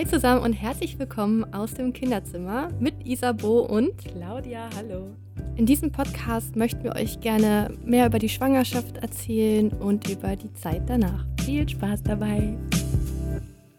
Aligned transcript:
Hi 0.00 0.06
zusammen 0.06 0.42
und 0.42 0.54
herzlich 0.54 0.98
willkommen 0.98 1.52
aus 1.52 1.74
dem 1.74 1.92
Kinderzimmer 1.92 2.70
mit 2.80 3.06
Isabo 3.06 3.60
und 3.60 3.98
Claudia, 3.98 4.70
hallo. 4.74 5.14
In 5.56 5.66
diesem 5.66 5.92
Podcast 5.92 6.56
möchten 6.56 6.84
wir 6.84 6.96
euch 6.96 7.20
gerne 7.20 7.76
mehr 7.84 8.06
über 8.06 8.18
die 8.18 8.30
Schwangerschaft 8.30 8.96
erzählen 8.96 9.68
und 9.68 10.08
über 10.08 10.36
die 10.36 10.50
Zeit 10.54 10.88
danach. 10.88 11.26
Viel 11.44 11.68
Spaß 11.68 12.02
dabei. 12.02 12.56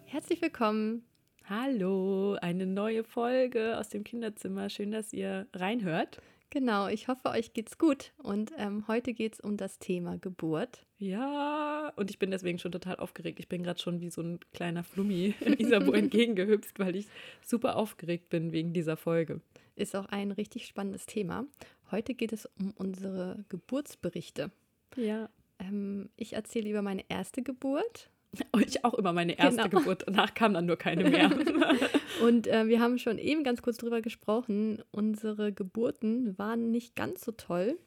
Herzlich 0.06 0.40
willkommen. 0.44 1.02
Hallo, 1.46 2.38
eine 2.40 2.68
neue 2.68 3.04
Folge 3.04 3.80
aus 3.80 3.90
dem 3.90 4.04
Kinderzimmer. 4.04 4.70
Schön, 4.70 4.92
dass 4.92 5.14
ihr 5.14 5.48
reinhört. 5.56 6.22
Genau, 6.52 6.90
ich 6.90 7.08
hoffe, 7.08 7.30
euch 7.30 7.54
geht's 7.54 7.78
gut. 7.78 8.12
Und 8.18 8.52
ähm, 8.58 8.86
heute 8.90 9.14
geht 9.14 9.36
es 9.36 9.40
um 9.40 9.56
das 9.56 9.80
Thema 9.80 10.18
Geburt. 10.18 10.86
Ja, 10.98 11.94
und 11.96 12.10
ich 12.10 12.20
bin 12.20 12.30
deswegen 12.30 12.60
schon 12.60 12.74
total 12.74 12.98
aufgeregt. 12.98 13.40
Ich 13.40 13.48
bin 13.48 13.64
gerade 13.64 13.80
schon 13.80 14.02
wie 14.02 14.10
so 14.10 14.22
ein 14.22 14.42
kleiner 14.54 14.84
Flummi 14.84 15.34
Isabo 15.58 15.92
entgegengehüpft, 15.94 16.78
weil 16.78 16.98
ich 16.98 17.08
super 17.42 17.78
aufgeregt 17.78 18.30
bin 18.30 18.52
wegen 18.52 18.74
dieser 18.74 18.98
Folge. 18.98 19.40
Ist 19.78 19.96
auch 19.96 20.08
ein 20.08 20.32
richtig 20.32 20.68
spannendes 20.68 21.06
Thema. 21.06 21.46
Heute 21.90 22.14
geht 22.14 22.34
es 22.34 22.46
um 22.60 22.72
unsere 22.76 23.46
Geburtsberichte. 23.48 24.52
Ja. 24.98 25.30
Ähm, 25.58 26.10
ich 26.18 26.34
erzähle 26.34 26.70
über 26.70 26.82
meine 26.82 27.06
erste 27.08 27.44
Geburt 27.44 28.10
ich 28.66 28.84
auch 28.86 28.94
immer 28.94 29.14
meine 29.14 29.38
erste 29.38 29.70
genau. 29.70 29.80
Geburt. 29.80 30.04
Danach 30.08 30.34
kam 30.34 30.54
dann 30.54 30.66
nur 30.66 30.78
keine 30.78 31.10
mehr. 31.10 31.32
und 32.24 32.48
äh, 32.48 32.68
wir 32.68 32.80
haben 32.80 32.98
schon 32.98 33.18
eben 33.18 33.44
ganz 33.44 33.62
kurz 33.62 33.78
drüber 33.78 34.02
gesprochen. 34.02 34.82
Unsere 34.92 35.52
Geburten 35.52 36.38
waren 36.38 36.72
nicht 36.72 36.96
ganz 36.96 37.24
so 37.24 37.32
toll. 37.32 37.78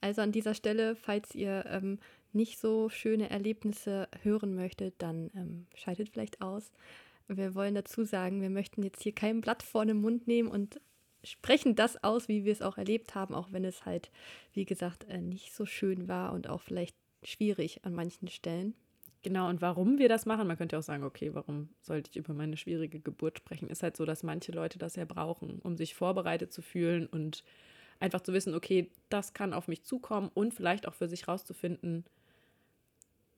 Also 0.00 0.22
an 0.22 0.32
dieser 0.32 0.54
Stelle, 0.54 0.96
falls 0.96 1.34
ihr 1.34 1.64
ähm, 1.68 1.98
nicht 2.32 2.58
so 2.58 2.88
schöne 2.88 3.30
Erlebnisse 3.30 4.08
hören 4.22 4.54
möchtet, 4.54 4.94
dann 4.98 5.30
ähm, 5.34 5.66
schaltet 5.74 6.10
vielleicht 6.10 6.40
aus. 6.40 6.72
Wir 7.28 7.54
wollen 7.54 7.74
dazu 7.74 8.04
sagen, 8.04 8.40
wir 8.40 8.50
möchten 8.50 8.82
jetzt 8.82 9.02
hier 9.02 9.14
kein 9.14 9.40
Blatt 9.40 9.62
vor 9.62 9.84
den 9.84 10.00
Mund 10.00 10.28
nehmen 10.28 10.48
und 10.48 10.80
sprechen 11.24 11.74
das 11.74 12.02
aus, 12.04 12.28
wie 12.28 12.44
wir 12.44 12.52
es 12.52 12.62
auch 12.62 12.78
erlebt 12.78 13.14
haben, 13.14 13.34
auch 13.34 13.48
wenn 13.50 13.64
es 13.64 13.84
halt, 13.84 14.10
wie 14.52 14.64
gesagt, 14.64 15.04
äh, 15.08 15.20
nicht 15.20 15.54
so 15.54 15.66
schön 15.66 16.08
war 16.08 16.32
und 16.32 16.48
auch 16.48 16.60
vielleicht 16.60 16.96
schwierig 17.24 17.84
an 17.84 17.94
manchen 17.94 18.28
Stellen. 18.28 18.74
Genau, 19.26 19.48
und 19.48 19.60
warum 19.60 19.98
wir 19.98 20.08
das 20.08 20.24
machen, 20.24 20.46
man 20.46 20.56
könnte 20.56 20.78
auch 20.78 20.84
sagen, 20.84 21.02
okay, 21.02 21.34
warum 21.34 21.70
sollte 21.80 22.10
ich 22.12 22.16
über 22.16 22.32
meine 22.32 22.56
schwierige 22.56 23.00
Geburt 23.00 23.38
sprechen, 23.38 23.68
ist 23.68 23.82
halt 23.82 23.96
so, 23.96 24.04
dass 24.04 24.22
manche 24.22 24.52
Leute 24.52 24.78
das 24.78 24.94
ja 24.94 25.04
brauchen, 25.04 25.58
um 25.58 25.76
sich 25.76 25.96
vorbereitet 25.96 26.52
zu 26.52 26.62
fühlen 26.62 27.08
und 27.08 27.42
einfach 27.98 28.20
zu 28.20 28.32
wissen, 28.32 28.54
okay, 28.54 28.92
das 29.08 29.32
kann 29.32 29.52
auf 29.52 29.66
mich 29.66 29.82
zukommen 29.82 30.30
und 30.32 30.54
vielleicht 30.54 30.86
auch 30.86 30.94
für 30.94 31.08
sich 31.08 31.26
rauszufinden, 31.26 32.04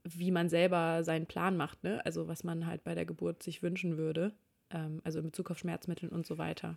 wie 0.04 0.30
man 0.30 0.50
selber 0.50 1.04
seinen 1.04 1.24
Plan 1.24 1.56
macht, 1.56 1.82
ne? 1.84 2.04
Also 2.04 2.28
was 2.28 2.44
man 2.44 2.66
halt 2.66 2.84
bei 2.84 2.94
der 2.94 3.06
Geburt 3.06 3.42
sich 3.42 3.62
wünschen 3.62 3.96
würde, 3.96 4.34
ähm, 4.68 5.00
also 5.04 5.20
in 5.20 5.24
Bezug 5.24 5.50
auf 5.50 5.58
Schmerzmittel 5.58 6.10
und 6.10 6.26
so 6.26 6.36
weiter. 6.36 6.76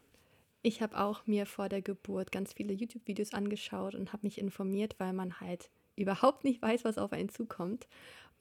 Ich 0.61 0.81
habe 0.81 0.97
auch 0.97 1.27
mir 1.27 1.45
vor 1.45 1.67
der 1.67 1.81
Geburt 1.81 2.31
ganz 2.31 2.53
viele 2.53 2.73
YouTube-Videos 2.73 3.33
angeschaut 3.33 3.93
und 3.93 4.13
habe 4.13 4.25
mich 4.25 4.37
informiert, 4.37 4.95
weil 4.99 5.11
man 5.11 5.41
halt 5.41 5.69
überhaupt 5.97 6.43
nicht 6.43 6.61
weiß, 6.61 6.85
was 6.85 6.97
auf 6.97 7.11
einen 7.11 7.29
zukommt. 7.29 7.87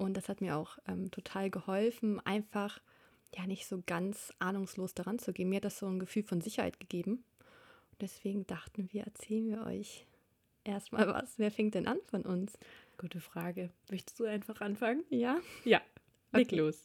Und 0.00 0.16
das 0.16 0.30
hat 0.30 0.40
mir 0.40 0.56
auch 0.56 0.78
ähm, 0.88 1.10
total 1.10 1.50
geholfen, 1.50 2.20
einfach 2.20 2.80
ja 3.36 3.46
nicht 3.46 3.66
so 3.66 3.82
ganz 3.84 4.32
ahnungslos 4.38 4.94
daran 4.94 5.18
zu 5.18 5.34
gehen. 5.34 5.50
Mir 5.50 5.56
hat 5.56 5.66
das 5.66 5.78
so 5.78 5.86
ein 5.86 5.98
Gefühl 5.98 6.22
von 6.22 6.40
Sicherheit 6.40 6.80
gegeben. 6.80 7.22
Und 7.92 8.00
deswegen 8.00 8.46
dachten 8.46 8.88
wir, 8.92 9.04
erzählen 9.04 9.46
wir 9.50 9.66
euch 9.66 10.06
erstmal 10.64 11.06
was. 11.06 11.38
Wer 11.38 11.50
fängt 11.50 11.74
denn 11.74 11.86
an 11.86 11.98
von 12.06 12.22
uns? 12.22 12.58
Gute 12.96 13.20
Frage. 13.20 13.68
Möchtest 13.90 14.18
du 14.18 14.24
einfach 14.24 14.62
anfangen? 14.62 15.04
Ja? 15.10 15.38
Ja, 15.66 15.82
leg 16.32 16.46
okay. 16.46 16.56
los. 16.56 16.82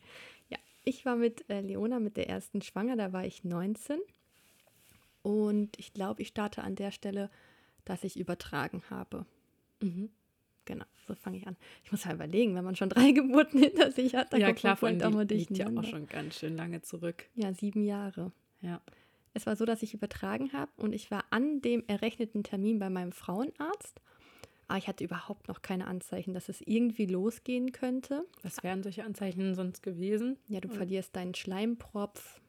Ja, 0.49 0.57
ich 0.83 1.05
war 1.05 1.15
mit 1.15 1.49
äh, 1.49 1.61
Leona 1.61 2.01
mit 2.01 2.17
der 2.17 2.27
ersten 2.27 2.61
schwanger, 2.61 2.97
da 2.97 3.13
war 3.13 3.25
ich 3.25 3.45
19. 3.45 3.97
Und 5.23 5.79
ich 5.79 5.93
glaube, 5.93 6.21
ich 6.21 6.27
starte 6.27 6.63
an 6.63 6.75
der 6.75 6.91
Stelle, 6.91 7.31
dass 7.85 8.03
ich 8.03 8.19
übertragen 8.19 8.83
habe. 8.89 9.25
Mhm. 9.81 10.09
Genau, 10.65 10.85
so 11.07 11.13
fange 11.13 11.37
ich 11.37 11.47
an. 11.47 11.55
Ich 11.83 11.91
muss 11.91 12.03
ja 12.03 12.13
überlegen, 12.13 12.55
wenn 12.55 12.65
man 12.65 12.75
schon 12.75 12.89
drei 12.89 13.11
Geburten 13.13 13.59
hinter 13.59 13.91
sich 13.91 14.15
hat, 14.15 14.33
dann 14.33 14.41
ja, 14.41 14.51
klar, 14.53 14.75
von 14.75 15.01
auch 15.01 15.11
mal 15.11 15.25
liegt 15.25 15.57
ja 15.57 15.67
auch 15.67 15.83
schon 15.83 16.07
ganz 16.07 16.39
schön 16.39 16.55
lange 16.55 16.81
zurück. 16.81 17.25
Ja, 17.35 17.53
sieben 17.53 17.83
Jahre. 17.83 18.31
Ja. 18.61 18.81
Es 19.33 19.45
war 19.45 19.55
so, 19.55 19.65
dass 19.65 19.83
ich 19.83 19.93
übertragen 19.93 20.53
habe 20.53 20.71
und 20.77 20.93
ich 20.93 21.11
war 21.11 21.25
an 21.29 21.61
dem 21.61 21.83
errechneten 21.87 22.43
Termin 22.43 22.79
bei 22.79 22.89
meinem 22.89 23.11
Frauenarzt. 23.11 24.01
Aber 24.67 24.79
ich 24.79 24.87
hatte 24.87 25.03
überhaupt 25.03 25.47
noch 25.47 25.61
keine 25.61 25.85
Anzeichen, 25.85 26.33
dass 26.33 26.49
es 26.49 26.61
irgendwie 26.61 27.05
losgehen 27.05 27.71
könnte. 27.71 28.25
Was 28.41 28.63
wären 28.63 28.81
solche 28.81 29.03
Anzeichen 29.03 29.53
sonst 29.53 29.83
gewesen? 29.83 30.37
Ja, 30.47 30.59
du 30.59 30.69
verlierst 30.69 31.15
deinen 31.15 31.35
Schleimpropf. 31.35 32.41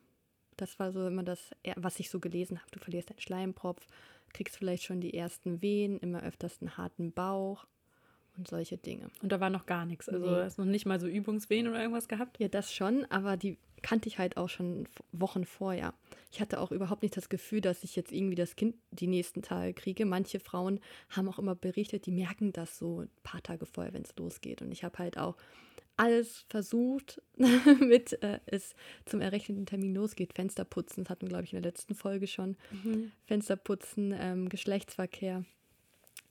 Das 0.56 0.78
war 0.78 0.92
so 0.92 1.06
immer 1.06 1.24
das, 1.24 1.50
was 1.74 2.00
ich 2.00 2.08
so 2.08 2.20
gelesen 2.20 2.58
habe. 2.58 2.70
Du 2.70 2.78
verlierst 2.78 3.10
deinen 3.10 3.20
Schleimpropf, 3.20 3.86
kriegst 4.32 4.56
vielleicht 4.56 4.84
schon 4.84 5.02
die 5.02 5.12
ersten 5.12 5.60
Wehen, 5.60 5.98
immer 5.98 6.22
öfters 6.22 6.62
einen 6.62 6.78
harten 6.78 7.12
Bauch 7.12 7.66
und 8.36 8.48
solche 8.48 8.76
Dinge. 8.76 9.10
Und 9.22 9.32
da 9.32 9.40
war 9.40 9.50
noch 9.50 9.66
gar 9.66 9.86
nichts. 9.86 10.08
Also 10.08 10.26
nee. 10.26 10.42
hast 10.42 10.58
noch 10.58 10.64
nicht 10.64 10.86
mal 10.86 11.00
so 11.00 11.06
Übungswehen 11.06 11.68
oder 11.68 11.80
irgendwas 11.80 12.08
gehabt? 12.08 12.38
Ja, 12.38 12.48
das 12.48 12.72
schon, 12.72 13.04
aber 13.10 13.36
die 13.36 13.58
kannte 13.82 14.08
ich 14.08 14.18
halt 14.18 14.36
auch 14.36 14.48
schon 14.48 14.88
Wochen 15.12 15.44
vorher. 15.44 15.94
Ich 16.32 16.40
hatte 16.40 16.60
auch 16.60 16.72
überhaupt 16.72 17.02
nicht 17.02 17.16
das 17.16 17.28
Gefühl, 17.28 17.60
dass 17.60 17.84
ich 17.84 17.96
jetzt 17.96 18.12
irgendwie 18.12 18.34
das 18.34 18.56
Kind 18.56 18.74
die 18.90 19.06
nächsten 19.06 19.42
Tage 19.42 19.74
kriege. 19.74 20.04
Manche 20.06 20.40
Frauen 20.40 20.80
haben 21.10 21.28
auch 21.28 21.38
immer 21.38 21.54
berichtet, 21.54 22.06
die 22.06 22.10
merken 22.10 22.52
das 22.52 22.78
so 22.78 23.02
ein 23.02 23.10
paar 23.22 23.42
Tage 23.42 23.66
vorher, 23.66 23.92
wenn 23.92 24.02
es 24.02 24.16
losgeht. 24.16 24.60
Und 24.62 24.72
ich 24.72 24.84
habe 24.84 24.98
halt 24.98 25.18
auch 25.18 25.36
alles 25.96 26.44
versucht, 26.48 27.22
damit 27.36 28.22
äh, 28.22 28.40
es 28.46 28.74
zum 29.04 29.20
errechneten 29.20 29.66
Termin 29.66 29.94
losgeht. 29.94 30.34
Fenster 30.34 30.64
putzen, 30.64 31.04
das 31.04 31.10
hatten 31.10 31.22
wir, 31.22 31.28
glaube 31.28 31.44
ich, 31.44 31.52
in 31.52 31.62
der 31.62 31.70
letzten 31.70 31.94
Folge 31.94 32.26
schon. 32.26 32.56
Mhm. 32.70 33.12
Fenster 33.24 33.56
putzen, 33.56 34.14
ähm, 34.18 34.48
Geschlechtsverkehr. 34.48 35.44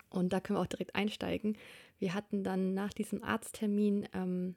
Und 0.09 0.33
da 0.33 0.39
können 0.39 0.57
wir 0.57 0.61
auch 0.61 0.67
direkt 0.67 0.95
einsteigen. 0.95 1.57
Wir 1.99 2.13
hatten 2.13 2.43
dann 2.43 2.73
nach 2.73 2.93
diesem 2.93 3.23
Arzttermin 3.23 4.07
ähm, 4.13 4.55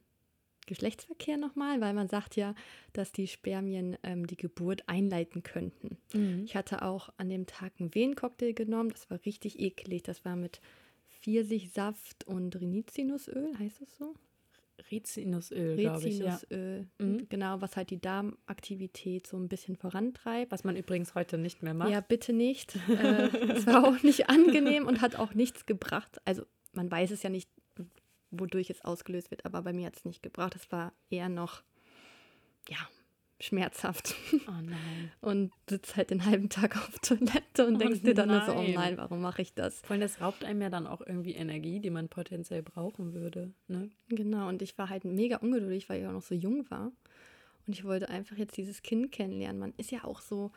Geschlechtsverkehr 0.68 1.36
nochmal, 1.36 1.80
weil 1.80 1.94
man 1.94 2.08
sagt 2.08 2.36
ja, 2.36 2.54
dass 2.92 3.10
die 3.10 3.26
Spermien 3.26 3.96
ähm, 4.02 4.26
die 4.26 4.36
Geburt 4.36 4.88
einleiten 4.88 5.42
könnten. 5.42 5.96
Mhm. 6.12 6.44
Ich 6.44 6.54
hatte 6.54 6.82
auch 6.82 7.08
an 7.16 7.28
dem 7.28 7.46
Tag 7.46 7.72
einen 7.80 7.94
Wehencocktail 7.94 8.52
genommen, 8.52 8.90
das 8.90 9.10
war 9.10 9.18
richtig 9.24 9.58
eklig. 9.58 10.02
Das 10.02 10.24
war 10.24 10.36
mit 10.36 10.60
Pfirsichsaft 11.08 12.24
und 12.26 12.60
Rizinusöl, 12.60 13.58
heißt 13.58 13.80
das 13.80 13.96
so? 13.96 14.14
Rizinusöl, 14.90 15.76
glaube 15.76 16.08
ich. 16.08 16.20
Rizinusöl, 16.20 16.86
ja. 17.00 17.06
mhm. 17.06 17.28
genau, 17.28 17.60
was 17.60 17.76
halt 17.76 17.90
die 17.90 18.00
Darmaktivität 18.00 19.26
so 19.26 19.36
ein 19.36 19.48
bisschen 19.48 19.76
vorantreibt. 19.76 20.52
Was 20.52 20.64
man 20.64 20.76
übrigens 20.76 21.14
heute 21.14 21.36
nicht 21.36 21.62
mehr 21.62 21.74
macht. 21.74 21.90
Ja, 21.90 22.00
bitte 22.00 22.32
nicht. 22.32 22.76
äh, 22.88 23.28
es 23.52 23.66
war 23.66 23.86
auch 23.86 24.02
nicht 24.02 24.28
angenehm 24.28 24.86
und 24.86 25.00
hat 25.00 25.16
auch 25.16 25.34
nichts 25.34 25.66
gebracht. 25.66 26.20
Also 26.24 26.44
man 26.72 26.90
weiß 26.90 27.10
es 27.10 27.22
ja 27.22 27.30
nicht, 27.30 27.50
wodurch 28.30 28.70
es 28.70 28.84
ausgelöst 28.84 29.30
wird, 29.30 29.44
aber 29.44 29.62
bei 29.62 29.72
mir 29.72 29.86
hat 29.86 29.96
es 29.96 30.04
nicht 30.04 30.22
gebracht. 30.22 30.54
Es 30.56 30.70
war 30.70 30.92
eher 31.10 31.28
noch, 31.28 31.62
ja, 32.68 32.76
schmerzhaft. 33.40 34.14
Oh 34.32 34.60
nein. 34.62 35.12
Und 35.20 35.52
sitzt 35.68 35.96
halt 35.96 36.10
den 36.10 36.24
halben 36.24 36.48
Tag 36.48 36.76
auf 36.76 36.98
Toilette 37.00 37.66
und 37.66 37.76
oh 37.76 37.78
denkst 37.78 38.02
dir 38.02 38.14
dann 38.14 38.28
nein. 38.28 38.46
so, 38.46 38.52
oh 38.52 38.62
nein, 38.62 38.96
warum 38.96 39.20
mache 39.20 39.42
ich 39.42 39.54
das? 39.54 39.80
Vor 39.80 39.92
allem, 39.92 40.00
das 40.00 40.20
raubt 40.20 40.44
einem 40.44 40.60
ja 40.60 40.70
dann 40.70 40.86
auch 40.86 41.00
irgendwie 41.00 41.34
Energie, 41.34 41.80
die 41.80 41.90
man 41.90 42.08
potenziell 42.08 42.62
brauchen 42.62 43.14
würde. 43.14 43.52
Ne? 43.68 43.90
Genau, 44.08 44.48
und 44.48 44.62
ich 44.62 44.76
war 44.76 44.88
halt 44.90 45.04
mega 45.04 45.36
ungeduldig, 45.36 45.88
weil 45.88 46.00
ich 46.00 46.06
auch 46.06 46.12
noch 46.12 46.22
so 46.22 46.34
jung 46.34 46.68
war. 46.70 46.90
Und 47.66 47.74
ich 47.74 47.84
wollte 47.84 48.08
einfach 48.08 48.36
jetzt 48.36 48.56
dieses 48.56 48.82
Kind 48.82 49.12
kennenlernen. 49.12 49.60
Man 49.60 49.74
ist 49.76 49.90
ja 49.90 50.04
auch 50.04 50.20
so 50.20 50.50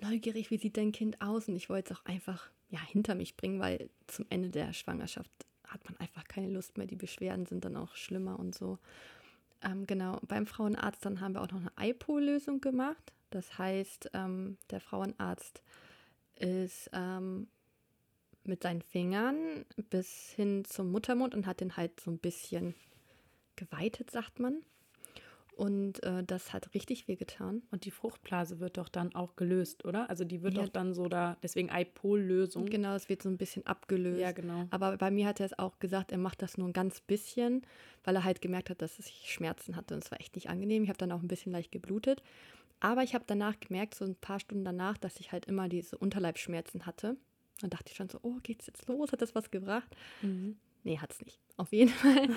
neugierig, 0.00 0.50
wie 0.50 0.58
sieht 0.58 0.76
dein 0.76 0.92
Kind 0.92 1.20
aus? 1.20 1.48
Und 1.48 1.56
ich 1.56 1.68
wollte 1.68 1.92
es 1.92 1.98
auch 1.98 2.04
einfach 2.04 2.50
ja, 2.68 2.80
hinter 2.80 3.14
mich 3.14 3.36
bringen, 3.36 3.60
weil 3.60 3.90
zum 4.06 4.26
Ende 4.28 4.50
der 4.50 4.72
Schwangerschaft 4.72 5.30
hat 5.66 5.84
man 5.84 5.98
einfach 5.98 6.24
keine 6.24 6.48
Lust 6.48 6.78
mehr. 6.78 6.86
Die 6.86 6.96
Beschwerden 6.96 7.46
sind 7.46 7.64
dann 7.64 7.76
auch 7.76 7.94
schlimmer 7.94 8.38
und 8.38 8.54
so. 8.54 8.78
Ähm, 9.62 9.86
genau, 9.86 10.20
beim 10.26 10.46
Frauenarzt 10.46 11.04
dann 11.04 11.20
haben 11.20 11.34
wir 11.34 11.42
auch 11.42 11.50
noch 11.50 11.60
eine 11.60 11.90
IPO-Lösung 11.90 12.60
gemacht. 12.60 13.12
Das 13.30 13.58
heißt, 13.58 14.10
ähm, 14.14 14.58
der 14.70 14.80
Frauenarzt 14.80 15.62
ist 16.38 16.90
ähm, 16.92 17.48
mit 18.44 18.62
seinen 18.62 18.82
Fingern 18.82 19.64
bis 19.90 20.30
hin 20.30 20.64
zum 20.64 20.90
Muttermund 20.92 21.34
und 21.34 21.46
hat 21.46 21.60
den 21.60 21.76
halt 21.76 21.98
so 22.00 22.10
ein 22.10 22.18
bisschen 22.18 22.74
geweitet, 23.56 24.10
sagt 24.10 24.38
man. 24.38 24.62
Und 25.56 26.02
äh, 26.02 26.22
das 26.22 26.52
hat 26.52 26.74
richtig 26.74 27.08
weh 27.08 27.16
getan. 27.16 27.62
Und 27.70 27.86
die 27.86 27.90
Fruchtblase 27.90 28.60
wird 28.60 28.76
doch 28.76 28.90
dann 28.90 29.14
auch 29.14 29.36
gelöst, 29.36 29.86
oder? 29.86 30.10
Also 30.10 30.22
die 30.22 30.42
wird 30.42 30.54
ja. 30.54 30.62
doch 30.62 30.68
dann 30.68 30.92
so 30.92 31.08
da, 31.08 31.38
deswegen 31.42 31.70
Eipol-Lösung. 31.70 32.66
Genau, 32.66 32.94
es 32.94 33.08
wird 33.08 33.22
so 33.22 33.30
ein 33.30 33.38
bisschen 33.38 33.66
abgelöst. 33.66 34.20
Ja, 34.20 34.32
genau. 34.32 34.66
Aber 34.68 34.98
bei 34.98 35.10
mir 35.10 35.26
hat 35.26 35.40
er 35.40 35.46
es 35.46 35.58
auch 35.58 35.78
gesagt, 35.78 36.12
er 36.12 36.18
macht 36.18 36.42
das 36.42 36.58
nur 36.58 36.68
ein 36.68 36.74
ganz 36.74 37.00
bisschen, 37.00 37.62
weil 38.04 38.16
er 38.16 38.24
halt 38.24 38.42
gemerkt 38.42 38.68
hat, 38.68 38.82
dass 38.82 38.98
ich 38.98 39.32
Schmerzen 39.32 39.76
hatte. 39.76 39.94
Und 39.94 40.04
es 40.04 40.10
war 40.10 40.20
echt 40.20 40.34
nicht 40.34 40.50
angenehm. 40.50 40.82
Ich 40.82 40.90
habe 40.90 40.98
dann 40.98 41.10
auch 41.10 41.22
ein 41.22 41.28
bisschen 41.28 41.52
leicht 41.52 41.72
geblutet. 41.72 42.22
Aber 42.80 43.02
ich 43.02 43.14
habe 43.14 43.24
danach 43.26 43.58
gemerkt, 43.58 43.94
so 43.94 44.04
ein 44.04 44.14
paar 44.14 44.38
Stunden 44.38 44.64
danach, 44.64 44.98
dass 44.98 45.18
ich 45.20 45.32
halt 45.32 45.46
immer 45.46 45.70
diese 45.70 45.96
Unterleibschmerzen 45.96 46.84
hatte. 46.84 47.16
Dann 47.62 47.70
dachte 47.70 47.90
ich 47.90 47.96
schon 47.96 48.10
so, 48.10 48.18
oh, 48.20 48.36
geht's 48.42 48.66
jetzt 48.66 48.86
los? 48.88 49.12
Hat 49.12 49.22
das 49.22 49.34
was 49.34 49.50
gebracht? 49.50 49.96
Mhm. 50.20 50.58
Nee, 50.86 50.98
hat 50.98 51.12
es 51.12 51.20
nicht. 51.20 51.40
auf 51.56 51.72
jeden 51.72 51.90
Fall. 51.90 52.28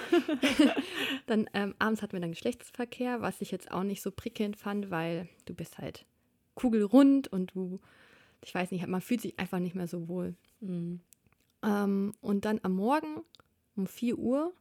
dann 1.28 1.48
ähm, 1.54 1.75
abends 1.78 2.01
hatten 2.01 2.13
wir 2.13 2.19
dann 2.19 2.31
Geschlechtsverkehr, 2.31 3.22
was 3.22 3.42
ich 3.42 3.51
jetzt 3.51 3.69
auch 3.69 3.84
nicht 3.84 4.01
so 4.01 4.10
prickelnd 4.10 4.57
fand, 4.57 4.90
weil 4.90 5.30
du 5.46 5.54
bist 5.54 5.78
halt 5.78 6.07
kugelrund 6.56 7.28
und 7.28 7.54
du, 7.54 7.80
ich 8.44 8.56
weiß 8.56 8.72
nicht, 8.72 8.88
man 8.88 9.01
fühlt 9.01 9.22
sich 9.22 9.38
einfach 9.38 9.60
nicht 9.60 9.75
mehr 9.75 9.88
so 9.88 10.07
wohl. 10.07 10.34
Mhm. 10.62 11.00
Ähm, 11.62 12.16
und 12.22 12.44
dann 12.46 12.60
am 12.63 12.74
Morgen 12.74 13.22
um 13.75 13.86
4 13.86 14.18
Uhr 14.18 14.52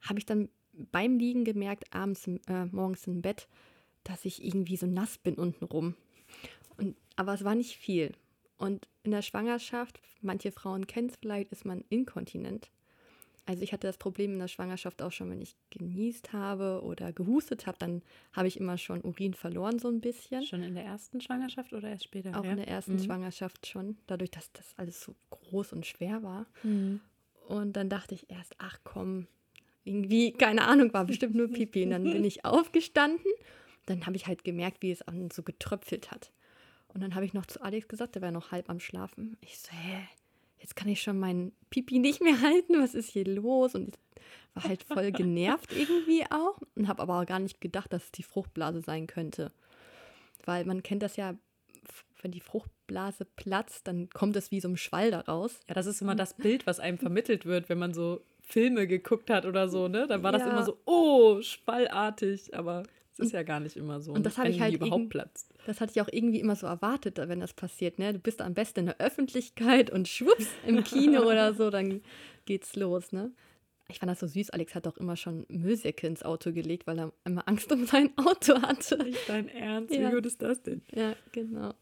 habe 0.00 0.18
ich 0.18 0.26
dann 0.26 0.48
beim 0.72 1.16
Liegen 1.16 1.44
gemerkt, 1.44 1.94
abends, 1.94 2.26
äh, 2.26 2.64
morgens 2.72 3.06
im 3.06 3.22
Bett, 3.22 3.46
dass 4.02 4.24
ich 4.24 4.44
irgendwie 4.44 4.76
so 4.76 4.88
nass 4.88 5.16
bin 5.16 5.36
untenrum. 5.36 5.94
Und, 6.76 6.96
aber 7.14 7.34
es 7.34 7.44
war 7.44 7.54
nicht 7.54 7.76
viel. 7.76 8.14
Und 8.56 8.88
in 9.04 9.12
der 9.12 9.22
Schwangerschaft, 9.22 10.00
manche 10.22 10.50
Frauen 10.50 10.88
kennen 10.88 11.08
es 11.08 11.14
vielleicht, 11.14 11.52
ist 11.52 11.64
man 11.64 11.84
inkontinent. 11.88 12.68
Also 13.46 13.62
ich 13.62 13.72
hatte 13.72 13.86
das 13.86 13.96
Problem 13.96 14.32
in 14.32 14.38
der 14.40 14.48
Schwangerschaft 14.48 15.00
auch 15.02 15.12
schon, 15.12 15.30
wenn 15.30 15.40
ich 15.40 15.56
genießt 15.70 16.32
habe 16.32 16.82
oder 16.82 17.12
gehustet 17.12 17.66
habe, 17.66 17.78
dann 17.78 18.02
habe 18.32 18.48
ich 18.48 18.58
immer 18.58 18.76
schon 18.76 19.00
Urin 19.02 19.34
verloren 19.34 19.78
so 19.78 19.88
ein 19.88 20.00
bisschen. 20.00 20.44
Schon 20.44 20.64
in 20.64 20.74
der 20.74 20.84
ersten 20.84 21.20
Schwangerschaft 21.20 21.72
oder 21.72 21.88
erst 21.88 22.04
später? 22.04 22.38
Auch 22.38 22.44
ja. 22.44 22.50
in 22.50 22.56
der 22.56 22.66
ersten 22.66 22.94
mhm. 22.94 23.04
Schwangerschaft 23.04 23.66
schon, 23.68 23.96
dadurch, 24.08 24.32
dass 24.32 24.52
das 24.52 24.74
alles 24.76 25.00
so 25.00 25.14
groß 25.30 25.72
und 25.74 25.86
schwer 25.86 26.24
war. 26.24 26.46
Mhm. 26.64 27.00
Und 27.46 27.74
dann 27.74 27.88
dachte 27.88 28.16
ich 28.16 28.28
erst, 28.28 28.56
ach 28.58 28.80
komm, 28.82 29.28
irgendwie, 29.84 30.32
keine 30.32 30.62
Ahnung, 30.62 30.92
war 30.92 31.04
bestimmt 31.04 31.36
nur 31.36 31.48
Pipi. 31.48 31.84
Und 31.84 31.90
dann 31.90 32.02
bin 32.02 32.24
ich 32.24 32.44
aufgestanden. 32.44 33.30
Dann 33.86 34.04
habe 34.06 34.16
ich 34.16 34.26
halt 34.26 34.42
gemerkt, 34.42 34.82
wie 34.82 34.90
es 34.90 35.04
so 35.32 35.44
getröpfelt 35.44 36.10
hat. 36.10 36.32
Und 36.88 37.00
dann 37.00 37.14
habe 37.14 37.24
ich 37.24 37.34
noch 37.34 37.46
zu 37.46 37.60
Alex 37.62 37.86
gesagt, 37.86 38.16
der 38.16 38.22
war 38.22 38.32
noch 38.32 38.50
halb 38.50 38.68
am 38.68 38.80
Schlafen. 38.80 39.36
Ich 39.40 39.58
so, 39.58 39.70
hä, 39.70 40.08
jetzt 40.66 40.74
kann 40.74 40.88
ich 40.88 41.00
schon 41.00 41.20
meinen 41.20 41.52
Pipi 41.70 42.00
nicht 42.00 42.20
mehr 42.20 42.40
halten, 42.42 42.80
was 42.80 42.94
ist 42.94 43.10
hier 43.10 43.24
los? 43.24 43.76
Und 43.76 43.96
ich 44.16 44.54
war 44.54 44.64
halt 44.64 44.82
voll 44.82 45.12
genervt 45.12 45.72
irgendwie 45.72 46.24
auch 46.30 46.58
und 46.74 46.88
habe 46.88 47.02
aber 47.02 47.20
auch 47.20 47.26
gar 47.26 47.38
nicht 47.38 47.60
gedacht, 47.60 47.92
dass 47.92 48.04
es 48.04 48.12
die 48.12 48.24
Fruchtblase 48.24 48.80
sein 48.80 49.06
könnte. 49.06 49.52
Weil 50.44 50.64
man 50.64 50.82
kennt 50.82 51.02
das 51.02 51.16
ja, 51.16 51.36
wenn 52.20 52.32
die 52.32 52.40
Fruchtblase 52.40 53.26
platzt, 53.36 53.86
dann 53.86 54.10
kommt 54.10 54.34
es 54.34 54.50
wie 54.50 54.60
so 54.60 54.68
ein 54.68 54.76
Schwall 54.76 55.12
daraus. 55.12 55.60
Ja, 55.68 55.74
das 55.74 55.86
ist 55.86 56.02
immer 56.02 56.16
das 56.16 56.34
Bild, 56.34 56.66
was 56.66 56.80
einem 56.80 56.98
vermittelt 56.98 57.46
wird, 57.46 57.68
wenn 57.68 57.78
man 57.78 57.94
so 57.94 58.22
Filme 58.40 58.88
geguckt 58.88 59.30
hat 59.30 59.46
oder 59.46 59.68
so, 59.68 59.86
ne? 59.86 60.08
Dann 60.08 60.24
war 60.24 60.32
das 60.32 60.42
immer 60.42 60.64
so, 60.64 60.78
oh, 60.84 61.40
schwallartig, 61.42 62.56
aber 62.56 62.82
es 63.12 63.20
ist 63.20 63.32
ja 63.32 63.44
gar 63.44 63.60
nicht 63.60 63.76
immer 63.76 64.00
so. 64.00 64.12
Und 64.12 64.26
das 64.26 64.36
habe 64.36 64.48
ich 64.48 64.60
halt 64.60 64.74
überhaupt 64.74 65.10
platzt. 65.10 65.52
Das 65.66 65.80
hatte 65.80 65.92
ich 65.96 66.00
auch 66.00 66.08
irgendwie 66.10 66.38
immer 66.38 66.54
so 66.54 66.66
erwartet, 66.68 67.18
wenn 67.18 67.40
das 67.40 67.52
passiert. 67.52 67.98
Ne? 67.98 68.12
Du 68.12 68.20
bist 68.20 68.40
am 68.40 68.54
besten 68.54 68.80
in 68.80 68.86
der 68.86 69.00
Öffentlichkeit 69.00 69.90
und 69.90 70.06
schwupps 70.06 70.46
im 70.64 70.84
Kino 70.84 71.22
oder 71.22 71.54
so, 71.54 71.70
dann 71.70 72.02
geht's 72.44 72.76
los. 72.76 73.10
Ne? 73.10 73.32
Ich 73.88 73.98
fand 73.98 74.10
das 74.10 74.20
so 74.20 74.28
süß. 74.28 74.50
Alex 74.50 74.76
hat 74.76 74.86
auch 74.86 74.96
immer 74.96 75.16
schon 75.16 75.44
Müllsäcke 75.48 76.06
ins 76.06 76.22
Auto 76.22 76.52
gelegt, 76.52 76.86
weil 76.86 77.00
er 77.00 77.12
immer 77.24 77.48
Angst 77.48 77.72
um 77.72 77.84
sein 77.84 78.16
Auto 78.16 78.62
hatte. 78.62 79.02
Nicht 79.02 79.28
dein 79.28 79.48
Ernst? 79.48 79.92
Ja. 79.92 80.08
Wie 80.08 80.14
gut 80.14 80.26
ist 80.26 80.40
das 80.40 80.62
denn? 80.62 80.82
Ja, 80.94 81.16
genau. 81.32 81.74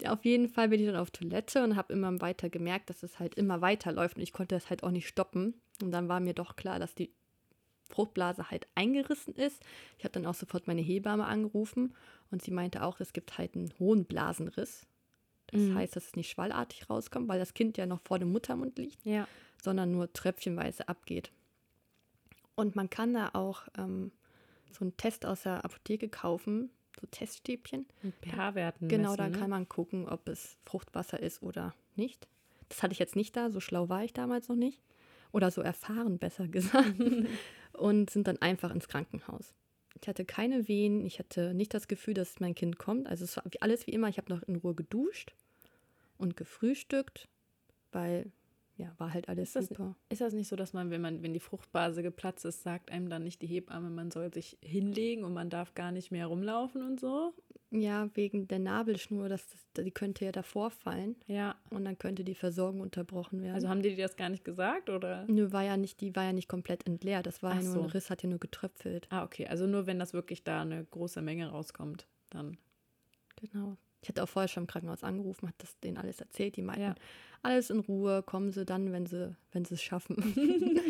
Ja, 0.00 0.14
auf 0.14 0.24
jeden 0.24 0.48
Fall 0.48 0.70
bin 0.70 0.80
ich 0.80 0.86
dann 0.86 0.96
auf 0.96 1.10
Toilette 1.10 1.62
und 1.62 1.76
habe 1.76 1.92
immer 1.92 2.18
weiter 2.22 2.48
gemerkt, 2.48 2.88
dass 2.88 3.02
es 3.02 3.18
halt 3.20 3.34
immer 3.34 3.60
weiterläuft 3.60 4.16
und 4.16 4.22
ich 4.22 4.32
konnte 4.32 4.54
das 4.54 4.70
halt 4.70 4.82
auch 4.82 4.90
nicht 4.90 5.08
stoppen. 5.08 5.60
Und 5.82 5.90
dann 5.90 6.08
war 6.08 6.20
mir 6.20 6.34
doch 6.34 6.56
klar, 6.56 6.78
dass 6.78 6.94
die 6.94 7.12
Fruchtblase 7.88 8.50
halt 8.50 8.66
eingerissen 8.74 9.34
ist. 9.34 9.62
Ich 9.98 10.04
habe 10.04 10.12
dann 10.12 10.26
auch 10.26 10.34
sofort 10.34 10.66
meine 10.66 10.80
Hebamme 10.80 11.26
angerufen 11.26 11.94
und 12.30 12.42
sie 12.42 12.50
meinte 12.50 12.82
auch, 12.82 13.00
es 13.00 13.12
gibt 13.12 13.38
halt 13.38 13.54
einen 13.54 13.72
hohen 13.78 14.04
Blasenriss. 14.04 14.86
Das 15.48 15.60
mhm. 15.60 15.74
heißt, 15.76 15.94
dass 15.94 16.06
es 16.06 16.16
nicht 16.16 16.30
schwallartig 16.30 16.88
rauskommt, 16.90 17.28
weil 17.28 17.38
das 17.38 17.54
Kind 17.54 17.76
ja 17.76 17.86
noch 17.86 18.00
vor 18.00 18.18
dem 18.18 18.32
Muttermund 18.32 18.78
liegt, 18.78 19.04
ja. 19.04 19.28
sondern 19.62 19.92
nur 19.92 20.12
tröpfchenweise 20.12 20.88
abgeht. 20.88 21.30
Und 22.54 22.76
man 22.76 22.88
kann 22.90 23.14
da 23.14 23.30
auch 23.34 23.62
ähm, 23.76 24.12
so 24.72 24.84
einen 24.84 24.96
Test 24.96 25.26
aus 25.26 25.42
der 25.42 25.64
Apotheke 25.64 26.08
kaufen, 26.08 26.70
so 27.00 27.06
Teststäbchen. 27.10 27.86
PH-Werten. 28.22 28.88
Genau, 28.88 29.10
messen, 29.10 29.16
da 29.18 29.28
ne? 29.28 29.38
kann 29.38 29.50
man 29.50 29.68
gucken, 29.68 30.08
ob 30.08 30.28
es 30.28 30.56
Fruchtwasser 30.64 31.20
ist 31.20 31.42
oder 31.42 31.74
nicht. 31.96 32.28
Das 32.68 32.82
hatte 32.82 32.92
ich 32.92 32.98
jetzt 32.98 33.16
nicht 33.16 33.36
da, 33.36 33.50
so 33.50 33.60
schlau 33.60 33.88
war 33.88 34.04
ich 34.04 34.12
damals 34.12 34.48
noch 34.48 34.56
nicht. 34.56 34.80
Oder 35.34 35.50
so 35.50 35.60
erfahren, 35.60 36.18
besser 36.18 36.48
gesagt. 36.48 36.94
und 37.72 38.08
sind 38.08 38.28
dann 38.28 38.38
einfach 38.38 38.72
ins 38.72 38.88
Krankenhaus. 38.88 39.52
Ich 40.00 40.08
hatte 40.08 40.24
keine 40.24 40.68
Wehen, 40.68 41.04
ich 41.04 41.18
hatte 41.18 41.54
nicht 41.54 41.74
das 41.74 41.88
Gefühl, 41.88 42.14
dass 42.14 42.40
mein 42.40 42.54
Kind 42.54 42.78
kommt. 42.78 43.06
Also 43.06 43.24
es 43.24 43.36
war 43.36 43.44
alles 43.60 43.86
wie 43.86 43.92
immer. 43.92 44.08
Ich 44.08 44.18
habe 44.18 44.32
noch 44.32 44.42
in 44.42 44.56
Ruhe 44.56 44.74
geduscht 44.74 45.34
und 46.18 46.36
gefrühstückt, 46.36 47.28
weil 47.92 48.30
ja, 48.76 48.92
war 48.98 49.14
halt 49.14 49.28
alles 49.28 49.50
ist 49.50 49.56
das, 49.56 49.66
super. 49.68 49.96
Ist 50.08 50.20
das 50.20 50.34
nicht 50.34 50.48
so, 50.48 50.56
dass 50.56 50.72
man, 50.72 50.90
wenn 50.90 51.00
man, 51.00 51.22
wenn 51.22 51.32
die 51.32 51.40
Fruchtblase 51.40 52.02
geplatzt 52.02 52.44
ist, 52.44 52.62
sagt 52.62 52.90
einem 52.90 53.08
dann 53.08 53.22
nicht 53.22 53.40
die 53.40 53.46
Hebamme, 53.46 53.88
man 53.90 54.10
soll 54.10 54.32
sich 54.32 54.58
hinlegen 54.62 55.24
und 55.24 55.32
man 55.32 55.48
darf 55.48 55.74
gar 55.74 55.92
nicht 55.92 56.10
mehr 56.10 56.26
rumlaufen 56.26 56.82
und 56.82 56.98
so? 56.98 57.34
Ja, 57.76 58.08
wegen 58.14 58.46
der 58.46 58.60
Nabelschnur, 58.60 59.28
das, 59.28 59.48
das, 59.48 59.84
die 59.84 59.90
könnte 59.90 60.24
ja 60.24 60.30
davor 60.30 60.70
fallen. 60.70 61.16
Ja. 61.26 61.56
Und 61.70 61.84
dann 61.84 61.98
könnte 61.98 62.22
die 62.22 62.36
Versorgung 62.36 62.80
unterbrochen 62.80 63.42
werden. 63.42 63.56
Also 63.56 63.68
haben 63.68 63.82
die 63.82 63.96
dir 63.96 64.06
das 64.06 64.16
gar 64.16 64.28
nicht 64.28 64.44
gesagt, 64.44 64.90
oder? 64.90 65.24
Nö, 65.26 65.50
war 65.50 65.64
ja 65.64 65.76
nicht, 65.76 66.00
die 66.00 66.14
war 66.14 66.22
ja 66.24 66.32
nicht 66.32 66.48
komplett 66.48 66.86
entleert. 66.86 67.26
Das 67.26 67.42
war 67.42 67.52
Ach 67.52 67.56
ja 67.56 67.62
nur 67.62 67.72
so. 67.72 67.80
ein 67.82 67.90
Riss, 67.90 68.10
hat 68.10 68.22
ja 68.22 68.28
nur 68.28 68.38
getröpfelt. 68.38 69.08
Ah, 69.10 69.24
okay. 69.24 69.48
Also 69.48 69.66
nur 69.66 69.86
wenn 69.86 69.98
das 69.98 70.12
wirklich 70.12 70.44
da 70.44 70.62
eine 70.62 70.84
große 70.84 71.20
Menge 71.20 71.48
rauskommt, 71.48 72.06
dann. 72.30 72.58
Genau. 73.40 73.76
Ich 74.02 74.08
hatte 74.08 74.22
auch 74.22 74.28
vorher 74.28 74.48
schon 74.48 74.64
im 74.64 74.66
Krankenhaus 74.68 75.02
angerufen, 75.02 75.48
hat 75.48 75.54
das 75.58 75.80
denen 75.80 75.96
alles 75.96 76.20
erzählt. 76.20 76.56
Die 76.56 76.62
meinten, 76.62 76.82
ja. 76.82 76.94
alles 77.42 77.70
in 77.70 77.80
Ruhe, 77.80 78.22
kommen 78.22 78.52
sie 78.52 78.64
dann, 78.64 78.92
wenn 78.92 79.06
sie, 79.06 79.34
wenn 79.50 79.64
sie 79.64 79.74
es 79.74 79.82
schaffen. 79.82 80.16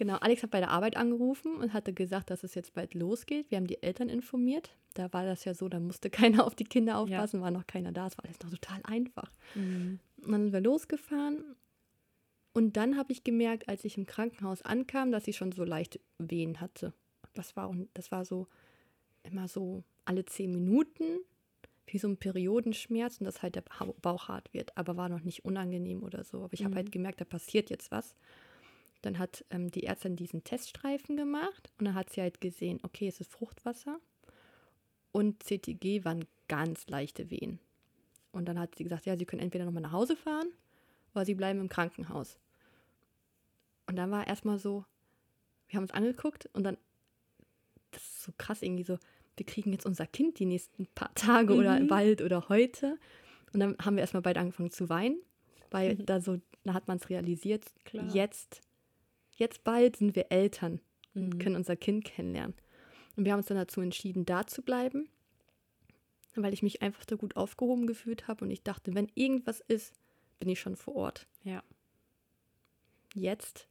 genau, 0.00 0.16
Alex 0.16 0.42
hat 0.42 0.50
bei 0.50 0.60
der 0.60 0.70
Arbeit 0.70 0.96
angerufen 0.96 1.56
und 1.56 1.74
hatte 1.74 1.92
gesagt, 1.92 2.30
dass 2.30 2.42
es 2.42 2.54
jetzt 2.54 2.72
bald 2.72 2.94
losgeht. 2.94 3.50
Wir 3.50 3.58
haben 3.58 3.66
die 3.66 3.82
Eltern 3.82 4.08
informiert. 4.08 4.74
Da 4.94 5.12
war 5.12 5.26
das 5.26 5.44
ja 5.44 5.52
so, 5.52 5.68
da 5.68 5.78
musste 5.78 6.08
keiner 6.10 6.44
auf 6.44 6.54
die 6.54 6.64
Kinder 6.64 6.98
aufpassen, 6.98 7.36
ja. 7.36 7.42
war 7.42 7.50
noch 7.50 7.66
keiner 7.66 7.92
da. 7.92 8.06
Es 8.06 8.16
war 8.16 8.24
alles 8.24 8.40
noch 8.40 8.50
total 8.50 8.80
einfach. 8.84 9.30
Mhm. 9.54 10.00
Und 10.22 10.32
dann 10.32 10.42
sind 10.44 10.52
wir 10.54 10.62
losgefahren. 10.62 11.44
Und 12.54 12.78
dann 12.78 12.96
habe 12.96 13.12
ich 13.12 13.22
gemerkt, 13.22 13.68
als 13.68 13.84
ich 13.84 13.98
im 13.98 14.06
Krankenhaus 14.06 14.62
ankam, 14.62 15.12
dass 15.12 15.26
sie 15.26 15.34
schon 15.34 15.52
so 15.52 15.64
leicht 15.64 16.00
Wehen 16.18 16.60
hatte. 16.60 16.94
Das 17.34 17.54
war, 17.54 17.72
das 17.92 18.10
war 18.10 18.24
so 18.24 18.48
immer 19.22 19.48
so 19.48 19.84
alle 20.06 20.24
zehn 20.24 20.50
Minuten 20.50 21.20
wie 21.86 21.98
so 21.98 22.08
ein 22.08 22.16
Periodenschmerz 22.16 23.18
und 23.18 23.26
dass 23.26 23.42
halt 23.42 23.54
der 23.54 23.64
Bauch 24.00 24.28
hart 24.28 24.52
wird, 24.54 24.76
aber 24.76 24.96
war 24.96 25.08
noch 25.08 25.22
nicht 25.22 25.44
unangenehm 25.44 26.02
oder 26.02 26.24
so. 26.24 26.42
Aber 26.42 26.54
ich 26.54 26.64
habe 26.64 26.74
halt 26.74 26.86
mhm. 26.86 26.92
gemerkt, 26.92 27.20
da 27.20 27.24
passiert 27.24 27.68
jetzt 27.68 27.90
was. 27.90 28.14
Dann 29.02 29.18
hat 29.18 29.44
ähm, 29.50 29.70
die 29.70 29.84
Ärztin 29.84 30.16
diesen 30.16 30.44
Teststreifen 30.44 31.16
gemacht 31.16 31.70
und 31.78 31.86
dann 31.86 31.94
hat 31.94 32.10
sie 32.10 32.20
halt 32.20 32.40
gesehen, 32.40 32.80
okay, 32.82 33.08
es 33.08 33.20
ist 33.20 33.30
Fruchtwasser 33.30 33.98
und 35.12 35.42
CTG 35.42 36.04
waren 36.04 36.26
ganz 36.48 36.86
leichte 36.88 37.30
Wehen. 37.30 37.60
Und 38.32 38.46
dann 38.46 38.58
hat 38.58 38.76
sie 38.76 38.84
gesagt, 38.84 39.06
ja, 39.06 39.16
sie 39.16 39.24
können 39.24 39.42
entweder 39.42 39.64
nochmal 39.64 39.82
nach 39.82 39.92
Hause 39.92 40.16
fahren 40.16 40.48
oder 41.14 41.24
sie 41.24 41.34
bleiben 41.34 41.60
im 41.60 41.68
Krankenhaus. 41.68 42.38
Und 43.86 43.96
dann 43.96 44.10
war 44.10 44.26
erstmal 44.26 44.58
so, 44.58 44.84
wir 45.68 45.76
haben 45.76 45.84
uns 45.84 45.92
angeguckt 45.92 46.48
und 46.52 46.64
dann, 46.64 46.76
das 47.90 48.02
ist 48.02 48.22
so 48.22 48.32
krass 48.36 48.62
irgendwie 48.62 48.84
so, 48.84 48.98
wir 49.36 49.46
kriegen 49.46 49.72
jetzt 49.72 49.86
unser 49.86 50.06
Kind 50.06 50.38
die 50.38 50.46
nächsten 50.46 50.86
paar 50.94 51.12
Tage 51.14 51.54
mhm. 51.54 51.60
oder 51.60 51.80
bald 51.80 52.22
oder 52.22 52.48
heute. 52.48 52.98
Und 53.52 53.60
dann 53.60 53.76
haben 53.78 53.96
wir 53.96 54.02
erstmal 54.02 54.22
beide 54.22 54.38
angefangen 54.38 54.70
zu 54.70 54.88
weinen, 54.88 55.18
weil 55.70 55.94
mhm. 55.94 56.06
da 56.06 56.20
so, 56.20 56.40
da 56.64 56.74
hat 56.74 56.88
man 56.88 56.98
es 56.98 57.08
realisiert, 57.08 57.64
Klar. 57.84 58.06
jetzt, 58.14 58.60
jetzt 59.40 59.64
bald 59.64 59.96
sind 59.96 60.14
wir 60.14 60.30
Eltern 60.30 60.80
und 61.14 61.34
mhm. 61.34 61.38
können 61.38 61.56
unser 61.56 61.76
Kind 61.76 62.04
kennenlernen. 62.04 62.54
Und 63.16 63.24
wir 63.24 63.32
haben 63.32 63.40
uns 63.40 63.48
dann 63.48 63.56
dazu 63.56 63.80
entschieden, 63.80 64.24
da 64.24 64.46
zu 64.46 64.62
bleiben, 64.62 65.08
weil 66.36 66.54
ich 66.54 66.62
mich 66.62 66.80
einfach 66.80 67.04
da 67.04 67.16
gut 67.16 67.36
aufgehoben 67.36 67.86
gefühlt 67.86 68.28
habe 68.28 68.44
und 68.44 68.50
ich 68.50 68.62
dachte, 68.62 68.94
wenn 68.94 69.10
irgendwas 69.14 69.60
ist, 69.60 69.92
bin 70.38 70.48
ich 70.48 70.60
schon 70.60 70.76
vor 70.76 70.94
Ort. 70.94 71.26
Ja. 71.42 71.62
Jetzt 73.14 73.66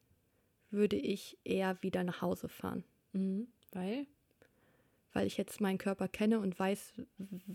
würde 0.69 0.97
ich 0.97 1.38
eher 1.45 1.81
wieder 1.81 2.03
nach 2.03 2.21
Hause 2.21 2.49
fahren. 2.49 2.83
Mhm. 3.13 3.47
Weil? 3.71 4.05
weil 5.13 5.27
ich 5.27 5.38
jetzt 5.38 5.61
meinen 5.61 5.77
Körper 5.77 6.07
kenne 6.07 6.39
und 6.39 6.57
weiß, 6.57 6.93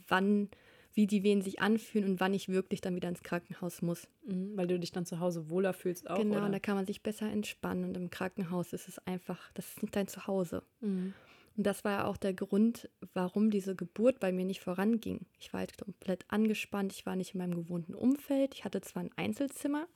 wann, 0.09 0.51
wie 0.95 1.07
die 1.07 1.25
Wehen 1.25 1.43
sich 1.43 1.61
anfühlen 1.61 2.09
und 2.09 2.21
wann 2.21 2.35
ich 2.35 2.49
wirklich 2.49 2.81
dann 2.81 2.95
wieder 2.95 3.09
ins 3.09 3.23
Krankenhaus 3.23 3.83
muss. 3.83 4.09
Mhm, 4.27 4.57
weil 4.57 4.69
du 4.69 4.79
dich 4.79 4.93
dann 4.93 5.05
zu 5.05 5.19
Hause 5.21 5.51
wohler 5.51 5.73
fühlst 5.73 6.09
auch. 6.09 6.19
Genau, 6.19 6.39
oder? 6.39 6.49
da 6.49 6.59
kann 6.61 6.77
man 6.77 6.87
sich 6.87 7.03
besser 7.03 7.31
entspannen 7.31 7.85
und 7.85 7.97
im 7.97 8.11
Krankenhaus 8.11 8.73
ist 8.73 8.89
es 8.89 8.99
einfach, 9.07 9.53
das 9.55 9.69
ist 9.69 9.83
nicht 9.83 9.97
dein 9.97 10.07
Zuhause. 10.09 10.63
Mhm. 10.81 11.13
Und 11.57 11.67
das 11.67 11.85
war 11.85 11.93
ja 11.93 12.05
auch 12.07 12.17
der 12.17 12.35
Grund, 12.35 12.89
warum 13.13 13.51
diese 13.51 13.77
Geburt 13.77 14.19
bei 14.19 14.33
mir 14.33 14.45
nicht 14.45 14.61
voranging. 14.61 15.27
Ich 15.39 15.53
war 15.53 15.61
halt 15.61 15.79
komplett 15.79 16.25
angespannt, 16.29 16.93
ich 16.93 17.07
war 17.07 17.15
nicht 17.15 17.35
in 17.35 17.39
meinem 17.39 17.55
gewohnten 17.55 17.95
Umfeld. 17.95 18.55
Ich 18.55 18.65
hatte 18.65 18.81
zwar 18.81 19.05
ein 19.05 19.11
Einzelzimmer, 19.17 19.87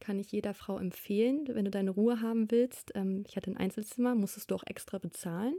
kann 0.00 0.18
ich 0.18 0.32
jeder 0.32 0.54
Frau 0.54 0.78
empfehlen, 0.78 1.46
wenn 1.48 1.64
du 1.64 1.70
deine 1.70 1.90
Ruhe 1.90 2.20
haben 2.20 2.50
willst. 2.50 2.92
Ähm, 2.94 3.24
ich 3.28 3.36
hatte 3.36 3.50
ein 3.50 3.56
Einzelzimmer, 3.56 4.14
musstest 4.14 4.50
du 4.50 4.56
auch 4.56 4.64
extra 4.66 4.98
bezahlen. 4.98 5.54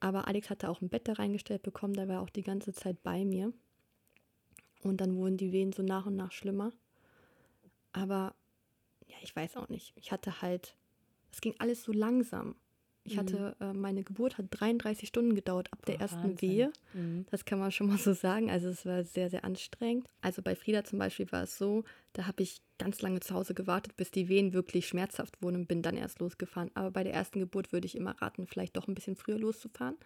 Aber 0.00 0.26
Alex 0.26 0.50
hatte 0.50 0.68
auch 0.68 0.80
ein 0.80 0.88
Bett 0.88 1.06
da 1.06 1.12
reingestellt 1.12 1.62
bekommen, 1.62 1.94
der 1.94 2.08
war 2.08 2.22
auch 2.22 2.30
die 2.30 2.42
ganze 2.42 2.72
Zeit 2.72 3.02
bei 3.02 3.24
mir. 3.24 3.52
Und 4.82 5.00
dann 5.00 5.16
wurden 5.16 5.36
die 5.36 5.52
Wehen 5.52 5.72
so 5.72 5.82
nach 5.82 6.06
und 6.06 6.16
nach 6.16 6.32
schlimmer. 6.32 6.72
Aber 7.92 8.34
ja, 9.06 9.16
ich 9.22 9.34
weiß 9.34 9.56
auch 9.56 9.68
nicht. 9.68 9.92
Ich 9.96 10.12
hatte 10.12 10.42
halt 10.42 10.74
es 11.32 11.40
ging 11.40 11.54
alles 11.58 11.84
so 11.84 11.92
langsam. 11.92 12.56
Ich 13.02 13.16
hatte, 13.16 13.56
äh, 13.60 13.72
meine 13.72 14.04
Geburt 14.04 14.36
hat 14.36 14.46
33 14.50 15.08
Stunden 15.08 15.34
gedauert 15.34 15.72
ab 15.72 15.84
der 15.86 15.96
Oh, 15.96 16.00
ersten 16.00 16.22
Wahnsinn. 16.22 16.40
Wehe. 16.40 16.72
Mhm. 16.92 17.26
Das 17.30 17.46
kann 17.46 17.58
man 17.58 17.72
schon 17.72 17.88
mal 17.88 17.96
so 17.98 18.12
sagen. 18.12 18.50
Also 18.50 18.68
es 18.68 18.84
war 18.84 19.02
sehr, 19.04 19.30
sehr 19.30 19.44
anstrengend. 19.44 20.08
Also 20.20 20.42
bei 20.42 20.54
Frieda 20.54 20.84
zum 20.84 20.98
Beispiel 20.98 21.30
war 21.32 21.44
es 21.44 21.56
so, 21.56 21.84
da 22.12 22.26
habe 22.26 22.42
ich 22.42 22.60
ganz 22.78 23.00
lange 23.00 23.20
zu 23.20 23.34
Hause 23.34 23.54
gewartet, 23.54 23.96
bis 23.96 24.10
die 24.10 24.28
Wehen 24.28 24.52
wirklich 24.52 24.86
schmerzhaft 24.86 25.42
wurden 25.42 25.56
und 25.56 25.66
bin 25.66 25.80
dann 25.82 25.96
erst 25.96 26.20
losgefahren. 26.20 26.70
Aber 26.74 26.90
bei 26.90 27.02
der 27.02 27.14
ersten 27.14 27.40
Geburt 27.40 27.72
würde 27.72 27.86
ich 27.86 27.96
immer 27.96 28.20
raten, 28.20 28.46
vielleicht 28.46 28.76
doch 28.76 28.86
ein 28.86 28.94
bisschen 28.94 29.16
früher 29.16 29.38
loszufahren. 29.38 29.96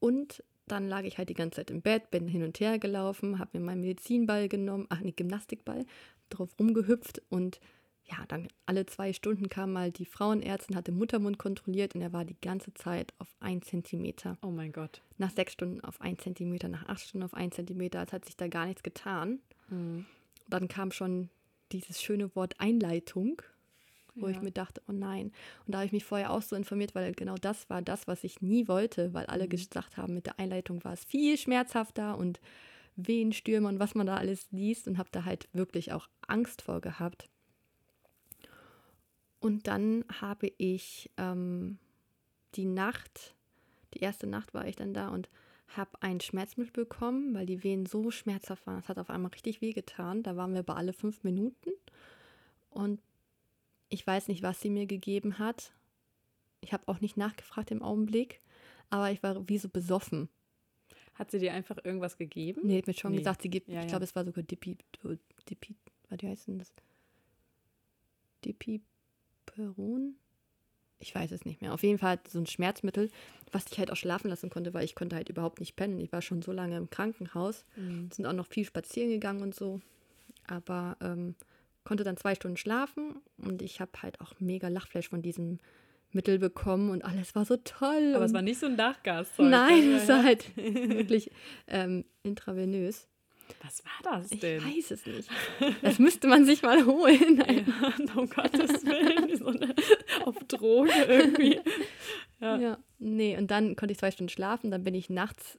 Und 0.00 0.42
dann 0.66 0.88
lag 0.88 1.04
ich 1.04 1.18
halt 1.18 1.28
die 1.28 1.34
ganze 1.34 1.56
Zeit 1.56 1.70
im 1.70 1.82
Bett, 1.82 2.10
bin 2.10 2.28
hin 2.28 2.42
und 2.42 2.58
her 2.60 2.78
gelaufen, 2.78 3.38
habe 3.38 3.58
mir 3.58 3.64
meinen 3.64 3.80
Medizinball 3.82 4.48
genommen, 4.48 4.86
ach 4.88 5.00
nee, 5.00 5.12
Gymnastikball, 5.12 5.86
drauf 6.30 6.50
rumgehüpft 6.58 7.22
und 7.28 7.60
ja, 8.08 8.24
dann 8.28 8.46
alle 8.66 8.86
zwei 8.86 9.12
Stunden 9.12 9.48
kam 9.48 9.72
mal 9.72 9.90
die 9.90 10.04
Frauenärztin, 10.04 10.76
hatte 10.76 10.92
Muttermund 10.92 11.38
kontrolliert 11.38 11.94
und 11.96 12.02
er 12.02 12.12
war 12.12 12.24
die 12.24 12.36
ganze 12.40 12.72
Zeit 12.74 13.12
auf 13.18 13.28
ein 13.40 13.62
Zentimeter 13.62 14.38
Oh 14.42 14.50
mein 14.50 14.70
Gott. 14.72 15.02
nach 15.18 15.30
sechs 15.30 15.54
Stunden 15.54 15.80
auf 15.80 16.00
ein 16.00 16.16
Zentimeter, 16.18 16.68
nach 16.68 16.86
acht 16.86 17.00
Stunden 17.00 17.24
auf 17.24 17.34
ein 17.34 17.50
Zentimeter, 17.50 17.98
als 17.98 18.12
hat 18.12 18.24
sich 18.24 18.36
da 18.36 18.46
gar 18.46 18.66
nichts 18.66 18.84
getan. 18.84 19.40
Mhm. 19.70 20.06
Dann 20.48 20.68
kam 20.68 20.92
schon 20.92 21.30
dieses 21.72 22.00
schöne 22.00 22.34
Wort 22.36 22.60
Einleitung, 22.60 23.42
wo 24.16 24.28
ich 24.28 24.36
Ja. 24.36 24.42
mir 24.42 24.50
dachte, 24.50 24.82
oh 24.88 24.92
nein. 24.92 25.32
Und 25.66 25.72
da 25.72 25.78
habe 25.78 25.86
ich 25.86 25.92
mich 25.92 26.04
vorher 26.04 26.30
auch 26.32 26.42
so 26.42 26.56
informiert, 26.56 26.94
weil 26.94 27.12
genau 27.12 27.36
das 27.36 27.68
war 27.70 27.82
das, 27.82 28.06
was 28.08 28.24
ich 28.24 28.40
nie 28.42 28.68
wollte, 28.68 29.14
weil 29.14 29.26
alle 29.26 29.44
Mhm. 29.44 29.50
gesagt 29.50 29.96
haben, 29.96 30.14
mit 30.14 30.26
der 30.26 30.38
Einleitung 30.38 30.82
war 30.84 30.92
es 30.92 31.04
viel 31.04 31.36
schmerzhafter 31.38 32.16
und 32.18 32.40
Wehenstürme 32.96 33.68
und 33.68 33.78
was 33.78 33.94
man 33.94 34.06
da 34.06 34.16
alles 34.16 34.46
liest 34.50 34.88
und 34.88 34.98
habe 34.98 35.10
da 35.12 35.24
halt 35.24 35.48
wirklich 35.52 35.92
auch 35.92 36.08
Angst 36.26 36.62
vor 36.62 36.80
gehabt. 36.80 37.28
Und 39.38 39.66
dann 39.66 40.04
habe 40.20 40.50
ich 40.58 41.10
ähm, 41.18 41.78
die 42.54 42.64
Nacht, 42.64 43.34
die 43.94 44.00
erste 44.00 44.26
Nacht 44.26 44.54
war 44.54 44.66
ich 44.66 44.76
dann 44.76 44.94
da 44.94 45.08
und 45.08 45.28
habe 45.68 45.90
ein 46.00 46.20
Schmerzmittel 46.20 46.72
bekommen, 46.84 47.34
weil 47.34 47.44
die 47.46 47.62
Wehen 47.64 47.86
so 47.86 48.10
schmerzhaft 48.10 48.66
waren. 48.66 48.78
Es 48.78 48.88
hat 48.88 48.98
auf 48.98 49.10
einmal 49.10 49.32
richtig 49.32 49.60
wehgetan. 49.60 50.22
Da 50.22 50.36
waren 50.36 50.54
wir 50.54 50.62
bei 50.62 50.74
alle 50.74 50.92
fünf 50.92 51.22
Minuten. 51.24 51.70
Und 52.70 53.00
ich 53.88 54.06
weiß 54.06 54.28
nicht, 54.28 54.42
was 54.42 54.60
sie 54.60 54.70
mir 54.70 54.86
gegeben 54.86 55.38
hat. 55.38 55.72
Ich 56.60 56.72
habe 56.72 56.88
auch 56.88 57.00
nicht 57.00 57.16
nachgefragt 57.16 57.70
im 57.70 57.82
Augenblick, 57.82 58.40
aber 58.90 59.10
ich 59.10 59.22
war 59.22 59.48
wie 59.48 59.58
so 59.58 59.68
besoffen. 59.68 60.28
Hat 61.14 61.30
sie 61.30 61.38
dir 61.38 61.52
einfach 61.54 61.78
irgendwas 61.84 62.18
gegeben? 62.18 62.62
Nee, 62.64 62.78
hat 62.78 62.86
mir 62.86 62.94
schon 62.94 63.12
Nee. 63.12 63.18
gesagt, 63.18 63.42
sie 63.42 63.50
gibt, 63.50 63.68
Ja, 63.68 63.78
ich 63.80 63.84
ja. 63.86 63.90
glaube, 63.90 64.04
es 64.04 64.14
war 64.14 64.24
sogar 64.24 64.42
Dipi, 64.42 64.76
Dipi, 65.48 65.76
was 66.08 66.22
heißt 66.22 66.48
denn 66.48 66.58
das? 66.58 66.72
Dipiperon? 68.44 70.16
Ich 70.98 71.14
weiß 71.14 71.30
es 71.32 71.44
nicht 71.44 71.60
mehr. 71.60 71.74
Auf 71.74 71.82
jeden 71.82 71.98
Fall 71.98 72.18
so 72.26 72.38
ein 72.38 72.46
Schmerzmittel, 72.46 73.10
was 73.52 73.66
ich 73.70 73.78
halt 73.78 73.90
auch 73.90 73.96
schlafen 73.96 74.28
lassen 74.28 74.48
konnte, 74.48 74.72
weil 74.72 74.84
ich 74.84 74.94
konnte 74.94 75.14
halt 75.16 75.28
überhaupt 75.28 75.60
nicht 75.60 75.76
pennen. 75.76 76.00
Ich 76.00 76.10
war 76.12 76.22
schon 76.22 76.40
so 76.42 76.52
lange 76.52 76.76
im 76.76 76.88
Krankenhaus, 76.90 77.64
Mhm. 77.76 78.10
sind 78.10 78.26
auch 78.26 78.32
noch 78.32 78.46
viel 78.46 78.64
spazieren 78.64 79.10
gegangen 79.10 79.42
und 79.42 79.54
so. 79.54 79.80
Aber 80.46 80.96
ähm, 81.02 81.34
konnte 81.86 82.04
dann 82.04 82.16
zwei 82.18 82.34
Stunden 82.34 82.56
schlafen 82.58 83.16
und 83.38 83.62
ich 83.62 83.80
habe 83.80 83.92
halt 84.02 84.20
auch 84.20 84.34
mega 84.40 84.68
Lachfleisch 84.68 85.08
von 85.08 85.22
diesem 85.22 85.58
Mittel 86.12 86.38
bekommen 86.38 86.90
und 86.90 87.04
alles 87.04 87.34
war 87.34 87.44
so 87.44 87.56
toll. 87.56 88.12
Aber 88.14 88.24
es 88.24 88.32
war 88.34 88.42
nicht 88.42 88.58
so 88.60 88.66
ein 88.66 88.76
Dachgas. 88.76 89.28
Nein, 89.38 89.92
es 89.94 90.08
war 90.08 90.22
halt 90.22 90.56
wirklich 90.56 91.30
ähm, 91.68 92.04
intravenös. 92.22 93.08
Was 93.62 93.84
war 93.84 94.14
das 94.20 94.32
Ich 94.32 94.40
denn? 94.40 94.60
weiß 94.64 94.90
es 94.90 95.06
nicht. 95.06 95.28
Das 95.82 96.00
müsste 96.00 96.26
man 96.26 96.44
sich 96.44 96.62
mal 96.62 96.84
holen. 96.84 97.36
Nein. 97.36 97.72
Ja, 97.82 98.14
um 98.20 98.28
Gottes 98.28 98.84
Willen. 98.84 99.36
So 99.36 99.46
eine, 99.46 99.72
auf 100.24 100.36
Droge 100.48 100.90
irgendwie. 101.08 101.60
Ja. 102.40 102.56
Ja. 102.60 102.78
nee, 102.98 103.36
und 103.38 103.50
dann 103.50 103.76
konnte 103.76 103.92
ich 103.92 103.98
zwei 103.98 104.10
Stunden 104.10 104.28
schlafen. 104.28 104.70
Dann 104.70 104.84
bin 104.84 104.94
ich 104.94 105.08
nachts 105.08 105.58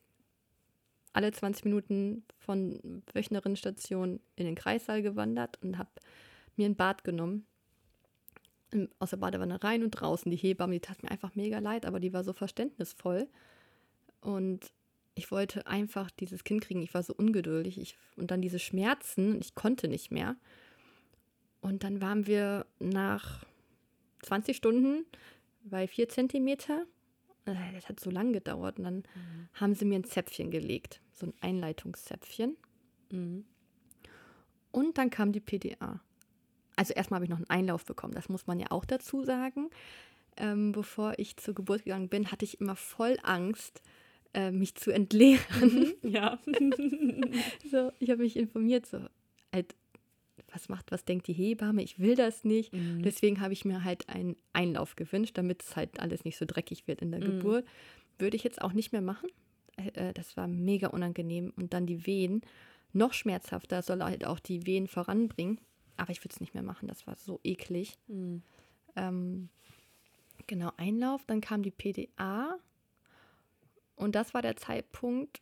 alle 1.17 1.31
20 1.31 1.65
Minuten 1.65 2.23
von 2.37 3.01
Wöchnerinnenstation 3.11 4.19
in 4.35 4.45
den 4.45 4.53
Kreissaal 4.53 5.01
gewandert 5.01 5.57
und 5.63 5.79
habe 5.79 5.89
mir 6.55 6.67
ein 6.67 6.75
Bad 6.75 7.03
genommen. 7.03 7.47
Aus 8.99 9.09
der 9.09 9.17
Badewanne 9.17 9.63
rein 9.63 9.81
und 9.81 9.91
draußen. 9.91 10.29
Die 10.29 10.37
Hebamme, 10.37 10.73
die 10.73 10.79
tat 10.79 11.01
mir 11.01 11.09
einfach 11.09 11.33
mega 11.33 11.57
leid, 11.57 11.87
aber 11.87 11.99
die 11.99 12.13
war 12.13 12.23
so 12.23 12.33
verständnisvoll. 12.33 13.27
Und 14.21 14.71
ich 15.15 15.31
wollte 15.31 15.65
einfach 15.65 16.11
dieses 16.11 16.43
Kind 16.43 16.63
kriegen. 16.63 16.83
Ich 16.83 16.93
war 16.93 17.01
so 17.01 17.15
ungeduldig. 17.15 17.79
Ich, 17.79 17.97
und 18.15 18.29
dann 18.29 18.43
diese 18.43 18.59
Schmerzen. 18.59 19.39
Ich 19.41 19.55
konnte 19.55 19.87
nicht 19.87 20.11
mehr. 20.11 20.35
Und 21.61 21.83
dann 21.83 21.99
waren 21.99 22.27
wir 22.27 22.67
nach 22.77 23.43
20 24.21 24.55
Stunden 24.55 25.07
bei 25.63 25.87
4 25.87 26.09
Zentimeter. 26.09 26.85
Äh, 27.53 27.73
Das 27.73 27.89
hat 27.89 27.99
so 27.99 28.09
lange 28.09 28.33
gedauert. 28.33 28.77
Und 28.77 28.85
dann 28.85 29.03
haben 29.53 29.73
sie 29.73 29.85
mir 29.85 29.99
ein 29.99 30.03
Zäpfchen 30.03 30.51
gelegt. 30.51 31.01
So 31.13 31.27
ein 31.27 31.33
Einleitungszäpfchen. 31.41 32.57
Mhm. 33.11 33.45
Und 34.71 34.97
dann 34.97 35.09
kam 35.09 35.31
die 35.31 35.39
PDA. 35.39 36.01
Also 36.75 36.93
erstmal 36.93 37.17
habe 37.17 37.25
ich 37.25 37.31
noch 37.31 37.37
einen 37.37 37.49
Einlauf 37.49 37.85
bekommen, 37.85 38.13
das 38.13 38.29
muss 38.29 38.45
man 38.45 38.59
ja 38.59 38.67
auch 38.69 38.85
dazu 38.85 39.23
sagen. 39.23 39.69
Ähm, 40.37 40.71
bevor 40.71 41.17
ich 41.17 41.35
zur 41.37 41.55
Geburt 41.55 41.83
gegangen 41.83 42.09
bin, 42.09 42.31
hatte 42.31 42.45
ich 42.45 42.61
immer 42.61 42.75
voll 42.75 43.17
Angst, 43.23 43.81
äh, 44.35 44.51
mich 44.51 44.75
zu 44.75 44.91
entleeren. 44.91 45.93
Ja. 46.03 46.37
so, 47.71 47.91
ich 47.97 48.11
habe 48.11 48.21
mich 48.21 48.37
informiert, 48.37 48.85
so, 48.85 48.99
halt, 49.51 49.73
was 50.53 50.69
macht, 50.69 50.91
was 50.91 51.03
denkt 51.05 51.27
die 51.27 51.33
Hebamme? 51.33 51.83
Ich 51.83 51.99
will 51.99 52.15
das 52.15 52.43
nicht. 52.43 52.73
Mhm. 52.73 53.03
Deswegen 53.03 53.41
habe 53.41 53.53
ich 53.53 53.65
mir 53.65 53.83
halt 53.83 54.07
einen 54.09 54.35
Einlauf 54.53 54.95
gewünscht, 54.95 55.37
damit 55.37 55.63
es 55.63 55.75
halt 55.75 55.99
alles 55.99 56.23
nicht 56.25 56.37
so 56.37 56.45
dreckig 56.45 56.87
wird 56.87 57.01
in 57.01 57.11
der 57.11 57.19
Mhm. 57.19 57.25
Geburt. 57.39 57.65
Würde 58.17 58.37
ich 58.37 58.43
jetzt 58.43 58.61
auch 58.61 58.73
nicht 58.73 58.91
mehr 58.91 59.01
machen. 59.01 59.29
Äh, 59.77 60.09
äh, 60.09 60.13
das 60.13 60.37
war 60.37 60.47
mega 60.47 60.87
unangenehm. 60.87 61.53
Und 61.55 61.73
dann 61.73 61.85
die 61.85 62.05
Wehen, 62.05 62.41
noch 62.93 63.13
schmerzhafter, 63.13 63.81
soll 63.81 64.01
halt 64.01 64.25
auch 64.25 64.39
die 64.39 64.65
Wehen 64.65 64.87
voranbringen. 64.87 65.59
Aber 65.97 66.11
ich 66.11 66.23
würde 66.23 66.33
es 66.33 66.39
nicht 66.39 66.53
mehr 66.53 66.63
machen, 66.63 66.87
das 66.87 67.05
war 67.07 67.15
so 67.17 67.39
eklig. 67.43 67.97
Mhm. 68.07 68.41
Ähm, 68.95 69.49
genau, 70.47 70.71
Einlauf, 70.77 71.25
dann 71.25 71.41
kam 71.41 71.61
die 71.63 71.71
PDA. 71.71 72.57
Und 73.95 74.15
das 74.15 74.33
war 74.33 74.41
der 74.41 74.55
Zeitpunkt, 74.55 75.41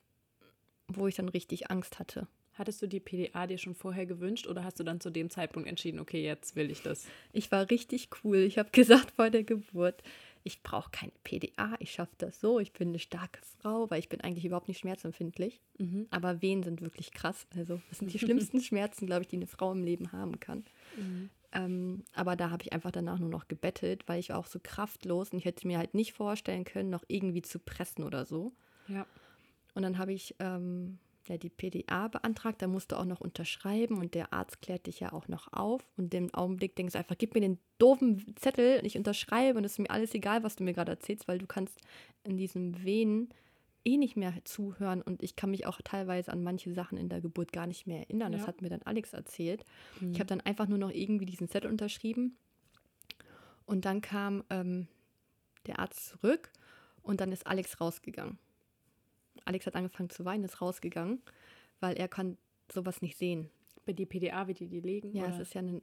wo 0.88 1.08
ich 1.08 1.16
dann 1.16 1.30
richtig 1.30 1.70
Angst 1.70 2.00
hatte. 2.00 2.28
Hattest 2.56 2.82
du 2.82 2.88
die 2.88 3.00
PDA 3.00 3.48
dir 3.48 3.58
schon 3.58 3.76
vorher 3.76 4.06
gewünscht 4.06 4.48
oder 4.48 4.64
hast 4.64 4.80
du 4.80 4.84
dann 4.84 5.02
zu 5.02 5.10
dem 5.10 5.30
Zeitpunkt 5.30 5.68
entschieden, 5.68 6.00
okay, 6.00 6.24
jetzt 6.24 6.56
will 6.56 6.72
ich 6.72 6.82
das? 6.82 7.06
Ich 7.34 7.52
war 7.52 7.70
richtig 7.70 8.10
cool. 8.24 8.38
Ich 8.38 8.58
habe 8.58 8.70
gesagt 8.74 9.12
vor 9.12 9.30
der 9.30 9.44
Geburt, 9.44 10.02
ich 10.44 10.62
brauche 10.62 10.92
keine 10.92 11.12
PDA, 11.24 11.76
ich 11.80 11.92
schaffe 11.92 12.14
das 12.20 12.40
so, 12.40 12.60
ich 12.60 12.72
bin 12.72 12.90
eine 12.90 13.00
starke 13.00 13.42
Frau, 13.60 13.90
weil 13.90 14.00
ich 14.00 14.10
bin 14.10 14.22
eigentlich 14.22 14.46
überhaupt 14.46 14.68
nicht 14.68 14.78
schmerzempfindlich. 14.78 15.60
Mhm. 15.80 16.08
Aber 16.12 16.42
Wehen 16.42 16.64
sind 16.64 16.82
wirklich 16.82 17.12
krass. 17.12 17.48
Also 17.58 17.82
das 17.90 18.00
sind 18.00 18.14
die 18.14 18.20
schlimmsten 18.20 18.62
Schmerzen, 18.62 19.08
glaube 19.08 19.24
ich, 19.24 19.28
die 19.28 19.38
eine 19.38 19.48
Frau 19.48 19.72
im 19.72 19.84
Leben 19.84 20.12
haben 20.12 20.40
kann. 20.40 20.64
Mhm. 20.98 21.30
Ähm, 21.52 22.04
aber 22.14 22.36
da 22.36 22.52
habe 22.52 22.64
ich 22.64 22.74
einfach 22.74 22.92
danach 22.92 23.18
nur 23.18 23.30
noch 23.30 23.48
gebettelt, 23.48 24.08
weil 24.08 24.20
ich 24.20 24.30
war 24.30 24.38
auch 24.38 24.46
so 24.46 24.60
kraftlos 24.62 25.32
und 25.32 25.40
ich 25.40 25.46
hätte 25.46 25.66
mir 25.66 25.78
halt 25.78 25.94
nicht 25.94 26.14
vorstellen 26.14 26.64
können, 26.64 26.90
noch 26.90 27.04
irgendwie 27.08 27.42
zu 27.42 27.60
pressen 27.60 28.04
oder 28.04 28.26
so. 28.26 28.54
Ja. 28.88 29.08
Und 29.74 29.82
dann 29.82 29.98
habe 29.98 30.14
ich 30.14 30.36
ähm, 30.40 31.00
ja, 31.28 31.38
die 31.38 31.50
PDA 31.50 32.08
beantragt, 32.08 32.62
da 32.62 32.68
musst 32.68 32.92
du 32.92 32.98
auch 32.98 33.06
noch 33.06 33.22
unterschreiben 33.22 33.98
und 33.98 34.14
der 34.14 34.32
Arzt 34.34 34.62
klärt 34.62 34.86
dich 34.86 35.00
ja 35.00 35.12
auch 35.14 35.28
noch 35.28 35.52
auf. 35.54 35.82
Und 35.98 36.14
im 36.14 36.34
Augenblick 36.34 36.76
denkst 36.76 36.94
du 36.94 37.00
einfach, 37.00 37.18
gib 37.18 37.34
mir 37.34 37.42
den 37.42 37.58
doofen 37.80 38.36
Zettel 38.36 38.80
und 38.80 38.86
ich 38.86 38.98
unterschreibe 38.98 39.58
und 39.58 39.66
es 39.66 39.74
ist 39.74 39.80
mir 39.80 39.90
alles 39.90 40.14
egal, 40.14 40.44
was 40.44 40.56
du 40.56 40.64
mir 40.64 40.74
gerade 40.74 40.92
erzählst, 40.92 41.28
weil 41.28 41.40
du 41.40 41.48
kannst 41.48 41.80
in 42.24 42.38
diesen 42.38 42.84
Venen 42.84 43.30
eh 43.84 43.98
nicht 43.98 44.16
mehr 44.18 44.34
zuhören 44.46 45.02
und 45.02 45.22
ich 45.22 45.36
kann 45.36 45.52
mich 45.52 45.68
auch 45.68 45.80
teilweise 45.84 46.32
an 46.32 46.44
manche 46.44 46.74
Sachen 46.74 46.98
in 46.98 47.10
der 47.10 47.22
Geburt 47.22 47.52
gar 47.52 47.68
nicht 47.68 47.86
mehr 47.86 48.00
erinnern. 48.00 48.32
Das 48.32 48.42
Ja. 48.42 48.48
hat 48.48 48.62
mir 48.62 48.70
dann 48.70 48.82
Alex 48.84 49.14
erzählt. 49.14 49.64
Mhm. 50.00 50.12
Ich 50.12 50.20
habe 50.20 50.28
dann 50.28 50.42
einfach 50.42 50.68
nur 50.68 50.78
noch 50.80 50.92
irgendwie 50.92 51.26
diesen 51.26 51.48
Zettel 51.48 51.70
unterschrieben 51.70 52.36
und 53.66 53.86
dann 53.86 54.02
kam 54.02 54.44
ähm, 54.50 54.88
der 55.68 55.80
Arzt 55.80 56.08
zurück 56.08 56.52
und 57.02 57.22
dann 57.22 57.32
ist 57.32 57.46
Alex 57.48 57.80
rausgegangen. 57.80 58.38
Alex 59.46 59.66
hat 59.66 59.76
angefangen 59.76 60.10
zu 60.10 60.26
weinen, 60.26 60.44
ist 60.44 60.62
rausgegangen, 60.62 61.22
weil 61.80 61.96
er 61.96 62.08
kann 62.08 62.38
sowas 62.72 63.02
nicht 63.02 63.18
sehen. 63.18 63.50
Bei 63.86 63.94
die 63.94 64.06
PDA 64.06 64.48
wird 64.48 64.60
die 64.60 64.68
die 64.68 64.82
legen? 64.82 65.16
Ja, 65.16 65.26
oder? 65.26 65.34
es 65.36 65.40
ist 65.40 65.54
ja 65.54 65.62
ein, 65.62 65.82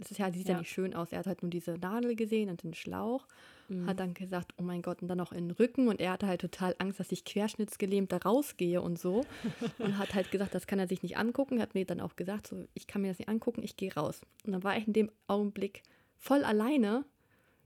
es 0.00 0.10
ist 0.10 0.18
ja, 0.18 0.32
sieht 0.32 0.48
ja. 0.48 0.54
Ja. 0.54 0.58
nicht 0.60 0.70
schön 0.70 0.94
aus. 0.94 1.12
Er 1.12 1.20
hat 1.20 1.26
halt 1.26 1.42
nur 1.42 1.50
diese 1.50 1.78
Nadel 1.78 2.16
gesehen 2.16 2.50
und 2.50 2.62
den 2.62 2.74
Schlauch, 2.74 3.26
Mhm. 3.68 3.86
hat 3.86 3.98
dann 3.98 4.14
gesagt, 4.14 4.52
oh 4.58 4.62
mein 4.62 4.80
Gott, 4.82 5.02
und 5.02 5.08
dann 5.08 5.18
noch 5.18 5.32
in 5.32 5.48
den 5.48 5.50
Rücken 5.56 5.88
und 5.88 6.00
er 6.00 6.12
hatte 6.12 6.26
halt 6.28 6.40
total 6.40 6.76
Angst, 6.78 7.00
dass 7.00 7.10
ich 7.10 7.24
querschnittsgelähmt 7.24 8.12
da 8.12 8.18
rausgehe 8.18 8.80
und 8.80 8.96
so 8.98 9.24
und 9.78 9.98
hat 9.98 10.14
halt 10.14 10.30
gesagt, 10.30 10.54
das 10.54 10.66
kann 10.68 10.78
er 10.78 10.86
sich 10.86 11.02
nicht 11.02 11.16
angucken, 11.16 11.60
hat 11.60 11.74
mir 11.74 11.84
dann 11.84 12.00
auch 12.00 12.14
gesagt, 12.16 12.46
so, 12.46 12.68
ich 12.74 12.86
kann 12.86 13.02
mir 13.02 13.08
das 13.08 13.18
nicht 13.18 13.28
angucken, 13.28 13.62
ich 13.64 13.76
gehe 13.76 13.92
raus. 13.92 14.20
Und 14.44 14.52
dann 14.52 14.62
war 14.62 14.76
ich 14.76 14.86
in 14.86 14.92
dem 14.92 15.10
Augenblick 15.26 15.82
voll 16.16 16.44
alleine, 16.44 17.04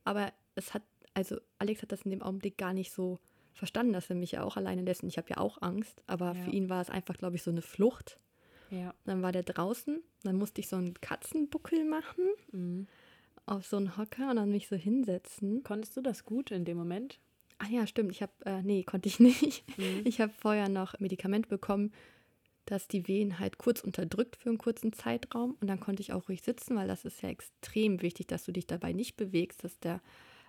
aber 0.04 0.32
es 0.54 0.72
hat, 0.74 0.82
also 1.14 1.36
Alex 1.58 1.82
hat 1.82 1.92
das 1.92 2.02
in 2.02 2.10
dem 2.12 2.22
Augenblick 2.22 2.56
gar 2.56 2.72
nicht 2.72 2.92
so 2.92 3.18
verstanden, 3.60 3.92
dass 3.92 4.10
er 4.10 4.16
mich 4.16 4.32
ja 4.32 4.42
auch 4.42 4.56
alleine 4.56 4.82
lässt 4.82 5.02
und 5.04 5.08
ich 5.08 5.16
habe 5.18 5.28
ja 5.30 5.36
auch 5.36 5.62
Angst, 5.62 6.02
aber 6.08 6.32
Ja. 6.34 6.34
für 6.34 6.50
ihn 6.50 6.68
war 6.68 6.80
es 6.82 6.90
einfach, 6.90 7.16
glaube 7.16 7.36
ich, 7.36 7.42
so 7.44 7.50
eine 7.52 7.62
Flucht. 7.62 8.18
Ja. 8.70 8.92
Dann 9.04 9.22
war 9.22 9.30
der 9.32 9.42
draußen, 9.44 10.02
dann 10.24 10.36
musste 10.36 10.60
ich 10.60 10.68
so 10.68 10.76
einen 10.76 10.94
Katzenbuckel 11.00 11.84
machen 11.84 12.24
Mhm. 12.52 12.86
auf 13.46 13.66
so 13.66 13.76
einen 13.76 13.96
Hocker 13.96 14.30
und 14.30 14.36
dann 14.36 14.50
mich 14.50 14.66
so 14.68 14.76
hinsetzen. 14.76 15.62
Konntest 15.62 15.96
du 15.96 16.00
das 16.00 16.24
gut 16.24 16.50
in 16.50 16.64
dem 16.64 16.76
Moment? 16.76 17.20
Ah 17.58 17.66
ja, 17.70 17.86
stimmt. 17.86 18.10
Ich 18.12 18.22
habe, 18.22 18.32
äh, 18.44 18.62
nee, 18.62 18.82
konnte 18.84 19.08
ich 19.08 19.18
nicht. 19.60 19.64
Mhm. 19.78 20.02
Ich 20.04 20.20
habe 20.20 20.32
vorher 20.32 20.68
noch 20.68 20.98
Medikament 21.00 21.48
bekommen, 21.48 21.92
dass 22.66 22.86
die 22.86 23.08
Wehen 23.08 23.38
halt 23.40 23.58
kurz 23.58 23.80
unterdrückt 23.80 24.36
für 24.36 24.48
einen 24.50 24.58
kurzen 24.58 24.92
Zeitraum. 24.92 25.56
Und 25.60 25.66
dann 25.68 25.80
konnte 25.80 26.00
ich 26.02 26.12
auch 26.12 26.28
ruhig 26.28 26.42
sitzen, 26.42 26.76
weil 26.76 26.86
das 26.86 27.04
ist 27.04 27.20
ja 27.22 27.28
extrem 27.28 28.00
wichtig, 28.02 28.28
dass 28.28 28.44
du 28.44 28.52
dich 28.52 28.66
dabei 28.68 28.92
nicht 28.92 29.16
bewegst, 29.16 29.64
dass 29.64 29.78
der 29.80 30.00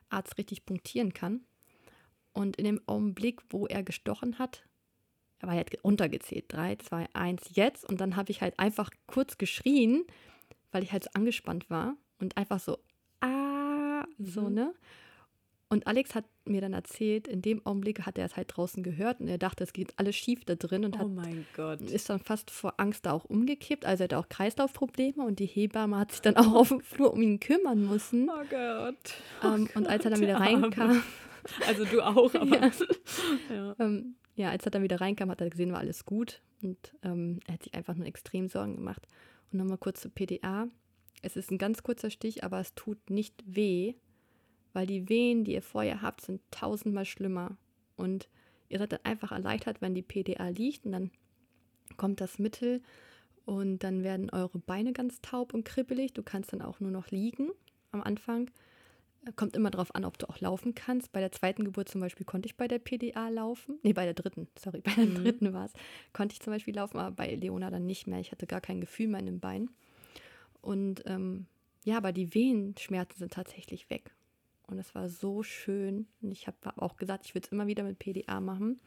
Arzt 0.09 0.37
richtig 0.37 0.65
punktieren 0.65 1.13
kann. 1.13 1.41
Und 2.33 2.55
in 2.57 2.65
dem 2.65 2.81
Augenblick, 2.87 3.41
wo 3.49 3.67
er 3.67 3.83
gestochen 3.83 4.39
hat, 4.39 4.63
er 5.39 5.47
war 5.47 5.55
halt 5.55 5.83
runtergezählt. 5.83 6.45
Drei, 6.47 6.75
zwei, 6.75 7.07
eins, 7.13 7.43
jetzt. 7.53 7.87
Und 7.87 7.99
dann 7.99 8.15
habe 8.15 8.31
ich 8.31 8.41
halt 8.41 8.59
einfach 8.59 8.89
kurz 9.07 9.37
geschrien, 9.37 10.05
weil 10.71 10.83
ich 10.83 10.91
halt 10.91 11.03
so 11.03 11.09
angespannt 11.13 11.69
war. 11.69 11.95
Und 12.19 12.37
einfach 12.37 12.59
so, 12.59 12.77
ah, 13.21 14.05
so, 14.19 14.43
mhm. 14.43 14.53
ne? 14.53 14.73
Und 15.71 15.87
Alex 15.87 16.15
hat 16.15 16.25
mir 16.43 16.59
dann 16.59 16.73
erzählt, 16.73 17.29
in 17.29 17.41
dem 17.41 17.65
Augenblick 17.65 18.05
hat 18.05 18.17
er 18.17 18.25
es 18.25 18.35
halt 18.35 18.51
draußen 18.53 18.83
gehört 18.83 19.21
und 19.21 19.29
er 19.29 19.37
dachte, 19.37 19.63
es 19.63 19.71
geht 19.71 19.97
alles 19.97 20.17
schief 20.17 20.43
da 20.43 20.55
drin 20.55 20.83
und 20.83 20.97
oh 20.99 21.15
hat, 21.57 21.79
ist 21.79 22.09
dann 22.09 22.19
fast 22.19 22.51
vor 22.51 22.73
Angst 22.75 23.05
da 23.05 23.13
auch 23.13 23.23
umgekippt. 23.23 23.85
Also 23.85 24.03
er 24.03 24.09
hat 24.09 24.13
auch 24.15 24.27
Kreislaufprobleme 24.27 25.23
und 25.23 25.39
die 25.39 25.45
Hebamme 25.45 25.97
hat 25.97 26.11
sich 26.11 26.19
dann 26.19 26.35
auch 26.35 26.53
auf 26.55 26.67
dem 26.67 26.81
Flur 26.81 27.13
um 27.13 27.21
ihn 27.21 27.39
kümmern 27.39 27.87
müssen. 27.87 28.29
Oh 28.29 28.43
Gott. 28.49 29.13
Oh 29.43 29.47
ähm, 29.47 29.67
Gott 29.67 29.75
und 29.77 29.87
als 29.87 30.03
er 30.03 30.11
dann 30.11 30.19
wieder 30.19 30.41
reinkam. 30.41 31.01
Also 31.67 31.85
du 31.85 32.01
auch, 32.01 32.33
aber. 32.35 32.61
ja. 32.61 32.71
Ja. 33.49 33.75
Ähm, 33.79 34.15
ja. 34.35 34.49
als 34.49 34.65
er 34.65 34.71
dann 34.71 34.83
wieder 34.83 35.01
reinkam, 35.01 35.29
hat 35.29 35.41
er 35.41 35.49
gesehen, 35.49 35.71
war 35.71 35.79
alles 35.79 36.05
gut. 36.05 36.41
Und 36.61 36.93
ähm, 37.03 37.39
er 37.47 37.55
hat 37.55 37.63
sich 37.63 37.73
einfach 37.73 37.95
nur 37.95 38.05
extrem 38.05 38.47
Sorgen 38.47 38.75
gemacht. 38.75 39.07
Und 39.51 39.59
nochmal 39.59 39.77
kurz 39.77 40.01
zur 40.01 40.11
PDA. 40.11 40.67
Es 41.21 41.35
ist 41.35 41.51
ein 41.51 41.57
ganz 41.57 41.83
kurzer 41.83 42.09
Stich, 42.09 42.43
aber 42.43 42.59
es 42.59 42.73
tut 42.75 43.09
nicht 43.09 43.43
weh 43.45 43.95
weil 44.73 44.87
die 44.87 45.09
Wehen, 45.09 45.43
die 45.43 45.53
ihr 45.53 45.61
vorher 45.61 46.01
habt, 46.01 46.21
sind 46.21 46.41
tausendmal 46.51 47.05
schlimmer. 47.05 47.57
Und 47.95 48.29
ihr 48.69 48.79
seid 48.79 48.93
dann 48.93 49.03
einfach 49.03 49.31
erleichtert, 49.31 49.81
wenn 49.81 49.93
die 49.93 50.01
PDA 50.01 50.49
liegt 50.49 50.85
und 50.85 50.93
dann 50.93 51.11
kommt 51.97 52.21
das 52.21 52.39
Mittel 52.39 52.81
und 53.45 53.79
dann 53.79 54.03
werden 54.03 54.29
eure 54.29 54.59
Beine 54.59 54.93
ganz 54.93 55.21
taub 55.21 55.53
und 55.53 55.65
kribbelig. 55.65 56.13
Du 56.13 56.23
kannst 56.23 56.53
dann 56.53 56.61
auch 56.61 56.79
nur 56.79 56.91
noch 56.91 57.09
liegen 57.09 57.49
am 57.91 58.01
Anfang. 58.01 58.49
Kommt 59.35 59.55
immer 59.55 59.69
darauf 59.69 59.93
an, 59.93 60.03
ob 60.03 60.17
du 60.17 60.27
auch 60.27 60.39
laufen 60.39 60.73
kannst. 60.73 61.11
Bei 61.11 61.19
der 61.19 61.31
zweiten 61.31 61.63
Geburt 61.63 61.89
zum 61.89 62.01
Beispiel 62.01 62.25
konnte 62.25 62.47
ich 62.47 62.57
bei 62.57 62.67
der 62.67 62.79
PDA 62.79 63.29
laufen. 63.29 63.77
Nee, 63.83 63.93
bei 63.93 64.05
der 64.05 64.15
dritten, 64.15 64.47
sorry, 64.57 64.81
bei 64.81 64.93
der 64.95 65.05
mhm. 65.05 65.15
dritten 65.15 65.53
war 65.53 65.65
es. 65.65 65.73
Konnte 66.11 66.33
ich 66.33 66.41
zum 66.41 66.51
Beispiel 66.51 66.75
laufen, 66.75 66.97
aber 66.97 67.15
bei 67.15 67.35
Leona 67.35 67.69
dann 67.69 67.85
nicht 67.85 68.07
mehr. 68.07 68.19
Ich 68.19 68.31
hatte 68.31 68.47
gar 68.47 68.61
kein 68.61 68.81
Gefühl 68.81 69.07
mehr 69.07 69.19
in 69.19 69.27
den 69.27 69.39
Beinen. 69.39 69.69
Und 70.61 71.03
ähm, 71.05 71.45
ja, 71.83 71.97
aber 71.97 72.11
die 72.11 72.33
Wehenschmerzen 72.33 73.19
sind 73.19 73.33
tatsächlich 73.33 73.89
weg. 73.91 74.11
Und 74.67 74.79
es 74.79 74.95
war 74.95 75.07
so 75.07 75.43
schön. 75.43 76.07
Und 76.21 76.31
ich 76.31 76.47
habe 76.47 76.57
auch 76.77 76.97
gesagt, 76.97 77.25
ich 77.25 77.35
würde 77.35 77.45
es 77.45 77.51
immer 77.51 77.67
wieder 77.67 77.83
mit 77.83 77.99
PDA 77.99 78.39
machen. 78.39 78.79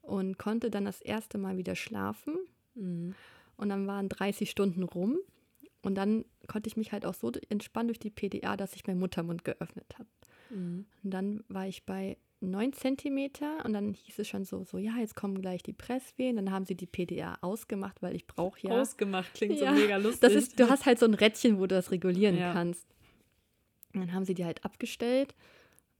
Und 0.00 0.38
konnte 0.38 0.70
dann 0.70 0.86
das 0.86 1.02
erste 1.02 1.36
Mal 1.36 1.58
wieder 1.58 1.74
schlafen. 1.74 2.38
Mhm. 2.74 3.14
Und 3.58 3.68
dann 3.68 3.86
waren 3.86 4.08
30 4.08 4.50
Stunden 4.50 4.82
rum. 4.82 5.18
Und 5.82 5.94
dann 5.94 6.24
konnte 6.48 6.68
ich 6.68 6.76
mich 6.76 6.92
halt 6.92 7.06
auch 7.06 7.14
so 7.14 7.30
entspannen 7.48 7.88
durch 7.88 7.98
die 7.98 8.10
PDA, 8.10 8.56
dass 8.56 8.74
ich 8.74 8.86
meinen 8.86 8.98
Muttermund 8.98 9.44
geöffnet 9.44 9.94
habe. 9.98 10.08
Mhm. 10.50 10.86
Und 11.02 11.10
dann 11.10 11.44
war 11.48 11.66
ich 11.66 11.84
bei 11.84 12.16
9 12.40 12.72
Zentimeter 12.72 13.64
und 13.64 13.72
dann 13.72 13.94
hieß 13.94 14.18
es 14.18 14.28
schon 14.28 14.44
so, 14.44 14.64
so, 14.64 14.78
ja, 14.78 14.96
jetzt 14.98 15.16
kommen 15.16 15.40
gleich 15.40 15.62
die 15.62 15.72
Presswehen. 15.72 16.36
Dann 16.36 16.50
haben 16.50 16.66
sie 16.66 16.76
die 16.76 16.86
PDA 16.86 17.38
ausgemacht, 17.40 18.00
weil 18.00 18.14
ich 18.14 18.26
brauche 18.26 18.60
ja. 18.60 18.80
Ausgemacht 18.80 19.34
klingt 19.34 19.58
ja, 19.60 19.74
so 19.74 19.80
mega 19.80 19.96
lustig. 19.96 20.20
Das 20.20 20.34
ist, 20.34 20.58
du 20.58 20.68
hast 20.68 20.86
halt 20.86 20.98
so 20.98 21.06
ein 21.06 21.14
Rädchen, 21.14 21.58
wo 21.58 21.62
du 21.62 21.74
das 21.74 21.90
regulieren 21.90 22.36
ja. 22.36 22.52
kannst. 22.52 22.86
Und 23.94 24.00
dann 24.02 24.12
haben 24.12 24.24
sie 24.24 24.34
die 24.34 24.44
halt 24.44 24.64
abgestellt, 24.64 25.34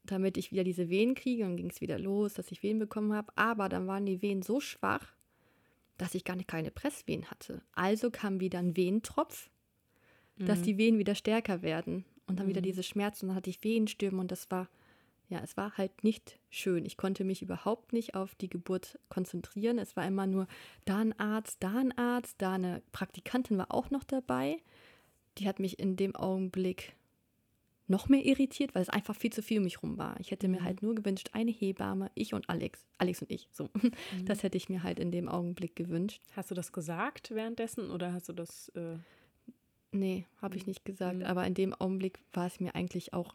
damit 0.04 0.37
ich 0.37 0.52
wieder 0.52 0.64
diese 0.64 0.88
Wehen 0.88 1.14
kriege. 1.14 1.44
Und 1.44 1.56
ging 1.56 1.70
es 1.70 1.80
wieder 1.80 1.99
los, 1.99 2.35
dass 2.35 2.52
ich 2.52 2.62
Wehen 2.62 2.78
bekommen 2.78 3.12
habe. 3.12 3.32
Aber 3.35 3.68
dann 3.68 3.87
waren 3.87 4.06
die 4.06 4.23
Wehen 4.23 4.42
so 4.42 4.61
schwach, 4.61 5.14
dass 5.97 6.14
ich 6.14 6.25
gar 6.25 6.37
nicht 6.37 6.48
keine 6.48 6.70
Presswehen 6.70 7.29
hatte. 7.31 7.62
Also 7.72 8.11
kam 8.11 8.38
wieder 8.38 8.61
ein 8.61 8.76
Wehentropf, 8.76 9.50
mhm. 10.38 10.46
dass 10.46 10.62
die 10.62 10.79
Wehen 10.79 10.98
wieder 10.98 11.14
stärker 11.14 11.62
werden. 11.62 12.05
Und 12.27 12.38
dann 12.38 12.46
mhm. 12.46 12.51
wieder 12.51 12.61
diese 12.61 12.83
Schmerzen. 12.83 13.24
Und 13.24 13.29
dann 13.31 13.37
hatte 13.37 13.51
ich 13.51 13.64
Wehenstürme 13.64 14.20
und 14.20 14.31
das 14.31 14.51
war, 14.51 14.68
ja, 15.29 15.40
es 15.42 15.57
war 15.57 15.77
halt 15.77 16.05
nicht 16.05 16.38
schön. 16.51 16.85
Ich 16.85 16.96
konnte 16.96 17.24
mich 17.24 17.42
überhaupt 17.42 17.92
nicht 17.92 18.14
auf 18.14 18.35
die 18.35 18.51
Geburt 18.51 18.98
konzentrieren. 19.09 19.79
Es 19.79 19.96
war 19.96 20.07
immer 20.07 20.27
nur 20.27 20.46
da 20.85 20.98
ein 20.98 21.18
Arzt, 21.18 21.59
da 21.61 21.77
ein 21.77 21.96
Arzt, 21.96 22.37
da 22.38 22.53
eine 22.53 22.83
Praktikantin 22.92 23.59
war 23.59 23.72
auch 23.72 23.90
noch 23.90 24.05
dabei. 24.05 24.59
Die 25.38 25.48
hat 25.48 25.59
mich 25.59 25.79
in 25.79 25.96
dem 25.96 26.14
Augenblick 26.16 26.94
noch 27.90 28.09
mehr 28.09 28.24
irritiert, 28.24 28.74
weil 28.74 28.83
es 28.83 28.90
einfach 28.90 29.16
viel 29.16 29.33
zu 29.33 29.42
viel 29.42 29.59
um 29.59 29.64
mich 29.64 29.83
rum 29.83 29.96
war. 29.96 30.20
Ich 30.20 30.31
hätte 30.31 30.48
mir 30.48 30.61
mhm. 30.61 30.64
halt 30.64 30.83
nur 30.83 30.94
gewünscht, 30.94 31.31
eine 31.33 31.51
Hebamme, 31.51 32.11
ich 32.14 32.35
und 32.35 32.48
Alex, 32.51 32.85
Alex 32.98 33.22
und 33.22 33.31
ich, 33.31 33.48
so. 33.51 33.70
Mhm. 33.79 34.27
Das 34.27 34.42
hätte 34.42 34.57
ich 34.59 34.68
mir 34.68 34.83
halt 34.83 34.98
in 34.98 35.11
dem 35.11 35.29
Augenblick 35.29 35.74
gewünscht. 35.74 36.22
Hast 36.37 36.51
du 36.51 36.55
das 36.55 36.72
gesagt 36.72 37.31
währenddessen 37.31 37.90
oder 37.90 38.12
hast 38.12 38.29
du 38.29 38.35
das? 38.35 38.68
Äh 38.70 38.98
nee, 39.92 40.27
habe 40.40 40.57
ich 40.57 40.62
mhm. 40.62 40.70
nicht 40.70 40.85
gesagt. 40.85 41.18
Mhm. 41.18 41.24
Aber 41.24 41.46
in 41.46 41.55
dem 41.55 41.74
Augenblick 41.74 42.20
war 42.33 42.46
es 42.46 42.61
mir 42.61 42.74
eigentlich 42.74 43.12
auch. 43.12 43.35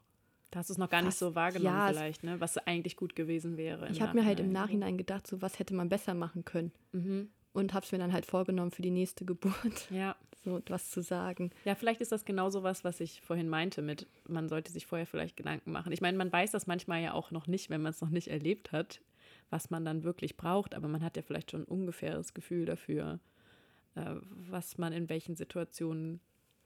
Da 0.52 0.60
hast 0.60 0.70
du 0.70 0.74
es 0.74 0.78
noch 0.78 0.90
gar 0.90 1.02
nicht 1.02 1.18
so 1.18 1.34
wahrgenommen, 1.34 1.76
ja, 1.76 1.88
vielleicht, 1.88 2.24
ne? 2.24 2.40
was 2.40 2.60
eigentlich 2.60 2.96
gut 2.96 3.16
gewesen 3.16 3.58
wäre. 3.58 3.90
Ich 3.90 4.02
habe 4.02 4.20
mir 4.20 4.24
halt 4.24 4.40
im 4.40 4.52
Nachhinein 4.52 5.00
gedacht, 5.00 5.26
so 5.26 5.42
was 5.42 5.58
hätte 5.58 5.74
man 5.74 5.90
besser 5.90 6.14
machen 6.14 6.46
können. 6.46 6.72
Mhm 6.92 7.30
und 7.54 7.74
habe 7.74 7.86
es 7.86 7.92
mir 7.92 8.00
dann 8.00 8.12
halt 8.12 8.26
vorgenommen 8.26 8.72
für 8.72 8.82
die 8.82 8.92
nächste 8.92 9.26
Geburt. 9.26 9.90
Ja. 9.90 10.16
So 10.46 10.62
was 10.68 10.92
zu 10.92 11.02
sagen. 11.02 11.52
Ja, 11.64 11.74
vielleicht 11.74 12.02
ist 12.02 12.12
das 12.12 12.26
genauso 12.26 12.64
was, 12.64 12.84
was 12.84 13.00
ich 13.00 13.22
vorhin 13.22 13.48
meinte 13.48 13.82
mit, 13.82 14.08
man 14.28 14.50
sollte 14.50 14.74
sich 14.74 14.86
vorher 14.86 15.08
vielleicht 15.08 15.38
Gedanken 15.38 15.72
machen. 15.72 15.94
Ich 15.94 16.02
meine, 16.02 16.18
man 16.18 16.34
weiß 16.34 16.52
das 16.52 16.68
manchmal 16.68 17.02
ja 17.02 17.14
auch 17.14 17.32
noch 17.32 17.48
nicht, 17.48 17.70
wenn 17.70 17.82
man 17.82 17.92
es 17.92 18.02
noch 18.02 18.10
nicht 18.10 18.28
erlebt 18.28 18.74
hat, 18.74 19.00
was 19.50 19.70
man 19.70 19.86
dann 19.86 20.04
wirklich 20.04 20.36
braucht, 20.36 20.76
aber 20.76 20.90
man 20.90 21.02
hat 21.02 21.16
ja 21.16 21.22
vielleicht 21.22 21.52
schon 21.52 21.62
ein 21.62 21.68
ungefähres 21.68 22.34
Gefühl 22.34 22.66
dafür, 22.66 23.22
äh, 23.96 24.16
was 24.50 24.78
man 24.78 24.92
in 24.92 25.08
welchen 25.08 25.38
Situationen, 25.38 26.20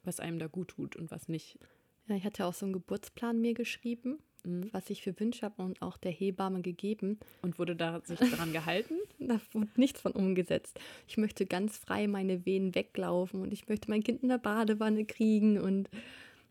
was 0.08 0.20
einem 0.20 0.39
da 0.39 0.48
gut 0.48 0.70
tut 0.70 0.96
und 0.96 1.12
was 1.12 1.28
nicht. 1.28 1.60
Ja, 2.08 2.15
ich 2.15 2.24
hatte 2.24 2.46
auch 2.46 2.54
so 2.54 2.65
einen 2.65 2.74
Geburtsplan 2.74 3.39
mir 3.39 3.54
geschrieben 3.54 4.17
mhm. 4.48 4.70
was 4.72 4.89
ich 4.89 5.02
für 5.02 5.17
Wünsche 5.20 5.46
habe 5.46 5.62
und 5.62 5.82
auch 5.82 5.98
der 5.98 6.12
Hebamme 6.12 6.62
gegeben. 6.62 7.20
Und 7.41 7.60
wurde 7.60 7.76
da 7.76 8.02
sich 8.04 8.20
daran 8.20 8.54
gehalten? 8.54 8.96
da 9.20 9.39
wurde 9.52 9.67
nichts 9.76 10.02
von 10.02 10.13
umgesetzt. 10.13 10.80
Ich 11.08 11.17
möchte 11.17 11.46
ganz 11.46 11.78
frei 11.78 12.08
meine 12.08 12.46
Venen 12.46 12.74
weglaufen 12.74 13.41
und 13.41 13.54
ich 13.54 13.67
möchte 13.67 13.89
mein 13.89 14.04
Kind 14.04 14.24
in 14.24 14.30
der 14.30 14.38
Badewanne 14.38 15.06
kriegen 15.06 15.60
und 15.60 15.89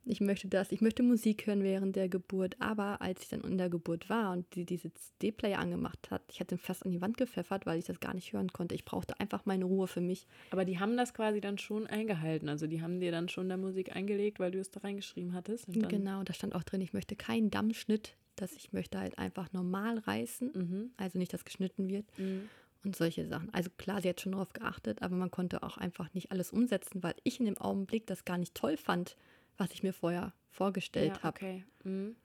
ich 0.06 0.20
möchte 0.20 0.46
das, 0.48 0.70
ich 0.70 0.80
möchte 0.80 1.02
Musik 1.02 1.46
hören 1.46 1.62
während 1.62 1.96
der 1.96 2.08
Geburt. 2.08 2.56
Aber 2.60 3.02
als 3.02 3.22
ich 3.22 3.28
dann 3.28 3.40
in 3.40 3.58
der 3.58 3.68
Geburt 3.68 4.08
war 4.08 4.32
und 4.32 4.54
die 4.54 4.64
diese 4.64 4.92
CD-Player 4.94 5.58
angemacht 5.58 6.10
hat, 6.10 6.22
ich 6.30 6.38
hatte 6.40 6.54
ihn 6.54 6.58
fast 6.58 6.84
an 6.84 6.92
die 6.92 7.00
Wand 7.00 7.16
gepfeffert, 7.16 7.66
weil 7.66 7.78
ich 7.78 7.86
das 7.86 7.98
gar 7.98 8.14
nicht 8.14 8.32
hören 8.32 8.52
konnte. 8.52 8.74
Ich 8.74 8.84
brauchte 8.84 9.18
einfach 9.18 9.44
meine 9.46 9.64
Ruhe 9.64 9.88
für 9.88 10.00
mich. 10.00 10.26
Aber 10.52 10.64
die 10.64 10.78
haben 10.78 10.96
das 10.96 11.12
quasi 11.12 11.40
dann 11.40 11.58
schon 11.58 11.86
eingehalten. 11.86 12.48
Also 12.48 12.66
die 12.66 12.82
haben 12.82 13.00
dir 13.00 13.10
dann 13.10 13.28
schon 13.28 13.48
der 13.48 13.58
Musik 13.58 13.94
eingelegt, 13.94 14.38
weil 14.38 14.52
du 14.52 14.60
es 14.60 14.70
da 14.70 14.80
reingeschrieben 14.80 15.32
hattest. 15.32 15.66
genau, 15.88 16.22
da 16.22 16.32
stand 16.32 16.54
auch 16.54 16.62
drin, 16.62 16.80
ich 16.80 16.92
möchte 16.92 17.16
keinen 17.16 17.50
Dammschnitt, 17.50 18.16
dass 18.36 18.52
ich 18.52 18.72
möchte 18.72 19.00
halt 19.00 19.18
einfach 19.18 19.52
normal 19.52 19.98
reißen. 19.98 20.52
Mhm. 20.54 20.90
Also 20.96 21.18
nicht, 21.18 21.32
dass 21.32 21.44
geschnitten 21.44 21.88
wird. 21.88 22.06
Mhm 22.16 22.48
und 22.86 22.96
solche 22.96 23.26
Sachen. 23.26 23.52
Also 23.52 23.68
klar, 23.76 24.00
sie 24.00 24.08
hat 24.08 24.20
schon 24.20 24.32
darauf 24.32 24.52
geachtet, 24.52 25.02
aber 25.02 25.16
man 25.16 25.30
konnte 25.30 25.62
auch 25.62 25.76
einfach 25.76 26.14
nicht 26.14 26.30
alles 26.30 26.52
umsetzen, 26.52 27.02
weil 27.02 27.14
ich 27.24 27.40
in 27.40 27.46
dem 27.46 27.58
Augenblick 27.58 28.06
das 28.06 28.24
gar 28.24 28.38
nicht 28.38 28.54
toll 28.54 28.76
fand, 28.76 29.16
was 29.56 29.72
ich 29.72 29.82
mir 29.82 29.92
vorher 29.92 30.32
vorgestellt 30.50 31.16
ja, 31.16 31.22
habe. 31.22 31.36
Okay. 31.36 31.64
Mhm. 31.84 32.16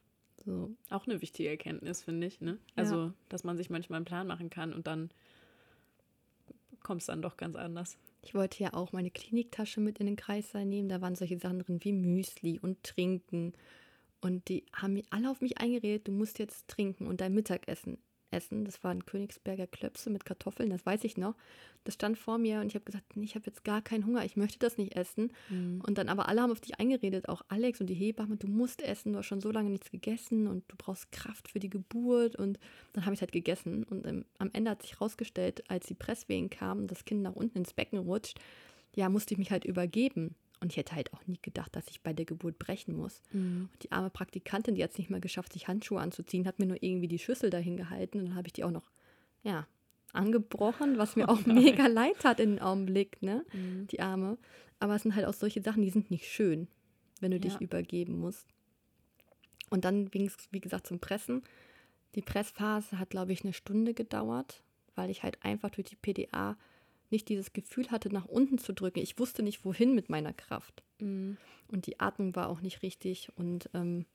So. 0.46 0.72
Auch 0.90 1.06
eine 1.06 1.22
wichtige 1.22 1.50
Erkenntnis, 1.50 2.04
finde 2.04 2.28
ich. 2.28 2.42
Ne? 2.42 2.58
Also, 2.76 2.96
ja. 2.96 3.14
dass 3.30 3.44
man 3.44 3.58
sich 3.58 3.70
manchmal 3.70 3.98
einen 3.98 4.06
Plan 4.06 4.28
machen 4.28 4.50
kann 4.50 4.74
und 4.74 4.88
dann 4.88 5.12
kommt 6.82 7.02
es 7.02 7.08
dann 7.08 7.22
doch 7.22 7.38
ganz 7.38 7.56
anders. 7.56 7.98
Ich 8.24 8.34
wollte 8.34 8.64
ja 8.64 8.74
auch 8.74 8.92
meine 8.92 9.12
Kliniktasche 9.12 9.82
mit 9.82 10.00
in 10.00 10.08
den 10.08 10.16
Kreissaal 10.16 10.66
nehmen. 10.66 10.90
Da 10.90 11.02
waren 11.02 11.16
solche 11.16 11.38
Sachen 11.38 11.60
drin 11.60 11.84
wie 11.84 11.92
Müsli 11.92 12.60
und 12.60 12.84
Trinken. 12.84 13.54
Und 14.20 14.50
die 14.50 14.66
haben 14.74 15.02
alle 15.10 15.30
auf 15.30 15.42
mich 15.42 15.58
eingeredet, 15.60 16.08
du 16.08 16.12
musst 16.12 16.40
jetzt 16.40 16.68
trinken 16.68 17.08
und 17.08 17.22
dein 17.22 17.34
Mittagessen 17.34 17.98
essen. 18.32 18.66
Das 18.66 18.84
waren 18.84 19.06
Königsberger 19.06 19.68
Klöpse 19.68 20.10
mit 20.10 20.26
Kartoffeln, 20.26 20.70
das 20.70 20.86
weiß 20.86 21.04
ich 21.04 21.18
noch. 21.18 21.36
Das 21.84 21.96
stand 21.96 22.18
vor 22.18 22.38
mir 22.38 22.62
und 22.62 22.68
ich 22.68 22.76
habe 22.76 22.86
gesagt, 22.86 23.06
ich 23.16 23.36
habe 23.36 23.46
jetzt 23.48 23.64
gar 23.64 23.82
keinen 23.82 24.06
Hunger, 24.06 24.24
ich 24.24 24.36
möchte 24.36 24.60
das 24.60 24.78
nicht 24.78 24.96
essen. 24.96 25.32
Mhm. 25.50 25.82
Und 25.86 25.98
dann 25.98 26.10
aber 26.10 26.28
alle 26.28 26.42
haben 26.42 26.52
auf 26.52 26.60
dich 26.60 26.80
eingeredet, 26.80 27.28
auch 27.28 27.42
Alex 27.48 27.82
und 27.82 27.88
die 27.88 27.96
Hebamme, 27.96 28.38
du 28.38 28.48
musst 28.48 28.82
essen, 28.82 29.14
du 29.14 29.20
hast 29.20 29.26
schon 29.26 29.42
so 29.42 29.52
lange 29.52 29.72
nichts 29.72 29.90
gegessen 29.90 30.48
und 30.48 30.64
du 30.68 30.76
brauchst 30.78 31.12
Kraft 31.12 31.50
für 31.50 31.60
die 31.60 31.70
Geburt. 31.70 32.36
Und 32.36 32.60
dann 32.94 33.06
habe 33.06 33.16
ich 33.16 33.22
halt 33.22 33.32
gegessen. 33.32 33.84
Und 33.84 34.06
ähm, 34.06 34.26
am 34.38 34.52
Ende 34.54 34.72
hat 34.72 34.84
sich 34.84 34.94
herausgestellt, 34.94 35.64
als 35.70 35.88
die 35.88 35.96
Presswehen 35.96 36.50
kamen 36.50 36.88
das 36.88 37.06
Kind 37.06 37.24
nach 37.24 37.36
unten 37.36 37.60
ins 37.60 37.74
Becken 37.74 37.98
rutscht, 37.98 38.40
ja, 38.96 39.10
musste 39.10 39.34
ich 39.34 39.38
mich 39.38 39.52
halt 39.52 39.66
übergeben. 39.66 40.36
Und 40.62 40.72
ich 40.72 40.78
hätte 40.78 40.96
halt 40.96 41.12
auch 41.14 41.26
nie 41.26 41.40
gedacht, 41.42 41.76
dass 41.76 41.88
ich 41.90 42.02
bei 42.02 42.14
der 42.14 42.26
Geburt 42.26 42.60
brechen 42.60 42.96
muss. 42.96 43.22
Mhm. 43.34 43.70
Und 43.74 43.84
die 43.84 43.92
arme 43.92 44.10
Praktikantin, 44.12 44.76
die 44.76 44.84
hat 44.84 44.92
es 44.92 44.98
nicht 45.00 45.10
mal 45.10 45.20
geschafft, 45.20 45.54
sich 45.54 45.68
Handschuhe 45.68 46.00
anzuziehen, 46.00 46.46
hat 46.46 46.60
mir 46.60 46.68
nur 46.68 46.82
irgendwie 46.84 47.08
die 47.08 47.18
Schüssel 47.20 47.50
dahin 47.50 47.78
gehalten. 47.78 48.20
Und 48.20 48.26
dann 48.28 48.36
habe 48.36 48.48
ich 48.48 48.54
die 48.54 48.64
auch 48.64 48.72
noch, 48.72 48.92
ja, 49.44 49.66
angebrochen, 50.14 50.98
was 50.98 51.16
mir 51.16 51.26
oh 51.30 51.32
auch 51.34 51.46
mega 51.46 51.88
leid 51.88 52.24
hat 52.26 52.40
in 52.40 52.56
dem 52.58 52.62
Augenblick, 52.64 53.22
ne? 53.22 53.44
Mhm. 53.54 53.88
Die 53.88 54.00
Arme. 54.02 54.38
Aber 54.80 54.96
es 54.96 55.04
sind 55.04 55.16
halt 55.16 55.26
auch 55.26 55.34
solche 55.34 55.62
Sachen, 55.62 55.82
die 55.84 55.90
sind 55.90 56.12
nicht 56.12 56.28
schön. 56.28 56.68
wenn 57.22 57.32
du 57.32 57.38
Ja. 57.38 57.42
dich 57.42 57.62
übergeben 57.62 58.18
musst. 58.20 58.48
Und 59.70 59.86
dann 59.86 60.10
ging 60.10 60.26
es, 60.26 60.36
wie 60.52 60.60
gesagt, 60.60 60.88
zum 60.88 61.00
Pressen. 61.00 61.44
Die 62.16 62.22
Pressphase 62.22 62.98
hat, 63.00 63.12
glaube 63.12 63.32
ich, 63.32 63.44
eine 63.44 63.54
Stunde 63.54 63.94
gedauert, 63.94 64.64
weil 64.96 65.10
ich 65.12 65.22
halt 65.24 65.38
einfach 65.46 65.70
durch 65.70 65.88
die 65.88 65.96
PDA 65.96 66.58
nicht 67.12 67.30
dieses 67.30 67.54
Gefühl 67.54 67.90
hatte, 67.92 68.12
nach 68.14 68.26
unten 68.26 68.58
zu 68.58 68.74
drücken. 68.74 69.00
Ich 69.00 69.20
wusste 69.20 69.44
nicht, 69.44 69.64
wohin 69.66 69.94
mit 69.96 70.10
meiner 70.10 70.34
Kraft. 70.34 70.84
Mhm. 71.00 71.38
Und 71.68 71.86
die 71.86 72.00
Atmung 72.00 72.36
war 72.36 72.50
auch 72.50 72.62
nicht 72.62 72.82
richtig. 72.84 73.30
Und 73.36 73.70
ähm, 73.74 74.06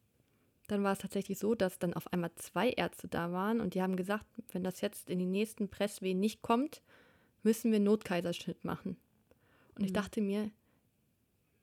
dann 0.66 0.82
war 0.82 0.92
es 0.92 0.98
tatsächlich 0.98 1.38
so, 1.38 1.54
dass 1.54 1.78
dann 1.78 1.94
auf 1.94 2.12
einmal 2.12 2.34
zwei 2.36 2.70
Ärzte 2.70 3.08
da 3.08 3.32
waren 3.32 3.60
und 3.60 3.74
die 3.74 3.82
haben 3.82 3.96
gesagt, 3.96 4.26
wenn 4.52 4.64
das 4.64 4.80
jetzt 4.80 5.10
in 5.10 5.18
die 5.18 5.26
nächsten 5.26 5.68
Presswehen 5.68 6.18
nicht 6.18 6.42
kommt, 6.42 6.82
müssen 7.42 7.70
wir 7.70 7.78
Notkaiserschnitt 7.80 8.64
machen. 8.64 8.96
Und 9.76 9.84
ich 9.84 9.90
Mhm. 9.90 9.94
dachte 9.94 10.20
mir, 10.20 10.50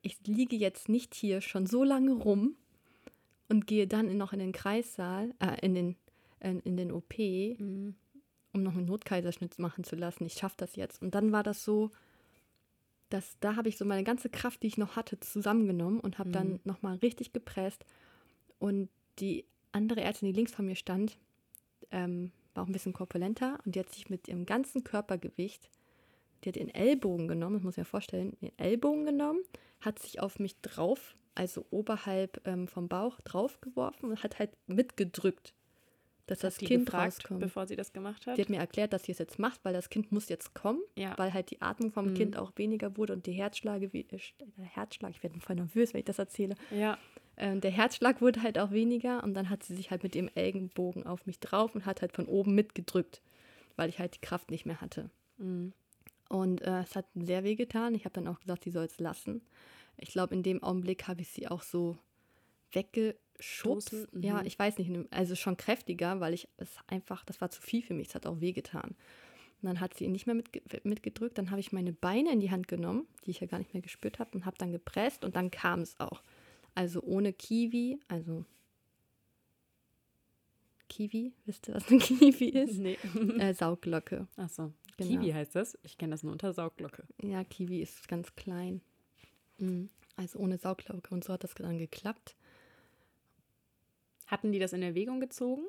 ich 0.01 0.17
liege 0.25 0.55
jetzt 0.55 0.87
nicht 0.89 1.15
hier 1.15 1.41
schon 1.41 1.65
so 1.65 1.83
lange 1.83 2.13
rum 2.13 2.55
und 3.49 3.67
gehe 3.67 3.87
dann 3.87 4.15
noch 4.17 4.33
in 4.33 4.39
den 4.39 4.51
Kreissaal, 4.53 5.33
äh, 5.39 5.57
in 5.65 5.73
den, 5.73 5.95
in, 6.39 6.59
in 6.61 6.77
den 6.77 6.91
OP, 6.91 7.17
Mhm. 7.17 7.95
Um 8.53 8.63
noch 8.63 8.73
einen 8.75 8.85
Notkaiserschnitt 8.85 9.59
machen 9.59 9.83
zu 9.83 9.95
lassen. 9.95 10.25
Ich 10.25 10.33
schaffe 10.33 10.55
das 10.57 10.75
jetzt. 10.75 11.01
Und 11.01 11.15
dann 11.15 11.31
war 11.31 11.43
das 11.43 11.63
so, 11.63 11.91
dass 13.09 13.37
da 13.39 13.55
habe 13.55 13.69
ich 13.69 13.77
so 13.77 13.85
meine 13.85 14.03
ganze 14.03 14.29
Kraft, 14.29 14.63
die 14.63 14.67
ich 14.67 14.77
noch 14.77 14.95
hatte, 14.95 15.19
zusammengenommen 15.19 15.99
und 15.99 16.17
habe 16.19 16.29
Mhm. 16.29 16.33
dann 16.33 16.59
nochmal 16.63 16.95
richtig 16.97 17.33
gepresst. 17.33 17.85
Und 18.59 18.89
die 19.19 19.45
andere 19.71 20.01
Ärztin, 20.01 20.27
die 20.29 20.35
links 20.35 20.53
von 20.53 20.65
mir 20.65 20.75
stand, 20.75 21.17
ähm, 21.91 22.31
war 22.53 22.63
auch 22.63 22.67
ein 22.67 22.73
bisschen 22.73 22.93
korpulenter 22.93 23.59
und 23.65 23.75
die 23.75 23.79
hat 23.79 23.89
sich 23.91 24.09
mit 24.09 24.27
ihrem 24.27 24.45
ganzen 24.45 24.83
Körpergewicht, 24.83 25.69
die 26.43 26.49
hat 26.49 26.57
ihren 26.57 26.69
Ellbogen 26.73 27.27
genommen, 27.27 27.55
das 27.55 27.63
muss 27.63 27.73
ich 27.73 27.79
mir 27.79 27.85
vorstellen, 27.85 28.35
ihren 28.41 28.57
Ellbogen 28.57 29.05
genommen, 29.05 29.39
hat 29.81 29.99
sich 29.99 30.19
auf 30.19 30.39
mich 30.39 30.59
drauf, 30.61 31.15
also 31.35 31.65
oberhalb 31.71 32.41
ähm, 32.47 32.67
vom 32.67 32.87
Bauch 32.87 33.19
draufgeworfen 33.21 34.09
und 34.11 34.23
hat 34.23 34.39
halt 34.39 34.51
mitgedrückt, 34.67 35.53
dass 36.25 36.39
das 36.39 36.57
die 36.57 36.65
Kind 36.65 36.85
gefragt, 36.85 37.19
rauskommt. 37.19 37.39
bevor 37.41 37.67
sie 37.67 37.75
das 37.75 37.91
gemacht 37.93 38.25
hat? 38.27 38.37
Die 38.37 38.41
hat 38.41 38.49
mir 38.49 38.57
erklärt, 38.59 38.93
dass 38.93 39.03
sie 39.03 39.11
es 39.11 39.17
jetzt 39.19 39.39
macht, 39.39 39.63
weil 39.65 39.73
das 39.73 39.89
Kind 39.89 40.11
muss 40.11 40.29
jetzt 40.29 40.53
kommen, 40.53 40.81
ja. 40.95 41.13
weil 41.17 41.33
halt 41.33 41.51
die 41.51 41.61
Atmung 41.61 41.91
vom 41.91 42.11
Mhm. 42.11 42.13
Kind 42.15 42.37
auch 42.37 42.51
weniger 42.55 42.95
wurde 42.97 43.13
und 43.13 43.25
die 43.25 43.33
Herzschläge, 43.33 43.91
wie, 43.91 44.01
äh, 44.01 44.19
der 44.57 44.65
Herzschlag, 44.65 45.11
ich 45.11 45.21
werde 45.23 45.39
voll 45.41 45.57
nervös, 45.57 45.93
wenn 45.93 45.99
ich 45.99 46.05
das 46.05 46.19
erzähle. 46.19 46.55
ja. 46.71 46.97
Ähm, 47.35 47.61
der 47.61 47.71
Herzschlag 47.71 48.21
wurde 48.21 48.43
halt 48.43 48.59
auch 48.59 48.69
weniger 48.69 49.23
und 49.23 49.33
dann 49.33 49.49
hat 49.49 49.63
sie 49.63 49.75
sich 49.75 49.89
halt 49.89 50.03
mit 50.03 50.13
ihrem 50.15 50.29
Ellenbogen 50.35 51.03
auf 51.07 51.25
mich 51.25 51.39
drauf 51.39 51.73
und 51.73 51.83
hat 51.87 52.01
halt 52.03 52.11
von 52.13 52.27
oben 52.27 52.53
mitgedrückt, 52.53 53.23
weil 53.75 53.89
ich 53.89 53.97
halt 53.97 54.13
die 54.13 54.21
Kraft 54.21 54.51
nicht 54.51 54.67
mehr 54.67 54.81
hatte. 54.81 55.09
Mhm. 55.37 55.73
Und 56.29 56.61
äh, 56.61 56.81
es 56.81 56.95
hat 56.95 57.07
sehr 57.15 57.43
weh 57.43 57.55
getan. 57.55 57.95
Ich 57.95 58.05
habe 58.05 58.13
dann 58.13 58.27
auch 58.27 58.39
gesagt, 58.39 58.65
sie 58.65 58.69
soll 58.69 58.85
es 58.85 58.99
lassen. 58.99 59.41
Ich 59.97 60.09
glaube, 60.09 60.35
in 60.35 60.43
dem 60.43 60.61
Augenblick 60.61 61.07
habe 61.07 61.21
ich 61.21 61.29
sie 61.29 61.47
auch 61.47 61.63
so 61.63 61.97
weggeschubst. 62.71 63.19
Stoßen, 63.39 64.07
mhm. 64.11 64.23
Ja, 64.23 64.41
ich 64.43 64.57
weiß 64.57 64.77
nicht, 64.77 64.91
also 65.11 65.35
schon 65.35 65.57
kräftiger, 65.57 66.19
weil 66.19 66.33
ich 66.33 66.47
es 66.57 66.69
einfach, 66.87 67.25
das 67.25 67.41
war 67.41 67.49
zu 67.49 67.61
viel 67.61 67.81
für 67.81 67.93
mich, 67.93 68.09
es 68.09 68.15
hat 68.15 68.25
auch 68.25 68.39
weh 68.41 68.53
getan. 68.53 68.95
Und 69.61 69.67
dann 69.67 69.79
hat 69.79 69.95
sie 69.95 70.05
ihn 70.05 70.11
nicht 70.11 70.27
mehr 70.27 70.35
mitge 70.35 70.61
mitgedrückt. 70.83 71.37
Dann 71.37 71.49
habe 71.49 71.61
ich 71.61 71.71
meine 71.71 71.93
Beine 71.93 72.33
in 72.33 72.41
die 72.41 72.51
Hand 72.51 72.67
genommen, 72.67 73.07
die 73.25 73.31
ich 73.31 73.39
ja 73.39 73.47
gar 73.47 73.59
nicht 73.59 73.73
mehr 73.73 73.81
gespürt 73.81 74.19
habe, 74.19 74.31
und 74.33 74.45
habe 74.45 74.57
dann 74.57 74.71
gepresst 74.71 75.23
und 75.23 75.35
dann 75.35 75.51
kam 75.51 75.79
es 75.79 75.99
auch. 75.99 76.21
Also 76.75 77.01
ohne 77.01 77.33
Kiwi, 77.33 77.99
also 78.07 78.45
Kiwi, 80.89 81.33
wisst 81.45 81.67
ihr, 81.67 81.75
was 81.75 81.89
ein 81.89 81.99
Kiwi 81.99 82.49
ist? 82.49 82.77
Nee. 82.77 82.97
äh, 83.39 83.53
Sauglocke. 83.53 84.27
Achso. 84.35 84.73
Genau. 84.97 85.21
Kiwi 85.21 85.31
heißt 85.31 85.55
das. 85.55 85.77
Ich 85.83 85.97
kenne 85.97 86.11
das 86.11 86.23
nur 86.23 86.33
unter 86.33 86.53
Saugglocke. 86.53 87.03
Ja, 87.21 87.43
Kiwi 87.43 87.81
ist 87.81 88.07
ganz 88.07 88.35
klein. 88.35 88.81
Mhm. 89.57 89.89
Also 90.15 90.39
ohne 90.39 90.57
Sauglocke 90.57 91.13
und 91.13 91.23
so 91.23 91.33
hat 91.33 91.43
das 91.43 91.55
dann 91.55 91.79
geklappt. 91.79 92.35
Hatten 94.33 94.51
die 94.51 94.57
das 94.57 94.73
in 94.73 94.81
Erwägung 94.81 95.19
gezogen? 95.19 95.61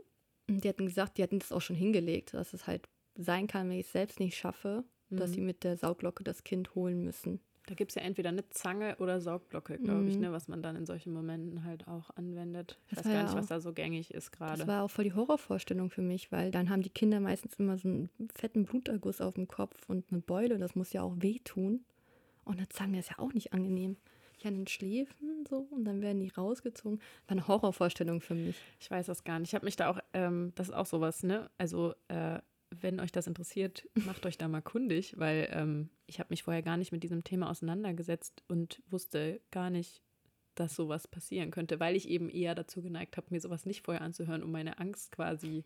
Und 0.49 0.65
die 0.65 0.69
hatten 0.71 0.87
gesagt, 0.87 1.19
die 1.19 1.23
hatten 1.23 1.39
das 1.39 1.53
auch 1.53 1.61
schon 1.61 1.77
hingelegt, 1.77 2.33
dass 2.33 2.55
es 2.55 2.67
halt 2.67 2.89
sein 3.15 3.47
kann, 3.47 3.69
wenn 3.69 3.79
ich 3.79 3.85
es 3.87 3.93
selbst 3.93 4.21
nicht 4.21 4.37
schaffe, 4.39 4.85
dass 5.11 5.31
Mhm. 5.31 5.35
sie 5.35 5.41
mit 5.43 5.65
der 5.65 5.77
Sauglocke 5.77 6.25
das 6.25 6.45
Kind 6.45 6.75
holen 6.75 7.05
müssen. 7.05 7.41
Da 7.67 7.75
gibt 7.75 7.91
es 7.91 7.95
ja 7.97 8.01
entweder 8.03 8.31
eine 8.31 8.49
Zange 8.49 8.97
oder 9.01 9.21
Saugglocke, 9.21 9.79
glaube 9.79 10.09
ich, 10.09 10.15
Mhm. 10.17 10.21
ne, 10.23 10.33
was 10.33 10.49
man 10.49 10.63
dann 10.63 10.77
in 10.77 10.87
solchen 10.87 11.13
Momenten 11.13 11.65
halt 11.65 11.87
auch 11.89 12.09
anwendet. 12.17 12.79
Ich 12.89 12.95
Das 12.97 13.05
weiß 13.05 13.13
gar 13.13 13.23
nicht, 13.25 13.35
was 13.35 13.45
auch- 13.45 13.49
da 13.51 13.61
so 13.61 13.73
gängig 13.75 14.13
ist 14.15 14.29
Das 14.31 14.33
gerade. 14.33 14.67
war 14.67 14.83
auch 14.83 14.91
voll 14.91 15.05
die 15.05 15.13
Horrorvorstellung 15.15 15.91
für 15.91 16.03
mich, 16.03 16.33
weil 16.33 16.51
dann 16.51 16.71
haben 16.71 16.81
die 16.83 16.91
Kinder 16.91 17.21
meistens 17.21 17.55
immer 17.57 17.77
so 17.77 17.87
einen 17.89 18.09
fetten 18.35 18.65
Bluterguss 18.65 19.21
auf 19.21 19.35
dem 19.35 19.47
Kopf 19.47 19.91
und 19.91 20.11
eine 20.11 20.21
Beule, 20.23 20.57
das 20.59 20.75
muss 20.75 20.93
ja 20.95 21.03
auch 21.03 21.17
wehtun. 21.19 21.85
Und 22.45 22.57
eine 22.59 22.69
Zange 22.71 22.99
ist 22.99 23.11
ja 23.11 23.19
auch 23.19 23.35
nicht 23.35 23.53
angenehm. 23.53 23.97
Den 24.51 24.67
Schläfen 24.67 25.45
so 25.49 25.67
und 25.71 25.85
dann 25.85 26.01
werden 26.03 26.21
die 26.21 26.29
rausgezogen. 26.29 26.99
War 27.27 27.33
eine 27.37 27.49
Horrorvorstellung 27.49 28.21
für 28.21 28.35
mich. 28.35 28.57
Ich 28.81 28.91
weiß 28.91 29.07
das 29.07 29.25
gar 29.25 29.39
nicht. 29.39 29.51
Ich 29.51 29.55
habe 29.55 29.65
mich 29.65 29.77
da 29.77 29.89
auch, 29.91 29.99
ähm, 30.13 30.53
das 30.55 30.69
ist 30.69 30.75
auch 30.75 30.87
sowas, 30.87 31.23
ne? 31.23 31.51
Also, 31.59 31.95
äh, 32.09 32.41
wenn 32.81 32.99
euch 32.99 33.13
das 33.13 33.27
interessiert, 33.29 33.89
macht 34.05 34.27
euch 34.27 34.37
da 34.37 34.49
mal 34.49 34.61
kundig, 34.63 35.15
weil 35.19 35.49
ähm, 35.53 35.91
ich 36.07 36.19
habe 36.19 36.29
mich 36.31 36.43
vorher 36.43 36.63
gar 36.63 36.77
nicht 36.77 36.91
mit 36.91 37.05
diesem 37.05 37.23
Thema 37.23 37.49
auseinandergesetzt 37.51 38.43
und 38.49 38.83
wusste 38.91 39.41
gar 39.53 39.71
nicht, 39.71 40.03
dass 40.57 40.75
sowas 40.75 41.07
passieren 41.09 41.51
könnte, 41.53 41.79
weil 41.81 41.95
ich 41.97 42.09
eben 42.09 42.29
eher 42.29 42.55
dazu 42.55 42.83
geneigt 42.83 43.17
habe, 43.17 43.29
mir 43.31 43.41
sowas 43.41 43.65
nicht 43.65 43.85
vorher 43.85 44.03
anzuhören, 44.03 44.43
um 44.43 44.51
meine 44.51 44.79
Angst 44.79 45.13
quasi 45.13 45.65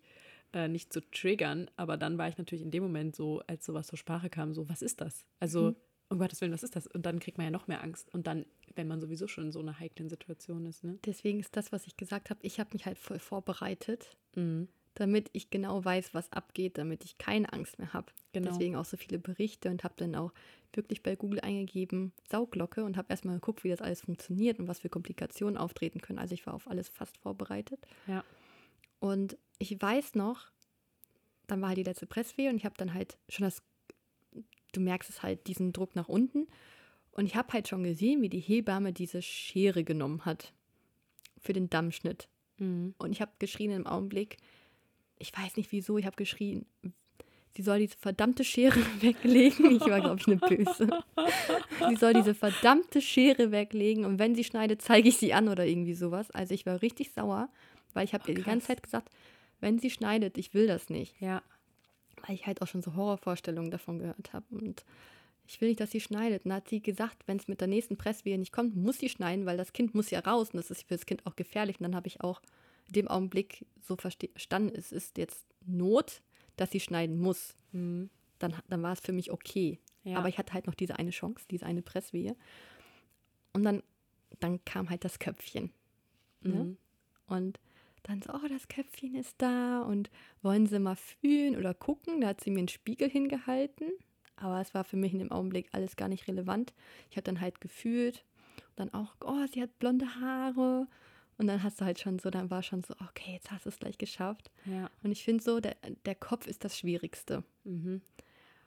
äh, 0.53 0.69
nicht 0.69 0.93
zu 0.93 1.01
triggern. 1.01 1.71
Aber 1.77 1.97
dann 1.97 2.19
war 2.19 2.29
ich 2.29 2.37
natürlich 2.39 2.63
in 2.63 2.71
dem 2.71 2.83
Moment 2.83 3.17
so, 3.17 3.43
als 3.47 3.65
sowas 3.65 3.87
zur 3.87 3.99
Sprache 3.99 4.29
kam, 4.31 4.53
so, 4.55 4.69
was 4.69 4.83
ist 4.83 5.01
das? 5.01 5.25
Also, 5.41 5.71
Mhm. 5.71 5.77
um 6.11 6.19
Gottes 6.19 6.41
Willen, 6.41 6.53
was 6.53 6.63
ist 6.63 6.77
das? 6.77 6.87
Und 6.87 7.05
dann 7.07 7.21
kriegt 7.21 7.37
man 7.39 7.47
ja 7.47 7.51
noch 7.51 7.69
mehr 7.69 7.83
Angst. 7.83 8.13
Und 8.15 8.27
dann, 8.27 8.47
wenn 8.79 8.89
man 8.89 9.01
sowieso 9.01 9.27
schon 9.29 9.45
in 9.45 9.53
so 9.53 9.61
einer 9.61 9.79
heiklen 9.79 10.09
Situation 10.09 10.65
ist, 10.65 10.85
ne? 10.85 10.99
Deswegen 11.05 11.41
ist 11.41 11.55
das, 11.57 11.73
was 11.73 11.87
ich 11.87 11.97
gesagt 11.99 12.31
habe, 12.31 12.41
ich 12.43 12.59
habe 12.59 12.71
mich 12.73 12.87
halt 12.87 12.99
voll 12.99 13.19
vorbereitet, 13.19 14.17
Mhm. 14.35 14.69
damit 14.95 15.29
ich 15.33 15.51
genau 15.51 15.85
weiß, 15.85 16.15
was 16.15 16.33
abgeht, 16.33 16.79
damit 16.79 17.05
ich 17.05 17.19
keine 17.19 17.53
Angst 17.53 17.79
mehr 17.79 17.93
habe. 17.93 18.07
Genau. 18.33 18.51
Deswegen 18.51 18.77
auch 18.77 18.85
so 18.85 18.97
viele 18.97 19.19
Berichte 19.19 19.69
und 19.71 19.85
habe 19.85 19.95
dann 19.97 20.15
auch 20.15 20.33
wirklich 20.73 21.03
bei 21.03 21.17
Google 21.17 21.41
eingegeben 21.41 22.13
Sauglocke 22.31 22.85
und 22.85 22.97
habe 22.97 23.09
erstmal 23.11 23.35
geguckt, 23.35 23.65
wie 23.65 23.69
das 23.69 23.83
alles 23.83 24.01
funktioniert 24.03 24.59
und 24.59 24.69
was 24.69 24.81
für 24.81 24.89
Komplikationen 24.89 25.57
auftreten 25.57 26.01
können. 26.01 26.19
Also 26.19 26.35
ich 26.35 26.47
war 26.47 26.55
auf 26.55 26.69
alles 26.69 26.89
fast 26.89 27.17
vorbereitet. 27.19 27.81
Ja. 28.07 28.25
Und 29.01 29.37
ich 29.59 29.81
weiß 29.81 30.15
noch, 30.15 30.51
dann 31.47 31.61
war 31.61 31.69
halt 31.69 31.79
die 31.79 31.85
letzte 31.85 32.07
Presswehe 32.07 32.51
und 32.51 32.57
ich 32.57 32.65
habe 32.65 32.75
dann 32.77 32.93
halt 32.95 33.17
schon 33.29 33.45
das, 33.45 33.63
du 34.73 34.81
merkst 34.81 35.09
es 35.11 35.23
halt, 35.23 35.47
diesen 35.47 35.73
Druck 35.73 35.97
nach 35.97 36.09
unten. 36.09 36.47
Und 37.19 37.27
ich 37.27 37.35
habe 37.35 37.53
halt 37.53 37.67
schon 37.67 37.83
gesehen, 37.83 38.23
wie 38.23 38.29
die 38.29 38.39
Hebamme 38.39 38.93
diese 38.93 39.23
Schere 39.23 39.83
genommen 39.83 40.25
hat 40.25 40.53
für 41.41 41.53
den 41.53 41.69
Dammschnitt. 41.69 42.29
Mhm. 42.59 42.95
Und 42.97 43.11
ich 43.11 43.21
habe 43.21 43.33
geschrien 43.41 43.73
im 43.73 43.89
Augenblick, 43.89 44.37
ich 45.19 45.37
weiß 45.37 45.57
nicht 45.57 45.73
wieso, 45.73 45.99
ich 45.99 46.07
habe 46.07 46.15
geschrien, 46.15 46.65
sie 47.57 47.63
soll 47.63 47.81
diese 47.81 47.97
verdammte 47.97 48.45
Schere 48.45 48.79
weglegen. 49.01 49.69
Ich 49.73 49.81
war, 49.81 50.01
glaube 50.01 50.21
ich, 50.21 50.29
eine 50.29 50.37
Böse. 50.37 50.91
sie 51.89 51.97
soll 51.97 52.15
diese 52.15 52.37
verdammte 52.37 53.03
Schere 53.03 53.51
weglegen 53.51 54.05
und 54.05 54.21
wenn 54.21 54.37
sie 54.37 54.45
schneidet, 54.45 54.81
zeige 54.81 55.09
ich 55.09 55.17
sie 55.17 55.35
an 55.35 55.49
oder 55.49 55.67
irgendwie 55.67 55.95
sowas. 55.95 56.31
Also 56.31 56.55
ich 56.55 56.67
war 56.67 56.83
richtig 56.83 57.11
sauer, 57.11 57.49
weil 57.95 58.05
ich 58.05 58.15
habe 58.15 58.23
Oh, 58.27 58.31
ihr 58.31 58.37
die 58.37 58.43
ganze. 58.43 58.69
Zeit 58.69 58.85
gesagt, 58.85 59.11
wenn 59.59 59.81
sie 59.81 59.91
schneidet, 59.91 60.39
ich 60.39 60.55
will 60.55 60.69
das 60.69 60.89
nicht. 60.89 61.21
Ja. 61.21 61.43
Weil 62.25 62.37
ich 62.37 62.47
halt 62.47 62.63
auch 62.63 62.69
schon 62.69 62.83
so 62.83 62.95
Horrorvorstellungen 62.95 63.73
davon 63.73 63.99
gehört 63.99 64.33
habe. 64.33 64.47
Und 64.53 64.85
ich 65.49 65.61
will 65.61 65.69
nicht, 65.69 65.81
dass 65.81 65.91
sie 65.91 66.01
schneidet. 66.01 66.45
Und 66.45 66.51
dann 66.51 66.59
hat 66.59 66.69
sie 66.69 66.83
gesagt, 66.83 67.27
wenn 67.27 67.39
es 67.39 67.49
mit 67.49 67.61
der 67.63 67.69
nächsten 67.69 67.97
Presswehe 67.97 68.39
nicht 68.39 68.53
kommt, 68.53 68.77
muss 68.77 68.99
sie 68.99 69.09
schneiden, 69.09 69.47
weil 69.47 69.57
das 69.57 69.73
Kind 69.73 69.95
muss 69.95 70.11
ja 70.11 70.21
raus. 70.21 70.51
Und 70.51 70.59
das 70.59 70.71
ist 70.71 70.83
für 70.83 70.95
das 70.95 71.07
Kind 71.07 71.27
auch 71.27 71.37
gefährlich. 71.37 71.81
Und 71.81 71.85
dann 71.85 71.97
habe 71.97 72.07
ich 72.07 72.21
auch 72.21 72.43
in 72.87 72.93
dem 72.93 73.09
Augenblick 73.09 73.65
so 73.81 73.97
verstanden, 73.97 74.73
es 74.75 74.93
ist 74.93 75.17
jetzt 75.17 75.47
Not, 75.65 76.23
dass 76.57 76.71
sie 76.71 76.81
schneiden 76.81 77.19
muss. 77.19 77.55
Mhm. 77.73 78.11
Dann, 78.39 78.55
dann 78.69 78.83
war 78.83 78.93
es 78.93 79.01
für 79.01 79.13
mich 79.13 79.31
okay. 79.33 79.79
ja. 80.05 80.19
Aber 80.19 80.29
ich 80.29 80.37
hatte 80.37 80.53
halt 80.53 80.67
noch 80.67 80.75
diese 80.75 80.99
eine 80.99 81.11
Chance, 81.11 81.47
diese 81.51 81.65
eine 81.65 81.83
Presswehe. 81.83 82.37
Und 83.55 83.65
dann, 83.65 83.83
dann 84.41 84.63
kam 84.67 84.91
halt 84.91 85.05
das 85.05 85.19
Köpfchen. 85.19 85.73
ne? 86.43 86.65
Mhm. 86.65 86.77
Und 87.27 87.59
dann 88.03 88.23
so, 88.23 88.33
oh, 88.33 88.49
das 88.49 88.69
Köpfchen 88.69 89.15
ist 89.15 89.35
da 89.39 89.83
und 89.83 90.11
wollen 90.43 90.67
Sie 90.67 90.79
mal 90.79 90.97
fühlen 90.97 91.57
oder 91.57 91.75
gucken? 91.75 92.21
Da 92.21 92.29
hat 92.29 92.43
sie 92.43 92.51
mir 92.51 92.61
einen 92.61 92.69
Spiegel 92.69 93.09
hingehalten, 93.11 93.93
aber 94.41 94.61
es 94.61 94.75
war 94.75 94.85
für 94.85 94.97
mich 94.97 95.13
in 95.13 95.19
dem 95.19 95.33
Augenblick 95.33 95.69
alles 95.73 95.97
gar 95.97 96.09
nicht 96.09 96.29
relevant. 96.29 96.75
Ich 97.11 97.17
habe 97.17 97.25
dann 97.25 97.41
halt 97.41 97.61
gefühlt 97.61 98.25
und 98.71 98.81
dann 98.81 98.95
auch, 98.95 99.15
oh, 99.21 99.47
sie 99.53 99.63
hat 99.63 99.79
blonde 99.79 100.07
Haare. 100.21 100.87
Und 101.37 101.47
dann 101.47 101.63
hast 101.63 101.81
du 101.81 101.85
halt 101.85 102.01
schon 102.01 102.19
so, 102.19 102.31
dann 102.31 102.51
war 102.51 102.63
schon 102.63 102.83
so, 102.83 102.95
okay, 103.09 103.33
jetzt 103.33 103.51
hast 103.51 103.65
du 103.65 103.69
es 103.69 103.79
gleich 103.79 103.97
geschafft. 103.97 104.51
Ja. 104.65 104.91
Und 105.03 105.13
ich 105.13 105.23
finde 105.23 105.43
so, 105.43 105.61
der, 105.61 105.77
der 106.05 106.17
Kopf 106.17 106.47
ist 106.49 106.65
das 106.65 106.77
Schwierigste. 106.77 107.45
Mhm. 107.65 108.03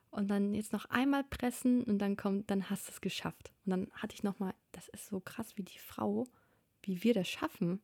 Und 0.10 0.30
dann 0.30 0.54
jetzt 0.54 0.74
noch 0.74 0.86
einmal 0.86 1.24
pressen 1.24 1.84
und 1.84 2.00
dann 2.00 2.18
kommt, 2.18 2.50
dann 2.50 2.70
hast 2.70 2.88
du 2.88 2.92
es 2.92 3.02
geschafft. 3.02 3.52
Und 3.66 3.72
dann 3.72 3.92
hatte 3.94 4.14
ich 4.14 4.24
nochmal, 4.24 4.54
das 4.72 4.88
ist 4.90 5.08
so 5.08 5.20
krass, 5.20 5.58
wie 5.58 5.64
die 5.64 5.80
Frau, 5.80 6.28
wie 6.84 7.04
wir 7.04 7.14
das 7.14 7.28
schaffen, 7.28 7.82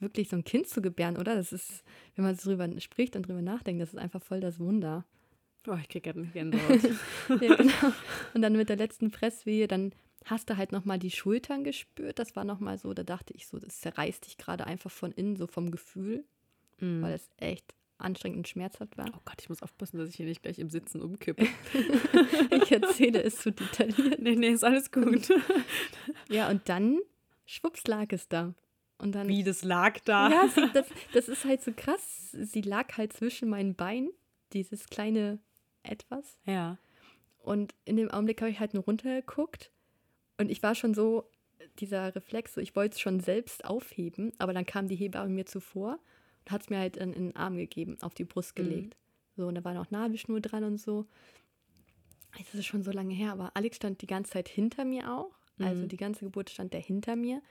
wirklich 0.00 0.28
so 0.28 0.36
ein 0.36 0.44
Kind 0.44 0.68
zu 0.68 0.82
gebären, 0.82 1.16
oder? 1.16 1.34
Das 1.34 1.52
ist, 1.52 1.84
wenn 2.14 2.24
man 2.24 2.36
so 2.36 2.50
drüber 2.50 2.68
spricht 2.80 3.16
und 3.16 3.26
drüber 3.26 3.42
nachdenkt, 3.42 3.82
das 3.82 3.90
ist 3.90 3.98
einfach 3.98 4.22
voll 4.22 4.40
das 4.40 4.60
Wunder. 4.60 5.04
Oh, 5.66 5.76
ich 5.80 5.88
kriege 5.88 6.12
gerade 6.12 6.24
Gänsehaut. 6.32 6.82
ja, 7.40 7.54
genau. 7.56 7.92
Und 8.34 8.42
dann 8.42 8.54
mit 8.56 8.68
der 8.68 8.76
letzten 8.76 9.10
Presswehe, 9.10 9.68
dann 9.68 9.92
hast 10.24 10.48
du 10.50 10.56
halt 10.56 10.72
nochmal 10.72 10.98
die 10.98 11.10
Schultern 11.10 11.64
gespürt. 11.64 12.18
Das 12.18 12.36
war 12.36 12.44
nochmal 12.44 12.78
so, 12.78 12.92
da 12.94 13.02
dachte 13.02 13.32
ich 13.34 13.46
so, 13.46 13.58
das 13.58 13.80
zerreißt 13.80 14.26
dich 14.26 14.36
gerade 14.38 14.66
einfach 14.66 14.90
von 14.90 15.12
innen, 15.12 15.36
so 15.36 15.46
vom 15.46 15.70
Gefühl, 15.70 16.24
Mhm. 16.80 17.02
weil 17.02 17.14
es 17.14 17.28
echt 17.38 17.74
anstrengend 17.98 18.38
und 18.38 18.48
schmerzhaft 18.48 18.96
war. 18.96 19.06
Oh 19.08 19.20
Gott, 19.24 19.34
ich 19.40 19.48
muss 19.48 19.62
aufpassen, 19.64 19.98
dass 19.98 20.08
ich 20.10 20.14
hier 20.14 20.26
nicht 20.26 20.42
gleich 20.42 20.60
im 20.60 20.70
Sitzen 20.70 21.02
umkippe. 21.02 21.46
Ich 22.52 22.70
erzähle 22.70 23.22
es 23.22 23.36
zu 23.38 23.50
detailliert. 23.50 24.20
nee, 24.20 24.36
nee, 24.36 24.50
ist 24.50 24.62
alles 24.64 24.90
gut. 24.92 25.28
Ja, 26.30 26.48
und 26.50 26.68
dann, 26.68 27.00
schwupps, 27.46 27.84
lag 27.88 28.06
es 28.12 28.28
da. 28.28 28.54
Und 28.98 29.12
dann, 29.14 29.28
Wie, 29.28 29.42
das 29.42 29.62
lag 29.64 29.98
da? 30.04 30.30
ja, 30.30 30.48
sie, 30.48 30.68
das, 30.72 30.86
das 31.12 31.28
ist 31.28 31.44
halt 31.44 31.62
so 31.62 31.72
krass. 31.74 32.30
Sie 32.32 32.60
lag 32.62 32.96
halt 32.96 33.12
zwischen 33.12 33.48
meinen 33.48 33.74
Beinen, 33.74 34.10
dieses 34.52 34.86
kleine 34.86 35.38
Etwas. 35.82 36.38
Ja. 36.44 36.78
Und 37.42 37.74
in 37.84 37.96
dem 37.96 38.10
Augenblick 38.10 38.40
habe 38.40 38.50
ich 38.50 38.60
halt 38.60 38.74
nur 38.74 38.84
runtergeguckt. 38.84 39.70
Und 40.38 40.50
ich 40.50 40.62
war 40.62 40.74
schon 40.74 40.94
so, 40.94 41.24
dieser 41.78 42.14
Reflex, 42.14 42.54
so, 42.54 42.60
ich 42.60 42.76
wollte 42.76 42.94
es 42.94 43.00
schon 43.00 43.20
selbst 43.20 43.64
aufheben, 43.64 44.32
aber 44.38 44.52
dann 44.52 44.66
kam 44.66 44.88
die 44.88 44.96
Hebamme 44.96 45.30
mir 45.30 45.46
zuvor 45.46 45.98
und 46.44 46.50
hat 46.52 46.62
es 46.62 46.70
mir 46.70 46.78
halt 46.78 46.96
in, 46.96 47.12
in 47.12 47.26
den 47.28 47.36
Arm 47.36 47.56
gegeben, 47.56 47.96
auf 48.00 48.14
die 48.14 48.24
Brust 48.24 48.56
Mhm. 48.58 48.62
gelegt. 48.62 48.96
So, 49.36 49.46
und 49.46 49.54
da 49.54 49.64
war 49.64 49.74
noch 49.74 49.90
Nabelschnur 49.90 50.40
dran 50.40 50.64
und 50.64 50.78
so. 50.78 51.06
Das 52.36 52.54
ist 52.54 52.66
schon 52.66 52.82
so 52.82 52.90
lange 52.90 53.14
her, 53.14 53.32
aber 53.32 53.52
Alex 53.56 53.76
stand 53.76 54.02
die 54.02 54.06
ganze 54.06 54.32
Zeit 54.32 54.48
hinter 54.48 54.84
mir 54.84 55.12
auch. 55.12 55.34
Also 55.58 55.84
Mhm. 55.84 55.88
die 55.88 55.96
ganze 55.96 56.24
Geburt 56.24 56.50
stand 56.50 56.72
der 56.72 56.80
hinter 56.80 57.16
mir, 57.16 57.42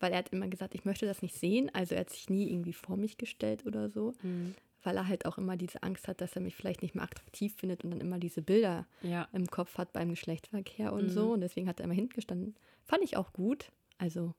weil 0.00 0.12
er 0.12 0.18
hat 0.18 0.30
immer 0.30 0.48
gesagt, 0.48 0.74
ich 0.74 0.84
möchte 0.84 1.06
das 1.06 1.22
nicht 1.22 1.36
sehen. 1.36 1.70
Also 1.74 1.94
er 1.94 2.00
hat 2.02 2.10
sich 2.10 2.28
nie 2.30 2.50
irgendwie 2.50 2.72
vor 2.72 2.96
mich 2.96 3.18
gestellt 3.18 3.66
oder 3.66 3.88
so, 3.88 4.14
Mhm. 4.22 4.54
Weil 4.82 4.96
er 4.96 5.06
halt 5.08 5.26
auch 5.26 5.38
immer 5.38 5.56
diese 5.56 5.82
Angst 5.82 6.08
hat, 6.08 6.20
dass 6.20 6.34
er 6.36 6.42
mich 6.42 6.54
vielleicht 6.56 6.82
nicht 6.82 6.94
mehr 6.94 7.04
attraktiv 7.04 7.54
findet 7.56 7.84
und 7.84 7.90
dann 7.90 8.00
immer 8.00 8.18
diese 8.18 8.42
Bilder 8.42 8.86
Ja. 9.02 9.28
im 9.32 9.46
Kopf 9.46 9.78
hat 9.78 9.92
beim 9.92 10.10
Geschlechtsverkehr 10.10 10.92
und 10.92 11.04
Mhm. 11.04 11.08
so. 11.10 11.32
Und 11.32 11.40
deswegen 11.40 11.68
hat 11.68 11.80
er 11.80 11.84
immer 11.84 11.94
hinten 11.94 12.14
gestanden. 12.14 12.56
Fand 12.84 13.02
ich 13.04 13.16
auch 13.16 13.32
gut. 13.32 13.70
Also 13.98 14.34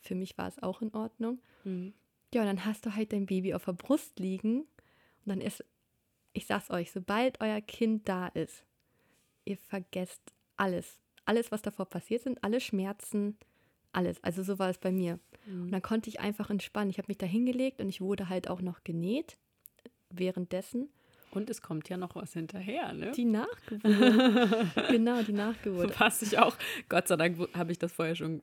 für 0.00 0.14
mich 0.14 0.38
war 0.38 0.48
es 0.48 0.62
auch 0.62 0.80
in 0.82 0.94
Ordnung. 0.94 1.40
Mhm. 1.64 1.92
Ja, 2.32 2.42
und 2.42 2.46
dann 2.46 2.64
hast 2.64 2.86
du 2.86 2.94
halt 2.94 3.12
dein 3.12 3.26
Baby 3.26 3.54
auf 3.54 3.64
der 3.64 3.72
Brust 3.72 4.18
liegen. 4.20 4.60
Und 4.60 4.68
dann 5.26 5.40
ist, 5.40 5.64
ich 6.32 6.46
sag's 6.46 6.70
euch, 6.70 6.92
sobald 6.92 7.40
euer 7.40 7.60
Kind 7.60 8.08
da 8.08 8.28
ist, 8.28 8.64
ihr 9.44 9.56
vergesst 9.56 10.22
alles. 10.56 11.00
Alles, 11.24 11.50
was 11.50 11.62
davor 11.62 11.86
passiert 11.86 12.22
sind, 12.22 12.42
alle 12.44 12.60
Schmerzen, 12.60 13.36
alles. 13.92 14.22
Also 14.22 14.42
so 14.44 14.58
war 14.60 14.70
es 14.70 14.78
bei 14.78 14.92
mir. 14.92 15.18
Und 15.46 15.66
Mhm. 15.66 15.70
dann 15.72 15.82
konnte 15.82 16.08
ich 16.08 16.20
einfach 16.20 16.50
entspannen. 16.50 16.90
Ich 16.90 16.98
habe 16.98 17.08
mich 17.08 17.18
da 17.18 17.26
hingelegt 17.26 17.80
und 17.80 17.88
ich 17.88 18.00
wurde 18.00 18.28
halt 18.28 18.48
auch 18.48 18.60
noch 18.62 18.84
genäht 18.84 19.36
währenddessen. 20.10 20.88
Und 21.32 21.48
es 21.48 21.62
kommt 21.62 21.88
ja 21.88 21.96
noch 21.96 22.16
was 22.16 22.32
hinterher, 22.32 22.92
ne? 22.92 23.12
Die 23.12 23.24
Nachgeburt. 23.24 24.66
genau, 24.90 25.22
die 25.22 25.32
Nachgeburt. 25.32 25.98
Was 26.00 26.22
ich 26.22 26.38
auch, 26.38 26.56
Gott 26.88 27.06
sei 27.06 27.16
Dank 27.16 27.38
habe 27.54 27.70
ich 27.70 27.78
das 27.78 27.92
vorher 27.92 28.16
schon, 28.16 28.42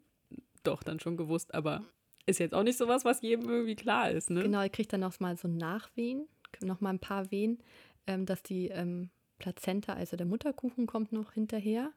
doch, 0.63 0.83
dann 0.83 0.99
schon 0.99 1.17
gewusst, 1.17 1.53
aber 1.53 1.83
ist 2.25 2.39
jetzt 2.39 2.53
auch 2.53 2.63
nicht 2.63 2.77
sowas, 2.77 3.03
was 3.03 3.21
jedem 3.21 3.49
irgendwie 3.49 3.75
klar 3.75 4.11
ist, 4.11 4.29
ne? 4.29 4.41
Genau, 4.41 4.61
ihr 4.61 4.69
kriegt 4.69 4.93
dann 4.93 5.01
noch 5.01 5.19
mal 5.19 5.37
so 5.37 5.47
Nachwehen, 5.47 6.27
noch 6.61 6.79
mal 6.79 6.91
ein 6.91 6.99
paar 6.99 7.29
Wehen, 7.31 7.59
ähm, 8.05 8.25
dass 8.25 8.41
die 8.41 8.67
ähm, 8.69 9.09
Plazenta, 9.37 9.93
also 9.93 10.15
der 10.15 10.25
Mutterkuchen, 10.25 10.87
kommt 10.87 11.11
noch 11.11 11.33
hinterher. 11.33 11.91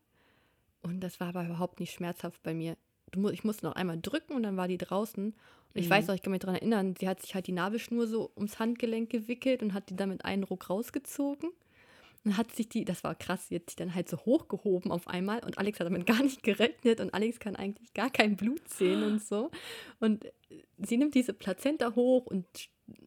Und 0.83 1.01
das 1.01 1.21
war 1.21 1.29
aber 1.29 1.45
überhaupt 1.45 1.81
nicht 1.81 1.93
schmerzhaft 1.93 2.43
bei 2.43 2.55
mir. 2.55 2.77
Ich 3.33 3.45
musste 3.45 3.67
noch 3.67 3.75
einmal 3.75 3.99
drücken 4.01 4.35
und 4.35 4.43
dann 4.43 4.57
war 4.57 4.69
die 4.69 4.79
draußen. 4.79 5.27
Und 5.27 5.35
ich 5.75 5.87
Mhm. 5.87 5.91
weiß 5.91 6.07
noch, 6.09 6.15
ich 6.15 6.23
kann 6.23 6.31
mich 6.33 6.41
daran 6.41 6.57
erinnern, 6.57 6.95
sie 6.99 7.09
hat 7.09 7.21
sich 7.21 7.35
halt 7.35 7.47
die 7.47 7.53
Nabelschnur 7.53 8.07
so 8.07 8.31
ums 8.37 8.59
Handgelenk 8.59 9.11
gewickelt 9.11 9.63
und 9.63 9.75
hat 9.75 9.89
die 9.91 9.97
dann 9.97 10.09
mit 10.11 10.25
einem 10.25 10.45
Ruck 10.45 10.69
rausgezogen. 10.71 11.51
Und 12.23 12.37
hat 12.37 12.55
sich 12.55 12.69
die, 12.69 12.85
das 12.85 13.03
war 13.03 13.15
krass, 13.15 13.49
sie 13.49 13.55
hat 13.55 13.71
sich 13.71 13.77
dann 13.77 13.95
halt 13.95 14.07
so 14.11 14.19
hochgehoben 14.19 14.93
auf 14.93 15.09
einmal 15.09 15.43
und 15.43 15.57
Alex 15.57 15.81
hat 15.81 15.87
damit 15.87 16.05
gar 16.07 16.23
nicht 16.23 16.43
gerechnet 16.43 17.01
und 17.01 17.15
Alex 17.15 17.41
kann 17.41 17.57
eigentlich 17.57 17.95
gar 17.95 18.11
kein 18.11 18.37
Blut 18.37 18.69
sehen 18.69 19.03
und 19.03 19.23
so. 19.23 19.51
Und 20.01 20.27
sie 20.77 20.99
nimmt 20.99 21.15
diese 21.15 21.33
Plazenta 21.33 21.95
hoch 21.95 22.27
und 22.27 22.47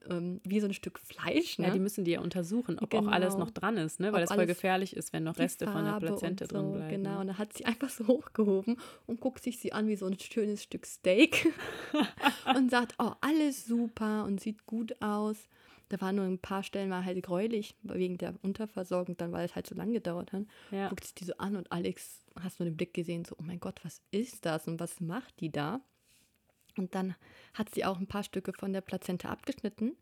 ähm, 0.10 0.42
wie 0.44 0.60
so 0.60 0.68
ein 0.68 0.74
Stück 0.74 1.00
Fleisch, 1.00 1.60
ne? 1.60 1.68
Ja, 1.68 1.74
die 1.74 1.80
müssen 1.80 2.04
die 2.04 2.12
ja 2.12 2.22
untersuchen, 2.22 2.80
ob 2.80 2.94
auch 2.94 3.08
alles 3.08 3.34
Genau. 3.34 3.46
noch 3.46 3.52
dran 3.52 3.78
ist, 3.78 4.00
ne? 4.00 4.08
Ob 4.10 4.14
Weil 4.14 4.22
das 4.22 4.34
voll 4.34 4.46
gefährlich 4.46 4.96
ist, 4.96 5.14
wenn 5.14 5.24
noch 5.24 5.38
Reste 5.38 5.66
von 5.68 5.84
der 5.86 6.00
Plazente 6.00 6.46
so, 6.46 6.56
drin 6.56 6.72
bleiben. 6.74 6.90
Genau, 7.04 7.20
und 7.22 7.28
dann 7.28 7.38
hat 7.38 7.54
sie 7.54 7.66
einfach 7.66 7.90
so 7.90 8.08
hochgehoben 8.08 8.78
und 9.08 9.20
guckt 9.20 9.44
sich 9.44 9.60
sie 9.60 9.74
an 9.74 9.88
wie 9.88 9.96
so 9.96 10.06
ein 10.06 10.20
schönes 10.20 10.64
Stück 10.64 10.86
Steak 10.86 11.54
und 12.56 12.72
sagt, 12.72 12.96
oh, 13.00 13.12
alles 13.22 13.66
super 13.66 14.26
und 14.26 14.40
sieht 14.42 14.66
gut 14.66 14.96
aus. 15.02 15.38
Da 15.90 16.02
waren 16.02 16.16
nur 16.16 16.26
ein 16.26 16.40
paar 16.40 16.64
Stellen 16.64 16.90
mal 16.90 17.06
halt 17.06 17.22
gräulich 17.22 17.76
wegen 17.84 18.18
der 18.18 18.34
Unterversorgung, 18.42 19.16
dann 19.18 19.32
weil 19.32 19.46
es 19.46 19.54
halt 19.56 19.68
so 19.68 19.76
lange 19.76 19.94
gedauert 19.94 20.32
hat. 20.34 20.44
Ja. 20.72 20.90
Guckt 20.90 21.04
sich 21.04 21.14
die 21.14 21.26
so 21.26 21.34
an 21.38 21.56
und 21.56 21.72
Alex 21.72 22.22
hast 22.42 22.60
nur 22.60 22.68
den 22.68 22.78
Blick 22.78 22.94
gesehen, 22.94 23.26
so, 23.26 23.36
oh 23.38 23.44
mein 23.44 23.60
Gott, 23.60 23.80
was 23.84 24.02
ist 24.12 24.46
das 24.46 24.68
und 24.68 24.80
was 24.80 25.00
macht 25.02 25.40
die 25.40 25.52
da? 25.52 25.82
Und 26.78 26.96
dann 26.96 27.16
hat 27.54 27.74
sie 27.74 27.86
auch 27.86 28.00
ein 28.00 28.08
paar 28.08 28.24
Stücke 28.24 28.54
von 28.54 28.74
der 28.74 28.82
Plazenta 28.82 29.30
abgeschnitten 29.30 29.96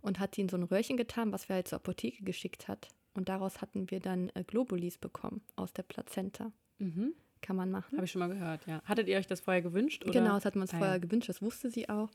und 0.00 0.18
hat 0.18 0.36
die 0.36 0.42
in 0.42 0.48
so 0.48 0.56
ein 0.56 0.62
Röhrchen 0.62 0.96
getan, 0.96 1.32
was 1.32 1.48
wir 1.48 1.56
halt 1.56 1.68
zur 1.68 1.76
Apotheke 1.76 2.22
geschickt 2.24 2.68
hat. 2.68 2.88
Und 3.14 3.28
daraus 3.28 3.60
hatten 3.60 3.90
wir 3.90 4.00
dann 4.00 4.30
äh, 4.34 4.44
Globulis 4.44 4.98
bekommen 4.98 5.42
aus 5.56 5.72
der 5.72 5.82
Plazenta. 5.82 6.52
Mhm. 6.78 7.14
Kann 7.42 7.56
man 7.56 7.70
machen. 7.70 7.96
Habe 7.96 8.04
ich 8.04 8.10
schon 8.12 8.20
mal 8.20 8.28
gehört, 8.28 8.66
ja. 8.66 8.82
Hattet 8.84 9.08
ihr 9.08 9.18
euch 9.18 9.26
das 9.26 9.40
vorher 9.40 9.62
gewünscht? 9.62 10.04
Oder? 10.04 10.12
Genau, 10.12 10.34
das 10.34 10.44
hatten 10.44 10.58
wir 10.58 10.62
uns 10.62 10.74
Ah, 10.74 10.78
vorher 10.78 10.96
ja. 10.96 11.00
gewünscht, 11.00 11.28
das 11.28 11.42
wusste 11.42 11.70
sie 11.70 11.88
auch. 11.88 12.10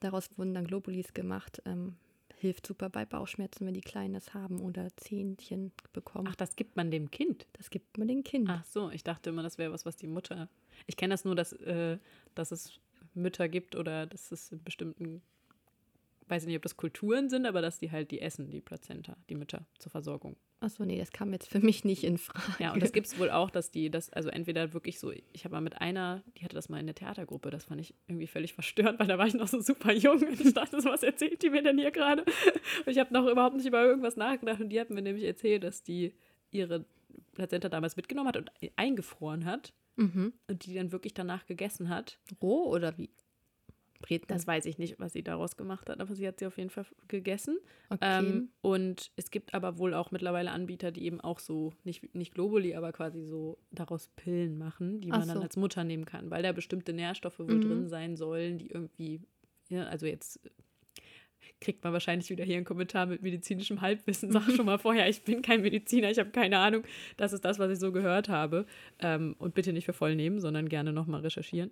Daraus 0.00 0.28
wurden 0.36 0.54
dann 0.54 0.66
Globulis 0.66 1.12
gemacht. 1.14 1.62
Ähm, 1.64 1.96
hilft 2.38 2.66
super 2.66 2.90
bei 2.90 3.04
Bauchschmerzen, 3.06 3.66
wenn 3.66 3.74
die 3.74 3.80
Kleines 3.80 4.34
haben 4.34 4.60
oder 4.60 4.88
Zähnchen 4.96 5.72
bekommen. 5.92 6.28
Ach, 6.30 6.36
das 6.36 6.54
gibt 6.56 6.76
man 6.76 6.90
dem 6.90 7.10
Kind. 7.10 7.46
das 7.54 7.70
gibt 7.70 7.96
man 7.98 8.08
den 8.08 8.22
Kind. 8.24 8.48
Ach 8.50 8.64
so, 8.64 8.90
ich 8.90 9.02
dachte 9.02 9.30
immer, 9.30 9.42
das 9.42 9.56
wäre 9.56 9.72
was, 9.72 9.86
was 9.86 9.96
die 9.96 10.06
Mutter. 10.06 10.48
Ich 10.86 10.96
kenne 10.96 11.14
das 11.14 11.24
nur, 11.24 11.34
dass, 11.34 11.52
äh, 11.54 11.98
dass 12.34 12.50
es 12.52 12.78
Mütter 13.16 13.48
gibt 13.48 13.76
oder 13.76 14.06
dass 14.06 14.30
es 14.32 14.52
in 14.52 14.62
bestimmten, 14.62 15.22
weiß 16.28 16.42
ich 16.42 16.46
nicht, 16.48 16.56
ob 16.56 16.62
das 16.62 16.76
Kulturen 16.76 17.28
sind, 17.28 17.46
aber 17.46 17.62
dass 17.62 17.78
die 17.78 17.90
halt 17.90 18.10
die 18.10 18.20
essen, 18.20 18.50
die 18.50 18.60
Plazenta, 18.60 19.16
die 19.28 19.34
Mütter 19.34 19.66
zur 19.78 19.90
Versorgung. 19.90 20.36
Achso, 20.58 20.86
nee, 20.86 20.98
das 20.98 21.12
kam 21.12 21.32
jetzt 21.32 21.48
für 21.48 21.60
mich 21.60 21.84
nicht 21.84 22.02
in 22.02 22.16
Frage. 22.16 22.62
Ja, 22.62 22.72
und 22.72 22.82
das 22.82 22.92
gibt 22.92 23.06
es 23.06 23.18
wohl 23.18 23.30
auch, 23.30 23.50
dass 23.50 23.70
die 23.70 23.90
das, 23.90 24.10
also 24.10 24.30
entweder 24.30 24.72
wirklich 24.72 24.98
so, 24.98 25.12
ich 25.12 25.44
habe 25.44 25.54
mal 25.54 25.60
mit 25.60 25.80
einer, 25.80 26.22
die 26.38 26.44
hatte 26.44 26.54
das 26.54 26.70
mal 26.70 26.80
in 26.80 26.86
der 26.86 26.94
Theatergruppe, 26.94 27.50
das 27.50 27.66
fand 27.66 27.80
ich 27.82 27.94
irgendwie 28.08 28.26
völlig 28.26 28.54
verstörend, 28.54 28.98
weil 28.98 29.06
da 29.06 29.18
war 29.18 29.26
ich 29.26 29.34
noch 29.34 29.48
so 29.48 29.60
super 29.60 29.92
jung 29.92 30.22
und 30.22 30.40
ich 30.40 30.54
dachte, 30.54 30.80
so, 30.80 30.88
was 30.88 31.02
erzählt 31.02 31.42
die 31.42 31.50
mir 31.50 31.62
denn 31.62 31.78
hier 31.78 31.90
gerade? 31.90 32.22
Und 32.22 32.90
ich 32.90 32.98
habe 32.98 33.12
noch 33.12 33.26
überhaupt 33.26 33.56
nicht 33.56 33.66
über 33.66 33.84
irgendwas 33.84 34.16
nachgedacht 34.16 34.60
und 34.60 34.70
die 34.70 34.80
hat 34.80 34.88
mir 34.88 35.02
nämlich 35.02 35.24
erzählt, 35.24 35.62
dass 35.62 35.82
die 35.82 36.14
ihre 36.50 36.86
Plazenta 37.36 37.68
damals 37.68 37.96
mitgenommen 37.96 38.28
hat 38.28 38.36
und 38.36 38.50
eingefroren 38.76 39.44
hat 39.44 39.72
Mhm. 39.96 40.32
und 40.48 40.66
die 40.66 40.74
dann 40.74 40.92
wirklich 40.92 41.14
danach 41.14 41.46
gegessen 41.46 41.88
hat. 41.88 42.18
Roh 42.42 42.64
oder 42.70 42.98
wie? 42.98 43.10
Breten. 44.00 44.26
Das 44.28 44.46
weiß 44.46 44.66
ich 44.66 44.76
nicht, 44.76 44.98
was 45.00 45.14
sie 45.14 45.22
daraus 45.22 45.56
gemacht 45.56 45.88
hat, 45.88 46.00
aber 46.00 46.14
sie 46.14 46.28
hat 46.28 46.38
sie 46.38 46.46
auf 46.46 46.58
jeden 46.58 46.68
Fall 46.68 46.84
gegessen. 47.08 47.56
okay. 47.88 48.02
Ähm, 48.02 48.50
und 48.60 49.10
es 49.16 49.30
gibt 49.30 49.54
aber 49.54 49.78
wohl 49.78 49.94
auch 49.94 50.10
mittlerweile 50.10 50.50
Anbieter, 50.50 50.92
die 50.92 51.04
eben 51.06 51.18
auch 51.22 51.38
so, 51.38 51.72
nicht, 51.82 52.14
nicht 52.14 52.34
Globuli, 52.34 52.74
aber 52.74 52.92
quasi 52.92 53.22
so 53.24 53.56
daraus 53.70 54.08
Pillen 54.16 54.58
machen, 54.58 55.00
die 55.00 55.10
Ach 55.12 55.18
man 55.20 55.28
dann 55.28 55.38
so. 55.38 55.42
als 55.42 55.56
Mutter 55.56 55.82
nehmen 55.82 56.04
kann, 56.04 56.30
weil 56.30 56.42
da 56.42 56.52
bestimmte 56.52 56.92
Nährstoffe 56.92 57.38
wohl 57.38 57.54
Mhm. 57.56 57.60
drin 57.62 57.88
sein 57.88 58.16
sollen, 58.16 58.58
die 58.58 58.68
irgendwie, 58.68 59.22
ja, 59.70 59.84
also 59.84 60.04
jetzt 60.04 60.40
kriegt 61.60 61.82
man 61.84 61.92
wahrscheinlich 61.92 62.30
wieder 62.30 62.44
hier 62.44 62.56
einen 62.56 62.64
Kommentar 62.64 63.06
mit 63.06 63.22
medizinischem 63.22 63.80
Halbwissen. 63.80 64.32
Sag 64.32 64.50
schon 64.50 64.66
mal 64.66 64.78
vorher, 64.78 65.08
ich 65.08 65.22
bin 65.22 65.42
kein 65.42 65.62
Mediziner, 65.62 66.10
ich 66.10 66.18
habe 66.18 66.30
keine 66.30 66.58
Ahnung. 66.58 66.82
Das 67.16 67.32
ist 67.32 67.44
das, 67.44 67.58
was 67.58 67.70
ich 67.70 67.78
so 67.78 67.92
gehört 67.92 68.28
habe. 68.28 68.66
Ähm, 68.98 69.36
und 69.38 69.54
bitte 69.54 69.72
nicht 69.72 69.84
für 69.84 69.92
voll 69.92 70.14
nehmen, 70.14 70.40
sondern 70.40 70.68
gerne 70.68 70.92
nochmal 70.92 71.20
recherchieren. 71.22 71.70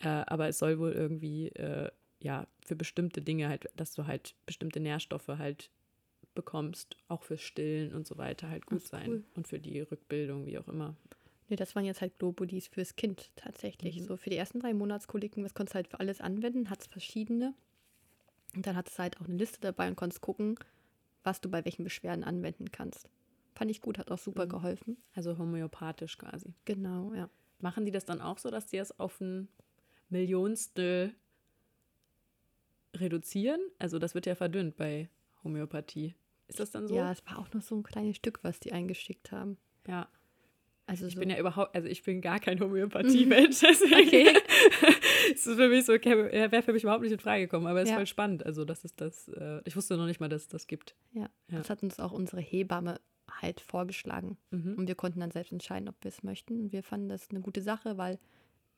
Äh, 0.00 0.08
aber 0.08 0.48
es 0.48 0.58
soll 0.58 0.78
wohl 0.78 0.92
irgendwie, 0.92 1.48
äh, 1.48 1.90
ja, 2.20 2.46
für 2.64 2.76
bestimmte 2.76 3.22
Dinge 3.22 3.48
halt, 3.48 3.66
dass 3.76 3.94
du 3.94 4.06
halt 4.06 4.34
bestimmte 4.46 4.80
Nährstoffe 4.80 5.28
halt 5.28 5.70
bekommst, 6.34 6.96
auch 7.08 7.22
fürs 7.22 7.42
Stillen 7.42 7.94
und 7.94 8.06
so 8.06 8.18
weiter 8.18 8.50
halt 8.50 8.66
gut 8.66 8.82
sein. 8.82 9.08
cool. 9.08 9.24
Und 9.34 9.48
für 9.48 9.58
die 9.58 9.80
Rückbildung, 9.80 10.46
wie 10.46 10.58
auch 10.58 10.68
immer. 10.68 10.96
Nee, 11.48 11.56
das 11.56 11.74
waren 11.76 11.84
jetzt 11.84 12.00
halt 12.00 12.18
Globulis 12.18 12.68
fürs 12.68 12.96
Kind 12.96 13.30
tatsächlich. 13.36 14.00
Mhm. 14.00 14.04
So 14.04 14.16
für 14.16 14.30
die 14.30 14.36
ersten 14.36 14.60
drei 14.60 14.72
Monatskoliken, 14.74 15.42
das 15.42 15.54
konntest 15.54 15.74
du 15.74 15.76
halt 15.76 15.88
für 15.88 16.00
alles 16.00 16.20
anwenden, 16.20 16.70
hat 16.70 16.80
es 16.80 16.86
verschiedene. 16.86 17.54
Und 18.54 18.66
dann 18.66 18.76
hat 18.76 18.88
es 18.88 18.98
halt 18.98 19.20
auch 19.20 19.26
eine 19.26 19.36
Liste 19.36 19.60
dabei 19.60 19.88
und 19.88 19.96
konntest 19.96 20.20
gucken, 20.20 20.56
was 21.22 21.40
du 21.40 21.48
bei 21.50 21.64
welchen 21.64 21.84
Beschwerden 21.84 22.24
anwenden 22.24 22.70
kannst. 22.70 23.08
Fand 23.54 23.70
ich 23.70 23.80
gut, 23.80 23.98
hat 23.98 24.10
auch 24.10 24.18
super 24.18 24.46
Mhm. 24.46 24.50
geholfen. 24.50 24.96
Also 25.14 25.38
homöopathisch 25.38 26.18
quasi. 26.18 26.54
Genau, 26.64 27.14
ja. 27.14 27.28
Machen 27.60 27.84
die 27.86 27.92
das 27.92 28.04
dann 28.04 28.20
auch 28.20 28.38
so, 28.38 28.50
dass 28.50 28.66
die 28.66 28.78
es 28.78 28.98
auf 28.98 29.20
ein 29.20 29.48
Millionstel 30.08 31.14
reduzieren? 32.94 33.60
Also 33.78 33.98
das 33.98 34.14
wird 34.14 34.26
ja 34.26 34.34
verdünnt 34.34 34.76
bei 34.76 35.08
Homöopathie. 35.42 36.14
Ist 36.48 36.60
das 36.60 36.70
dann 36.70 36.86
so? 36.88 36.94
Ja, 36.94 37.10
es 37.12 37.24
war 37.26 37.38
auch 37.38 37.52
nur 37.52 37.62
so 37.62 37.74
ein 37.76 37.82
kleines 37.82 38.16
Stück, 38.16 38.40
was 38.42 38.60
die 38.60 38.72
eingeschickt 38.72 39.32
haben. 39.32 39.56
Ja. 39.86 40.08
Also 40.86 41.06
Ich 41.06 41.14
so, 41.14 41.20
bin 41.20 41.30
ja 41.30 41.38
überhaupt, 41.38 41.74
also 41.74 41.88
ich 41.88 42.02
bin 42.02 42.20
gar 42.20 42.38
kein 42.40 42.60
Homöopathie-Mensch, 42.60 43.60
deswegen 43.62 44.06
Okay. 44.08 44.28
es 45.34 45.46
ist 45.46 45.56
für 45.56 45.68
mich 45.68 45.86
so, 45.86 45.92
wäre 45.94 46.62
für 46.62 46.72
mich 46.72 46.82
überhaupt 46.82 47.02
nicht 47.02 47.12
in 47.12 47.18
Frage 47.18 47.42
gekommen, 47.44 47.66
aber 47.66 47.80
es 47.80 47.84
ist 47.84 47.90
Ja. 47.90 47.96
voll 47.96 48.06
spannend. 48.06 48.44
Also 48.44 48.64
das 48.64 48.84
ist 48.84 49.00
das, 49.00 49.28
äh, 49.28 49.60
ich 49.64 49.76
wusste 49.76 49.96
noch 49.96 50.06
nicht 50.06 50.20
mal, 50.20 50.28
dass 50.28 50.42
es 50.42 50.48
das 50.48 50.66
gibt. 50.66 50.94
ja, 51.12 51.22
Ja. 51.50 51.58
das 51.58 51.70
hat 51.70 51.82
uns 51.82 51.98
auch 52.00 52.12
unsere 52.12 52.40
Hebamme 52.42 53.00
halt 53.40 53.60
vorgeschlagen. 53.60 54.36
Mhm. 54.50 54.74
Und 54.76 54.86
wir 54.88 54.94
konnten 54.94 55.20
dann 55.20 55.30
selbst 55.30 55.52
entscheiden, 55.52 55.88
ob 55.88 55.94
wir 56.02 56.10
es 56.10 56.22
möchten. 56.22 56.70
Wir 56.70 56.82
fanden 56.82 57.08
das 57.08 57.30
eine 57.30 57.40
gute 57.40 57.62
Sache, 57.62 57.96
weil 57.96 58.18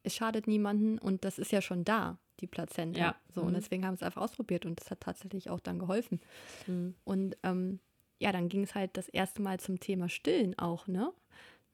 es 0.04 0.14
schadet 0.14 0.46
niemanden 0.46 0.98
und 0.98 1.24
das 1.24 1.40
ist 1.40 1.50
ja 1.50 1.60
schon 1.60 1.84
da, 1.84 2.18
die 2.38 2.46
Plazenta. 2.46 3.00
Ja. 3.00 3.16
So, 3.34 3.40
Mhm. 3.40 3.48
und 3.48 3.54
deswegen 3.54 3.84
haben 3.84 3.94
wir 3.94 3.96
es 3.96 4.02
einfach 4.04 4.22
ausprobiert 4.22 4.64
und 4.64 4.78
das 4.80 4.92
hat 4.92 5.00
tatsächlich 5.00 5.50
auch 5.50 5.58
dann 5.58 5.80
geholfen. 5.80 6.20
Mhm. 6.68 6.94
Und 7.02 7.36
ähm, 7.42 7.80
ja, 8.20 8.30
dann 8.30 8.48
ging 8.48 8.62
es 8.62 8.76
halt 8.76 8.96
das 8.96 9.08
erste 9.08 9.42
Mal 9.42 9.58
zum 9.58 9.80
Thema 9.80 10.08
Stillen 10.08 10.56
auch, 10.56 10.86
ne? 10.86 11.12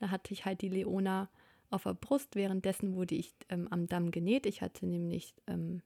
Da 0.02 0.10
hatte 0.10 0.34
ich 0.34 0.44
halt 0.44 0.62
die 0.62 0.68
Leona 0.68 1.30
auf 1.70 1.84
der 1.84 1.94
Brust. 1.94 2.34
Währenddessen 2.34 2.96
wurde 2.96 3.14
ich 3.14 3.36
ähm, 3.48 3.68
am 3.70 3.86
Damm 3.86 4.10
genäht. 4.10 4.46
Ich 4.46 4.60
hatte 4.60 4.84
nämlich 4.84 5.32
ähm, 5.46 5.80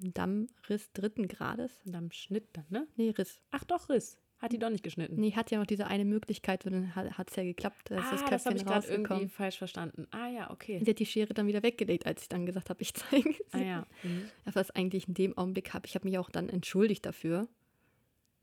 einen 0.00 0.14
Dammriss 0.14 0.92
dritten 0.92 1.26
Grades. 1.26 1.80
Und 1.84 1.96
am 1.96 2.12
Schnitt 2.12 2.46
dann, 2.52 2.64
ne? 2.68 2.86
Nee, 2.94 3.10
Riss. 3.10 3.42
Ach 3.50 3.64
doch, 3.64 3.88
Riss. 3.88 4.18
Hat 4.38 4.52
die 4.52 4.60
doch 4.60 4.70
nicht 4.70 4.84
geschnitten. 4.84 5.16
Nee, 5.16 5.32
hat 5.32 5.50
ja 5.50 5.58
noch 5.58 5.66
diese 5.66 5.88
eine 5.88 6.04
Möglichkeit 6.04 6.64
und 6.64 6.74
dann 6.74 6.94
hat 6.94 7.28
es 7.28 7.34
ja 7.34 7.42
geklappt, 7.42 7.90
dass 7.90 8.04
ah, 8.04 8.10
das 8.12 8.24
das 8.30 8.46
habe 8.46 8.56
ich 8.56 8.64
gerade 8.64 8.86
irgendwie 8.86 9.28
falsch 9.28 9.58
verstanden. 9.58 10.06
Ah 10.12 10.28
ja, 10.28 10.50
okay. 10.52 10.80
Sie 10.84 10.90
hat 10.90 11.00
die 11.00 11.06
Schere 11.06 11.34
dann 11.34 11.48
wieder 11.48 11.64
weggelegt, 11.64 12.06
als 12.06 12.22
ich 12.22 12.28
dann 12.28 12.46
gesagt 12.46 12.70
habe, 12.70 12.80
ich 12.82 12.94
zeige 12.94 13.30
es. 13.30 13.52
Ah 13.52 13.58
ja. 13.58 13.86
Mhm. 14.04 14.28
Was 14.44 14.70
eigentlich 14.70 15.08
in 15.08 15.14
dem 15.14 15.36
Augenblick 15.36 15.74
habe. 15.74 15.86
Ich 15.86 15.96
habe 15.96 16.06
mich 16.06 16.18
auch 16.18 16.30
dann 16.30 16.50
entschuldigt 16.50 17.04
dafür, 17.04 17.48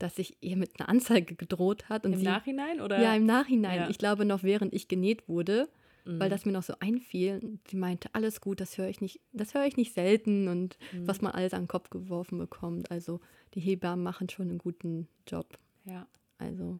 dass 0.04 0.18
ich 0.18 0.36
ihr 0.40 0.56
mit 0.56 0.78
einer 0.78 0.88
Anzeige 0.88 1.34
gedroht 1.34 1.88
hat. 1.88 2.04
Und 2.06 2.12
Im 2.12 2.18
sie, 2.20 2.24
Nachhinein 2.24 2.80
oder? 2.80 3.00
Ja, 3.02 3.14
im 3.16 3.24
Nachhinein. 3.26 3.80
Ja. 3.80 3.90
Ich 3.90 3.98
glaube 3.98 4.24
noch 4.24 4.42
während 4.42 4.72
ich 4.74 4.86
genäht 4.88 5.28
wurde, 5.28 5.68
Mhm. 6.06 6.20
weil 6.20 6.28
das 6.28 6.44
mir 6.44 6.52
noch 6.52 6.62
so 6.62 6.74
einfiel. 6.80 7.40
Und 7.42 7.66
Sie 7.66 7.76
meinte, 7.78 8.10
alles 8.12 8.42
gut, 8.42 8.60
das 8.60 8.76
höre 8.76 8.88
ich 8.88 9.00
nicht, 9.00 9.20
das 9.32 9.54
höre 9.54 9.64
ich 9.64 9.78
nicht 9.78 9.94
selten 9.94 10.48
und 10.48 10.76
Mhm. 10.92 11.08
was 11.08 11.22
man 11.22 11.32
alles 11.32 11.54
an 11.54 11.62
den 11.62 11.68
Kopf 11.68 11.88
geworfen 11.88 12.38
bekommt. 12.38 12.90
Also 12.90 13.20
die 13.54 13.60
Hebammen 13.60 14.02
machen 14.04 14.28
schon 14.28 14.50
einen 14.50 14.58
guten 14.58 15.08
Job. 15.26 15.58
Ja. 15.86 16.06
Also 16.36 16.78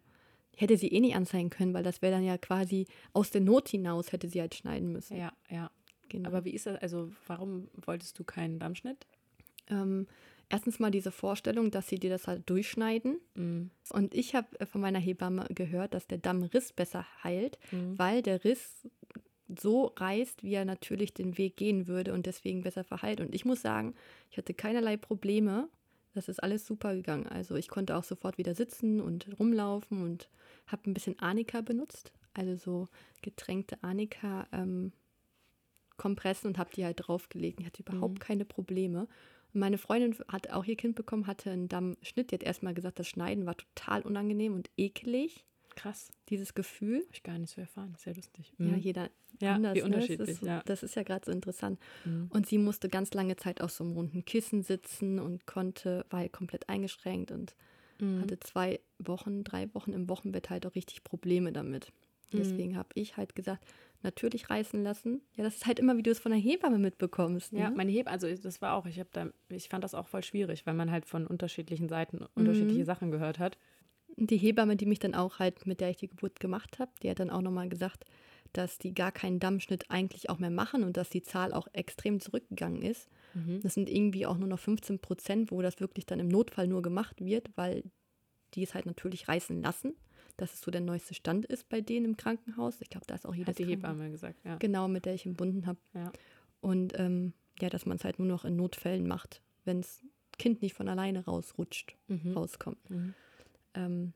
hätte 0.57 0.77
sie 0.77 0.89
eh 0.89 1.01
nicht 1.01 1.17
anzeigen 1.17 1.49
können, 1.49 1.73
weil 1.73 1.83
das 1.83 2.03
wäre 2.03 2.13
dann 2.13 2.23
ja 2.25 2.37
quasi 2.37 2.87
aus 3.15 3.31
der 3.31 3.41
Not 3.41 3.69
hinaus 3.71 4.13
hätte 4.13 4.29
sie 4.29 4.41
halt 4.43 4.55
schneiden 4.55 4.93
müssen. 4.93 5.17
Ja, 5.17 5.33
ja. 5.51 5.71
Genau. 6.11 6.29
Aber 6.29 6.45
wie 6.45 6.51
ist 6.51 6.67
das? 6.67 6.81
Also, 6.83 7.11
warum 7.27 7.69
wolltest 7.87 8.19
du 8.19 8.25
keinen 8.25 8.59
Dammschnitt? 8.59 9.07
ähm, 9.71 10.07
erstens 10.55 10.79
mal 10.79 10.91
diese 10.93 11.11
Vorstellung, 11.11 11.71
dass 11.71 11.89
sie 11.89 11.99
dir 11.99 12.11
das 12.11 12.29
halt 12.29 12.49
durchschneiden. 12.49 13.19
Mhm. 13.35 13.71
Und 13.91 14.15
ich 14.15 14.35
habe 14.35 14.49
von 14.67 14.81
meiner 14.81 15.01
Hebamme 15.01 15.47
gehört, 15.55 15.95
dass 15.95 16.07
der 16.07 16.19
Dammriss 16.19 16.73
besser 16.73 17.05
heilt, 17.25 17.59
Mhm. 17.73 17.99
weil 17.99 18.23
der 18.23 18.45
Riss 18.45 18.87
so 19.59 19.93
reißt, 19.97 20.43
wie 20.45 20.55
er 20.55 20.65
natürlich 20.65 21.13
den 21.13 21.37
Weg 21.39 21.57
gehen 21.57 21.87
würde 21.87 22.13
und 22.15 22.27
deswegen 22.27 22.63
besser 22.63 22.85
verheilt. 22.85 23.21
Und 23.21 23.35
ich 23.35 23.45
muss 23.45 23.61
sagen, 23.63 23.95
ich 24.31 24.39
hatte 24.39 24.55
keinerlei 24.55 24.97
Probleme. 24.97 25.69
Das 26.15 26.29
ist 26.29 26.41
alles 26.43 26.65
super 26.67 26.95
gegangen. 26.95 27.27
Also 27.27 27.57
ich 27.57 27.69
konnte 27.69 27.97
auch 27.97 28.05
sofort 28.05 28.39
wieder 28.39 28.55
sitzen 28.55 29.01
und 29.01 29.29
rumlaufen 29.41 30.03
und 30.03 30.29
habe 30.69 30.89
ein 30.89 30.95
bisschen 30.95 31.19
Arnika 31.19 31.61
benutzt. 31.61 32.13
Also 32.33 32.55
so 32.57 32.89
getränkte 33.23 33.77
Arnika 33.83 34.47
ähm, 34.53 34.93
Kompressen 35.97 36.49
und 36.49 36.59
habe 36.59 36.71
die 36.75 36.85
halt 36.85 37.07
draufgelegt. 37.07 37.61
Ich 37.61 37.67
hatte 37.67 37.83
überhaupt 37.83 38.15
Mhm. 38.15 38.19
keine 38.19 38.45
Probleme. 38.45 39.07
Meine 39.55 39.79
Freundin 39.79 40.17
hat 40.29 40.51
auch 40.51 40.65
ihr 40.65 40.77
Kind 40.77 40.97
bekommen, 40.97 41.27
hatte 41.27 41.51
einen 41.51 41.69
Dammschnitt. 41.69 42.31
Die 42.31 42.35
hat 42.35 42.43
erstmal 42.43 42.75
gesagt, 42.75 42.99
das 42.99 43.09
Schneiden 43.09 43.47
war 43.47 43.57
total 43.57 44.03
unangenehm 44.03 44.55
und 44.55 44.69
ekelig. 44.77 45.45
Krass. 45.77 46.13
Dieses 46.29 46.55
Gefühl. 46.55 46.99
Habe 47.01 47.09
ich 47.13 47.23
gar 47.23 47.39
nicht 47.39 47.53
so 47.53 47.61
erfahren. 47.61 47.95
Sehr 47.99 48.15
lustig. 48.15 48.53
Ja, 48.59 48.67
Mhm. 48.67 48.79
jeder 48.79 49.11
Ja, 49.41 49.55
anders. 49.55 49.75
wie 49.75 49.79
ne? 49.81 49.85
unterschiedlich, 49.87 50.19
Das 50.19 50.29
ist, 50.29 50.43
ja. 50.47 50.63
das 50.67 50.83
ist 50.85 50.95
ja 50.95 51.03
gerade 51.03 51.25
so 51.27 51.33
interessant. 51.33 51.81
Mhm. 52.05 52.27
Und 52.31 52.47
sie 52.47 52.59
musste 52.59 52.89
ganz 52.89 53.13
lange 53.15 53.35
Zeit 53.37 53.61
auf 53.61 53.73
so 53.73 53.83
einem 53.83 53.93
runden 53.95 54.25
Kissen 54.25 54.63
sitzen 54.63 55.19
und 55.19 55.47
konnte, 55.47 56.07
war 56.11 56.21
halt 56.21 56.33
komplett 56.33 56.69
eingeschränkt 56.69 57.31
und 57.33 57.55
Mhm. 58.01 58.21
hatte 58.23 58.39
zwei 58.41 58.81
Wochen, 58.99 59.45
drei 59.45 59.73
Wochen 59.75 59.93
im 59.93 60.09
Wochenbett 60.09 60.51
halt 60.51 60.67
auch 60.67 60.75
richtig 60.75 61.05
Probleme 61.05 61.53
damit. 61.53 61.93
Mhm. 62.33 62.39
Deswegen 62.39 62.77
habe 62.77 62.89
ich 62.95 63.17
halt 63.17 63.35
gesagt, 63.37 63.65
natürlich 64.05 64.51
reißen 64.51 64.83
lassen. 64.83 65.21
Ja, 65.37 65.45
das 65.45 65.57
ist 65.57 65.67
halt 65.67 65.79
immer, 65.79 65.97
wie 65.97 66.03
du 66.03 66.11
es 66.11 66.21
von 66.21 66.31
der 66.33 66.41
Hebamme 66.41 66.79
mitbekommst. 66.79 67.53
Ja, 67.53 67.71
ne? 67.71 67.77
meine 67.77 67.91
Heb, 67.91 68.11
also 68.11 68.29
das 68.29 68.63
war 68.63 68.75
auch, 68.75 68.87
ich 68.87 68.99
habe 68.99 69.09
da, 69.13 69.29
ich 69.49 69.69
fand 69.69 69.83
das 69.83 69.95
auch 69.95 70.09
voll 70.09 70.23
schwierig, 70.23 70.67
weil 70.67 70.75
man 70.75 70.91
halt 70.91 71.07
von 71.07 71.27
unterschiedlichen 71.27 71.89
Seiten 71.89 72.25
unterschiedliche 72.35 72.85
Sachen 72.85 73.11
gehört 73.11 73.39
hat. 73.39 73.59
Die 74.17 74.37
Hebamme, 74.37 74.77
die 74.77 74.87
mich 74.87 75.01
dann 75.01 75.15
auch 75.15 75.41
halt, 75.41 75.67
mit 75.67 75.81
der 75.81 75.91
ich 75.91 75.97
die 75.97 76.09
Geburt 76.09 76.39
gemacht 76.39 76.79
habe, 76.79 76.93
die 77.03 77.11
hat 77.11 77.19
dann 77.19 77.31
auch 77.31 77.43
nochmal 77.43 77.69
gesagt, 77.69 78.05
dass 78.53 78.79
die 78.79 78.95
gar 78.95 79.11
keinen 79.11 79.41
Dammschnitt 79.41 79.91
eigentlich 79.91 80.31
auch 80.31 80.39
mehr 80.39 80.51
machen 80.51 80.85
und 80.85 80.97
dass 80.97 81.11
die 81.11 81.23
Zahl 81.23 81.53
auch 81.53 81.67
extrem 81.73 82.21
zurückgegangen 82.21 82.83
ist. 82.83 83.09
Mhm. 83.35 83.61
Das 83.63 83.75
sind 83.75 83.91
irgendwie 83.91 84.27
auch 84.27 84.39
nur 84.39 84.49
noch 84.49 84.61
15 84.61 85.01
Prozent, 85.01 85.51
wo 85.51 85.61
das 85.61 85.81
wirklich 85.81 86.07
dann 86.07 86.21
im 86.21 86.29
Notfall 86.29 86.69
nur 86.69 86.81
gemacht 86.81 87.25
wird, 87.25 87.51
weil 87.57 87.83
die 88.55 88.63
es 88.63 88.75
halt 88.75 88.87
natürlich 88.87 89.29
reißen 89.29 89.61
lassen. 89.61 89.95
Dass 90.37 90.53
es 90.53 90.61
so 90.61 90.71
der 90.71 90.81
neueste 90.81 91.15
Stand 91.15 91.47
ist 91.47 91.69
bei 91.69 91.81
denen 91.81 92.07
im 92.07 92.17
Krankenhaus. 92.17 92.81
Ich 92.81 92.91
glaube, 92.91 93.07
da 93.07 93.15
ist 93.15 93.25
auch 93.27 93.35
jedes 93.35 93.55
Hat 93.55 93.59
die 93.59 93.67
Hebamme 93.67 94.11
gesagt, 94.11 94.45
ja. 94.45 94.57
Genau, 94.57 94.89
mit 94.89 95.05
der 95.05 95.15
ich 95.15 95.27
entbunden 95.27 95.67
habe. 95.67 95.79
Ja. 95.95 96.13
Und 96.61 96.99
ähm, 96.99 97.33
ja, 97.61 97.69
dass 97.69 97.87
man 97.87 97.99
es 97.99 98.05
halt 98.05 98.19
nur 98.19 98.27
noch 98.27 98.45
in 98.45 98.57
Notfällen 98.57 99.07
macht, 99.07 99.41
wenn 99.65 99.81
das 99.83 100.03
Kind 100.39 100.61
nicht 100.63 100.75
von 100.75 100.89
alleine 100.89 101.25
rausrutscht, 101.25 101.97
Mhm. 102.09 102.33
rauskommt. 102.33 102.91
Mhm. 102.91 103.15
Ähm, 103.75 104.13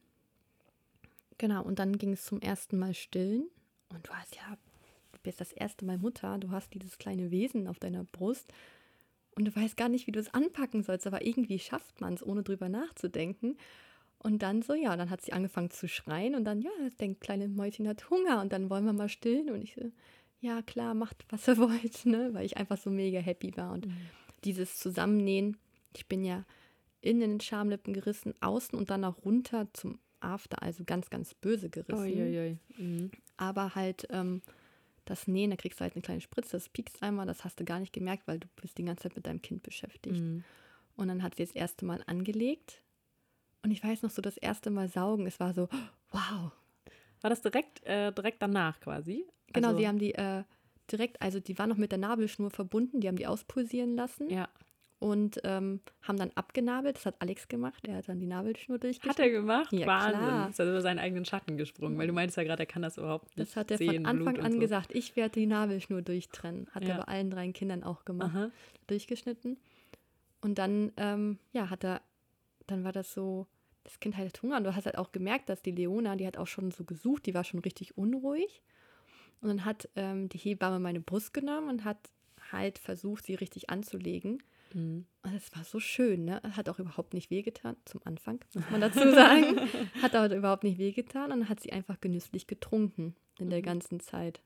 genau, 1.38 1.62
und 1.62 1.78
dann 1.78 1.98
ging 1.98 2.12
es 2.12 2.24
zum 2.24 2.40
ersten 2.40 2.78
Mal 2.78 2.94
stillen. 2.94 3.48
Und 3.90 4.06
du 4.06 4.10
hast 4.12 4.34
ja, 4.36 4.56
du 5.12 5.18
bist 5.22 5.40
das 5.40 5.52
erste 5.52 5.84
Mal 5.84 5.98
Mutter, 5.98 6.38
du 6.38 6.50
hast 6.50 6.74
dieses 6.74 6.98
kleine 6.98 7.30
Wesen 7.30 7.68
auf 7.68 7.78
deiner 7.78 8.02
Brust 8.04 8.52
und 9.36 9.44
du 9.46 9.54
weißt 9.54 9.76
gar 9.76 9.88
nicht, 9.88 10.06
wie 10.08 10.12
du 10.12 10.18
es 10.18 10.34
anpacken 10.34 10.82
sollst, 10.82 11.06
aber 11.06 11.24
irgendwie 11.24 11.58
schafft 11.60 12.00
man 12.00 12.14
es, 12.14 12.26
ohne 12.26 12.42
drüber 12.42 12.68
nachzudenken. 12.68 13.56
Und 14.20 14.42
dann 14.42 14.62
so, 14.62 14.74
ja, 14.74 14.96
dann 14.96 15.10
hat 15.10 15.22
sie 15.22 15.32
angefangen 15.32 15.70
zu 15.70 15.86
schreien 15.86 16.34
und 16.34 16.44
dann, 16.44 16.60
ja, 16.60 16.70
das 16.82 16.96
denkt 16.96 17.20
kleine 17.20 17.48
Mäuschen 17.48 17.86
hat 17.86 18.10
Hunger 18.10 18.40
und 18.40 18.52
dann 18.52 18.68
wollen 18.68 18.84
wir 18.84 18.92
mal 18.92 19.08
stillen. 19.08 19.50
Und 19.50 19.62
ich 19.62 19.74
so, 19.74 19.92
ja, 20.40 20.62
klar, 20.62 20.94
macht, 20.94 21.24
was 21.30 21.46
ihr 21.46 21.56
wollt, 21.58 22.04
ne? 22.04 22.30
Weil 22.32 22.44
ich 22.44 22.56
einfach 22.56 22.78
so 22.78 22.90
mega 22.90 23.20
happy 23.20 23.56
war. 23.56 23.72
Und 23.72 23.86
dieses 24.44 24.76
Zusammennähen, 24.78 25.56
ich 25.94 26.06
bin 26.06 26.24
ja 26.24 26.44
innen 27.00 27.22
in 27.22 27.30
den 27.30 27.40
Schamlippen 27.40 27.94
gerissen, 27.94 28.34
außen 28.40 28.76
und 28.76 28.90
dann 28.90 29.04
auch 29.04 29.24
runter 29.24 29.68
zum 29.72 30.00
After, 30.20 30.62
also 30.62 30.82
ganz, 30.84 31.10
ganz 31.10 31.34
böse 31.34 31.70
gerissen. 31.70 31.94
Uiuiui. 31.94 32.58
Mhm. 32.76 33.10
Aber 33.36 33.76
halt 33.76 34.08
ähm, 34.10 34.42
das 35.04 35.28
Nähen, 35.28 35.50
da 35.50 35.56
kriegst 35.56 35.78
du 35.78 35.84
halt 35.84 35.94
eine 35.94 36.02
kleine 36.02 36.20
Spritze, 36.20 36.52
das 36.52 36.68
piekst 36.68 37.02
einmal, 37.02 37.26
das 37.26 37.44
hast 37.44 37.60
du 37.60 37.64
gar 37.64 37.78
nicht 37.78 37.92
gemerkt, 37.92 38.26
weil 38.26 38.40
du 38.40 38.48
bist 38.60 38.78
die 38.78 38.84
ganze 38.84 39.04
Zeit 39.04 39.16
mit 39.16 39.26
deinem 39.26 39.42
Kind 39.42 39.62
beschäftigt. 39.62 40.20
Mhm. 40.20 40.44
Und 40.96 41.08
dann 41.08 41.22
hat 41.22 41.36
sie 41.36 41.44
das 41.44 41.54
erste 41.54 41.84
Mal 41.84 42.02
angelegt. 42.06 42.82
Und 43.62 43.70
ich 43.70 43.82
weiß 43.82 44.02
noch 44.02 44.10
so, 44.10 44.22
das 44.22 44.36
erste 44.36 44.70
Mal 44.70 44.88
saugen, 44.88 45.26
es 45.26 45.40
war 45.40 45.52
so, 45.52 45.68
wow. 46.10 46.52
War 47.20 47.30
das 47.30 47.42
direkt, 47.42 47.84
äh, 47.84 48.12
direkt 48.12 48.40
danach 48.42 48.78
quasi? 48.80 49.26
Genau, 49.52 49.68
Also- 49.68 49.80
sie 49.80 49.88
haben 49.88 49.98
die 49.98 50.14
äh, 50.14 50.44
direkt, 50.90 51.20
also 51.20 51.40
die 51.40 51.58
war 51.58 51.66
noch 51.66 51.76
mit 51.76 51.90
der 51.90 51.98
Nabelschnur 51.98 52.50
verbunden, 52.50 53.00
die 53.00 53.08
haben 53.08 53.16
die 53.16 53.26
auspulsieren 53.26 53.94
lassen 53.96 54.30
Ja. 54.30 54.48
und 55.00 55.40
ähm, 55.44 55.80
haben 56.02 56.16
dann 56.16 56.30
abgenabelt. 56.36 56.96
Das 56.96 57.06
hat 57.06 57.16
Alex 57.20 57.48
gemacht, 57.48 57.86
er 57.86 57.96
hat 57.96 58.08
dann 58.08 58.20
die 58.20 58.26
Nabelschnur 58.26 58.78
durchgeschnitten. 58.78 59.10
Hat 59.10 59.18
er 59.18 59.30
gemacht? 59.30 59.72
Ja, 59.72 59.86
Wahnsinn. 59.86 60.20
klar. 60.20 60.48
Ist 60.50 60.60
er 60.60 60.68
über 60.70 60.80
seinen 60.80 60.98
eigenen 61.00 61.24
Schatten 61.24 61.56
gesprungen, 61.56 61.98
weil 61.98 62.06
du 62.06 62.12
meintest 62.12 62.36
ja 62.36 62.44
gerade, 62.44 62.62
er 62.62 62.66
kann 62.66 62.82
das 62.82 62.96
überhaupt 62.96 63.36
nicht 63.36 63.48
Das 63.50 63.56
hat 63.56 63.70
er 63.72 63.78
sehen, 63.78 64.04
von 64.04 64.06
Anfang 64.06 64.34
Blut 64.34 64.46
an 64.46 64.52
so. 64.52 64.58
gesagt, 64.60 64.94
ich 64.94 65.16
werde 65.16 65.32
die 65.40 65.46
Nabelschnur 65.46 66.02
durchtrennen. 66.02 66.68
Hat 66.72 66.84
Ja. 66.84 66.90
er 66.90 66.96
bei 66.98 67.04
allen 67.12 67.30
drei 67.30 67.50
Kindern 67.52 67.82
auch 67.82 68.04
gemacht, 68.04 68.30
Aha. 68.34 68.50
durchgeschnitten. 68.86 69.58
Und 70.40 70.58
dann, 70.58 70.92
ähm, 70.96 71.38
ja, 71.52 71.68
hat 71.68 71.84
er, 71.84 72.00
dann 72.70 72.84
war 72.84 72.92
das 72.92 73.12
so, 73.12 73.46
das 73.84 74.00
Kind 74.00 74.16
hat 74.16 74.42
Hunger 74.42 74.56
und 74.58 74.64
du 74.64 74.74
hast 74.74 74.86
halt 74.86 74.98
auch 74.98 75.12
gemerkt, 75.12 75.48
dass 75.48 75.62
die 75.62 75.70
Leona, 75.72 76.16
die 76.16 76.26
hat 76.26 76.36
auch 76.36 76.46
schon 76.46 76.70
so 76.70 76.84
gesucht, 76.84 77.26
die 77.26 77.34
war 77.34 77.44
schon 77.44 77.60
richtig 77.60 77.96
unruhig. 77.96 78.62
Und 79.40 79.48
dann 79.48 79.64
hat 79.64 79.88
ähm, 79.96 80.28
die 80.28 80.38
Hebamme 80.38 80.78
meine 80.80 81.00
Brust 81.00 81.32
genommen 81.32 81.68
und 81.68 81.84
hat 81.84 82.10
halt 82.52 82.78
versucht, 82.78 83.24
sie 83.24 83.34
richtig 83.34 83.70
anzulegen. 83.70 84.42
Mhm. 84.74 85.06
Und 85.22 85.34
es 85.34 85.54
war 85.56 85.64
so 85.64 85.80
schön, 85.80 86.24
ne? 86.24 86.42
Hat 86.56 86.68
auch 86.68 86.78
überhaupt 86.78 87.14
nicht 87.14 87.30
wehgetan, 87.30 87.76
zum 87.84 88.00
Anfang, 88.04 88.40
muss 88.54 88.68
man 88.70 88.80
dazu 88.80 88.98
sagen. 89.12 89.58
hat 90.02 90.14
aber 90.14 90.34
überhaupt 90.34 90.64
nicht 90.64 90.78
wehgetan 90.78 91.32
und 91.32 91.48
hat 91.48 91.60
sie 91.60 91.72
einfach 91.72 92.00
genüsslich 92.00 92.46
getrunken 92.46 93.14
in 93.38 93.48
der 93.50 93.60
Mhm. 93.60 93.64
ganzen 93.64 94.00
Zeit. 94.00 94.42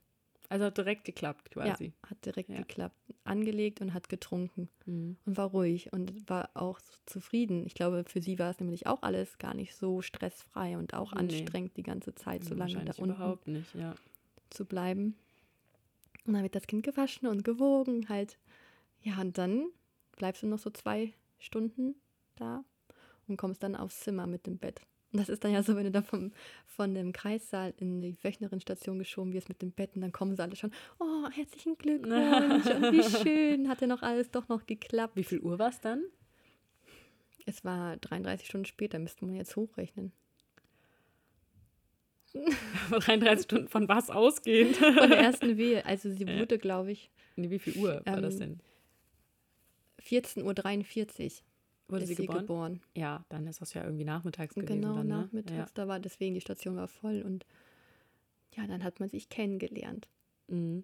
Also 0.53 0.65
hat 0.65 0.77
direkt 0.77 1.03
geklappt 1.03 1.49
quasi. 1.49 1.85
Ja, 2.03 2.09
hat 2.11 2.23
direkt 2.25 2.49
Ja. 2.49 2.57
geklappt. 2.57 2.95
Angelegt 3.23 3.81
und 3.81 3.95
hat 3.95 4.07
getrunken 4.07 4.69
Mhm. 4.85 5.17
und 5.25 5.35
war 5.35 5.47
ruhig 5.49 5.91
und 5.91 6.29
war 6.29 6.51
auch 6.53 6.79
so 6.79 6.91
zufrieden. 7.07 7.65
Ich 7.65 7.73
glaube, 7.73 8.03
für 8.07 8.21
sie 8.21 8.37
war 8.37 8.51
es 8.51 8.59
nämlich 8.59 8.85
auch 8.85 9.01
alles 9.01 9.39
gar 9.39 9.55
nicht 9.55 9.75
so 9.75 10.03
stressfrei 10.03 10.77
und 10.77 10.93
auch 10.93 11.11
Nee. 11.13 11.19
anstrengend, 11.21 11.75
die 11.75 11.81
ganze 11.81 12.13
Zeit 12.13 12.43
so 12.43 12.53
lange 12.53 12.85
da 12.85 12.93
unten 13.01 13.53
nicht, 13.53 13.73
ja. 13.73 13.95
zu 14.51 14.65
bleiben. 14.65 15.15
Und 16.27 16.33
dann 16.33 16.43
wird 16.43 16.53
das 16.53 16.67
Kind 16.67 16.83
gewaschen 16.83 17.27
und 17.27 17.43
gewogen 17.43 18.07
halt. 18.07 18.37
Ja, 19.01 19.19
und 19.21 19.35
dann 19.39 19.65
bleibst 20.17 20.43
du 20.43 20.47
noch 20.47 20.59
so 20.59 20.69
zwei 20.69 21.13
Stunden 21.39 21.95
da 22.35 22.63
und 23.27 23.37
kommst 23.37 23.63
dann 23.63 23.75
aufs 23.75 24.01
Zimmer 24.01 24.27
mit 24.27 24.45
dem 24.45 24.59
Bett. 24.59 24.81
Und 25.13 25.19
das 25.19 25.29
ist 25.29 25.43
dann 25.43 25.53
ja 25.53 25.61
so, 25.61 25.75
wenn 25.75 25.83
du 25.83 25.91
dann 25.91 26.03
vom, 26.03 26.31
von 26.65 26.95
dem 26.95 27.13
Kreissaal 27.13 27.73
in 27.77 28.01
die 28.01 28.17
Wöchnerinstation 28.23 28.97
geschoben 28.97 29.31
wirst 29.31 29.47
mit 29.47 29.61
dem 29.61 29.71
Bett 29.71 29.91
und 29.95 30.01
dann 30.01 30.11
kommen 30.11 30.35
sie 30.35 30.41
alle 30.41 30.55
schon, 30.55 30.71
oh, 30.99 31.29
herzlichen 31.29 31.77
Glückwunsch 31.77 32.65
und 32.65 32.91
wie 32.91 33.03
schön, 33.23 33.69
hat 33.69 33.81
ja 33.81 33.87
noch 33.87 34.01
alles 34.01 34.31
doch 34.31 34.49
noch 34.49 34.65
geklappt. 34.65 35.15
Wie 35.15 35.23
viel 35.23 35.39
Uhr 35.39 35.59
war 35.59 35.69
es 35.69 35.79
dann? 35.81 36.03
Es 37.45 37.63
war 37.63 37.97
33 37.97 38.47
Stunden 38.47 38.65
später, 38.65 38.97
müsste 38.97 39.25
man 39.25 39.35
jetzt 39.35 39.55
hochrechnen. 39.55 40.11
33 42.89 43.43
Stunden 43.43 43.67
von 43.67 43.87
was 43.87 44.09
ausgehend? 44.09 44.75
Von 44.77 45.09
der 45.09 45.19
ersten 45.19 45.57
Wehe. 45.57 45.85
Also 45.85 46.09
sie 46.09 46.27
wurde, 46.27 46.57
glaube 46.57 46.91
ich. 46.91 47.11
Nee, 47.35 47.51
wie 47.51 47.59
viel 47.59 47.77
Uhr 47.77 48.01
war 48.05 48.17
ähm, 48.17 48.23
das 48.23 48.37
denn? 48.37 48.59
14.43 50.01 50.43
Uhr 50.43 51.31
wurde 51.93 52.05
sie 52.05 52.15
geboren? 52.15 52.39
geboren? 52.39 52.81
Ja, 52.95 53.25
dann 53.29 53.47
ist 53.47 53.61
das 53.61 53.73
ja 53.73 53.83
irgendwie 53.83 54.03
nachmittags 54.03 54.55
gewesen. 54.55 54.81
Genau, 54.81 54.95
dann, 54.95 55.07
ne? 55.07 55.17
nachmittags. 55.17 55.69
Ja. 55.69 55.73
Da 55.73 55.87
war 55.87 55.99
deswegen, 55.99 56.33
die 56.33 56.41
Station 56.41 56.75
war 56.75 56.87
voll 56.87 57.21
und 57.21 57.45
ja, 58.55 58.67
dann 58.67 58.83
hat 58.83 58.99
man 58.99 59.09
sich 59.09 59.29
kennengelernt. 59.29 60.07
Mhm. 60.47 60.83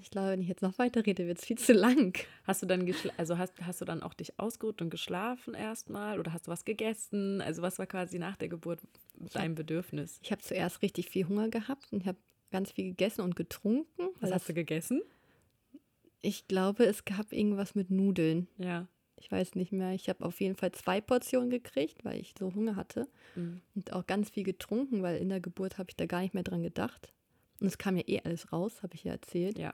Ich 0.00 0.10
glaube, 0.10 0.30
wenn 0.30 0.42
ich 0.42 0.48
jetzt 0.48 0.62
noch 0.62 0.76
weiter 0.78 1.06
rede, 1.06 1.26
wird 1.26 1.38
es 1.38 1.44
viel 1.44 1.58
zu 1.58 1.72
lang. 1.72 2.18
Hast 2.44 2.62
du 2.62 2.66
dann 2.66 2.92
also 3.16 3.38
hast, 3.38 3.54
hast 3.64 3.80
du 3.80 3.84
dann 3.84 4.02
auch 4.02 4.14
dich 4.14 4.38
ausgeruht 4.38 4.82
und 4.82 4.90
geschlafen 4.90 5.54
erstmal 5.54 6.18
oder 6.18 6.32
hast 6.32 6.46
du 6.46 6.50
was 6.50 6.64
gegessen? 6.64 7.40
Also 7.40 7.62
was 7.62 7.78
war 7.78 7.86
quasi 7.86 8.18
nach 8.18 8.36
der 8.36 8.48
Geburt 8.48 8.80
dein 9.32 9.50
hab, 9.50 9.56
Bedürfnis? 9.56 10.18
Ich 10.22 10.32
habe 10.32 10.42
zuerst 10.42 10.82
richtig 10.82 11.08
viel 11.08 11.28
Hunger 11.28 11.48
gehabt 11.48 11.92
und 11.92 12.06
habe 12.06 12.18
ganz 12.50 12.72
viel 12.72 12.86
gegessen 12.86 13.20
und 13.20 13.36
getrunken. 13.36 14.08
Was 14.20 14.32
hast 14.32 14.48
du 14.48 14.54
gegessen? 14.54 15.02
Ich 16.20 16.48
glaube, 16.48 16.86
es 16.86 17.04
gab 17.04 17.32
irgendwas 17.32 17.74
mit 17.74 17.90
Nudeln. 17.90 18.48
Ja. 18.58 18.88
Ich 19.24 19.32
weiß 19.32 19.54
nicht 19.54 19.72
mehr. 19.72 19.92
Ich 19.92 20.10
habe 20.10 20.22
auf 20.22 20.38
jeden 20.42 20.54
Fall 20.54 20.72
zwei 20.72 21.00
Portionen 21.00 21.48
gekriegt, 21.48 22.04
weil 22.04 22.20
ich 22.20 22.34
so 22.38 22.54
Hunger 22.54 22.76
hatte. 22.76 23.08
Mhm. 23.34 23.62
Und 23.74 23.92
auch 23.94 24.06
ganz 24.06 24.28
viel 24.28 24.44
getrunken, 24.44 25.02
weil 25.02 25.16
in 25.16 25.30
der 25.30 25.40
Geburt 25.40 25.78
habe 25.78 25.88
ich 25.88 25.96
da 25.96 26.04
gar 26.04 26.20
nicht 26.20 26.34
mehr 26.34 26.42
dran 26.42 26.62
gedacht. 26.62 27.10
Und 27.58 27.68
es 27.68 27.78
kam 27.78 27.96
ja 27.96 28.02
eh 28.06 28.20
alles 28.22 28.52
raus, 28.52 28.82
habe 28.82 28.94
ich 28.94 29.04
ja 29.04 29.12
erzählt. 29.12 29.58
Ja. 29.58 29.72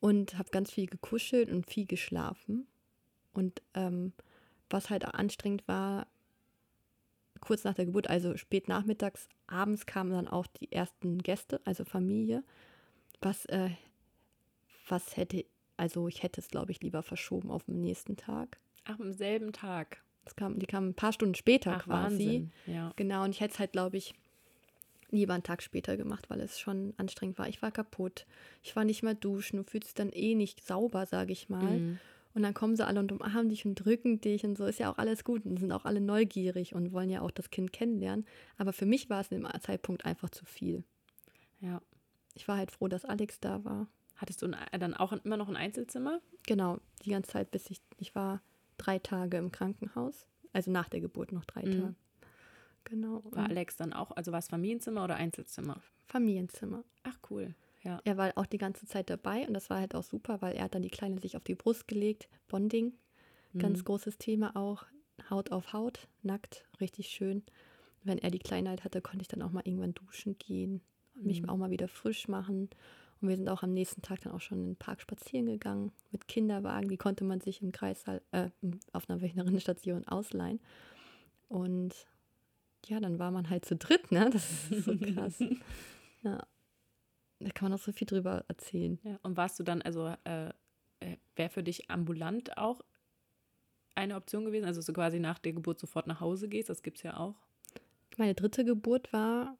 Und 0.00 0.36
habe 0.36 0.50
ganz 0.50 0.70
viel 0.70 0.84
gekuschelt 0.84 1.48
und 1.48 1.64
viel 1.64 1.86
geschlafen. 1.86 2.66
Und 3.32 3.62
ähm, 3.72 4.12
was 4.68 4.90
halt 4.90 5.06
anstrengend 5.06 5.66
war, 5.66 6.06
kurz 7.40 7.64
nach 7.64 7.74
der 7.74 7.86
Geburt, 7.86 8.10
also 8.10 8.36
spät 8.36 8.68
nachmittags, 8.68 9.30
abends 9.46 9.86
kamen 9.86 10.10
dann 10.10 10.28
auch 10.28 10.46
die 10.46 10.70
ersten 10.70 11.18
Gäste, 11.20 11.62
also 11.64 11.86
Familie. 11.86 12.44
Was, 13.22 13.46
äh, 13.46 13.70
was 14.88 15.16
hätte, 15.16 15.46
also 15.78 16.08
ich 16.08 16.22
hätte 16.22 16.40
es, 16.40 16.48
glaube 16.48 16.72
ich, 16.72 16.80
lieber 16.82 17.02
verschoben 17.02 17.50
auf 17.50 17.64
den 17.64 17.80
nächsten 17.80 18.16
Tag. 18.16 18.58
Ach, 18.84 18.98
am 19.00 19.12
selben 19.12 19.52
Tag. 19.52 20.02
Das 20.24 20.36
kam, 20.36 20.58
die 20.58 20.66
kamen 20.66 20.90
ein 20.90 20.94
paar 20.94 21.12
Stunden 21.12 21.34
später 21.34 21.76
Ach, 21.78 21.84
quasi. 21.84 22.12
Wahnsinn. 22.12 22.52
Ja. 22.66 22.92
Genau, 22.96 23.24
und 23.24 23.30
ich 23.30 23.40
hätte 23.40 23.54
es 23.54 23.58
halt, 23.58 23.72
glaube 23.72 23.96
ich, 23.96 24.14
lieber 25.10 25.34
einen 25.34 25.42
Tag 25.42 25.62
später 25.62 25.96
gemacht, 25.96 26.28
weil 26.28 26.40
es 26.40 26.58
schon 26.58 26.92
anstrengend 26.96 27.38
war. 27.38 27.48
Ich 27.48 27.62
war 27.62 27.70
kaputt. 27.70 28.26
Ich 28.62 28.76
war 28.76 28.84
nicht 28.84 29.02
mal 29.02 29.14
duschen. 29.14 29.56
Du 29.56 29.62
fühlst 29.62 29.88
dich 29.88 29.94
dann 29.94 30.10
eh 30.10 30.34
nicht 30.34 30.66
sauber, 30.66 31.06
sage 31.06 31.32
ich 31.32 31.48
mal. 31.48 31.78
Mhm. 31.78 31.98
Und 32.34 32.42
dann 32.42 32.54
kommen 32.54 32.76
sie 32.76 32.86
alle 32.86 33.00
und 33.00 33.10
umarmen 33.10 33.48
dich 33.48 33.64
und 33.64 33.74
drücken 33.74 34.20
dich 34.20 34.44
und 34.44 34.56
so 34.56 34.66
ist 34.66 34.78
ja 34.78 34.92
auch 34.92 34.98
alles 34.98 35.24
gut 35.24 35.44
und 35.46 35.58
sind 35.58 35.72
auch 35.72 35.84
alle 35.84 36.00
neugierig 36.00 36.74
und 36.74 36.92
wollen 36.92 37.10
ja 37.10 37.22
auch 37.22 37.30
das 37.30 37.50
Kind 37.50 37.72
kennenlernen. 37.72 38.26
Aber 38.58 38.72
für 38.72 38.86
mich 38.86 39.08
war 39.08 39.20
es 39.20 39.32
in 39.32 39.42
dem 39.42 39.60
Zeitpunkt 39.60 40.04
einfach 40.04 40.30
zu 40.30 40.44
viel. 40.44 40.84
Ja. 41.60 41.80
Ich 42.34 42.46
war 42.46 42.56
halt 42.56 42.70
froh, 42.70 42.86
dass 42.86 43.04
Alex 43.04 43.40
da 43.40 43.64
war. 43.64 43.88
Hattest 44.18 44.42
du 44.42 44.48
dann 44.48 44.94
auch 44.94 45.12
immer 45.12 45.36
noch 45.36 45.48
ein 45.48 45.56
Einzelzimmer? 45.56 46.20
Genau, 46.46 46.78
die 47.04 47.10
ganze 47.10 47.30
Zeit, 47.30 47.50
bis 47.50 47.70
ich, 47.70 47.80
ich 47.98 48.14
war 48.14 48.42
drei 48.76 48.98
Tage 48.98 49.38
im 49.38 49.52
Krankenhaus. 49.52 50.26
Also 50.52 50.70
nach 50.70 50.88
der 50.88 51.00
Geburt 51.00 51.32
noch 51.32 51.44
drei 51.44 51.62
mhm. 51.62 51.80
Tage. 51.80 51.94
Genau. 52.84 53.22
War 53.30 53.48
Alex 53.48 53.76
dann 53.76 53.92
auch, 53.92 54.10
also 54.12 54.32
war 54.32 54.38
es 54.38 54.48
Familienzimmer 54.48 55.04
oder 55.04 55.16
Einzelzimmer? 55.16 55.80
Familienzimmer. 56.06 56.84
Ach 57.04 57.18
cool. 57.30 57.54
Ja. 57.84 58.00
Er 58.04 58.16
war 58.16 58.32
auch 58.36 58.46
die 58.46 58.58
ganze 58.58 58.86
Zeit 58.86 59.08
dabei 59.08 59.46
und 59.46 59.54
das 59.54 59.70
war 59.70 59.78
halt 59.78 59.94
auch 59.94 60.02
super, 60.02 60.42
weil 60.42 60.56
er 60.56 60.64
hat 60.64 60.74
dann 60.74 60.82
die 60.82 60.90
Kleine 60.90 61.20
sich 61.20 61.36
auf 61.36 61.44
die 61.44 61.54
Brust 61.54 61.86
gelegt. 61.86 62.28
Bonding, 62.48 62.94
mhm. 63.52 63.58
ganz 63.58 63.84
großes 63.84 64.18
Thema 64.18 64.56
auch. 64.56 64.84
Haut 65.30 65.52
auf 65.52 65.72
Haut, 65.72 66.08
nackt, 66.22 66.64
richtig 66.80 67.08
schön. 67.08 67.42
Wenn 68.04 68.18
er 68.18 68.30
die 68.30 68.38
Kleine 68.38 68.70
halt 68.70 68.84
hatte, 68.84 69.00
konnte 69.00 69.22
ich 69.22 69.28
dann 69.28 69.42
auch 69.42 69.50
mal 69.50 69.62
irgendwann 69.64 69.94
duschen 69.94 70.38
gehen 70.38 70.80
und 71.14 71.26
mich 71.26 71.42
mhm. 71.42 71.50
auch 71.50 71.56
mal 71.56 71.70
wieder 71.70 71.88
frisch 71.88 72.28
machen. 72.28 72.70
Und 73.20 73.28
wir 73.28 73.36
sind 73.36 73.48
auch 73.48 73.62
am 73.62 73.72
nächsten 73.72 74.02
Tag 74.02 74.20
dann 74.20 74.32
auch 74.32 74.40
schon 74.40 74.58
in 74.58 74.66
den 74.66 74.76
Park 74.76 75.00
spazieren 75.00 75.46
gegangen 75.46 75.92
mit 76.12 76.28
Kinderwagen. 76.28 76.88
Die 76.88 76.96
konnte 76.96 77.24
man 77.24 77.40
sich 77.40 77.62
im 77.62 77.72
Kreissaal, 77.72 78.22
äh, 78.30 78.50
auf 78.92 79.08
einer 79.08 79.20
Wöchnerinnenstation 79.20 80.06
ausleihen. 80.08 80.60
Und 81.48 81.94
ja, 82.86 83.00
dann 83.00 83.18
war 83.18 83.30
man 83.30 83.50
halt 83.50 83.64
zu 83.64 83.76
dritt, 83.76 84.12
ne? 84.12 84.30
Das 84.30 84.70
ist 84.70 84.84
so 84.84 84.96
krass. 85.14 85.42
ja. 86.22 86.46
Da 87.40 87.50
kann 87.50 87.70
man 87.70 87.78
auch 87.78 87.82
so 87.82 87.92
viel 87.92 88.06
drüber 88.06 88.44
erzählen. 88.48 88.98
Ja. 89.02 89.18
Und 89.22 89.36
warst 89.36 89.58
du 89.58 89.62
dann, 89.62 89.82
also 89.82 90.12
äh, 90.24 90.48
äh 91.00 91.16
wäre 91.36 91.50
für 91.50 91.62
dich 91.62 91.88
ambulant 91.90 92.56
auch 92.56 92.80
eine 93.94 94.16
Option 94.16 94.44
gewesen? 94.44 94.64
Also 94.64 94.80
so 94.80 94.92
quasi 94.92 95.20
nach 95.20 95.38
der 95.38 95.52
Geburt 95.52 95.78
sofort 95.78 96.06
nach 96.06 96.20
Hause 96.20 96.48
gehst, 96.48 96.68
das 96.68 96.82
gibt 96.82 96.98
es 96.98 97.02
ja 97.04 97.16
auch. 97.16 97.36
Meine 98.16 98.34
dritte 98.34 98.64
Geburt 98.64 99.12
war 99.12 99.56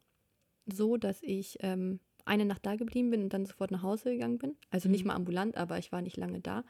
so, 0.67 0.97
dass 0.97 1.23
ich 1.23 1.57
ähm, 1.61 2.01
eine 2.29 2.45
Nacht 2.45 2.65
da 2.67 2.77
geblieben 2.77 3.11
bin 3.11 3.23
und 3.25 3.33
dann 3.33 3.47
sofort 3.47 3.71
nach 3.71 3.83
Hause 3.83 4.13
gegangen 4.13 4.39
bin. 4.39 4.57
Also 4.71 4.89
mhm. 4.89 4.93
nicht 4.93 5.05
mal 5.05 5.15
ambulant, 5.15 5.57
aber 5.57 5.79
ich 5.79 5.93
war 5.93 6.03
nicht 6.03 6.17
lange 6.17 6.41
da. 6.41 6.65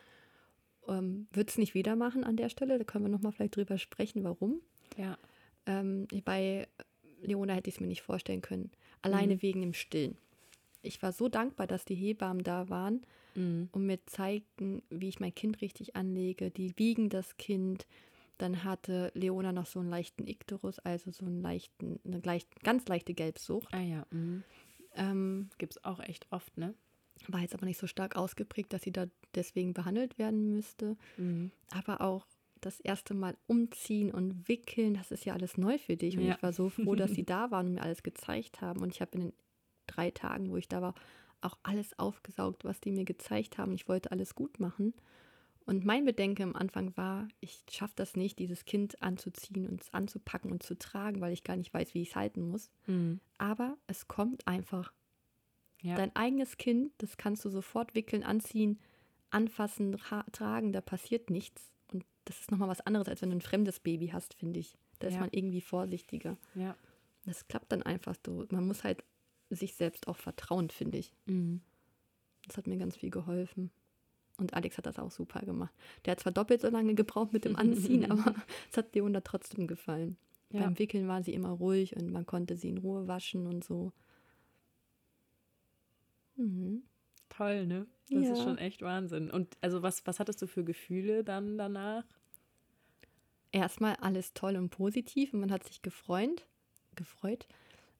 Ähm, 0.88 1.26
Würde 1.32 1.50
es 1.50 1.59
nicht 1.59 1.74
wieder 1.74 1.96
machen 1.96 2.24
an 2.24 2.36
der 2.36 2.48
Stelle. 2.48 2.78
Da 2.78 2.84
können 2.84 3.04
wir 3.04 3.11
nochmal 3.11 3.32
vielleicht 3.32 3.56
drüber 3.56 3.78
sprechen, 3.78 4.24
warum. 4.24 4.61
Ja. 4.96 5.18
Ähm, 5.66 6.06
bei 6.24 6.66
Leona 7.20 7.54
hätte 7.54 7.68
ich 7.68 7.76
es 7.76 7.80
mir 7.80 7.86
nicht 7.86 8.02
vorstellen 8.02 8.40
können. 8.40 8.70
Alleine 9.02 9.34
mhm. 9.34 9.42
wegen 9.42 9.61
dem 9.61 9.74
Stillen. 9.74 10.16
Ich 10.82 11.02
war 11.02 11.12
so 11.12 11.28
dankbar, 11.28 11.66
dass 11.66 11.84
die 11.84 11.94
Hebammen 11.94 12.44
da 12.44 12.68
waren 12.68 13.02
mhm. 13.34 13.68
und 13.72 13.86
mir 13.86 14.04
zeigten, 14.06 14.82
wie 14.90 15.09
ich 15.09 15.20
mein 15.20 15.34
Kind 15.34 15.61
richtig 15.61 15.96
anlege. 15.96 16.50
Die 16.50 16.72
wiegen 16.78 17.09
das 17.09 17.36
Kind. 17.36 17.86
Dann 18.38 18.62
hatte 18.62 19.11
Leona 19.14 19.52
noch 19.52 19.66
so 19.66 19.80
einen 19.80 19.90
leichten 19.90 20.28
Ikterus, 20.28 20.78
also 20.78 21.11
so 21.11 21.26
einen 21.26 21.42
leichten, 21.42 21.98
eine 22.04 22.20
leicht, 22.20 22.62
ganz 22.62 22.86
leichte 22.86 23.12
Gelbsucht. 23.12 23.74
Ah 23.74 23.80
ja. 23.80 24.06
Mhm. 24.11 24.44
Ähm, 24.95 25.51
Gibt 25.59 25.74
es 25.76 25.84
auch 25.84 26.01
echt 26.01 26.26
oft, 26.30 26.57
ne? 26.57 26.74
War 27.26 27.41
jetzt 27.41 27.55
aber 27.55 27.66
nicht 27.66 27.78
so 27.78 27.86
stark 27.86 28.16
ausgeprägt, 28.16 28.72
dass 28.72 28.82
sie 28.82 28.93
da 28.93 29.07
deswegen 29.34 29.74
behandelt 29.74 30.18
werden 30.18 30.51
müsste. 30.51 30.97
Mhm. 31.16 31.51
Aber 31.70 32.01
auch 32.01 32.26
das 32.61 32.80
erste 32.80 33.14
Mal 33.14 33.36
umziehen 33.47 34.12
und 34.12 34.49
wickeln, 34.49 34.95
das 34.95 35.11
ist 35.11 35.24
ja 35.24 35.34
alles 35.34 35.59
neu 35.59 35.78
für 35.78 35.97
dich. 35.97 36.16
Und 36.16 36.24
ja. 36.24 36.34
ich 36.34 36.43
war 36.43 36.53
so 36.53 36.68
froh, 36.68 36.95
dass 36.95 37.12
sie 37.12 37.24
da 37.26 37.51
waren 37.51 37.66
und 37.66 37.74
mir 37.74 37.82
alles 37.82 38.03
gezeigt 38.03 38.61
haben. 38.61 38.80
Und 38.80 38.95
ich 38.95 39.01
habe 39.01 39.12
in 39.12 39.20
den 39.20 39.32
drei 39.86 40.11
Tagen, 40.11 40.51
wo 40.51 40.57
ich 40.57 40.68
da 40.68 40.82
war, 40.82 40.95
auch 41.41 41.57
alles 41.62 41.99
aufgesaugt, 41.99 42.64
was 42.64 42.80
die 42.80 42.91
mir 42.91 43.05
gezeigt 43.05 43.59
haben. 43.59 43.72
Ich 43.72 43.89
wollte 43.89 44.11
alles 44.11 44.34
gut 44.34 44.59
machen. 44.61 44.95
Und 45.68 45.84
mein 45.84 46.04
Bedenken 46.04 46.42
am 46.42 46.56
Anfang 46.56 46.96
war, 46.96 47.28
ich 47.40 47.62
schaffe 47.70 47.92
das 47.96 48.16
nicht, 48.16 48.38
dieses 48.38 48.64
Kind 48.64 49.02
anzuziehen 49.02 49.68
und 49.68 49.82
anzupacken 49.92 50.50
und 50.50 50.62
zu 50.62 50.78
tragen, 50.78 51.20
weil 51.20 51.32
ich 51.32 51.44
gar 51.44 51.56
nicht 51.56 51.74
weiß, 51.74 51.94
wie 51.94 52.02
ich 52.02 52.10
es 52.10 52.16
halten 52.16 52.42
muss. 52.42 52.70
Mhm. 52.86 53.20
Aber 53.36 53.76
es 53.86 54.08
kommt 54.08 54.46
einfach. 54.46 54.92
Ja. 55.82 55.94
Dein 55.94 56.16
eigenes 56.16 56.56
Kind, 56.56 56.92
das 56.98 57.18
kannst 57.18 57.44
du 57.44 57.50
sofort 57.50 57.94
wickeln, 57.94 58.24
anziehen, 58.24 58.80
anfassen, 59.30 59.96
tragen, 60.32 60.72
da 60.72 60.80
passiert 60.80 61.30
nichts 61.30 61.72
das 62.28 62.40
ist 62.40 62.50
nochmal 62.50 62.68
was 62.68 62.82
anderes, 62.82 63.08
als 63.08 63.22
wenn 63.22 63.30
du 63.30 63.36
ein 63.36 63.40
fremdes 63.42 63.80
Baby 63.80 64.08
hast, 64.08 64.34
finde 64.34 64.60
ich. 64.60 64.76
Da 64.98 65.06
ja. 65.06 65.14
ist 65.14 65.20
man 65.20 65.30
irgendwie 65.32 65.62
vorsichtiger. 65.62 66.36
Ja. 66.54 66.76
Das 67.24 67.48
klappt 67.48 67.72
dann 67.72 67.82
einfach 67.82 68.14
so. 68.24 68.44
Man 68.50 68.66
muss 68.66 68.84
halt 68.84 69.02
sich 69.48 69.74
selbst 69.74 70.08
auch 70.08 70.16
vertrauen, 70.16 70.68
finde 70.68 70.98
ich. 70.98 71.14
Mhm. 71.24 71.62
Das 72.46 72.58
hat 72.58 72.66
mir 72.66 72.76
ganz 72.76 72.96
viel 72.96 73.10
geholfen. 73.10 73.70
Und 74.39 74.55
Alex 74.55 74.78
hat 74.78 74.86
das 74.86 74.99
auch 74.99 75.11
super 75.11 75.41
gemacht. 75.41 75.74
Der 76.05 76.12
hat 76.12 76.20
zwar 76.20 76.32
doppelt 76.32 76.62
so 76.62 76.68
lange 76.68 76.95
gebraucht 76.95 77.32
mit 77.32 77.45
dem 77.45 77.57
Anziehen, 77.57 78.11
aber 78.11 78.34
es 78.70 78.76
hat 78.76 78.95
Leona 78.95 79.20
trotzdem 79.20 79.66
gefallen. 79.66 80.16
Ja. 80.51 80.62
Beim 80.62 80.78
Wickeln 80.78 81.09
war 81.09 81.22
sie 81.22 81.34
immer 81.34 81.51
ruhig 81.51 81.95
und 81.97 82.11
man 82.11 82.24
konnte 82.24 82.57
sie 82.57 82.70
in 82.70 82.78
Ruhe 82.78 83.07
waschen 83.07 83.47
und 83.47 83.64
so. 83.64 83.93
Mhm. 86.36 86.84
Toll, 87.28 87.66
ne? 87.66 87.86
Das 88.11 88.24
ja. 88.24 88.32
ist 88.32 88.43
schon 88.43 88.57
echt 88.57 88.80
Wahnsinn. 88.80 89.30
Und 89.30 89.59
also 89.61 89.82
was, 89.82 90.07
was 90.07 90.18
hattest 90.18 90.41
du 90.41 90.47
für 90.47 90.64
Gefühle 90.64 91.24
dann 91.24 91.59
danach? 91.59 92.05
erstmal 93.53 93.97
alles 93.97 94.34
toll 94.34 94.57
und 94.57 94.70
positiv 94.70 95.32
und 95.32 95.41
man 95.41 95.53
hat 95.53 95.64
sich 95.64 95.82
gefreut, 95.82 96.47
gefreut. 96.95 97.47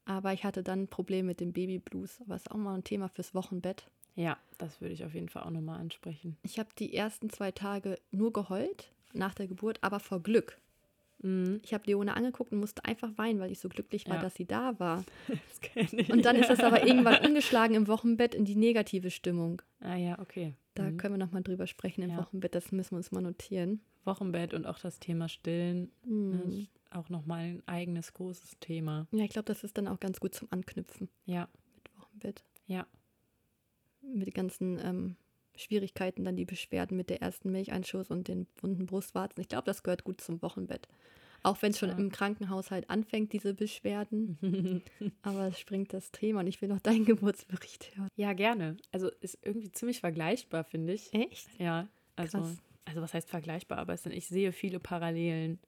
Aber 0.05 0.33
ich 0.33 0.45
hatte 0.45 0.63
dann 0.63 0.83
ein 0.83 0.89
Problem 0.89 1.27
mit 1.27 1.41
dem 1.41 1.53
Babyblues, 1.53 2.23
was 2.27 2.49
auch 2.49 2.57
mal 2.57 2.75
ein 2.75 2.85
Thema 2.85 3.09
fürs 3.09 3.35
Wochenbett. 3.35 3.91
Ja, 4.19 4.37
das 4.59 4.81
würde 4.81 4.95
ich 4.95 5.05
auf 5.05 5.15
jeden 5.15 5.29
Fall 5.29 5.45
auch 5.45 5.51
nochmal 5.51 5.79
ansprechen. 5.79 6.37
Ich 6.43 6.59
habe 6.59 6.71
die 6.77 6.93
ersten 6.93 7.31
zwei 7.31 7.53
Tage 7.53 7.97
nur 8.11 8.33
geheult 8.33 8.91
nach 9.13 9.33
der 9.33 9.47
Geburt, 9.47 9.79
aber 9.83 10.01
vor 10.01 10.21
Glück. 10.21 10.59
Mhm. 11.23 11.61
Ich 11.65 11.73
habe 11.73 11.85
Leone 11.87 12.17
angeguckt 12.17 12.51
und 12.51 12.59
musste 12.59 12.85
einfach 12.85 13.17
weinen, 13.17 13.39
weil 13.39 13.53
ich 13.53 13.61
so 13.61 13.69
glücklich 13.69 14.09
war, 14.09 14.17
ja. 14.17 14.23
dass 14.23 14.35
sie 14.35 14.45
da 14.45 14.79
war. 14.81 15.05
Das 15.29 15.61
kenne 15.61 16.03
ich. 16.03 16.11
Und 16.11 16.25
dann 16.25 16.35
ist 16.35 16.51
das 16.51 16.61
aber 16.61 16.85
irgendwann 16.85 17.25
umgeschlagen 17.27 17.77
im 17.77 17.87
Wochenbett 17.87 18.35
in 18.35 18.45
die 18.45 18.57
negative 18.57 19.13
Stimmung. 19.13 19.63
Ah 19.81 19.97
ja, 19.97 20.19
okay. 20.19 20.55
Da 20.75 20.85
mhm. 20.85 20.97
können 20.97 21.15
wir 21.15 21.25
nochmal 21.25 21.43
drüber 21.45 21.69
sprechen 21.69 22.03
im 22.03 22.11
ja. 22.11 22.19
Wochenbett, 22.19 22.57
das 22.57 22.73
müssen 22.73 22.93
wir 22.93 22.99
uns 22.99 23.13
mal 23.13 23.23
notieren. 23.23 23.81
Wochenbett 24.05 24.53
und 24.53 24.67
auch 24.67 24.81
das 24.81 24.99
Thema 24.99 25.29
Stillen. 25.29 25.93
Mhm. 26.05 26.67
auch 26.91 27.09
nochmal 27.09 27.45
ein 27.45 27.63
eigenes 27.67 28.15
großes 28.15 28.59
Thema. 28.59 29.07
Ja, 29.13 29.23
ich 29.23 29.31
glaube, 29.31 29.47
das 29.47 29.63
ist 29.63 29.79
dann 29.79 29.87
auch 29.87 30.01
ganz 30.01 30.19
gut 30.19 30.35
zum 30.35 30.49
Anknüpfen. 30.51 31.09
Ja. 31.25 31.49
Mit 31.77 31.97
Wochenbett. 31.97 32.43
Ja. 32.67 32.87
Mit 34.15 34.27
den 34.27 34.35
ganzen 34.35 34.79
ähm, 34.85 35.17
Schwierigkeiten, 35.57 36.25
dann 36.25 36.37
die 36.37 36.45
Beschwerden 36.45 36.97
mit 36.97 37.11
der 37.11 37.23
ersten 37.23 37.51
Milcheinschuss 37.51 38.11
und 38.11 38.29
den 38.29 38.47
wunden 38.61 38.87
Brustwarzen. 38.87 39.41
Ich 39.41 39.49
glaube, 39.49 39.65
das 39.67 39.83
gehört 39.83 40.05
gut 40.05 40.21
zum 40.21 40.41
Wochenbett. 40.43 40.89
Auch 41.43 41.63
wenn 41.63 41.71
es 41.71 41.79
schon 41.79 41.91
im 41.91 42.11
Krankenhaus 42.11 42.71
halt 42.71 42.91
anfängt, 42.91 43.33
diese 43.33 43.55
Beschwerden. 43.55 44.83
Aber 45.23 45.49
es 45.49 45.59
springt 45.59 45.93
das 45.93 46.11
Thema 46.11 46.41
und 46.41 46.47
ich 46.47 46.61
will 46.61 46.69
noch 46.69 46.81
deinen 46.81 47.05
Geburtsbericht 47.05 47.97
hören. 47.97 48.09
Ja, 48.17 48.33
gerne. 48.33 48.77
Also 48.91 49.11
ist 49.21 49.39
irgendwie 49.43 49.71
ziemlich 49.71 50.01
vergleichbar, 50.01 50.65
finde 50.65 50.95
ich. 50.95 51.13
Echt? 51.15 51.49
Ja, 51.59 51.89
also, 52.17 52.39
also 52.85 53.01
was 53.01 53.15
heißt 53.15 53.31
vergleichbar? 53.31 53.79
Aber 53.79 53.95
es 53.95 54.03
sind, 54.03 54.13
ich 54.13 54.27
sehe 54.27 54.53
viele 54.53 54.81
Parallelen. 54.81 55.61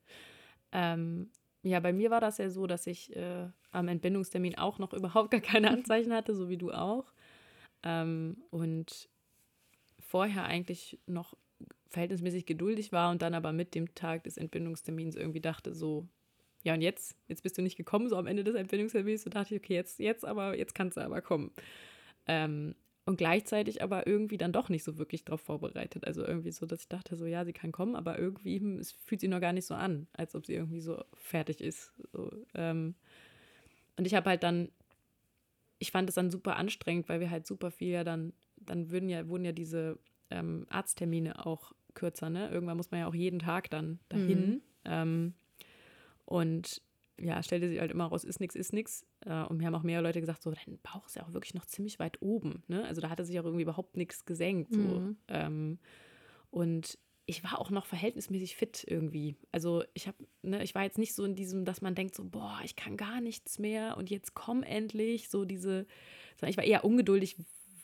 Ähm, 0.72 1.30
ja, 1.62 1.78
bei 1.80 1.92
mir 1.92 2.10
war 2.10 2.20
das 2.20 2.38
ja 2.38 2.50
so, 2.50 2.66
dass 2.66 2.86
ich 2.86 3.14
äh, 3.14 3.46
am 3.70 3.88
Entbindungstermin 3.88 4.58
auch 4.58 4.78
noch 4.78 4.92
überhaupt 4.92 5.30
gar 5.30 5.40
keine 5.40 5.70
Anzeichen 5.70 6.12
hatte, 6.12 6.34
so 6.34 6.48
wie 6.48 6.58
du 6.58 6.72
auch. 6.72 7.12
Ähm, 7.82 8.36
und 8.50 9.08
vorher 9.98 10.44
eigentlich 10.44 10.98
noch 11.06 11.36
verhältnismäßig 11.88 12.46
geduldig 12.46 12.92
war 12.92 13.10
und 13.10 13.22
dann 13.22 13.34
aber 13.34 13.52
mit 13.52 13.74
dem 13.74 13.94
Tag 13.94 14.24
des 14.24 14.36
Entbindungstermins 14.36 15.16
irgendwie 15.16 15.40
dachte 15.40 15.74
so, 15.74 16.06
ja 16.62 16.74
und 16.74 16.82
jetzt, 16.82 17.16
jetzt 17.28 17.42
bist 17.42 17.58
du 17.58 17.62
nicht 17.62 17.76
gekommen, 17.76 18.08
so 18.08 18.16
am 18.16 18.26
Ende 18.26 18.44
des 18.44 18.54
Entbindungstermins, 18.54 19.22
so 19.22 19.30
dachte 19.30 19.54
ich, 19.54 19.60
okay, 19.60 19.74
jetzt, 19.74 19.98
jetzt 19.98 20.24
aber, 20.24 20.56
jetzt 20.56 20.74
kannst 20.74 20.96
du 20.96 21.00
aber 21.00 21.20
kommen. 21.20 21.50
Ähm, 22.26 22.74
und 23.06 23.16
gleichzeitig 23.16 23.82
aber 23.82 24.06
irgendwie 24.06 24.38
dann 24.38 24.52
doch 24.52 24.68
nicht 24.68 24.84
so 24.84 24.98
wirklich 24.98 25.24
darauf 25.24 25.40
vorbereitet. 25.40 26.06
Also 26.06 26.24
irgendwie 26.24 26.52
so, 26.52 26.66
dass 26.66 26.82
ich 26.82 26.88
dachte, 26.88 27.16
so 27.16 27.26
ja, 27.26 27.44
sie 27.44 27.52
kann 27.52 27.72
kommen, 27.72 27.96
aber 27.96 28.18
irgendwie 28.18 28.60
hm, 28.60 28.78
es 28.78 28.92
fühlt 28.92 29.20
sich 29.20 29.30
noch 29.30 29.40
gar 29.40 29.52
nicht 29.52 29.66
so 29.66 29.74
an, 29.74 30.06
als 30.12 30.34
ob 30.34 30.46
sie 30.46 30.54
irgendwie 30.54 30.80
so 30.80 31.02
fertig 31.14 31.60
ist. 31.60 31.92
So, 32.12 32.30
ähm, 32.54 32.94
und 33.96 34.06
ich 34.06 34.14
habe 34.14 34.30
halt 34.30 34.42
dann, 34.42 34.70
ich 35.80 35.90
fand 35.90 36.08
es 36.08 36.14
dann 36.14 36.30
super 36.30 36.56
anstrengend, 36.56 37.08
weil 37.08 37.18
wir 37.18 37.30
halt 37.30 37.46
super 37.46 37.70
viel 37.72 37.88
ja 37.88 38.04
dann, 38.04 38.32
dann 38.56 38.90
würden 38.90 39.08
ja, 39.08 39.26
wurden 39.26 39.44
ja 39.44 39.52
diese 39.52 39.98
ähm, 40.30 40.66
Arzttermine 40.68 41.44
auch 41.44 41.72
kürzer, 41.94 42.30
ne? 42.30 42.48
Irgendwann 42.50 42.76
muss 42.76 42.90
man 42.92 43.00
ja 43.00 43.08
auch 43.08 43.14
jeden 43.14 43.40
Tag 43.40 43.70
dann 43.70 43.98
dahin. 44.08 44.50
Mhm. 44.50 44.62
Ähm, 44.84 45.34
und 46.26 46.82
ja, 47.18 47.42
stellte 47.42 47.68
sich 47.68 47.80
halt 47.80 47.90
immer 47.90 48.06
raus, 48.06 48.24
ist 48.24 48.40
nichts, 48.40 48.54
ist 48.54 48.72
nichts. 48.72 49.06
Äh, 49.26 49.42
und 49.44 49.56
mir 49.58 49.66
haben 49.66 49.74
auch 49.74 49.82
mehrere 49.82 50.04
Leute 50.06 50.20
gesagt, 50.20 50.42
so, 50.42 50.50
dein 50.50 50.78
Bauch 50.82 51.06
ist 51.06 51.16
ja 51.16 51.24
auch 51.24 51.32
wirklich 51.32 51.54
noch 51.54 51.66
ziemlich 51.66 51.98
weit 51.98 52.20
oben. 52.22 52.62
Ne? 52.68 52.84
Also 52.84 53.00
da 53.00 53.10
hatte 53.10 53.24
sich 53.24 53.38
auch 53.40 53.44
irgendwie 53.44 53.62
überhaupt 53.62 53.96
nichts 53.96 54.24
gesenkt. 54.24 54.72
So. 54.72 54.80
Mhm. 54.80 55.16
Ähm, 55.28 55.78
und 56.50 56.98
ich 57.30 57.44
war 57.44 57.60
auch 57.60 57.70
noch 57.70 57.86
verhältnismäßig 57.86 58.56
fit 58.56 58.84
irgendwie. 58.86 59.36
Also 59.52 59.84
ich 59.94 60.08
habe, 60.08 60.16
ne, 60.42 60.64
ich 60.64 60.74
war 60.74 60.82
jetzt 60.82 60.98
nicht 60.98 61.14
so 61.14 61.24
in 61.24 61.36
diesem, 61.36 61.64
dass 61.64 61.80
man 61.80 61.94
denkt 61.94 62.16
so, 62.16 62.24
boah, 62.24 62.60
ich 62.64 62.74
kann 62.74 62.96
gar 62.96 63.20
nichts 63.20 63.60
mehr 63.60 63.96
und 63.96 64.10
jetzt 64.10 64.34
komm 64.34 64.64
endlich. 64.64 65.28
So 65.28 65.44
diese, 65.44 65.86
ich 66.44 66.56
war 66.56 66.64
eher 66.64 66.84
ungeduldig 66.84 67.36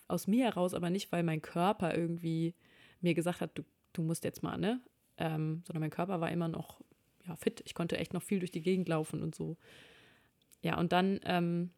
aus 0.09 0.27
mir 0.27 0.47
heraus, 0.47 0.75
aber 0.75 0.91
nicht, 0.91 1.13
weil 1.13 1.23
mein 1.23 1.43
Körper 1.43 1.97
irgendwie 1.97 2.55
mir 3.01 3.15
gesagt 3.15 3.41
hat, 3.41 3.57
du, 3.57 3.63
du 3.93 4.03
musst 4.03 4.25
jetzt 4.25 4.43
mal, 4.43 4.59
ne? 4.59 4.81
Ähm, 5.17 5.63
sondern 5.65 5.81
mein 5.81 5.91
Körper 5.91 6.21
war 6.21 6.31
immer 6.33 6.49
noch 6.49 6.81
ja, 7.27 7.37
fit. 7.37 7.63
Ich 7.65 7.75
konnte 7.75 7.99
echt 7.99 8.15
noch 8.15 8.23
viel 8.23 8.41
durch 8.41 8.51
die 8.51 8.63
Gegend 8.63 8.89
laufen 8.89 9.23
und 9.23 9.35
so. 9.35 9.57
Ja, 10.61 10.77
und 10.77 10.91
dann 10.91 11.21
ähm, 11.23 11.71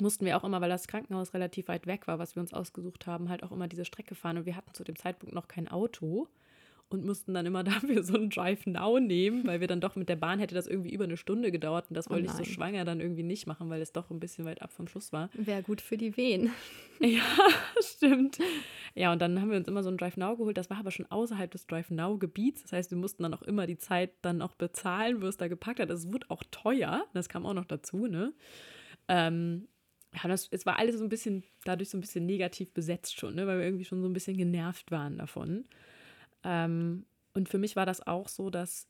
mussten 0.00 0.26
wir 0.26 0.36
auch 0.36 0.44
immer, 0.44 0.60
weil 0.60 0.68
das 0.68 0.86
Krankenhaus 0.86 1.32
relativ 1.32 1.68
weit 1.68 1.86
weg 1.86 2.06
war, 2.06 2.18
was 2.18 2.36
wir 2.36 2.42
uns 2.42 2.52
ausgesucht 2.52 3.06
haben, 3.06 3.30
halt 3.30 3.42
auch 3.42 3.52
immer 3.52 3.68
diese 3.68 3.86
Strecke 3.86 4.14
fahren. 4.14 4.36
Und 4.36 4.46
wir 4.46 4.56
hatten 4.56 4.74
zu 4.74 4.84
dem 4.84 4.96
Zeitpunkt 4.96 5.34
noch 5.34 5.48
kein 5.48 5.68
Auto 5.68 6.28
und 6.92 7.04
mussten 7.04 7.34
dann 7.34 7.46
immer 7.46 7.64
dafür 7.64 8.02
so 8.02 8.14
einen 8.14 8.30
Drive 8.30 8.66
Now 8.66 8.98
nehmen, 8.98 9.46
weil 9.46 9.60
wir 9.60 9.68
dann 9.68 9.80
doch 9.80 9.96
mit 9.96 10.08
der 10.08 10.16
Bahn 10.16 10.38
hätte 10.38 10.54
das 10.54 10.66
irgendwie 10.66 10.92
über 10.92 11.04
eine 11.04 11.16
Stunde 11.16 11.50
gedauert 11.50 11.86
und 11.88 11.96
das 11.96 12.08
oh 12.08 12.14
wollte 12.14 12.28
oh 12.28 12.30
ich 12.30 12.36
so 12.36 12.44
schwanger 12.44 12.84
dann 12.84 13.00
irgendwie 13.00 13.22
nicht 13.22 13.46
machen, 13.46 13.70
weil 13.70 13.80
es 13.80 13.92
doch 13.92 14.10
ein 14.10 14.20
bisschen 14.20 14.44
weit 14.44 14.62
ab 14.62 14.72
vom 14.72 14.88
Schuss 14.88 15.12
war. 15.12 15.30
Wäre 15.34 15.62
gut 15.62 15.80
für 15.80 15.96
die 15.96 16.16
Wehen. 16.16 16.50
Ja, 17.00 17.20
stimmt. 17.80 18.38
Ja, 18.94 19.12
und 19.12 19.20
dann 19.20 19.40
haben 19.40 19.50
wir 19.50 19.56
uns 19.56 19.66
immer 19.66 19.82
so 19.82 19.88
einen 19.88 19.98
Drive 19.98 20.16
Now 20.16 20.36
geholt. 20.36 20.56
Das 20.56 20.70
war 20.70 20.78
aber 20.78 20.92
schon 20.92 21.06
außerhalb 21.06 21.50
des 21.50 21.66
Drive 21.66 21.90
Now 21.90 22.16
Gebiets. 22.16 22.62
Das 22.62 22.70
heißt, 22.70 22.92
wir 22.92 22.98
mussten 22.98 23.24
dann 23.24 23.34
auch 23.34 23.42
immer 23.42 23.66
die 23.66 23.76
Zeit 23.76 24.12
dann 24.22 24.40
auch 24.40 24.54
bezahlen, 24.54 25.20
wo 25.20 25.26
es 25.26 25.36
da 25.36 25.48
gepackt 25.48 25.80
hat. 25.80 25.90
Es 25.90 26.12
wurde 26.12 26.30
auch 26.30 26.44
teuer. 26.52 27.04
Das 27.12 27.28
kam 27.28 27.44
auch 27.44 27.54
noch 27.54 27.64
dazu, 27.64 28.06
ne? 28.06 28.34
Ähm, 29.08 29.66
ja, 30.14 30.28
das, 30.28 30.48
es 30.50 30.66
war 30.66 30.78
alles 30.78 30.98
so 30.98 31.04
ein 31.04 31.08
bisschen, 31.08 31.42
dadurch 31.64 31.88
so 31.88 31.96
ein 31.96 32.02
bisschen 32.02 32.26
negativ 32.26 32.72
besetzt 32.72 33.18
schon, 33.18 33.34
ne? 33.34 33.46
weil 33.46 33.58
wir 33.58 33.64
irgendwie 33.64 33.84
schon 33.84 34.02
so 34.02 34.08
ein 34.08 34.12
bisschen 34.12 34.36
genervt 34.36 34.90
waren 34.90 35.18
davon. 35.18 35.64
Ähm, 36.44 37.04
und 37.34 37.48
für 37.48 37.58
mich 37.58 37.76
war 37.76 37.86
das 37.86 38.06
auch 38.06 38.28
so, 38.28 38.50
dass 38.50 38.86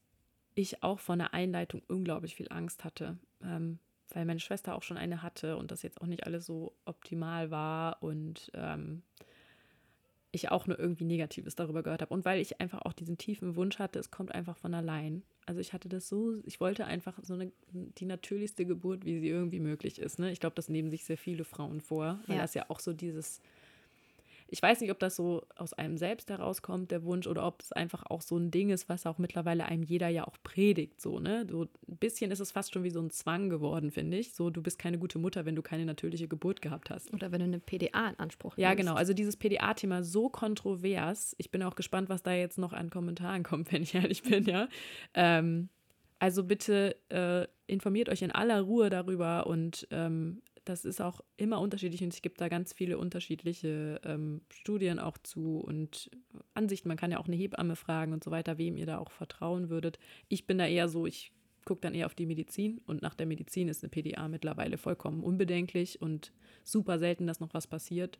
ich 0.55 0.83
auch 0.83 0.99
von 0.99 1.19
der 1.19 1.35
Einleitung 1.35 1.83
unglaublich 1.89 2.35
viel 2.35 2.49
Angst 2.51 2.85
hatte, 2.85 3.19
ähm, 3.43 3.79
weil 4.11 4.25
meine 4.25 4.41
Schwester 4.41 4.75
auch 4.75 4.83
schon 4.83 4.99
eine 4.99 5.23
hatte 5.23 5.57
und 5.57 5.71
das 5.71 5.83
jetzt 5.83 6.01
auch 6.01 6.07
nicht 6.07 6.27
alles 6.27 6.45
so 6.45 6.75
optimal 6.85 7.51
war 7.51 8.03
und 8.03 8.51
ähm, 8.55 9.03
ich 10.33 10.51
auch 10.51 10.67
nur 10.67 10.79
irgendwie 10.79 11.05
Negatives 11.05 11.55
darüber 11.55 11.83
gehört 11.83 12.03
habe 12.03 12.13
und 12.13 12.25
weil 12.25 12.41
ich 12.41 12.61
einfach 12.61 12.83
auch 12.83 12.95
diesen 12.95 13.19
tiefen 13.19 13.55
Wunsch 13.55 13.79
hatte, 13.79 13.99
es 13.99 14.11
kommt 14.11 14.35
einfach 14.35 14.57
von 14.57 14.73
allein. 14.75 15.23
Also 15.45 15.61
ich 15.61 15.73
hatte 15.73 15.89
das 15.89 16.09
so, 16.09 16.37
ich 16.45 16.59
wollte 16.61 16.87
einfach 16.87 17.19
so 17.23 17.35
eine, 17.35 17.53
die 17.73 18.07
natürlichste 18.07 18.65
Geburt, 18.65 19.05
wie 19.05 19.21
sie 19.21 19.29
irgendwie 19.29 19.61
möglich 19.61 19.99
ist. 19.99 20.19
Ne? 20.19 20.33
Ich 20.33 20.41
glaube, 20.41 20.55
das 20.55 20.69
nehmen 20.69 20.91
sich 20.91 21.05
sehr 21.05 21.19
viele 21.19 21.45
Frauen 21.45 21.81
vor, 21.81 22.21
weil 22.27 22.37
ja. 22.37 22.43
das 22.43 22.55
ja 22.55 22.65
auch 22.69 22.81
so 22.81 22.93
dieses 22.93 23.41
ich 24.53 24.61
weiß 24.61 24.83
nicht, 24.83 24.91
ob 24.91 24.99
das 24.99 25.17
so 25.17 25.47
aus 25.57 25.73
einem 25.73 25.97
selbst 25.97 26.29
herauskommt, 26.29 26.91
der 26.91 27.05
Wunsch, 27.05 27.27
oder 27.27 27.47
ob 27.47 27.63
es 27.63 27.73
einfach 27.73 28.05
auch 28.11 28.21
so 28.21 28.37
ein 28.37 28.51
Ding 28.51 28.69
ist, 28.69 28.87
was 28.87 29.07
auch 29.07 29.17
mittlerweile 29.17 29.65
einem 29.65 29.83
jeder 29.83 30.09
ja 30.09 30.27
auch 30.27 30.37
predigt. 30.43 31.01
So, 31.01 31.21
ne? 31.21 31.47
So 31.51 31.63
ein 31.63 31.97
bisschen 31.97 32.31
ist 32.31 32.39
es 32.39 32.53
fast 32.53 32.75
schon 32.75 32.85
wie 32.85 32.91
so 32.91 33.01
ein 33.01 33.09
Zwang 33.09 33.49
geworden, 33.49 33.91
finde 33.91 34.19
ich. 34.19 34.35
So, 34.35 34.51
du 34.51 34.61
bist 34.63 34.79
keine 34.79 34.99
gute 34.99 35.19
Mutter, 35.19 35.47
wenn 35.47 35.57
du 35.57 35.63
keine 35.63 35.87
natürliche 35.87 36.29
Geburt 36.29 36.61
gehabt 36.61 36.91
hast. 36.91 37.15
Oder 37.15 37.33
wenn 37.33 37.39
du 37.39 37.47
eine 37.47 37.61
PDA 37.61 38.11
in 38.11 38.19
Anspruch 38.19 38.59
Ja, 38.59 38.75
genau. 38.75 38.93
Also 38.93 39.15
dieses 39.15 39.39
PDA-Thema 39.39 40.03
so 40.03 40.29
kontrovers. 40.29 41.35
Ich 41.39 41.51
bin 41.51 41.63
auch 41.63 41.75
gespannt, 41.75 42.11
was 42.11 42.23
da 42.23 42.35
jetzt 42.35 42.59
noch 42.59 42.75
an 42.75 42.91
Kommentaren 42.91 43.43
kommt, 43.45 43.73
wenn 43.73 43.83
ich 43.83 43.95
ehrlich 43.95 44.23
bin, 44.23 44.45
ja. 44.45 44.69
Ähm, 45.15 45.71
also 46.19 46.45
bitte 46.45 46.95
äh, 47.09 47.47
informiert 47.67 48.11
euch 48.11 48.21
in 48.21 48.33
aller 48.33 48.61
Ruhe 48.61 48.91
darüber 48.91 49.47
und 49.47 49.89
ähm, 49.91 50.43
das 50.65 50.85
ist 50.85 51.01
auch 51.01 51.21
immer 51.37 51.61
unterschiedlich 51.61 52.03
und 52.03 52.13
es 52.13 52.23
gibt 52.23 52.41
da 52.41 52.49
ganz 52.49 52.73
viele 52.73 52.99
unterschiedliche 52.99 54.01
ähm, 54.05 54.43
Studien 54.53 54.99
auch 54.99 55.19
zu 55.19 55.59
und 55.59 56.11
Ansichten. 56.55 56.89
Man 56.89 56.97
kann 56.97 57.11
ja 57.11 57.19
auch 57.19 57.27
eine 57.27 57.37
Hebamme 57.37 57.77
fragen 57.77 58.13
und 58.13 58.23
so 58.23 58.31
weiter, 58.31 58.59
wem 58.59 58.77
ihr 58.77 58.87
da 58.87 58.99
auch 58.99 59.11
vertrauen 59.11 59.71
würdet. 59.71 59.99
Ich 60.29 60.47
bin 60.47 60.59
da 60.59 60.67
eher 60.67 60.89
so, 60.89 61.07
ich 61.07 61.33
gucke 61.65 61.81
dann 61.81 61.95
eher 61.95 62.07
auf 62.07 62.15
die 62.15 62.27
Medizin 62.27 62.81
und 62.87 63.03
nach 63.03 63.15
der 63.15 63.27
Medizin 63.27 63.69
ist 63.69 63.83
eine 63.83 63.91
PDA 63.91 64.29
mittlerweile 64.29 64.79
vollkommen 64.79 65.23
unbedenklich 65.23 66.01
und 66.01 66.33
super 66.65 66.99
selten, 66.99 67.27
dass 67.27 67.41
noch 67.41 67.55
was 67.55 67.67
passiert 67.67 68.19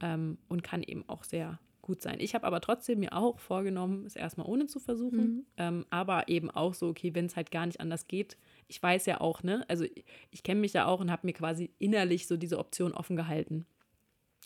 ähm, 0.00 0.38
und 0.48 0.62
kann 0.62 0.82
eben 0.82 1.04
auch 1.08 1.24
sehr 1.24 1.58
gut 1.86 2.02
sein. 2.02 2.16
Ich 2.18 2.34
habe 2.34 2.46
aber 2.46 2.60
trotzdem 2.60 2.98
mir 2.98 3.12
auch 3.12 3.38
vorgenommen, 3.38 4.04
es 4.06 4.16
erstmal 4.16 4.46
ohne 4.48 4.66
zu 4.66 4.80
versuchen, 4.80 5.18
mhm. 5.18 5.46
ähm, 5.56 5.86
aber 5.88 6.28
eben 6.28 6.50
auch 6.50 6.74
so, 6.74 6.88
okay, 6.88 7.14
wenn 7.14 7.26
es 7.26 7.36
halt 7.36 7.52
gar 7.52 7.64
nicht 7.64 7.80
anders 7.80 8.08
geht, 8.08 8.36
ich 8.66 8.82
weiß 8.82 9.06
ja 9.06 9.20
auch, 9.20 9.44
ne, 9.44 9.64
also 9.68 9.84
ich, 9.84 10.04
ich 10.32 10.42
kenne 10.42 10.60
mich 10.60 10.72
ja 10.72 10.86
auch 10.86 11.00
und 11.00 11.10
habe 11.10 11.26
mir 11.26 11.32
quasi 11.32 11.70
innerlich 11.78 12.26
so 12.26 12.36
diese 12.36 12.58
Option 12.58 12.92
offen 12.92 13.14
gehalten. 13.14 13.66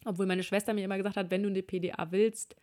Obwohl 0.04 0.26
meine 0.26 0.42
Schwester 0.42 0.74
mir 0.74 0.84
immer 0.84 0.98
gesagt 0.98 1.16
hat, 1.16 1.30
wenn 1.30 1.42
du 1.42 1.48
eine 1.48 1.62
PDA 1.62 2.10
willst, 2.10 2.56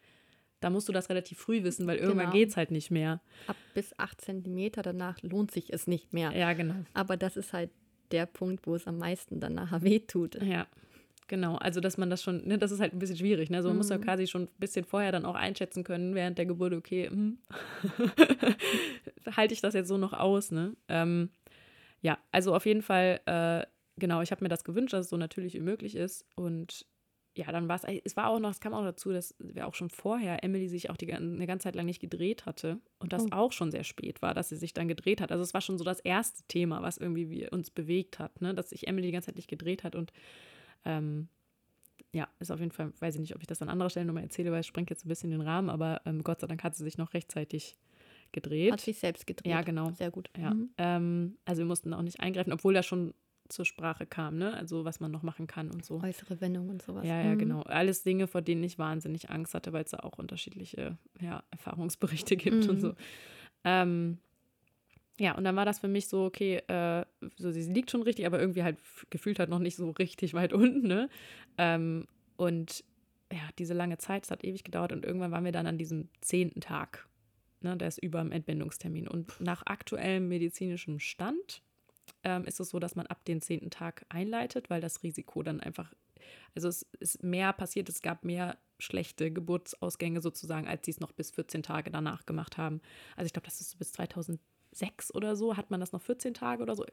da 0.59 0.69
musst 0.69 0.87
du 0.87 0.93
das 0.93 1.09
relativ 1.09 1.39
früh 1.39 1.63
wissen, 1.63 1.87
weil 1.87 1.97
irgendwann 1.97 2.27
genau. 2.27 2.33
geht 2.33 2.49
es 2.49 2.57
halt 2.57 2.71
nicht 2.71 2.91
mehr. 2.91 3.21
Ab 3.47 3.57
bis 3.73 3.97
8 3.97 4.21
Zentimeter 4.21 4.83
danach 4.83 5.21
lohnt 5.23 5.51
sich 5.51 5.73
es 5.73 5.87
nicht 5.87 6.13
mehr. 6.13 6.31
Ja, 6.35 6.53
genau. 6.53 6.75
Aber 6.93 7.17
das 7.17 7.35
ist 7.35 7.53
halt 7.53 7.71
der 8.11 8.25
Punkt, 8.25 8.65
wo 8.67 8.75
es 8.75 8.87
am 8.87 8.97
meisten 8.97 9.39
dann 9.39 9.53
nachher 9.55 9.81
wehtut. 9.81 10.41
Ja, 10.41 10.67
genau. 11.27 11.55
Also, 11.55 11.79
dass 11.79 11.97
man 11.97 12.09
das 12.09 12.23
schon, 12.23 12.47
ne, 12.47 12.57
das 12.57 12.71
ist 12.71 12.79
halt 12.79 12.93
ein 12.93 12.99
bisschen 12.99 13.17
schwierig. 13.17 13.49
Ne? 13.49 13.57
Also, 13.57 13.69
man 13.69 13.75
mhm. 13.75 13.79
muss 13.79 13.89
ja 13.89 13.97
mhm. 13.97 14.03
quasi 14.03 14.27
schon 14.27 14.43
ein 14.43 14.59
bisschen 14.59 14.85
vorher 14.85 15.11
dann 15.11 15.25
auch 15.25 15.35
einschätzen 15.35 15.83
können, 15.83 16.15
während 16.15 16.37
der 16.37 16.45
Geburt, 16.45 16.73
okay, 16.73 17.09
hm, 17.09 17.39
halte 19.35 19.53
ich 19.53 19.61
das 19.61 19.73
jetzt 19.73 19.87
so 19.87 19.97
noch 19.97 20.13
aus, 20.13 20.51
ne? 20.51 20.75
Ähm, 20.87 21.29
ja, 22.01 22.17
also 22.31 22.55
auf 22.55 22.65
jeden 22.65 22.81
Fall, 22.81 23.19
äh, 23.25 23.65
genau, 23.97 24.21
ich 24.21 24.31
habe 24.31 24.43
mir 24.43 24.49
das 24.49 24.63
gewünscht, 24.63 24.93
dass 24.93 25.05
es 25.05 25.09
so 25.09 25.17
natürlich 25.17 25.53
wie 25.53 25.61
möglich 25.61 25.95
ist. 25.95 26.25
Und 26.35 26.85
ja, 27.37 27.51
dann 27.51 27.67
war 27.67 27.75
es, 27.75 27.83
es 28.03 28.17
war 28.17 28.29
auch 28.29 28.39
noch, 28.39 28.49
es 28.49 28.59
kam 28.59 28.73
auch 28.73 28.83
dazu, 28.83 29.11
dass 29.11 29.35
wir 29.39 29.67
auch 29.67 29.75
schon 29.75 29.89
vorher 29.89 30.43
Emily 30.43 30.67
sich 30.67 30.89
auch 30.89 30.97
die, 30.97 31.13
eine 31.13 31.45
ganze 31.45 31.65
Zeit 31.65 31.75
lang 31.75 31.85
nicht 31.85 31.99
gedreht 31.99 32.45
hatte 32.45 32.79
und 32.99 33.13
das 33.13 33.25
oh. 33.25 33.29
auch 33.31 33.51
schon 33.51 33.71
sehr 33.71 33.83
spät 33.83 34.21
war, 34.21 34.33
dass 34.33 34.49
sie 34.49 34.55
sich 34.55 34.73
dann 34.73 34.87
gedreht 34.87 35.21
hat. 35.21 35.31
Also 35.31 35.43
es 35.43 35.53
war 35.53 35.61
schon 35.61 35.77
so 35.77 35.83
das 35.83 35.99
erste 35.99 36.43
Thema, 36.47 36.81
was 36.81 36.97
irgendwie 36.97 37.29
wir 37.29 37.53
uns 37.53 37.69
bewegt 37.69 38.17
hat, 38.17 38.41
ne? 38.41 38.55
dass 38.55 38.71
sich 38.71 38.87
Emily 38.87 39.07
die 39.07 39.13
ganze 39.13 39.27
Zeit 39.27 39.35
nicht 39.35 39.49
gedreht 39.49 39.83
hat 39.83 39.95
und 39.95 40.11
ähm, 40.87 41.27
ja, 42.13 42.27
ist 42.39 42.51
auf 42.51 42.59
jeden 42.59 42.71
Fall, 42.71 42.93
weiß 42.99 43.15
ich 43.15 43.21
nicht, 43.21 43.35
ob 43.35 43.41
ich 43.41 43.47
das 43.47 43.61
an 43.61 43.69
anderer 43.69 43.89
Stelle 43.89 44.05
nochmal 44.05 44.23
erzähle, 44.23 44.51
weil 44.51 44.61
es 44.61 44.67
sprengt 44.67 44.89
jetzt 44.89 45.05
ein 45.05 45.09
bisschen 45.09 45.29
den 45.29 45.41
Rahmen, 45.41 45.69
aber 45.69 46.01
ähm, 46.05 46.23
Gott 46.23 46.39
sei 46.39 46.47
Dank 46.47 46.63
hat 46.63 46.75
sie 46.75 46.83
sich 46.83 46.97
noch 46.97 47.13
rechtzeitig 47.13 47.75
gedreht. 48.31 48.71
Hat 48.71 48.81
sich 48.81 48.99
selbst 48.99 49.27
gedreht. 49.27 49.51
Ja, 49.51 49.61
genau. 49.61 49.91
Sehr 49.91 50.11
gut. 50.11 50.29
Ja. 50.37 50.53
Mhm. 50.53 50.69
Ähm, 50.77 51.37
also 51.45 51.59
wir 51.59 51.67
mussten 51.67 51.93
auch 51.93 52.01
nicht 52.01 52.19
eingreifen, 52.19 52.53
obwohl 52.53 52.73
das 52.73 52.85
schon 52.85 53.13
zur 53.49 53.65
Sprache 53.65 54.05
kam, 54.05 54.37
ne? 54.37 54.53
Also 54.53 54.83
was 54.83 54.99
man 54.99 55.11
noch 55.11 55.23
machen 55.23 55.47
kann 55.47 55.71
und 55.71 55.85
so. 55.85 56.01
Äußere 56.01 56.41
Wendung 56.41 56.69
und 56.69 56.81
sowas. 56.81 57.05
Ja, 57.05 57.21
ja, 57.21 57.33
mhm. 57.33 57.39
genau. 57.39 57.61
Alles 57.61 58.03
Dinge, 58.03 58.27
vor 58.27 58.41
denen 58.41 58.63
ich 58.63 58.77
wahnsinnig 58.77 59.29
Angst 59.29 59.53
hatte, 59.53 59.71
weil 59.71 59.85
es 59.85 59.91
da 59.91 59.99
auch 59.99 60.17
unterschiedliche 60.17 60.97
ja, 61.21 61.43
Erfahrungsberichte 61.51 62.35
gibt 62.35 62.65
mhm. 62.65 62.69
und 62.69 62.81
so. 62.81 62.95
Ähm, 63.63 64.17
ja, 65.19 65.35
und 65.35 65.43
dann 65.43 65.55
war 65.55 65.65
das 65.65 65.79
für 65.79 65.87
mich 65.87 66.07
so, 66.07 66.25
okay, 66.25 66.57
äh, 66.67 67.05
so 67.37 67.51
sie 67.51 67.71
liegt 67.71 67.91
schon 67.91 68.03
richtig, 68.03 68.25
aber 68.25 68.39
irgendwie 68.39 68.63
halt 68.63 68.77
gefühlt 69.09 69.39
halt 69.39 69.49
noch 69.49 69.59
nicht 69.59 69.75
so 69.75 69.89
richtig 69.99 70.33
weit 70.33 70.53
unten, 70.53 70.87
ne? 70.87 71.09
Ähm, 71.57 72.05
und 72.35 72.83
ja, 73.31 73.41
diese 73.57 73.73
lange 73.73 73.97
Zeit, 73.97 74.23
es 74.23 74.31
hat 74.31 74.43
ewig 74.43 74.63
gedauert 74.63 74.91
und 74.93 75.05
irgendwann 75.05 75.31
waren 75.31 75.43
wir 75.43 75.51
dann 75.51 75.67
an 75.67 75.77
diesem 75.77 76.09
zehnten 76.21 76.61
Tag 76.61 77.07
Ne, 77.61 77.75
der 77.75 77.87
ist 77.87 77.97
über 77.97 78.19
dem 78.21 78.31
Entbindungstermin. 78.31 79.07
Und 79.07 79.39
nach 79.41 79.63
aktuellem 79.65 80.27
medizinischem 80.27 80.99
Stand 80.99 81.63
ähm, 82.23 82.45
ist 82.45 82.59
es 82.59 82.69
so, 82.69 82.79
dass 82.79 82.95
man 82.95 83.07
ab 83.07 83.25
dem 83.25 83.41
zehnten 83.41 83.71
Tag 83.71 84.05
einleitet, 84.09 84.69
weil 84.69 84.79
das 84.79 85.01
Risiko 85.01 85.41
dann 85.41 85.59
einfach, 85.59 85.91
also 86.53 86.67
es 86.67 86.83
ist 86.99 87.23
mehr 87.23 87.53
passiert, 87.53 87.89
es 87.89 88.01
gab 88.01 88.23
mehr 88.23 88.57
schlechte 88.77 89.31
Geburtsausgänge 89.31 90.21
sozusagen, 90.21 90.67
als 90.67 90.85
sie 90.85 90.91
es 90.91 90.99
noch 90.99 91.11
bis 91.11 91.31
14 91.31 91.63
Tage 91.63 91.89
danach 91.89 92.27
gemacht 92.27 92.57
haben. 92.57 92.79
Also 93.15 93.25
ich 93.25 93.33
glaube, 93.33 93.47
das 93.47 93.59
ist 93.59 93.79
bis 93.79 93.91
2006 94.77 95.13
oder 95.13 95.35
so, 95.35 95.57
hat 95.57 95.71
man 95.71 95.79
das 95.79 95.91
noch 95.91 96.01
14 96.01 96.33
Tage 96.33 96.63
oder 96.63 96.75
so 96.75 96.85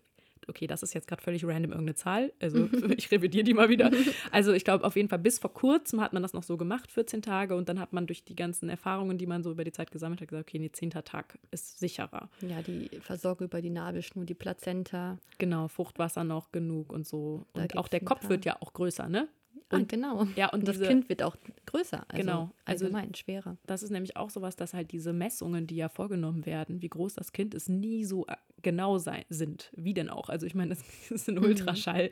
okay, 0.49 0.67
das 0.67 0.83
ist 0.83 0.95
jetzt 0.95 1.07
gerade 1.07 1.23
völlig 1.23 1.45
random 1.45 1.73
irgendeine 1.73 1.95
Zahl, 1.95 2.33
also 2.41 2.69
ich 2.97 3.11
revidiere 3.11 3.45
die 3.45 3.55
mal 3.55 3.69
wieder. 3.69 3.91
Also 4.31 4.53
ich 4.53 4.65
glaube 4.65 4.85
auf 4.85 4.97
jeden 4.97 5.09
Fall 5.09 5.19
bis 5.19 5.39
vor 5.39 5.53
kurzem 5.53 6.01
hat 6.01 6.13
man 6.13 6.23
das 6.23 6.33
noch 6.33 6.43
so 6.43 6.57
gemacht, 6.57 6.91
14 6.91 7.23
Tage 7.23 7.57
und 7.57 7.69
dann 7.69 7.79
hat 7.79 7.93
man 7.93 8.07
durch 8.07 8.25
die 8.25 8.35
ganzen 8.35 8.69
Erfahrungen, 8.69 9.19
die 9.19 9.27
man 9.27 9.43
so 9.43 9.51
über 9.51 9.65
die 9.65 9.73
Zeit 9.73 9.91
gesammelt 9.91 10.21
hat, 10.21 10.29
gesagt, 10.29 10.49
okay, 10.49 10.59
nee, 10.59 10.71
10. 10.71 10.91
Tag 10.91 11.39
ist 11.51 11.79
sicherer. 11.79 12.29
Ja, 12.41 12.63
die 12.63 12.89
Versorgung 13.01 13.47
über 13.47 13.61
die 13.61 13.71
Nabelschnur, 13.71 14.25
die 14.25 14.35
Plazenta. 14.35 15.19
Genau, 15.39 15.69
Fruchtwasser 15.69 16.25
noch 16.25 16.53
genug 16.53 16.93
und 16.93 17.07
so. 17.07 17.47
Da 17.53 17.63
und 17.63 17.77
auch 17.77 17.89
der 17.89 18.01
Kopf 18.01 18.29
wird 18.29 18.45
ja 18.45 18.57
auch 18.61 18.73
größer, 18.73 19.09
ne? 19.09 19.29
Ah, 19.75 19.79
und, 19.79 19.83
ah, 19.83 19.87
genau. 19.97 20.27
Ja, 20.37 20.47
und, 20.49 20.61
und 20.61 20.69
das 20.69 20.77
diese, 20.77 20.89
Kind 20.89 21.09
wird 21.09 21.23
auch 21.23 21.37
größer. 21.67 22.05
Also 22.09 22.21
genau. 22.21 22.51
Also 22.65 22.87
allgemein 22.87 23.15
schwerer. 23.15 23.57
Das 23.67 23.83
ist 23.83 23.91
nämlich 23.91 24.17
auch 24.17 24.31
sowas, 24.31 24.57
dass 24.57 24.75
halt 24.75 24.93
diese 24.93 25.13
Messungen, 25.13 25.67
die 25.67 25.77
ja 25.77 25.89
vorgenommen 25.89 26.47
werden, 26.47 26.83
wie 26.83 26.89
groß 26.89 27.15
das 27.15 27.33
Kind 27.33 27.55
ist, 27.55 27.69
nie 27.69 28.05
so 28.05 28.27
äh, 28.27 28.37
genau 28.63 28.99
sein, 28.99 29.25
sind. 29.29 29.71
Wie 29.77 29.95
denn 29.95 30.11
auch? 30.11 30.29
Also 30.29 30.47
ich 30.47 30.55
meine, 30.55 30.71
das 30.71 30.83
ist 31.11 31.29
ein 31.29 31.37
mhm. 31.37 31.45
Ultraschall. 31.45 32.11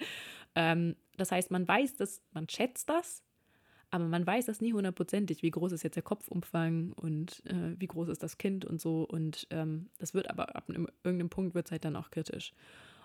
Ähm, 0.54 0.96
das 1.16 1.32
heißt, 1.32 1.50
man 1.50 1.66
weiß 1.66 1.96
das, 1.96 2.22
man 2.32 2.48
schätzt 2.48 2.88
das, 2.88 3.22
aber 3.90 4.06
man 4.06 4.26
weiß 4.26 4.46
das 4.46 4.62
nie 4.62 4.72
hundertprozentig, 4.72 5.42
wie 5.42 5.50
groß 5.50 5.72
ist 5.72 5.82
jetzt 5.82 5.96
der 5.96 6.02
Kopfumfang 6.02 6.92
und 6.94 7.42
äh, 7.44 7.78
wie 7.78 7.86
groß 7.86 8.08
ist 8.08 8.22
das 8.22 8.38
Kind 8.38 8.64
und 8.64 8.80
so. 8.80 9.04
Und 9.04 9.46
ähm, 9.50 9.90
das 9.98 10.14
wird 10.14 10.30
aber 10.30 10.56
ab 10.56 10.70
einem, 10.70 10.88
irgendeinem 11.04 11.28
Punkt 11.28 11.54
wird 11.54 11.66
es 11.66 11.72
halt 11.72 11.84
dann 11.84 11.96
auch 11.96 12.10
kritisch. 12.10 12.54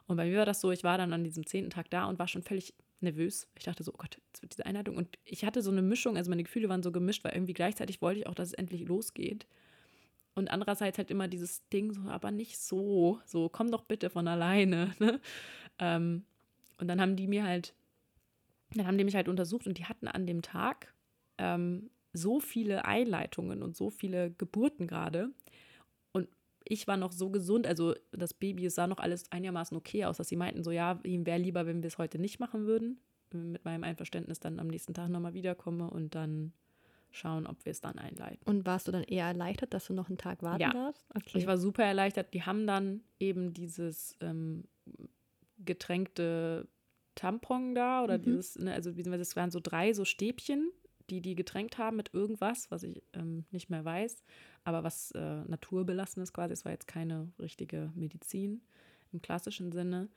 Und 0.07 0.17
bei 0.17 0.25
mir 0.25 0.39
war 0.39 0.45
das 0.45 0.61
so, 0.61 0.71
ich 0.71 0.83
war 0.83 0.97
dann 0.97 1.13
an 1.13 1.23
diesem 1.23 1.45
zehnten 1.45 1.69
Tag 1.69 1.89
da 1.89 2.05
und 2.05 2.17
war 2.17 2.27
schon 2.27 2.43
völlig 2.43 2.73
nervös. 3.01 3.47
Ich 3.57 3.65
dachte 3.65 3.83
so, 3.83 3.93
oh 3.93 3.97
Gott, 3.97 4.17
jetzt 4.27 4.41
wird 4.41 4.53
diese 4.53 4.65
Einleitung. 4.65 4.97
Und 4.97 5.17
ich 5.23 5.45
hatte 5.45 5.61
so 5.61 5.69
eine 5.69 5.81
Mischung, 5.81 6.17
also 6.17 6.29
meine 6.29 6.43
Gefühle 6.43 6.69
waren 6.69 6.81
so 6.81 6.91
gemischt, 6.91 7.23
weil 7.23 7.33
irgendwie 7.33 7.53
gleichzeitig 7.53 8.01
wollte 8.01 8.21
ich 8.21 8.27
auch, 8.27 8.35
dass 8.35 8.49
es 8.49 8.53
endlich 8.53 8.87
losgeht. 8.87 9.45
Und 10.33 10.49
andererseits 10.49 10.97
halt 10.97 11.11
immer 11.11 11.27
dieses 11.27 11.67
Ding, 11.69 11.91
so, 11.91 12.01
aber 12.09 12.31
nicht 12.31 12.59
so, 12.59 13.19
so, 13.25 13.49
komm 13.49 13.71
doch 13.71 13.83
bitte 13.83 14.09
von 14.09 14.27
alleine. 14.27 14.95
Ne? 14.99 15.19
Ähm, 15.79 16.25
und 16.79 16.87
dann 16.87 17.01
haben 17.01 17.15
die 17.15 17.27
mir 17.27 17.43
halt, 17.43 17.73
dann 18.73 18.87
haben 18.87 18.97
die 18.97 19.03
mich 19.03 19.15
halt 19.15 19.27
untersucht 19.27 19.67
und 19.67 19.77
die 19.77 19.85
hatten 19.85 20.07
an 20.07 20.25
dem 20.25 20.41
Tag 20.41 20.93
ähm, 21.37 21.89
so 22.13 22.39
viele 22.39 22.85
Einleitungen 22.85 23.61
und 23.61 23.75
so 23.75 23.89
viele 23.89 24.31
Geburten 24.31 24.87
gerade. 24.87 25.29
Ich 26.69 26.87
war 26.87 26.97
noch 26.97 27.11
so 27.11 27.29
gesund, 27.29 27.67
also 27.67 27.93
das 28.11 28.33
Baby 28.33 28.69
sah 28.69 28.87
noch 28.87 28.99
alles 28.99 29.31
einigermaßen 29.31 29.77
okay 29.77 30.05
aus, 30.05 30.17
dass 30.17 30.27
sie 30.27 30.35
meinten, 30.35 30.63
so 30.63 30.71
ja, 30.71 30.99
ihm 31.03 31.25
wäre 31.25 31.39
lieber, 31.39 31.65
wenn 31.65 31.81
wir 31.81 31.87
es 31.87 31.97
heute 31.97 32.19
nicht 32.19 32.39
machen 32.39 32.65
würden. 32.65 32.99
Mit 33.33 33.65
meinem 33.65 33.83
Einverständnis 33.83 34.39
dann 34.39 34.59
am 34.59 34.67
nächsten 34.67 34.93
Tag 34.93 35.09
nochmal 35.09 35.33
wiederkomme 35.33 35.89
und 35.89 36.15
dann 36.15 36.53
schauen, 37.11 37.45
ob 37.47 37.65
wir 37.65 37.71
es 37.71 37.81
dann 37.81 37.97
einleiten. 37.97 38.39
Und 38.45 38.65
warst 38.65 38.87
du 38.87 38.91
dann 38.91 39.03
eher 39.03 39.25
erleichtert, 39.25 39.73
dass 39.73 39.87
du 39.87 39.93
noch 39.93 40.07
einen 40.07 40.17
Tag 40.17 40.43
warten 40.43 40.61
ja. 40.61 40.71
darfst? 40.71 41.05
Okay. 41.15 41.37
Ich 41.37 41.47
war 41.47 41.57
super 41.57 41.83
erleichtert. 41.83 42.33
Die 42.33 42.43
haben 42.43 42.67
dann 42.67 43.01
eben 43.19 43.53
dieses 43.53 44.15
ähm, 44.21 44.63
getränkte 45.57 46.67
Tampon 47.15 47.75
da 47.75 48.03
oder 48.03 48.17
mhm. 48.17 48.23
dieses, 48.23 48.57
ne, 48.57 48.73
also 48.73 48.91
beziehungsweise 48.91 49.23
es 49.23 49.35
waren 49.35 49.51
so 49.51 49.59
drei 49.61 49.93
so 49.93 50.05
Stäbchen, 50.05 50.71
die 51.09 51.21
die 51.21 51.35
getränkt 51.35 51.77
haben 51.77 51.97
mit 51.97 52.13
irgendwas, 52.13 52.69
was 52.69 52.83
ich 52.83 53.01
ähm, 53.13 53.45
nicht 53.51 53.69
mehr 53.69 53.83
weiß, 53.83 54.23
aber 54.67 54.83
was 54.83 55.11
äh, 55.11 55.43
naturbelassen 55.47 56.21
ist 56.21 56.33
quasi. 56.33 56.51
Es 56.51 56.65
war 56.65 56.73
jetzt 56.73 56.87
keine 56.87 57.31
richtige 57.39 57.89
Medizin 57.95 58.61
im 59.13 59.21
klassischen 59.21 59.71
Sinne. 59.71 60.09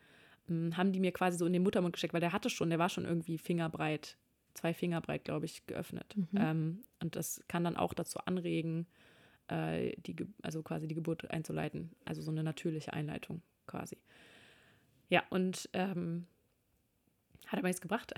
Ähm, 0.49 0.77
haben 0.77 0.91
die 0.91 0.99
mir 0.99 1.13
quasi 1.13 1.39
so 1.39 1.47
in 1.47 1.53
den 1.53 1.63
Muttermund 1.63 1.93
gesteckt, 1.93 2.13
weil 2.13 2.21
der 2.21 2.33
hatte 2.33 2.51
schon, 2.51 2.69
der 2.69 2.81
war 2.81 2.89
schon 2.89 3.05
irgendwie 3.05 3.39
fingerbreit 3.39 4.17
zwei 4.55 4.75
Finger 4.75 5.01
breit, 5.01 5.23
glaube 5.23 5.47
ich, 5.47 5.65
geöffnet. 5.67 6.17
Mhm. 6.17 6.29
Ähm, 6.35 6.83
und 7.01 7.15
das 7.15 7.45
kann 7.47 7.63
dann 7.63 7.77
auch 7.77 7.95
dazu 7.95 8.19
anregen, 8.19 8.89
äh, 9.47 9.93
die, 10.01 10.17
also 10.43 10.65
quasi 10.65 10.89
die 10.89 10.97
Geburt 10.97 11.31
einzuleiten. 11.31 11.93
Also 12.05 12.21
so 12.21 12.33
eine 12.33 12.43
natürliche 12.43 12.93
Einleitung 12.93 13.43
quasi. 13.69 13.99
Ja, 15.11 15.23
und 15.31 15.69
ähm, 15.75 16.27
hat 17.47 17.61
aber 17.61 17.69
nichts 17.69 17.81
gebracht. 17.81 18.13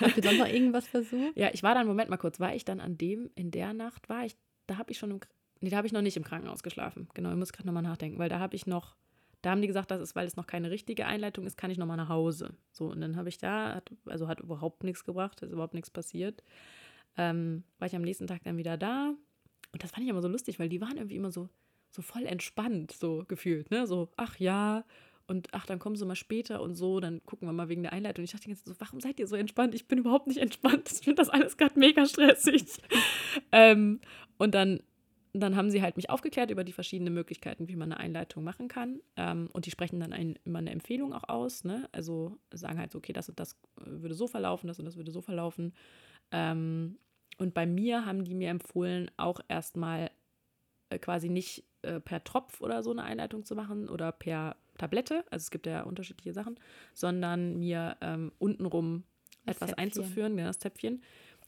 Hast 0.00 0.16
du 0.16 0.22
dann 0.22 0.38
noch 0.38 0.48
irgendwas 0.48 0.88
versucht? 0.88 1.36
Ja, 1.36 1.50
ich 1.52 1.62
war 1.62 1.74
dann, 1.74 1.86
Moment 1.86 2.08
mal 2.08 2.16
kurz, 2.16 2.40
war 2.40 2.54
ich 2.54 2.64
dann 2.64 2.80
an 2.80 2.96
dem, 2.96 3.30
in 3.34 3.50
der 3.50 3.74
Nacht 3.74 4.08
war 4.08 4.24
ich, 4.24 4.36
da 4.70 4.78
habe 4.78 4.92
ich 4.92 4.98
schon 4.98 5.10
im, 5.10 5.20
nee, 5.60 5.70
da 5.70 5.76
habe 5.76 5.86
ich 5.86 5.92
noch 5.92 6.02
nicht 6.02 6.16
im 6.16 6.24
Krankenhaus 6.24 6.62
geschlafen. 6.62 7.08
Genau, 7.14 7.30
ich 7.30 7.36
muss 7.36 7.52
gerade 7.52 7.66
nochmal 7.66 7.82
nachdenken, 7.82 8.18
weil 8.18 8.28
da 8.28 8.38
habe 8.38 8.56
ich 8.56 8.66
noch 8.66 8.96
da 9.42 9.50
haben 9.50 9.62
die 9.62 9.68
gesagt, 9.68 9.90
das 9.90 10.00
ist, 10.00 10.14
weil 10.14 10.26
es 10.26 10.36
noch 10.36 10.46
keine 10.46 10.70
richtige 10.70 11.06
Einleitung 11.06 11.46
ist, 11.46 11.56
kann 11.56 11.70
ich 11.70 11.78
nochmal 11.78 11.96
nach 11.96 12.08
Hause. 12.08 12.54
So, 12.72 12.90
und 12.90 13.00
dann 13.00 13.16
habe 13.16 13.28
ich 13.28 13.38
da, 13.38 13.74
hat, 13.74 13.90
also 14.06 14.28
hat 14.28 14.40
überhaupt 14.40 14.84
nichts 14.84 15.04
gebracht, 15.04 15.40
ist 15.42 15.52
überhaupt 15.52 15.74
nichts 15.74 15.90
passiert. 15.90 16.42
Ähm, 17.16 17.64
war 17.78 17.86
ich 17.86 17.96
am 17.96 18.02
nächsten 18.02 18.26
Tag 18.26 18.44
dann 18.44 18.58
wieder 18.58 18.76
da. 18.76 19.14
Und 19.72 19.82
das 19.82 19.92
fand 19.92 20.04
ich 20.04 20.10
immer 20.10 20.20
so 20.20 20.28
lustig, 20.28 20.58
weil 20.58 20.68
die 20.68 20.80
waren 20.80 20.96
irgendwie 20.96 21.16
immer 21.16 21.30
so, 21.30 21.48
so 21.90 22.02
voll 22.02 22.26
entspannt, 22.26 22.92
so 22.92 23.24
gefühlt, 23.26 23.70
ne? 23.70 23.86
So, 23.86 24.10
ach 24.16 24.38
ja, 24.38 24.84
und 25.30 25.48
ach, 25.52 25.64
dann 25.64 25.78
kommen 25.78 25.94
sie 25.94 26.04
mal 26.04 26.16
später 26.16 26.60
und 26.60 26.74
so, 26.74 26.98
dann 26.98 27.24
gucken 27.24 27.46
wir 27.46 27.52
mal 27.52 27.68
wegen 27.68 27.82
der 27.82 27.92
Einleitung. 27.92 28.24
Ich 28.24 28.32
dachte 28.32 28.44
die 28.44 28.50
ganze 28.50 28.64
Zeit 28.64 28.74
so, 28.74 28.80
warum 28.80 29.00
seid 29.00 29.20
ihr 29.20 29.28
so 29.28 29.36
entspannt? 29.36 29.76
Ich 29.76 29.86
bin 29.86 29.98
überhaupt 29.98 30.26
nicht 30.26 30.38
entspannt. 30.38 30.90
Ich 30.92 31.04
finde 31.04 31.22
das 31.22 31.30
alles 31.30 31.56
gerade 31.56 31.78
mega 31.78 32.04
stressig. 32.04 32.64
ähm, 33.52 34.00
und 34.38 34.54
dann 34.54 34.80
dann 35.32 35.54
haben 35.54 35.70
sie 35.70 35.80
halt 35.80 35.96
mich 35.96 36.10
aufgeklärt 36.10 36.50
über 36.50 36.64
die 36.64 36.72
verschiedenen 36.72 37.14
Möglichkeiten, 37.14 37.68
wie 37.68 37.76
man 37.76 37.92
eine 37.92 38.00
Einleitung 38.00 38.42
machen 38.42 38.66
kann. 38.66 39.00
Ähm, 39.16 39.48
und 39.52 39.66
die 39.66 39.70
sprechen 39.70 40.00
dann 40.00 40.12
ein, 40.12 40.36
immer 40.44 40.58
eine 40.58 40.70
Empfehlung 40.70 41.12
auch 41.12 41.28
aus. 41.28 41.62
Ne? 41.62 41.88
Also 41.92 42.36
sagen 42.52 42.80
halt 42.80 42.90
so, 42.90 42.98
okay, 42.98 43.12
das 43.12 43.28
und 43.28 43.38
das 43.38 43.56
würde 43.76 44.16
so 44.16 44.26
verlaufen, 44.26 44.66
das 44.66 44.80
und 44.80 44.86
das 44.86 44.96
würde 44.96 45.12
so 45.12 45.20
verlaufen. 45.20 45.72
Ähm, 46.32 46.98
und 47.38 47.54
bei 47.54 47.64
mir 47.64 48.04
haben 48.04 48.24
die 48.24 48.34
mir 48.34 48.50
empfohlen, 48.50 49.08
auch 49.16 49.40
erstmal 49.46 50.10
äh, 50.88 50.98
quasi 50.98 51.28
nicht 51.28 51.64
äh, 51.82 52.00
per 52.00 52.24
Tropf 52.24 52.60
oder 52.60 52.82
so 52.82 52.90
eine 52.90 53.04
Einleitung 53.04 53.44
zu 53.44 53.54
machen 53.54 53.88
oder 53.88 54.12
per 54.12 54.56
Tablette, 54.80 55.24
also 55.30 55.42
es 55.44 55.50
gibt 55.50 55.66
ja 55.66 55.82
unterschiedliche 55.82 56.32
Sachen, 56.32 56.58
sondern 56.94 57.58
mir 57.58 57.96
ähm, 58.00 58.32
untenrum 58.38 59.04
das 59.44 59.56
etwas 59.56 59.70
Zäpfchen. 59.70 59.84
einzuführen, 59.84 60.38
ja, 60.38 60.46
das 60.46 60.58
Zäpfchen. 60.58 61.02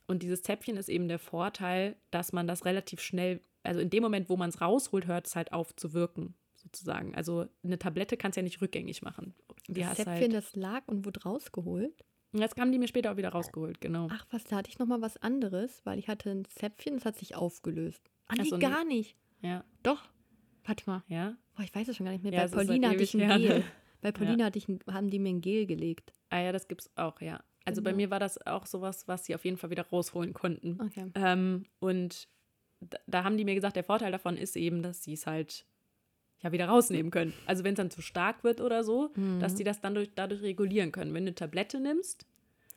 Und 0.06 0.22
dieses 0.22 0.42
Zäpfchen 0.42 0.76
ist 0.76 0.88
eben 0.88 1.08
der 1.08 1.18
Vorteil, 1.18 1.96
dass 2.10 2.32
man 2.32 2.46
das 2.46 2.64
relativ 2.64 3.00
schnell 3.00 3.40
also 3.62 3.80
in 3.80 3.90
dem 3.90 4.02
Moment, 4.02 4.28
wo 4.28 4.36
man 4.36 4.50
es 4.50 4.60
rausholt, 4.60 5.06
hört 5.06 5.26
es 5.26 5.36
halt 5.36 5.52
auf 5.52 5.74
zu 5.76 5.92
wirken, 5.92 6.34
sozusagen. 6.54 7.14
Also 7.14 7.46
eine 7.62 7.78
Tablette 7.78 8.16
kannst 8.16 8.36
du 8.36 8.40
ja 8.40 8.44
nicht 8.44 8.60
rückgängig 8.60 9.02
machen. 9.02 9.34
Die 9.68 9.80
das 9.80 9.96
Zäpfchen, 9.96 10.14
halt, 10.14 10.34
das 10.34 10.56
lag 10.56 10.82
und 10.86 11.04
wurde 11.04 11.22
rausgeholt? 11.22 12.04
Das 12.32 12.52
haben 12.58 12.72
die 12.72 12.78
mir 12.78 12.88
später 12.88 13.12
auch 13.12 13.16
wieder 13.16 13.28
rausgeholt, 13.28 13.80
genau. 13.80 14.08
Ach 14.10 14.26
was, 14.30 14.44
da 14.44 14.56
hatte 14.56 14.70
ich 14.70 14.78
noch 14.78 14.86
mal 14.86 15.02
was 15.02 15.18
anderes, 15.18 15.82
weil 15.84 15.98
ich 15.98 16.08
hatte 16.08 16.30
ein 16.30 16.44
Zäpfchen, 16.46 16.94
das 16.94 17.04
hat 17.04 17.16
sich 17.16 17.34
aufgelöst. 17.34 18.10
Ah, 18.26 18.34
nee, 18.36 18.48
so, 18.48 18.58
gar 18.58 18.84
nicht. 18.84 19.16
Ja. 19.42 19.64
Doch. 19.82 20.08
Warte 20.64 20.84
mal. 20.86 21.04
Ja? 21.08 21.36
Boah, 21.56 21.62
ich 21.62 21.74
weiß 21.74 21.88
es 21.88 21.96
schon 21.96 22.06
gar 22.06 22.12
nicht 22.12 22.24
mehr. 22.24 22.32
Ja, 22.32 22.46
Bei 22.46 22.64
Paulina 22.64 22.90
hatte 22.90 23.02
ich 23.02 23.14
ein 23.14 23.40
Gel. 23.40 23.58
Ne? 23.58 23.64
Bei 24.00 24.12
Paulina 24.12 24.38
ja. 24.38 24.44
hatte 24.46 24.58
ich 24.58 24.66
haben 24.90 25.10
die 25.10 25.18
mir 25.18 25.30
ein 25.30 25.40
Gel 25.40 25.66
gelegt. 25.66 26.12
Ah 26.30 26.40
ja, 26.40 26.52
das 26.52 26.66
gibt's 26.66 26.90
auch, 26.96 27.20
ja. 27.20 27.42
Also 27.64 27.80
genau. 27.80 27.90
bei 27.90 27.96
mir 27.96 28.10
war 28.10 28.18
das 28.18 28.44
auch 28.46 28.66
sowas, 28.66 29.06
was 29.06 29.26
sie 29.26 29.34
auf 29.34 29.44
jeden 29.44 29.56
Fall 29.56 29.70
wieder 29.70 29.86
rausholen 29.86 30.32
konnten. 30.32 30.78
Okay. 30.80 31.10
Ähm, 31.14 31.66
und 31.78 32.28
da 33.06 33.22
haben 33.22 33.36
die 33.36 33.44
mir 33.44 33.54
gesagt, 33.54 33.76
der 33.76 33.84
Vorteil 33.84 34.10
davon 34.10 34.36
ist 34.36 34.56
eben, 34.56 34.82
dass 34.82 35.04
sie 35.04 35.12
es 35.12 35.26
halt 35.26 35.64
ja 36.42 36.50
wieder 36.50 36.66
rausnehmen 36.66 37.12
können. 37.12 37.32
Also 37.46 37.62
wenn 37.62 37.74
es 37.74 37.76
dann 37.76 37.90
zu 37.90 38.02
stark 38.02 38.42
wird 38.42 38.60
oder 38.60 38.82
so, 38.82 39.12
mhm. 39.14 39.38
dass 39.38 39.54
die 39.54 39.64
das 39.64 39.80
dann 39.80 39.94
durch, 39.94 40.10
dadurch 40.14 40.42
regulieren 40.42 40.90
können. 40.90 41.14
Wenn 41.14 41.24
du 41.24 41.28
eine 41.28 41.34
Tablette 41.36 41.78
nimmst, 41.78 42.26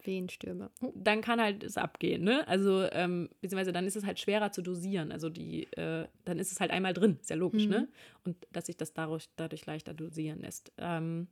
Wehenstürme. 0.06 0.72
Oh. 0.82 0.92
Dann 0.96 1.22
kann 1.22 1.42
halt 1.42 1.64
es 1.64 1.78
abgehen, 1.78 2.24
ne? 2.24 2.48
Also, 2.48 2.84
ähm, 2.92 3.30
beziehungsweise 3.42 3.72
dann 3.72 3.86
ist 3.86 3.96
es 3.96 4.06
halt 4.06 4.20
schwerer 4.20 4.52
zu 4.52 4.62
dosieren. 4.62 5.12
Also 5.12 5.30
die, 5.30 5.72
äh, 5.74 6.08
dann 6.26 6.40
ist 6.40 6.52
es 6.52 6.60
halt 6.60 6.72
einmal 6.72 6.94
drin, 6.94 7.18
ist 7.22 7.30
ja 7.30 7.36
logisch, 7.36 7.68
ne? 7.68 7.80
mhm. 7.80 7.84
ne? 7.84 7.90
Und 8.24 8.48
dass 8.52 8.68
sich 8.68 8.78
das 8.78 8.94
dadurch, 8.94 9.30
dadurch 9.36 9.66
leichter 9.66 9.94
dosieren 9.94 10.42
lässt. 10.42 10.72
Ähm, 10.78 11.28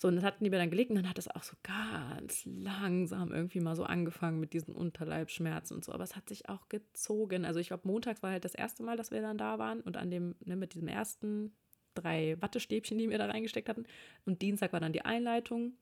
so, 0.00 0.06
und 0.06 0.14
das 0.14 0.24
hatten 0.24 0.44
die 0.44 0.50
mir 0.50 0.58
dann 0.58 0.70
gelegt 0.70 0.90
und 0.90 0.96
dann 0.96 1.08
hat 1.08 1.18
das 1.18 1.26
auch 1.26 1.42
so 1.42 1.56
ganz 1.64 2.44
langsam 2.44 3.32
irgendwie 3.32 3.58
mal 3.58 3.74
so 3.74 3.82
angefangen 3.82 4.38
mit 4.38 4.52
diesen 4.52 4.72
Unterleibsschmerzen 4.72 5.76
und 5.76 5.84
so. 5.84 5.92
Aber 5.92 6.04
es 6.04 6.14
hat 6.14 6.28
sich 6.28 6.48
auch 6.48 6.68
gezogen. 6.68 7.44
Also 7.44 7.58
ich 7.58 7.68
glaube, 7.68 7.88
montags 7.88 8.22
war 8.22 8.30
halt 8.30 8.44
das 8.44 8.54
erste 8.54 8.84
Mal, 8.84 8.96
dass 8.96 9.10
wir 9.10 9.20
dann 9.20 9.38
da 9.38 9.58
waren 9.58 9.80
und 9.80 9.96
an 9.96 10.10
dem, 10.10 10.36
ne, 10.44 10.54
mit 10.54 10.74
diesem 10.74 10.86
ersten 10.86 11.52
drei 11.94 12.36
Wattestäbchen, 12.40 12.96
die 12.96 13.10
wir 13.10 13.18
da 13.18 13.26
reingesteckt 13.26 13.68
hatten. 13.68 13.86
Und 14.24 14.40
Dienstag 14.40 14.72
war 14.72 14.78
dann 14.78 14.92
die 14.92 15.04
Einleitung. 15.04 15.72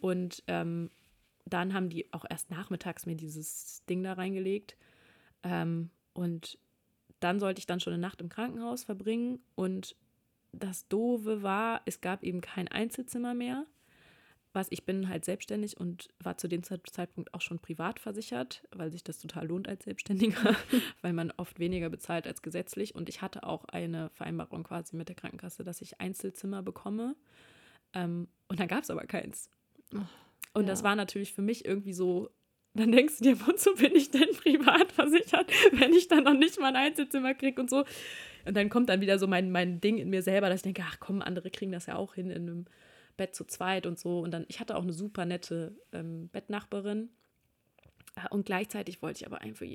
Und 0.00 0.44
ähm, 0.46 0.90
dann 1.52 1.74
haben 1.74 1.88
die 1.88 2.12
auch 2.12 2.24
erst 2.28 2.50
nachmittags 2.50 3.06
mir 3.06 3.16
dieses 3.16 3.84
Ding 3.86 4.02
da 4.02 4.14
reingelegt. 4.14 4.76
Ähm, 5.42 5.90
und 6.12 6.58
dann 7.20 7.38
sollte 7.40 7.58
ich 7.58 7.66
dann 7.66 7.80
schon 7.80 7.92
eine 7.92 8.00
Nacht 8.02 8.20
im 8.20 8.28
Krankenhaus 8.28 8.84
verbringen 8.84 9.40
und 9.54 9.96
das 10.52 10.88
Doofe 10.88 11.42
war, 11.42 11.82
es 11.84 12.00
gab 12.00 12.22
eben 12.22 12.40
kein 12.40 12.68
Einzelzimmer 12.68 13.34
mehr. 13.34 13.66
was, 14.52 14.66
ich 14.70 14.84
bin 14.84 15.08
halt 15.08 15.24
selbstständig 15.24 15.76
und 15.76 16.08
war 16.18 16.36
zu 16.36 16.48
dem 16.48 16.64
Zeitpunkt 16.64 17.32
auch 17.34 17.40
schon 17.40 17.60
privat 17.60 18.00
versichert, 18.00 18.66
weil 18.72 18.90
sich 18.90 19.04
das 19.04 19.20
total 19.20 19.46
lohnt 19.46 19.68
als 19.68 19.84
Selbstständiger, 19.84 20.56
weil 21.02 21.12
man 21.12 21.32
oft 21.36 21.60
weniger 21.60 21.88
bezahlt 21.88 22.26
als 22.26 22.42
gesetzlich. 22.42 22.96
Und 22.96 23.08
ich 23.08 23.22
hatte 23.22 23.44
auch 23.44 23.64
eine 23.66 24.10
Vereinbarung 24.10 24.64
quasi 24.64 24.96
mit 24.96 25.08
der 25.08 25.14
Krankenkasse, 25.14 25.62
dass 25.62 25.80
ich 25.82 26.00
Einzelzimmer 26.00 26.64
bekomme. 26.64 27.14
Ähm, 27.92 28.26
und 28.48 28.58
dann 28.58 28.66
gab 28.66 28.82
es 28.82 28.90
aber 28.90 29.04
keins. 29.04 29.50
Oh, 29.94 29.98
und 30.52 30.64
ja. 30.64 30.68
das 30.68 30.82
war 30.82 30.96
natürlich 30.96 31.32
für 31.32 31.42
mich 31.42 31.64
irgendwie 31.64 31.92
so, 31.92 32.30
dann 32.74 32.92
denkst 32.92 33.18
du 33.18 33.24
dir, 33.24 33.46
wozu 33.46 33.74
bin 33.74 33.94
ich 33.94 34.10
denn 34.10 34.28
privat 34.36 34.92
versichert, 34.92 35.50
wenn 35.72 35.92
ich 35.92 36.08
dann 36.08 36.24
noch 36.24 36.34
nicht 36.34 36.58
mal 36.60 36.68
ein 36.68 36.76
Einzelzimmer 36.76 37.34
kriege 37.34 37.60
und 37.60 37.70
so. 37.70 37.84
Und 38.46 38.56
dann 38.56 38.68
kommt 38.68 38.88
dann 38.88 39.00
wieder 39.00 39.18
so 39.18 39.26
mein, 39.26 39.50
mein 39.50 39.80
Ding 39.80 39.98
in 39.98 40.10
mir 40.10 40.22
selber, 40.22 40.48
dass 40.48 40.60
ich 40.60 40.62
denke, 40.62 40.82
ach 40.86 40.98
komm, 40.98 41.20
andere 41.22 41.50
kriegen 41.50 41.72
das 41.72 41.86
ja 41.86 41.96
auch 41.96 42.14
hin 42.14 42.30
in 42.30 42.48
einem 42.48 42.64
Bett 43.16 43.34
zu 43.34 43.44
zweit 43.44 43.86
und 43.86 43.98
so. 43.98 44.20
Und 44.20 44.30
dann, 44.30 44.46
ich 44.48 44.60
hatte 44.60 44.76
auch 44.76 44.82
eine 44.82 44.92
super 44.92 45.26
nette 45.26 45.76
ähm, 45.92 46.28
Bettnachbarin. 46.28 47.10
Und 48.30 48.46
gleichzeitig 48.46 49.02
wollte 49.02 49.18
ich 49.18 49.26
aber 49.26 49.40
einfach 49.42 49.66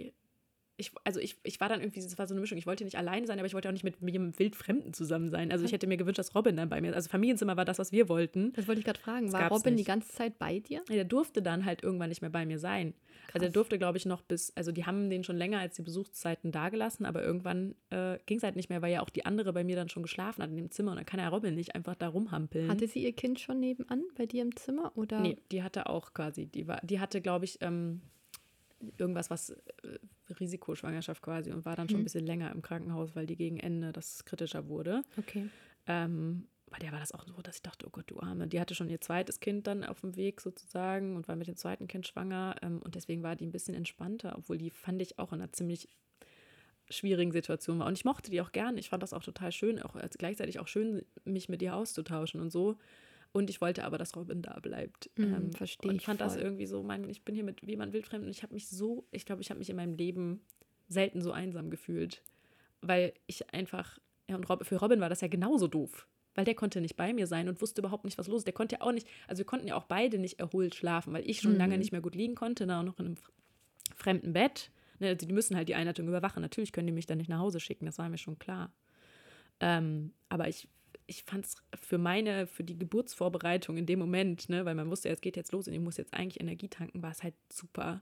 ich, 0.77 0.91
also 1.03 1.19
ich, 1.19 1.37
ich 1.43 1.59
war 1.61 1.69
dann 1.69 1.79
irgendwie, 1.79 1.99
es 1.99 2.17
war 2.17 2.27
so 2.27 2.33
eine 2.33 2.41
Mischung, 2.41 2.57
ich 2.57 2.67
wollte 2.67 2.83
nicht 2.83 2.97
alleine 2.97 3.25
sein, 3.27 3.39
aber 3.39 3.47
ich 3.47 3.53
wollte 3.53 3.69
auch 3.69 3.73
nicht 3.73 3.83
mit 3.83 3.95
jedem 4.01 4.37
Wildfremden 4.37 4.93
zusammen 4.93 5.29
sein. 5.29 5.51
Also 5.51 5.63
ich 5.63 5.71
hätte 5.71 5.87
mir 5.87 5.97
gewünscht, 5.97 6.19
dass 6.19 6.35
Robin 6.35 6.57
dann 6.57 6.69
bei 6.69 6.81
mir, 6.81 6.93
also 6.93 7.09
Familienzimmer 7.09 7.55
war 7.55 7.65
das, 7.65 7.79
was 7.79 7.91
wir 7.91 8.09
wollten. 8.09 8.51
Das 8.53 8.67
wollte 8.67 8.79
ich 8.79 8.85
gerade 8.85 8.99
fragen, 8.99 9.27
das 9.27 9.33
war 9.33 9.49
Robin 9.49 9.75
nicht. 9.75 9.85
die 9.85 9.87
ganze 9.87 10.11
Zeit 10.11 10.37
bei 10.37 10.59
dir? 10.59 10.83
Ja, 10.89 10.95
der 10.95 11.05
durfte 11.05 11.41
dann 11.41 11.65
halt 11.65 11.83
irgendwann 11.83 12.09
nicht 12.09 12.21
mehr 12.21 12.29
bei 12.29 12.45
mir 12.45 12.59
sein. 12.59 12.93
Krass. 13.27 13.35
Also 13.35 13.45
er 13.45 13.51
durfte, 13.51 13.77
glaube 13.77 13.97
ich, 13.97 14.05
noch 14.05 14.21
bis, 14.21 14.51
also 14.55 14.71
die 14.71 14.85
haben 14.85 15.09
den 15.09 15.23
schon 15.23 15.37
länger 15.37 15.59
als 15.59 15.75
die 15.75 15.81
Besuchszeiten 15.81 16.51
dagelassen, 16.51 17.05
aber 17.05 17.23
irgendwann 17.23 17.75
äh, 17.89 18.19
ging 18.25 18.37
es 18.37 18.43
halt 18.43 18.57
nicht 18.57 18.69
mehr, 18.69 18.81
weil 18.81 18.91
ja 18.91 19.01
auch 19.01 19.09
die 19.09 19.25
andere 19.25 19.53
bei 19.53 19.63
mir 19.63 19.75
dann 19.77 19.89
schon 19.89 20.03
geschlafen 20.03 20.43
hat 20.43 20.49
in 20.49 20.57
dem 20.57 20.71
Zimmer 20.71 20.91
und 20.91 20.97
dann 20.97 21.05
kann 21.05 21.19
ja 21.19 21.29
Robin 21.29 21.55
nicht 21.55 21.73
einfach 21.73 21.95
da 21.95 22.09
rumhampeln. 22.09 22.69
Hatte 22.69 22.87
sie 22.87 23.03
ihr 23.03 23.13
Kind 23.13 23.39
schon 23.39 23.59
nebenan 23.59 24.03
bei 24.17 24.25
dir 24.25 24.41
im 24.41 24.55
Zimmer 24.55 24.91
oder? 24.95 25.21
Nee, 25.21 25.37
die 25.51 25.63
hatte 25.63 25.87
auch 25.87 26.13
quasi, 26.13 26.47
die 26.47 26.67
war, 26.67 26.81
die 26.83 26.99
hatte, 26.99 27.21
glaube 27.21 27.45
ich, 27.45 27.59
ähm, 27.61 28.01
irgendwas, 28.97 29.29
was 29.29 29.49
äh, 29.49 29.57
Risikoschwangerschaft 30.39 31.21
quasi 31.21 31.51
und 31.51 31.65
war 31.65 31.75
dann 31.75 31.89
schon 31.89 31.97
mhm. 31.97 32.01
ein 32.01 32.05
bisschen 32.05 32.25
länger 32.25 32.51
im 32.51 32.61
Krankenhaus, 32.61 33.15
weil 33.15 33.25
die 33.25 33.35
gegen 33.35 33.57
Ende 33.57 33.91
das 33.91 34.25
kritischer 34.25 34.67
wurde. 34.67 35.03
Okay. 35.17 35.49
Ähm, 35.87 36.47
bei 36.69 36.79
der 36.79 36.91
war 36.91 36.99
das 36.99 37.11
auch 37.11 37.25
so, 37.25 37.41
dass 37.41 37.57
ich 37.57 37.61
dachte, 37.61 37.85
oh 37.87 37.89
Gott, 37.91 38.09
du 38.09 38.19
Arme. 38.19 38.47
Die 38.47 38.59
hatte 38.59 38.75
schon 38.75 38.89
ihr 38.89 38.99
zweites 38.99 39.39
Kind 39.39 39.67
dann 39.67 39.83
auf 39.83 40.01
dem 40.01 40.15
Weg 40.15 40.41
sozusagen 40.41 41.15
und 41.15 41.27
war 41.27 41.35
mit 41.35 41.47
dem 41.47 41.55
zweiten 41.55 41.87
Kind 41.87 42.07
schwanger. 42.07 42.55
Ähm, 42.61 42.81
und 42.83 42.95
deswegen 42.95 43.23
war 43.23 43.35
die 43.35 43.45
ein 43.45 43.51
bisschen 43.51 43.75
entspannter, 43.75 44.35
obwohl 44.37 44.57
die 44.57 44.71
fand 44.71 45.01
ich 45.01 45.19
auch 45.19 45.31
in 45.31 45.41
einer 45.41 45.53
ziemlich 45.53 45.89
schwierigen 46.89 47.31
Situation 47.31 47.79
war. 47.79 47.87
Und 47.87 47.97
ich 47.97 48.05
mochte 48.05 48.31
die 48.31 48.41
auch 48.41 48.51
gern. 48.51 48.77
Ich 48.77 48.89
fand 48.89 49.03
das 49.03 49.13
auch 49.13 49.23
total 49.23 49.51
schön, 49.51 49.81
auch 49.81 49.95
als 49.95 50.17
gleichzeitig 50.17 50.59
auch 50.59 50.67
schön, 50.67 51.03
mich 51.23 51.49
mit 51.49 51.61
ihr 51.61 51.75
auszutauschen 51.75 52.41
und 52.41 52.51
so. 52.51 52.77
Und 53.35 53.49
ich 53.49 53.59
wollte 53.59 53.83
aber, 53.83 53.97
dass 53.97 54.15
Robin 54.15 54.41
da 54.41 54.57
bleibt. 54.61 55.09
Mm, 55.17 55.23
ähm, 55.23 55.51
verstehe 55.51 55.91
Und 55.91 55.97
ich 55.97 56.05
fand 56.05 56.21
voll. 56.21 56.27
das 56.29 56.37
irgendwie 56.37 56.65
so, 56.65 56.81
mein, 56.83 57.09
ich 57.09 57.25
bin 57.25 57.35
hier 57.35 57.43
mit 57.43 57.67
wie 57.67 57.75
man 57.75 57.91
wildfremd 57.91 58.23
und 58.23 58.31
ich 58.31 58.43
habe 58.43 58.53
mich 58.53 58.69
so, 58.69 59.05
ich 59.11 59.25
glaube, 59.25 59.41
ich 59.41 59.49
habe 59.49 59.57
mich 59.57 59.69
in 59.69 59.75
meinem 59.75 59.93
Leben 59.93 60.39
selten 60.87 61.21
so 61.21 61.33
einsam 61.33 61.69
gefühlt. 61.69 62.23
Weil 62.79 63.11
ich 63.27 63.53
einfach, 63.53 63.99
ja, 64.29 64.37
und 64.37 64.49
Rob, 64.49 64.65
für 64.65 64.77
Robin 64.77 65.01
war 65.01 65.09
das 65.09 65.19
ja 65.19 65.27
genauso 65.27 65.67
doof. 65.67 66.07
Weil 66.33 66.45
der 66.45 66.55
konnte 66.55 66.79
nicht 66.79 66.95
bei 66.95 67.11
mir 67.11 67.27
sein 67.27 67.49
und 67.49 67.61
wusste 67.61 67.81
überhaupt 67.81 68.05
nicht, 68.05 68.17
was 68.17 68.29
los 68.29 68.37
ist. 68.37 68.47
Der 68.47 68.53
konnte 68.53 68.75
ja 68.75 68.81
auch 68.81 68.93
nicht, 68.93 69.05
also 69.27 69.39
wir 69.39 69.45
konnten 69.45 69.67
ja 69.67 69.75
auch 69.75 69.83
beide 69.83 70.17
nicht 70.17 70.39
erholt 70.39 70.73
schlafen, 70.73 71.11
weil 71.11 71.29
ich 71.29 71.41
schon 71.41 71.55
mm. 71.55 71.57
lange 71.57 71.77
nicht 71.77 71.91
mehr 71.91 71.99
gut 71.99 72.15
liegen 72.15 72.35
konnte, 72.35 72.65
da 72.65 72.79
auch 72.79 72.85
noch 72.85 72.99
in 72.99 73.07
einem 73.07 73.17
fremden 73.97 74.31
Bett. 74.31 74.71
Ne, 74.99 75.09
also 75.09 75.27
die 75.27 75.33
müssen 75.33 75.57
halt 75.57 75.67
die 75.67 75.75
Einleitung 75.75 76.07
überwachen. 76.07 76.41
Natürlich 76.41 76.71
können 76.71 76.87
die 76.87 76.93
mich 76.93 77.05
dann 77.05 77.17
nicht 77.17 77.29
nach 77.29 77.39
Hause 77.39 77.59
schicken, 77.59 77.85
das 77.85 77.97
war 77.97 78.07
mir 78.07 78.17
schon 78.17 78.39
klar. 78.39 78.71
Ähm, 79.59 80.13
aber 80.29 80.47
ich 80.47 80.69
ich 81.07 81.23
fand 81.23 81.45
es 81.45 81.55
für 81.79 81.97
meine, 81.97 82.47
für 82.47 82.63
die 82.63 82.77
Geburtsvorbereitung 82.77 83.77
in 83.77 83.85
dem 83.85 83.99
Moment, 83.99 84.49
ne, 84.49 84.65
weil 84.65 84.75
man 84.75 84.89
wusste, 84.89 85.09
es 85.09 85.21
geht 85.21 85.37
jetzt 85.37 85.51
los 85.51 85.67
und 85.67 85.73
ich 85.73 85.79
muss 85.79 85.97
jetzt 85.97 86.13
eigentlich 86.13 86.39
Energie 86.39 86.67
tanken, 86.67 87.01
war 87.01 87.11
es 87.11 87.23
halt 87.23 87.35
super 87.51 88.01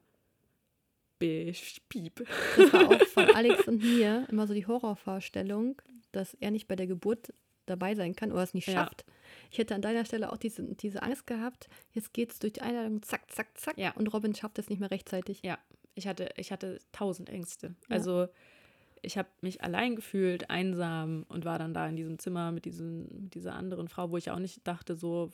bespiep. 1.20 2.28
Das 2.58 2.74
war 2.74 2.90
auch 2.90 3.08
von 3.08 3.26
Alex 3.36 3.68
und 3.68 3.82
mir 3.82 4.28
immer 4.30 4.48
so 4.48 4.54
die 4.54 4.68
Horrorvorstellung, 4.68 5.82
dass 6.12 6.34
er 6.36 6.52
nicht 6.52 6.68
bei 6.68 6.76
der 6.76 6.88
Geburt 6.88 7.34
dabei 7.66 7.96
sein 7.96 8.16
kann 8.16 8.32
oder 8.32 8.44
es 8.44 8.54
nicht 8.54 8.70
schafft. 8.70 9.06
Ja. 9.08 9.14
Ich 9.52 9.58
hätte 9.58 9.76
an 9.76 9.82
deiner 9.82 10.06
Stelle 10.06 10.32
auch 10.32 10.38
diese, 10.38 10.64
diese 10.64 11.02
Angst 11.02 11.28
gehabt, 11.28 11.70
jetzt 11.94 12.14
geht 12.14 12.32
es 12.32 12.40
durch 12.40 12.54
die 12.54 12.62
Einladung, 12.62 13.02
zack, 13.04 13.32
zack, 13.32 13.58
zack, 13.58 13.78
ja. 13.78 13.92
und 13.92 14.08
Robin 14.14 14.36
schafft 14.36 14.60
es 14.60 14.70
nicht 14.70 14.80
mehr 14.80 14.92
rechtzeitig. 14.92 15.42
Ja, 15.44 15.58
ich 15.96 16.08
hatte, 16.08 16.30
ich 16.36 16.52
hatte 16.52 16.80
tausend 16.92 17.30
Ängste. 17.30 17.76
Ja. 17.88 17.96
Also 17.96 18.28
ich 19.04 19.18
habe 19.18 19.30
mich 19.42 19.62
allein 19.62 19.96
gefühlt, 19.96 20.50
einsam 20.50 21.26
und 21.28 21.46
war 21.46 21.60
dann 21.60 21.74
da 21.74 21.88
in 21.88 21.96
diesem 21.96 22.18
Zimmer 22.20 22.52
mit, 22.52 22.66
diesen, 22.66 23.24
mit 23.24 23.36
dieser 23.36 23.54
anderen 23.54 23.88
Frau, 23.90 24.10
wo 24.10 24.18
ich 24.18 24.32
auch 24.32 24.40
nicht 24.40 24.66
dachte, 24.66 24.96
so, 24.96 25.30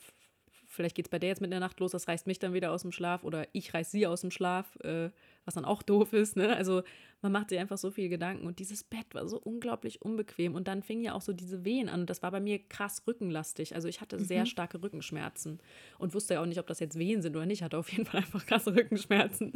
vielleicht 0.66 0.96
geht 0.96 1.06
es 1.06 1.10
bei 1.10 1.18
der 1.18 1.30
jetzt 1.30 1.40
mit 1.40 1.52
der 1.52 1.60
Nacht 1.60 1.80
los, 1.80 1.92
das 1.92 2.08
reißt 2.08 2.26
mich 2.26 2.38
dann 2.38 2.52
wieder 2.52 2.72
aus 2.72 2.82
dem 2.82 2.92
Schlaf 2.92 3.24
oder 3.24 3.46
ich 3.52 3.72
reiß 3.72 3.90
sie 3.90 4.06
aus 4.06 4.22
dem 4.22 4.30
Schlaf, 4.30 4.76
äh, 4.82 5.10
was 5.44 5.54
dann 5.54 5.64
auch 5.64 5.82
doof 5.82 6.12
ist. 6.12 6.36
Ne? 6.36 6.54
Also 6.56 6.82
man 7.22 7.32
macht 7.32 7.50
sich 7.50 7.58
einfach 7.58 7.78
so 7.78 7.90
viel 7.90 8.08
Gedanken 8.08 8.46
und 8.46 8.58
dieses 8.58 8.84
Bett 8.84 9.06
war 9.12 9.26
so 9.28 9.38
unglaublich 9.38 10.02
unbequem 10.02 10.54
und 10.54 10.68
dann 10.68 10.82
fingen 10.82 11.04
ja 11.04 11.14
auch 11.14 11.22
so 11.22 11.32
diese 11.32 11.64
Wehen 11.64 11.88
an 11.88 12.00
und 12.00 12.10
das 12.10 12.22
war 12.22 12.30
bei 12.30 12.40
mir 12.40 12.58
krass 12.58 13.02
rückenlastig. 13.06 13.74
Also 13.74 13.88
ich 13.88 14.00
hatte 14.00 14.18
mhm. 14.18 14.24
sehr 14.24 14.46
starke 14.46 14.82
Rückenschmerzen 14.82 15.60
und 15.98 16.14
wusste 16.14 16.34
ja 16.34 16.42
auch 16.42 16.46
nicht, 16.46 16.60
ob 16.60 16.66
das 16.66 16.80
jetzt 16.80 16.98
Wehen 16.98 17.22
sind 17.22 17.36
oder 17.36 17.46
nicht, 17.46 17.58
ich 17.58 17.64
hatte 17.64 17.78
auf 17.78 17.90
jeden 17.90 18.06
Fall 18.06 18.20
einfach 18.20 18.46
krasse 18.46 18.74
Rückenschmerzen. 18.74 19.52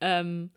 Ähm, 0.00 0.50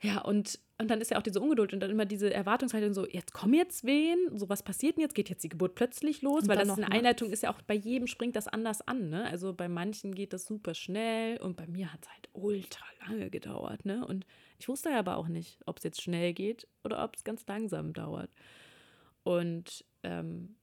ja, 0.00 0.20
und, 0.20 0.60
und 0.78 0.88
dann 0.88 1.00
ist 1.00 1.10
ja 1.10 1.18
auch 1.18 1.22
diese 1.22 1.40
Ungeduld 1.40 1.72
und 1.72 1.80
dann 1.80 1.90
immer 1.90 2.06
diese 2.06 2.32
Erwartungshaltung 2.32 2.94
so, 2.94 3.06
jetzt 3.06 3.32
kommen 3.32 3.54
jetzt 3.54 3.84
wen, 3.84 4.16
so 4.38 4.48
was 4.48 4.62
passiert 4.62 4.96
denn 4.96 5.02
jetzt, 5.02 5.14
geht 5.14 5.28
jetzt 5.28 5.42
die 5.42 5.48
Geburt 5.48 5.74
plötzlich 5.74 6.22
los, 6.22 6.42
und 6.42 6.48
weil 6.48 6.58
das 6.58 6.70
eine 6.70 6.90
Einleitung 6.90 7.30
ist 7.30 7.42
ja 7.42 7.50
auch, 7.50 7.60
bei 7.62 7.74
jedem 7.74 8.06
springt 8.06 8.36
das 8.36 8.46
anders 8.46 8.80
an, 8.86 9.08
ne? 9.08 9.24
Also 9.24 9.52
bei 9.54 9.68
manchen 9.68 10.14
geht 10.14 10.32
das 10.32 10.46
super 10.46 10.74
schnell 10.74 11.38
und 11.38 11.56
bei 11.56 11.66
mir 11.66 11.92
hat 11.92 12.00
es 12.02 12.10
halt 12.10 12.28
ultra 12.32 12.84
lange 13.06 13.28
gedauert, 13.28 13.84
ne? 13.84 14.06
Und 14.06 14.24
ich 14.58 14.68
wusste 14.68 14.90
ja 14.90 15.00
aber 15.00 15.16
auch 15.16 15.28
nicht, 15.28 15.58
ob 15.66 15.78
es 15.78 15.84
jetzt 15.84 16.00
schnell 16.00 16.32
geht 16.32 16.68
oder 16.84 17.02
ob 17.02 17.16
es 17.16 17.24
ganz 17.24 17.44
langsam 17.46 17.92
dauert. 17.92 18.30
Und 19.24 19.84
ähm, 20.04 20.56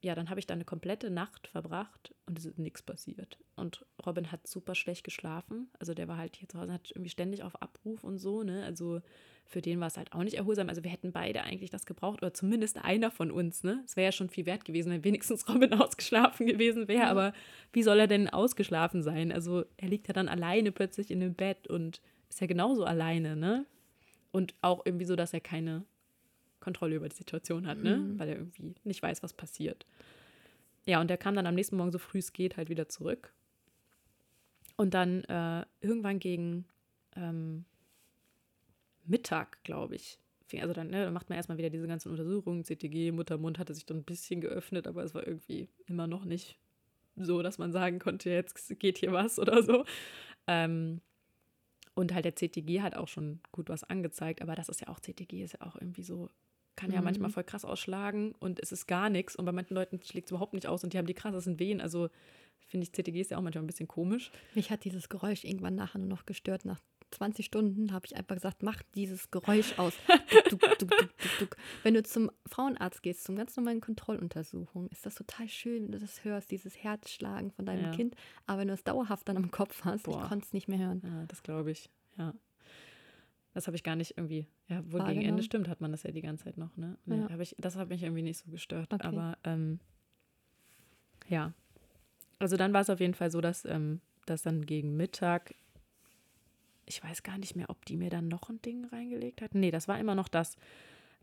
ja, 0.00 0.14
dann 0.14 0.30
habe 0.30 0.38
ich 0.38 0.46
da 0.46 0.54
eine 0.54 0.64
komplette 0.64 1.10
Nacht 1.10 1.48
verbracht 1.48 2.14
und 2.26 2.38
es 2.38 2.44
ist 2.44 2.58
nichts 2.58 2.82
passiert. 2.82 3.38
Und 3.56 3.84
Robin 4.06 4.30
hat 4.30 4.46
super 4.46 4.76
schlecht 4.76 5.02
geschlafen. 5.02 5.70
Also 5.80 5.92
der 5.92 6.06
war 6.06 6.18
halt 6.18 6.36
hier 6.36 6.48
zu 6.48 6.58
Hause, 6.58 6.72
hat 6.72 6.90
irgendwie 6.92 7.10
ständig 7.10 7.42
auf 7.42 7.60
Abruf 7.60 8.04
und 8.04 8.18
so, 8.18 8.44
ne? 8.44 8.64
Also 8.64 9.00
für 9.44 9.60
den 9.60 9.80
war 9.80 9.88
es 9.88 9.96
halt 9.96 10.12
auch 10.12 10.22
nicht 10.22 10.36
erholsam. 10.36 10.68
Also 10.68 10.84
wir 10.84 10.90
hätten 10.90 11.10
beide 11.10 11.42
eigentlich 11.42 11.70
das 11.70 11.84
gebraucht, 11.84 12.22
oder 12.22 12.32
zumindest 12.32 12.84
einer 12.84 13.10
von 13.10 13.32
uns, 13.32 13.64
ne? 13.64 13.82
Es 13.86 13.96
wäre 13.96 14.06
ja 14.06 14.12
schon 14.12 14.30
viel 14.30 14.46
wert 14.46 14.64
gewesen, 14.64 14.92
wenn 14.92 15.02
wenigstens 15.02 15.48
Robin 15.48 15.74
ausgeschlafen 15.80 16.46
gewesen 16.46 16.86
wäre. 16.86 17.02
Ja. 17.02 17.10
Aber 17.10 17.32
wie 17.72 17.82
soll 17.82 17.98
er 17.98 18.06
denn 18.06 18.28
ausgeschlafen 18.28 19.02
sein? 19.02 19.32
Also 19.32 19.64
er 19.78 19.88
liegt 19.88 20.06
ja 20.06 20.14
dann 20.14 20.28
alleine 20.28 20.70
plötzlich 20.70 21.10
in 21.10 21.18
dem 21.18 21.34
Bett 21.34 21.66
und 21.66 22.00
ist 22.28 22.40
ja 22.40 22.46
genauso 22.46 22.84
alleine, 22.84 23.34
ne? 23.34 23.66
Und 24.30 24.54
auch 24.60 24.86
irgendwie 24.86 25.06
so, 25.06 25.16
dass 25.16 25.32
er 25.32 25.40
keine 25.40 25.84
Kontrolle 26.68 26.96
über 26.96 27.08
die 27.08 27.16
Situation 27.16 27.66
hat, 27.66 27.82
ne? 27.82 27.96
Mhm. 27.96 28.18
Weil 28.18 28.28
er 28.28 28.36
irgendwie 28.36 28.74
nicht 28.84 29.02
weiß, 29.02 29.22
was 29.22 29.32
passiert. 29.32 29.86
Ja, 30.84 31.00
und 31.00 31.10
er 31.10 31.16
kam 31.16 31.34
dann 31.34 31.46
am 31.46 31.54
nächsten 31.54 31.76
Morgen 31.76 31.92
so 31.92 31.98
früh 31.98 32.18
es 32.18 32.34
geht 32.34 32.58
halt 32.58 32.68
wieder 32.68 32.90
zurück. 32.90 33.32
Und 34.76 34.92
dann 34.92 35.24
äh, 35.24 35.64
irgendwann 35.80 36.18
gegen 36.18 36.66
ähm, 37.16 37.64
Mittag, 39.06 39.64
glaube 39.64 39.96
ich, 39.96 40.18
also 40.60 40.74
dann, 40.74 40.88
ne, 40.88 41.04
dann 41.04 41.14
macht 41.14 41.30
man 41.30 41.36
erstmal 41.36 41.58
wieder 41.58 41.70
diese 41.70 41.88
ganzen 41.88 42.10
Untersuchungen, 42.10 42.64
CTG, 42.64 43.12
Muttermund 43.12 43.58
hatte 43.58 43.74
sich 43.74 43.86
dann 43.86 43.98
ein 43.98 44.04
bisschen 44.04 44.40
geöffnet, 44.40 44.86
aber 44.86 45.04
es 45.04 45.14
war 45.14 45.26
irgendwie 45.26 45.68
immer 45.86 46.06
noch 46.06 46.24
nicht 46.24 46.58
so, 47.16 47.42
dass 47.42 47.58
man 47.58 47.72
sagen 47.72 47.98
konnte, 47.98 48.30
jetzt 48.30 48.78
geht 48.78 48.98
hier 48.98 49.12
was 49.12 49.38
oder 49.38 49.62
so. 49.62 49.84
Ähm, 50.46 51.00
und 51.94 52.14
halt 52.14 52.24
der 52.24 52.36
CTG 52.36 52.80
hat 52.82 52.94
auch 52.94 53.08
schon 53.08 53.40
gut 53.52 53.68
was 53.68 53.84
angezeigt, 53.84 54.42
aber 54.42 54.54
das 54.54 54.68
ist 54.68 54.80
ja 54.80 54.88
auch, 54.88 55.00
CTG 55.00 55.42
ist 55.42 55.54
ja 55.54 55.66
auch 55.66 55.74
irgendwie 55.74 56.04
so 56.04 56.30
kann 56.78 56.92
ja 56.92 57.00
mhm. 57.00 57.06
manchmal 57.06 57.30
voll 57.30 57.44
krass 57.44 57.64
ausschlagen 57.64 58.34
und 58.38 58.60
es 58.60 58.70
ist 58.70 58.86
gar 58.86 59.10
nichts. 59.10 59.34
Und 59.34 59.44
bei 59.44 59.52
manchen 59.52 59.74
Leuten 59.74 60.00
schlägt 60.02 60.28
es 60.28 60.30
überhaupt 60.30 60.54
nicht 60.54 60.68
aus 60.68 60.84
und 60.84 60.92
die 60.92 60.98
haben 60.98 61.06
die 61.06 61.14
krassesten 61.14 61.58
Wehen. 61.58 61.80
Also 61.80 62.08
finde 62.68 62.84
ich, 62.84 62.92
CTG 62.92 63.20
ist 63.20 63.32
ja 63.32 63.36
auch 63.38 63.42
manchmal 63.42 63.64
ein 63.64 63.66
bisschen 63.66 63.88
komisch. 63.88 64.30
Mich 64.54 64.70
hat 64.70 64.84
dieses 64.84 65.08
Geräusch 65.08 65.44
irgendwann 65.44 65.74
nachher 65.74 65.98
nur 65.98 66.08
noch 66.08 66.24
gestört. 66.24 66.64
Nach 66.64 66.78
20 67.10 67.46
Stunden 67.46 67.92
habe 67.92 68.06
ich 68.06 68.14
einfach 68.14 68.36
gesagt, 68.36 68.62
mach 68.62 68.80
dieses 68.94 69.32
Geräusch 69.32 69.76
aus. 69.78 69.94
Duck, 70.50 70.60
duck, 70.78 70.90
duck, 71.40 71.56
wenn 71.82 71.94
du 71.94 72.02
zum 72.02 72.30
Frauenarzt 72.46 73.02
gehst, 73.02 73.24
zum 73.24 73.36
ganz 73.36 73.56
normalen 73.56 73.80
Kontrolluntersuchung, 73.80 74.88
ist 74.88 75.04
das 75.04 75.14
total 75.14 75.48
schön, 75.48 75.84
wenn 75.84 75.92
du 75.92 75.98
das 75.98 76.24
hörst, 76.24 76.50
dieses 76.50 76.82
Herzschlagen 76.82 77.50
von 77.50 77.66
deinem 77.66 77.84
ja. 77.84 77.90
Kind. 77.90 78.14
Aber 78.46 78.60
wenn 78.60 78.68
du 78.68 78.74
es 78.74 78.84
dauerhaft 78.84 79.28
dann 79.28 79.36
am 79.36 79.50
Kopf 79.50 79.84
hast, 79.84 80.04
Boah. 80.04 80.22
ich 80.22 80.28
konnte 80.28 80.46
es 80.46 80.52
nicht 80.52 80.68
mehr 80.68 80.78
hören. 80.78 81.02
Ja, 81.04 81.26
das 81.26 81.42
glaube 81.42 81.70
ich, 81.70 81.90
ja. 82.16 82.34
Das 83.58 83.66
habe 83.66 83.74
ich 83.76 83.82
gar 83.82 83.96
nicht 83.96 84.16
irgendwie, 84.16 84.46
ja, 84.68 84.84
wohl 84.92 85.02
gegen 85.02 85.22
Ende 85.22 85.42
stimmt, 85.42 85.66
hat 85.66 85.80
man 85.80 85.90
das 85.90 86.04
ja 86.04 86.12
die 86.12 86.22
ganze 86.22 86.44
Zeit 86.44 86.58
noch, 86.58 86.76
ne? 86.76 86.96
Nee, 87.06 87.26
ja. 87.28 87.40
ich, 87.40 87.56
das 87.58 87.74
hat 87.74 87.88
mich 87.88 88.04
irgendwie 88.04 88.22
nicht 88.22 88.38
so 88.38 88.48
gestört. 88.52 88.94
Okay. 88.94 89.04
Aber 89.04 89.36
ähm, 89.42 89.80
ja. 91.28 91.52
Also 92.38 92.56
dann 92.56 92.72
war 92.72 92.82
es 92.82 92.88
auf 92.88 93.00
jeden 93.00 93.14
Fall 93.14 93.32
so, 93.32 93.40
dass, 93.40 93.64
ähm, 93.64 94.00
dass 94.26 94.42
dann 94.42 94.64
gegen 94.64 94.96
Mittag, 94.96 95.56
ich 96.86 97.02
weiß 97.02 97.24
gar 97.24 97.36
nicht 97.36 97.56
mehr, 97.56 97.68
ob 97.68 97.84
die 97.84 97.96
mir 97.96 98.10
dann 98.10 98.28
noch 98.28 98.48
ein 98.48 98.62
Ding 98.62 98.84
reingelegt 98.84 99.42
hat. 99.42 99.56
Nee, 99.56 99.72
das 99.72 99.88
war 99.88 99.98
immer 99.98 100.14
noch 100.14 100.28
das. 100.28 100.54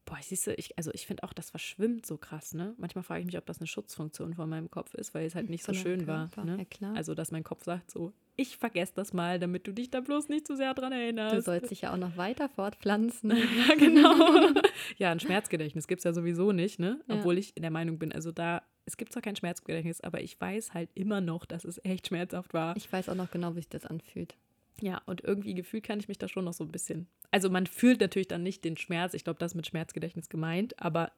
Boah, 0.03 0.17
siehst 0.21 0.47
du, 0.47 0.53
ich, 0.55 0.77
also 0.77 0.91
ich 0.93 1.07
finde 1.07 1.23
auch, 1.23 1.31
das 1.31 1.51
verschwimmt 1.51 2.05
so 2.05 2.17
krass, 2.17 2.53
ne? 2.53 2.75
Manchmal 2.77 3.05
frage 3.05 3.21
ich 3.21 3.27
mich, 3.27 3.37
ob 3.37 3.45
das 3.45 3.59
eine 3.59 3.67
Schutzfunktion 3.67 4.33
von 4.33 4.49
meinem 4.49 4.69
Kopf 4.69 4.93
ist, 4.93 5.13
weil 5.13 5.25
es 5.25 5.35
halt 5.35 5.49
nicht 5.49 5.63
so 5.63 5.71
Von 5.71 5.81
schön 5.81 6.05
war. 6.05 6.27
Körper, 6.27 6.43
Ne? 6.43 6.57
ja 6.57 6.65
klar. 6.65 6.97
Also, 6.97 7.15
dass 7.15 7.31
mein 7.31 7.45
Kopf 7.45 7.63
sagt 7.63 7.91
so, 7.91 8.11
ich 8.37 8.57
vergesse 8.57 8.93
das 8.95 9.13
mal, 9.13 9.39
damit 9.39 9.67
du 9.67 9.71
dich 9.71 9.89
da 9.89 10.01
bloß 10.01 10.29
nicht 10.29 10.47
zu 10.47 10.55
sehr 10.55 10.73
dran 10.73 10.91
erinnerst. 10.91 11.35
Du 11.35 11.41
sollst 11.41 11.71
dich 11.71 11.81
ja 11.81 11.93
auch 11.93 11.97
noch 11.97 12.17
weiter 12.17 12.49
fortpflanzen. 12.49 13.31
ja, 13.67 13.75
genau. 13.75 14.61
ja, 14.97 15.11
ein 15.11 15.19
Schmerzgedächtnis 15.19 15.87
gibt 15.87 15.99
es 15.99 16.03
ja 16.03 16.13
sowieso 16.13 16.51
nicht, 16.51 16.79
ne? 16.79 17.01
Ja. 17.07 17.15
Obwohl 17.15 17.37
ich 17.37 17.53
der 17.53 17.71
Meinung 17.71 17.97
bin, 17.97 18.11
also 18.11 18.31
da, 18.31 18.61
es 18.85 18.97
gibt 18.97 19.13
zwar 19.13 19.21
kein 19.21 19.35
Schmerzgedächtnis, 19.35 20.01
aber 20.01 20.21
ich 20.21 20.39
weiß 20.39 20.73
halt 20.73 20.89
immer 20.95 21.21
noch, 21.21 21.45
dass 21.45 21.65
es 21.65 21.83
echt 21.83 22.07
schmerzhaft 22.07 22.53
war. 22.53 22.75
Ich 22.77 22.91
weiß 22.91 23.09
auch 23.09 23.15
noch 23.15 23.31
genau, 23.31 23.55
wie 23.55 23.59
sich 23.59 23.69
das 23.69 23.85
anfühlt. 23.85 24.35
Ja, 24.81 25.01
und 25.05 25.23
irgendwie 25.23 25.53
gefühlt 25.53 25.85
kann 25.85 25.99
ich 25.99 26.07
mich 26.07 26.17
da 26.17 26.27
schon 26.27 26.45
noch 26.45 26.53
so 26.53 26.63
ein 26.63 26.71
bisschen. 26.71 27.07
Also 27.31 27.49
man 27.49 27.65
fühlt 27.65 28.01
natürlich 28.01 28.27
dann 28.27 28.43
nicht 28.43 28.65
den 28.65 28.75
Schmerz. 28.75 29.13
Ich 29.13 29.23
glaube, 29.23 29.39
das 29.39 29.53
ist 29.53 29.55
mit 29.55 29.67
Schmerzgedächtnis 29.67 30.27
gemeint, 30.29 30.79
aber 30.81 31.11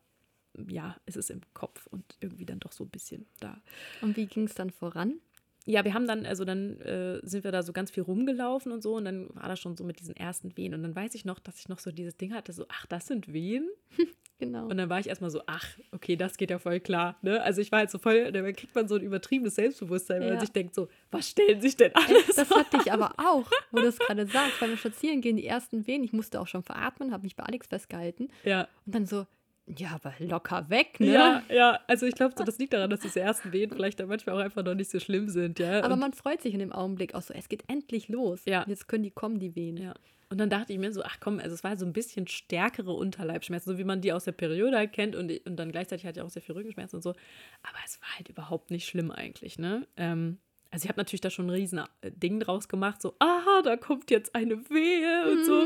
ja, 0.67 0.95
es 1.05 1.15
ist 1.15 1.29
im 1.29 1.41
Kopf 1.53 1.87
und 1.87 2.17
irgendwie 2.19 2.45
dann 2.45 2.59
doch 2.59 2.71
so 2.71 2.83
ein 2.83 2.89
bisschen 2.89 3.25
da. 3.39 3.61
Und 4.01 4.17
wie 4.17 4.25
ging 4.25 4.45
es 4.45 4.55
dann 4.55 4.69
voran? 4.69 5.19
Ja, 5.67 5.83
wir 5.83 5.93
haben 5.93 6.07
dann, 6.07 6.25
also 6.25 6.45
dann 6.45 6.79
äh, 6.81 7.19
sind 7.23 7.43
wir 7.43 7.51
da 7.51 7.61
so 7.61 7.73
ganz 7.73 7.91
viel 7.91 8.03
rumgelaufen 8.03 8.71
und 8.71 8.81
so 8.81 8.95
und 8.95 9.05
dann 9.05 9.27
war 9.35 9.49
das 9.49 9.59
schon 9.59 9.75
so 9.75 9.83
mit 9.83 9.99
diesen 9.99 10.15
ersten 10.15 10.55
Wehen. 10.55 10.73
Und 10.73 10.81
dann 10.83 10.95
weiß 10.95 11.13
ich 11.13 11.25
noch, 11.25 11.39
dass 11.39 11.59
ich 11.59 11.67
noch 11.67 11.79
so 11.79 11.91
dieses 11.91 12.15
Ding 12.15 12.33
hatte, 12.33 12.53
so, 12.53 12.65
ach, 12.69 12.85
das 12.87 13.07
sind 13.07 13.31
Wehen? 13.33 13.69
Genau. 14.39 14.67
Und 14.67 14.77
dann 14.77 14.87
war 14.87 14.99
ich 14.99 15.07
erstmal 15.07 15.31
so, 15.31 15.41
ach, 15.47 15.65
okay, 15.91 16.15
das 16.15 16.37
geht 16.37 16.51
ja 16.51 16.59
voll 16.59 16.79
klar. 16.79 17.17
Ne? 17.23 17.41
Also 17.41 17.59
ich 17.59 17.71
war 17.71 17.79
halt 17.79 17.89
so 17.89 17.97
voll, 17.97 18.31
da 18.31 18.51
kriegt 18.51 18.75
man 18.75 18.87
so 18.87 18.93
ein 18.93 19.01
übertriebenes 19.01 19.55
Selbstbewusstsein, 19.55 20.19
weil 20.19 20.27
man 20.27 20.35
Ja. 20.35 20.41
sich 20.41 20.51
denkt 20.51 20.75
so, 20.75 20.89
was 21.09 21.27
stellen 21.29 21.59
sich 21.59 21.75
denn 21.75 21.91
alles? 21.95 22.35
Das 22.35 22.51
hatte 22.51 22.77
ich 22.77 22.91
aber 22.91 23.15
auch, 23.17 23.49
wo 23.71 23.79
du 23.79 23.87
es 23.87 23.97
gerade 23.97 24.27
sagst, 24.27 24.59
beim 24.59 24.77
Spazieren 24.77 25.21
gehen, 25.21 25.37
die 25.37 25.47
ersten 25.47 25.87
Wehen. 25.87 26.03
Ich 26.03 26.13
musste 26.13 26.39
auch 26.39 26.45
schon 26.45 26.61
veratmen, 26.61 27.11
habe 27.13 27.23
mich 27.23 27.35
bei 27.35 27.45
Alex 27.45 27.65
festgehalten. 27.65 28.27
Ja, 28.43 28.67
Und 28.85 28.93
dann 28.93 29.07
so, 29.07 29.25
ja, 29.67 29.89
aber 29.95 30.13
locker 30.19 30.69
weg, 30.69 30.99
ne? 30.99 31.13
ja, 31.13 31.43
ja. 31.49 31.79
Also 31.87 32.05
ich 32.05 32.15
glaube, 32.15 32.33
so, 32.37 32.43
das 32.43 32.57
liegt 32.57 32.73
daran, 32.73 32.89
dass 32.89 33.01
diese 33.01 33.19
ersten 33.19 33.51
Wehen 33.51 33.69
vielleicht 33.69 33.99
dann 33.99 34.07
manchmal 34.07 34.35
auch 34.35 34.43
einfach 34.43 34.63
noch 34.63 34.75
nicht 34.75 34.89
so 34.89 34.99
schlimm 34.99 35.29
sind, 35.29 35.59
ja. 35.59 35.83
Aber 35.83 35.95
und, 35.95 35.99
man 35.99 36.13
freut 36.13 36.41
sich 36.41 36.53
in 36.53 36.59
dem 36.59 36.71
Augenblick 36.71 37.13
auch 37.15 37.21
so, 37.21 37.33
es 37.33 37.49
geht 37.49 37.63
endlich 37.67 38.07
los. 38.07 38.41
Ja. 38.45 38.65
Jetzt 38.67 38.87
können 38.87 39.03
die 39.03 39.11
kommen, 39.11 39.39
die 39.39 39.55
Wehen. 39.55 39.77
ja. 39.77 39.93
Und 40.29 40.39
dann 40.39 40.49
dachte 40.49 40.73
ich 40.73 40.79
mir 40.79 40.91
so, 40.91 41.03
ach 41.03 41.17
komm, 41.19 41.39
also 41.39 41.53
es 41.53 41.63
war 41.63 41.77
so 41.77 41.85
ein 41.85 41.93
bisschen 41.93 42.27
stärkere 42.27 42.91
Unterleibschmerzen, 42.91 43.71
so 43.71 43.77
wie 43.77 43.85
man 43.85 44.01
die 44.01 44.11
aus 44.11 44.25
der 44.25 44.33
Periode 44.33 44.77
halt 44.77 44.91
kennt 44.91 45.15
und, 45.15 45.31
und 45.45 45.55
dann 45.55 45.71
gleichzeitig 45.71 46.05
hatte 46.05 46.19
ich 46.19 46.25
auch 46.25 46.29
sehr 46.29 46.41
viel 46.41 46.55
Rückenschmerzen 46.55 46.97
und 46.97 47.01
so. 47.01 47.11
Aber 47.11 47.77
es 47.85 48.01
war 48.01 48.17
halt 48.17 48.27
überhaupt 48.27 48.69
nicht 48.69 48.87
schlimm 48.87 49.09
eigentlich, 49.11 49.57
ne? 49.57 49.87
Ähm, 49.95 50.39
also 50.69 50.83
ich 50.83 50.89
habe 50.89 50.99
natürlich 50.99 51.21
da 51.21 51.29
schon 51.29 51.47
ein 51.47 51.51
riesen 51.51 51.79
äh, 52.01 52.11
Ding 52.11 52.41
draus 52.41 52.67
gemacht, 52.67 53.01
so, 53.01 53.15
aha, 53.19 53.61
da 53.63 53.77
kommt 53.77 54.11
jetzt 54.11 54.35
eine 54.35 54.69
Wehe 54.69 55.31
und 55.31 55.45
so. 55.45 55.65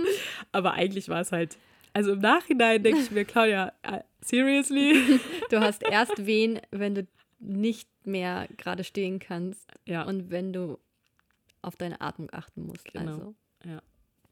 Aber 0.52 0.74
eigentlich 0.74 1.10
war 1.10 1.22
es 1.22 1.32
halt, 1.32 1.58
also 1.94 2.14
im 2.14 2.20
Nachhinein 2.20 2.84
denke 2.84 3.02
ich 3.02 3.12
mir, 3.12 3.26
Claudia, 3.26 3.74
äh, 3.84 4.02
seriously? 4.22 5.20
Du 5.50 5.60
hast 5.60 5.84
erst 5.84 6.26
Wehen, 6.26 6.62
wenn 6.72 6.96
du 6.96 7.08
nicht 7.40 7.90
mehr 8.06 8.48
gerade 8.58 8.84
stehen 8.84 9.20
kannst 9.20 9.70
ja, 9.86 10.04
und 10.04 10.32
wenn 10.32 10.54
du 10.54 10.80
auf 11.62 11.76
deine 11.76 12.02
Atmung 12.02 12.30
achten 12.32 12.66
musst. 12.66 12.86
Genau. 12.86 13.12
Also, 13.12 13.36
ja. 13.66 13.82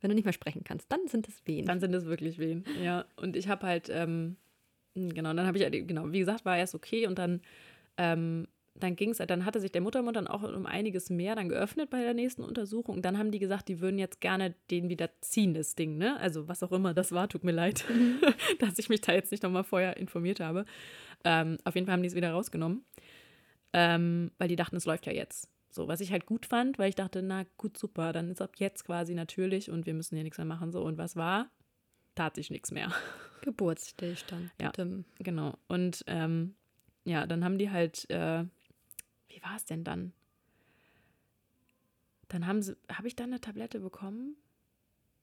wenn 0.01 0.09
du 0.09 0.15
nicht 0.15 0.23
mehr 0.23 0.33
sprechen 0.33 0.63
kannst, 0.63 0.91
dann 0.91 1.07
sind 1.07 1.27
es 1.27 1.45
Wehen. 1.45 1.65
Dann 1.65 1.79
sind 1.79 1.93
es 1.93 2.05
wirklich 2.05 2.39
Wehen. 2.39 2.63
Ja, 2.81 3.05
und 3.17 3.35
ich 3.35 3.47
habe 3.47 3.65
halt, 3.67 3.89
ähm, 3.89 4.37
genau, 4.93 5.33
dann 5.33 5.45
habe 5.45 5.57
ich, 5.57 5.63
halt- 5.63 5.87
genau, 5.87 6.11
wie 6.11 6.19
gesagt, 6.19 6.45
war 6.45 6.57
erst 6.57 6.75
okay 6.75 7.05
und 7.07 7.19
dann, 7.19 7.41
ähm, 7.97 8.47
dann 8.79 8.95
ging 8.95 9.09
es, 9.11 9.17
dann 9.17 9.45
hatte 9.45 9.59
sich 9.59 9.71
der 9.71 9.81
Muttermund 9.81 10.15
dann 10.15 10.27
auch 10.27 10.43
um 10.43 10.65
einiges 10.65 11.09
mehr 11.09 11.35
dann 11.35 11.49
geöffnet 11.49 11.89
bei 11.89 12.01
der 12.01 12.13
nächsten 12.13 12.43
Untersuchung. 12.43 12.95
Und 12.95 13.05
dann 13.05 13.17
haben 13.17 13.31
die 13.31 13.39
gesagt, 13.39 13.67
die 13.67 13.81
würden 13.81 13.99
jetzt 13.99 14.21
gerne 14.21 14.55
den 14.71 14.89
wieder 14.89 15.09
ziehen, 15.21 15.53
das 15.53 15.75
Ding, 15.75 15.97
ne? 15.97 16.19
Also 16.19 16.47
was 16.47 16.63
auch 16.63 16.71
immer 16.71 16.93
das 16.93 17.11
war, 17.11 17.27
tut 17.27 17.43
mir 17.43 17.51
leid, 17.51 17.85
dass 18.59 18.79
ich 18.79 18.89
mich 18.89 19.01
da 19.01 19.13
jetzt 19.13 19.31
nicht 19.31 19.43
nochmal 19.43 19.63
vorher 19.63 19.97
informiert 19.97 20.39
habe. 20.39 20.65
Ähm, 21.23 21.57
auf 21.65 21.75
jeden 21.75 21.85
Fall 21.85 21.93
haben 21.93 22.03
die 22.03 22.07
es 22.07 22.15
wieder 22.15 22.31
rausgenommen, 22.31 22.85
ähm, 23.73 24.31
weil 24.37 24.47
die 24.47 24.55
dachten, 24.55 24.77
es 24.77 24.85
läuft 24.85 25.05
ja 25.05 25.13
jetzt. 25.13 25.49
So, 25.71 25.87
was 25.87 26.01
ich 26.01 26.11
halt 26.11 26.25
gut 26.25 26.45
fand, 26.45 26.79
weil 26.79 26.89
ich 26.89 26.95
dachte, 26.95 27.21
na 27.21 27.45
gut, 27.57 27.77
super, 27.77 28.11
dann 28.11 28.31
ist 28.31 28.41
ab 28.41 28.53
jetzt 28.57 28.85
quasi 28.85 29.13
natürlich 29.13 29.69
und 29.69 29.85
wir 29.85 29.93
müssen 29.93 30.15
hier 30.15 30.23
nichts 30.23 30.37
mehr 30.37 30.45
machen. 30.45 30.71
So, 30.71 30.81
und 30.81 30.97
was 30.97 31.15
war? 31.15 31.49
Tat 32.15 32.35
sich 32.35 32.49
nichts 32.49 32.71
mehr. 32.71 32.91
Geburtsstillstand. 33.41 34.51
Ja. 34.59 34.69
Bitte. 34.69 35.03
Genau. 35.19 35.57
Und 35.67 36.03
ähm, 36.07 36.55
ja, 37.05 37.27
dann 37.27 37.43
haben 37.43 37.57
die 37.57 37.69
halt, 37.69 38.09
äh, 38.09 38.45
wie 39.29 39.41
war 39.41 39.55
es 39.55 39.65
denn 39.65 39.83
dann? 39.83 40.13
Dann 42.27 42.45
haben 42.45 42.61
sie, 42.61 42.77
habe 42.91 43.07
ich 43.07 43.15
dann 43.15 43.31
eine 43.31 43.41
Tablette 43.41 43.79
bekommen? 43.79 44.35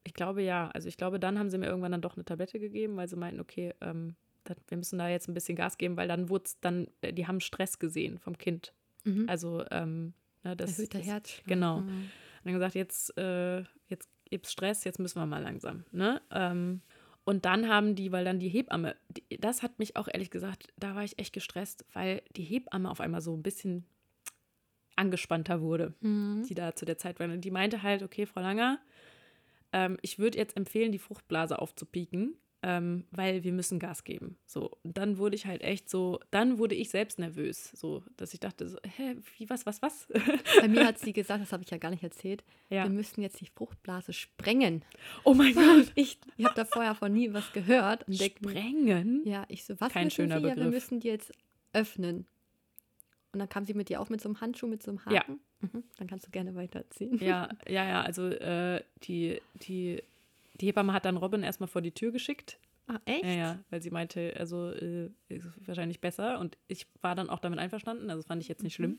Ich 0.04 0.14
glaube 0.14 0.42
ja. 0.42 0.70
Also 0.70 0.88
ich 0.88 0.96
glaube, 0.96 1.20
dann 1.20 1.38
haben 1.38 1.50
sie 1.50 1.58
mir 1.58 1.66
irgendwann 1.66 1.92
dann 1.92 2.02
doch 2.02 2.16
eine 2.16 2.24
Tablette 2.24 2.58
gegeben, 2.58 2.96
weil 2.96 3.08
sie 3.08 3.16
meinten, 3.16 3.40
okay, 3.40 3.74
ähm, 3.80 4.16
das, 4.44 4.56
wir 4.68 4.76
müssen 4.76 4.98
da 4.98 5.08
jetzt 5.08 5.28
ein 5.28 5.34
bisschen 5.34 5.56
Gas 5.56 5.78
geben, 5.78 5.96
weil 5.96 6.08
dann 6.08 6.28
wurde 6.28 6.44
es 6.46 6.60
dann, 6.60 6.88
äh, 7.00 7.12
die 7.12 7.26
haben 7.26 7.40
Stress 7.40 7.78
gesehen 7.78 8.18
vom 8.18 8.38
Kind. 8.38 8.72
Mhm. 9.04 9.28
Also 9.28 9.64
ähm, 9.70 10.14
ne, 10.44 10.56
das, 10.56 10.78
Erhöhter 10.78 10.98
das 10.98 11.06
Herzschlag. 11.06 11.46
genau. 11.46 11.80
Mhm. 11.80 11.88
und 11.88 12.10
dann 12.44 12.54
gesagt, 12.54 12.74
jetzt, 12.74 13.16
äh, 13.18 13.60
jetzt 13.88 14.08
gibt's 14.30 14.52
Stress, 14.52 14.84
jetzt 14.84 14.98
müssen 14.98 15.20
wir 15.20 15.26
mal 15.26 15.42
langsam. 15.42 15.84
Ne? 15.92 16.20
Ähm, 16.30 16.82
und 17.24 17.44
dann 17.44 17.68
haben 17.68 17.96
die, 17.96 18.12
weil 18.12 18.24
dann 18.24 18.38
die 18.38 18.48
Hebamme, 18.48 18.94
die, 19.08 19.38
das 19.38 19.62
hat 19.62 19.78
mich 19.80 19.96
auch 19.96 20.06
ehrlich 20.06 20.30
gesagt, 20.30 20.72
da 20.76 20.94
war 20.94 21.02
ich 21.02 21.18
echt 21.18 21.32
gestresst, 21.32 21.84
weil 21.92 22.22
die 22.36 22.44
Hebamme 22.44 22.88
auf 22.88 23.00
einmal 23.00 23.20
so 23.20 23.36
ein 23.36 23.42
bisschen 23.42 23.84
angespannter 24.96 25.60
wurde, 25.60 25.94
Mhm. 26.00 26.44
die 26.48 26.54
da 26.54 26.74
zu 26.74 26.84
der 26.84 26.98
Zeit 26.98 27.20
war. 27.20 27.28
Und 27.28 27.42
die 27.42 27.50
meinte 27.50 27.82
halt, 27.82 28.02
okay, 28.02 28.26
Frau 28.26 28.40
Langer, 28.40 28.78
ähm, 29.72 29.96
ich 30.02 30.18
würde 30.18 30.38
jetzt 30.38 30.56
empfehlen, 30.56 30.92
die 30.92 30.98
Fruchtblase 30.98 31.58
aufzupieken, 31.58 32.34
ähm, 32.62 33.04
weil 33.10 33.44
wir 33.44 33.52
müssen 33.52 33.78
Gas 33.78 34.02
geben. 34.04 34.38
So, 34.46 34.70
und 34.82 34.96
dann 34.96 35.18
wurde 35.18 35.36
ich 35.36 35.46
halt 35.46 35.62
echt 35.62 35.88
so, 35.90 36.18
dann 36.30 36.58
wurde 36.58 36.74
ich 36.74 36.88
selbst 36.88 37.18
nervös, 37.18 37.70
so, 37.74 38.02
dass 38.16 38.32
ich 38.34 38.40
dachte, 38.40 38.66
so, 38.68 38.78
hä, 38.96 39.16
wie, 39.36 39.48
was, 39.50 39.66
was, 39.66 39.82
was? 39.82 40.08
Bei 40.60 40.66
mir 40.66 40.86
hat 40.86 40.98
sie 40.98 41.12
gesagt, 41.12 41.42
das 41.42 41.52
habe 41.52 41.62
ich 41.62 41.70
ja 41.70 41.76
gar 41.78 41.90
nicht 41.90 42.02
erzählt, 42.02 42.42
ja. 42.70 42.84
wir 42.84 42.90
müssen 42.90 43.20
jetzt 43.22 43.40
die 43.40 43.46
Fruchtblase 43.54 44.12
sprengen. 44.14 44.82
Oh 45.24 45.34
mein 45.34 45.54
Gott. 45.54 45.92
Ich, 45.94 46.18
ich 46.36 46.44
habe 46.44 46.54
da 46.56 46.64
vorher 46.64 46.94
von 46.94 47.12
nie 47.12 47.32
was 47.34 47.52
gehört. 47.52 48.08
Und 48.08 48.18
denk 48.18 48.36
Sprengen? 48.38 49.22
ja, 49.26 49.44
ich 49.48 49.64
so, 49.64 49.78
was 49.80 49.92
Kein 49.92 50.10
schöner 50.10 50.36
Sie? 50.40 50.42
Ja, 50.42 50.48
wir 50.48 50.54
Begriff. 50.54 50.72
müssen 50.74 51.00
die 51.00 51.08
jetzt 51.08 51.32
öffnen. 51.72 52.26
Und 53.36 53.40
dann 53.40 53.50
kam 53.50 53.66
sie 53.66 53.74
mit 53.74 53.90
dir 53.90 54.00
auch 54.00 54.08
mit 54.08 54.22
so 54.22 54.30
einem 54.30 54.40
Handschuh, 54.40 54.66
mit 54.66 54.82
so 54.82 54.90
einem 54.92 55.00
Ja. 55.10 55.20
Haken. 55.20 55.40
Mhm, 55.60 55.84
dann 55.98 56.06
kannst 56.08 56.26
du 56.26 56.30
gerne 56.30 56.54
weiterziehen. 56.54 57.18
Ja, 57.20 57.50
ja, 57.68 57.86
ja, 57.86 58.00
also 58.00 58.28
äh, 58.28 58.82
die, 59.02 59.42
die, 59.56 60.02
die 60.54 60.66
Hebamme 60.66 60.94
hat 60.94 61.04
dann 61.04 61.18
Robin 61.18 61.42
erstmal 61.42 61.68
vor 61.68 61.82
die 61.82 61.92
Tür 61.92 62.12
geschickt. 62.12 62.58
Ah, 62.86 62.98
echt? 63.04 63.24
Ja, 63.24 63.30
ja, 63.32 63.58
weil 63.68 63.82
sie 63.82 63.90
meinte, 63.90 64.34
also 64.38 64.70
äh, 64.70 65.10
ist 65.28 65.46
wahrscheinlich 65.66 66.00
besser. 66.00 66.38
Und 66.40 66.56
ich 66.66 66.86
war 67.02 67.14
dann 67.14 67.28
auch 67.28 67.40
damit 67.40 67.58
einverstanden, 67.58 68.08
also 68.08 68.22
fand 68.22 68.40
ich 68.40 68.48
jetzt 68.48 68.62
nicht 68.62 68.78
Mhm. 68.78 68.82
schlimm. 68.82 68.98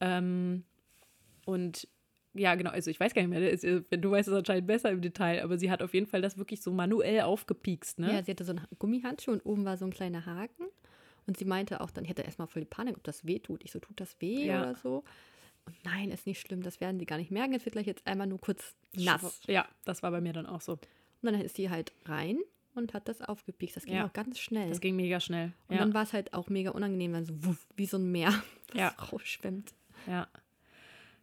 Ähm, 0.00 0.64
und 1.44 1.86
ja, 2.34 2.56
genau, 2.56 2.70
also 2.70 2.90
ich 2.90 2.98
weiß 2.98 3.14
gar 3.14 3.22
nicht 3.22 3.30
mehr, 3.30 3.48
ist, 3.48 3.62
äh, 3.62 3.80
du 3.96 4.10
weißt 4.10 4.28
es 4.28 4.34
anscheinend 4.34 4.66
besser 4.66 4.90
im 4.90 5.02
Detail, 5.02 5.44
aber 5.44 5.56
sie 5.56 5.70
hat 5.70 5.82
auf 5.84 5.94
jeden 5.94 6.06
Fall 6.08 6.20
das 6.20 6.36
wirklich 6.36 6.62
so 6.62 6.72
manuell 6.72 7.20
aufgepiekst, 7.20 8.00
ne? 8.00 8.12
Ja, 8.12 8.24
sie 8.24 8.32
hatte 8.32 8.44
so 8.44 8.50
einen 8.50 8.66
Gummihandschuh 8.80 9.30
und 9.30 9.46
oben 9.46 9.64
war 9.64 9.76
so 9.76 9.84
ein 9.84 9.92
kleiner 9.92 10.26
Haken. 10.26 10.64
Und 11.26 11.36
sie 11.36 11.44
meinte 11.44 11.80
auch, 11.80 11.90
dann 11.90 12.04
hätte 12.04 12.22
erstmal 12.22 12.46
voll 12.46 12.62
die 12.62 12.68
Panik, 12.68 12.96
ob 12.96 13.04
das 13.04 13.26
weh 13.26 13.38
tut. 13.38 13.64
Ich 13.64 13.72
so, 13.72 13.80
tut 13.80 14.00
das 14.00 14.20
weh 14.20 14.46
Ja. 14.46 14.62
oder 14.62 14.74
so? 14.76 15.02
Und 15.64 15.74
nein, 15.84 16.10
ist 16.12 16.26
nicht 16.26 16.40
schlimm, 16.40 16.62
das 16.62 16.80
werden 16.80 17.00
sie 17.00 17.06
gar 17.06 17.18
nicht 17.18 17.32
merken. 17.32 17.54
Es 17.54 17.64
wird 17.64 17.72
gleich 17.72 17.86
jetzt 17.86 18.06
einmal 18.06 18.28
nur 18.28 18.40
kurz 18.40 18.76
nass. 18.94 19.40
Ja, 19.48 19.66
das 19.84 20.02
war 20.04 20.12
bei 20.12 20.20
mir 20.20 20.32
dann 20.32 20.46
auch 20.46 20.60
so. 20.60 20.72
Und 20.74 20.80
dann 21.22 21.40
ist 21.40 21.56
sie 21.56 21.70
halt 21.70 21.92
rein 22.04 22.38
und 22.76 22.94
hat 22.94 23.08
das 23.08 23.20
aufgepiekst. 23.20 23.74
Das 23.76 23.84
ging 23.84 23.94
Ja. 23.96 24.06
auch 24.06 24.12
ganz 24.12 24.38
schnell. 24.38 24.68
Das 24.68 24.80
ging 24.80 24.94
mega 24.94 25.18
schnell. 25.18 25.52
und 25.66 25.74
Ja, 25.74 25.80
dann 25.80 25.92
war 25.94 26.04
es 26.04 26.12
halt 26.12 26.32
auch 26.34 26.48
mega 26.48 26.70
unangenehm, 26.70 27.12
wenn 27.14 27.24
so 27.26 27.34
wuff, 27.44 27.66
wie 27.74 27.86
so 27.86 27.96
ein 27.96 28.12
Meer, 28.12 28.28
das 28.68 28.76
Ja. 28.78 28.88
rausschwemmt. 28.90 29.74
ja. 30.06 30.28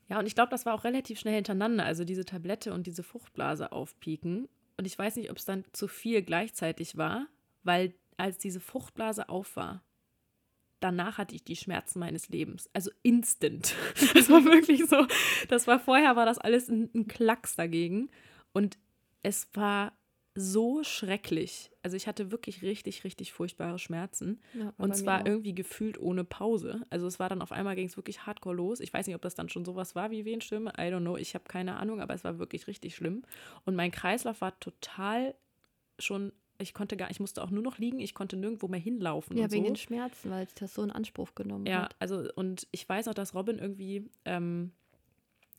Ja, 0.10 0.20
und 0.20 0.26
ich 0.26 0.36
glaube, 0.36 0.50
das 0.50 0.66
war 0.66 0.74
auch 0.76 0.84
relativ 0.84 1.18
schnell 1.18 1.36
hintereinander. 1.36 1.86
Also 1.86 2.04
diese 2.04 2.26
Tablette 2.26 2.74
und 2.74 2.86
diese 2.88 3.04
Fruchtblase 3.04 3.72
aufpieken. 3.72 4.50
Und 4.78 4.86
ich 4.86 5.00
weiß 5.00 5.16
nicht, 5.16 5.32
ob 5.32 5.38
es 5.38 5.46
dann 5.46 5.64
zu 5.72 5.88
viel 5.88 6.22
gleichzeitig 6.22 6.98
war, 6.98 7.28
weil 7.64 7.94
als 8.18 8.38
diese 8.38 8.60
Fruchtblase 8.60 9.30
auf 9.30 9.56
war, 9.56 9.82
danach 10.84 11.18
hatte 11.18 11.36
ich 11.36 11.44
die 11.44 11.56
Schmerzen 11.56 12.00
meines 12.00 12.30
Lebens. 12.30 12.70
Also 12.74 12.92
instant. 13.04 13.76
Das 14.14 14.30
war 14.30 14.44
wirklich 14.46 14.86
so. 14.88 15.06
Das 15.50 15.68
war 15.68 15.80
vorher, 15.80 16.16
war 16.16 16.26
das 16.26 16.38
alles 16.38 16.70
ein, 16.70 16.90
ein 16.94 17.08
Klacks 17.08 17.56
dagegen. 17.56 18.10
Und 18.54 18.78
es 19.22 19.48
war 19.54 19.94
so 20.36 20.84
schrecklich. 20.84 21.70
Also 21.84 21.96
ich 21.96 22.08
hatte 22.08 22.32
wirklich 22.32 22.64
richtig, 22.64 23.04
richtig 23.04 23.34
furchtbare 23.34 23.78
Schmerzen. 23.78 24.40
Ja, 24.54 24.74
Und 24.78 24.96
zwar 24.96 25.22
auch. 25.22 25.26
irgendwie 25.26 25.54
gefühlt 25.54 26.00
ohne 26.00 26.24
Pause. 26.24 26.82
Also 26.90 27.06
es 27.06 27.20
war 27.20 27.30
dann 27.30 27.42
auf 27.42 27.52
einmal 27.52 27.76
ging 27.76 27.88
es 27.88 27.98
wirklich 27.98 28.26
hardcore 28.26 28.56
los. 28.56 28.80
Ich 28.80 28.92
weiß 28.94 29.06
nicht, 29.06 29.16
ob 29.16 29.22
das 29.22 29.36
dann 29.36 29.50
schon 29.50 29.64
sowas 29.66 29.94
war 29.96 30.10
wie 30.12 30.26
Wehenstürme. 30.26 30.72
I 30.72 30.84
don't 30.92 31.02
know. 31.02 31.18
Ich 31.18 31.36
habe 31.36 31.46
keine 31.48 31.76
Ahnung, 31.78 32.02
aber 32.02 32.14
es 32.16 32.24
war 32.24 32.40
wirklich 32.40 32.68
richtig 32.68 32.96
schlimm. 32.96 33.24
Und 33.66 33.76
mein 33.76 33.92
Kreislauf 33.92 34.42
war 34.42 34.60
total 34.60 35.36
schon, 36.00 36.32
ich 36.64 36.74
konnte 36.74 36.98
gar, 36.98 37.12
ich 37.12 37.20
musste 37.20 37.44
auch 37.44 37.52
nur 37.52 37.62
noch 37.62 37.78
liegen, 37.78 38.00
ich 38.00 38.14
konnte 38.16 38.36
nirgendwo 38.38 38.68
mehr 38.68 38.80
hinlaufen. 38.80 39.38
Ja, 39.38 39.52
wegen 39.52 39.66
so. 39.66 39.70
den 39.72 39.76
Schmerzen, 39.76 40.32
weil 40.32 40.48
sie 40.48 40.56
das 40.56 40.74
so 40.74 40.84
in 40.84 40.92
Anspruch 40.92 41.36
genommen 41.36 41.66
Ja, 41.66 41.84
hat. 41.84 41.96
also 42.00 42.24
und 42.36 42.68
ich 42.72 42.88
weiß 42.88 43.08
auch, 43.08 43.14
dass 43.14 43.36
Robin 43.36 43.60
irgendwie, 43.60 44.10
ähm, 44.26 44.72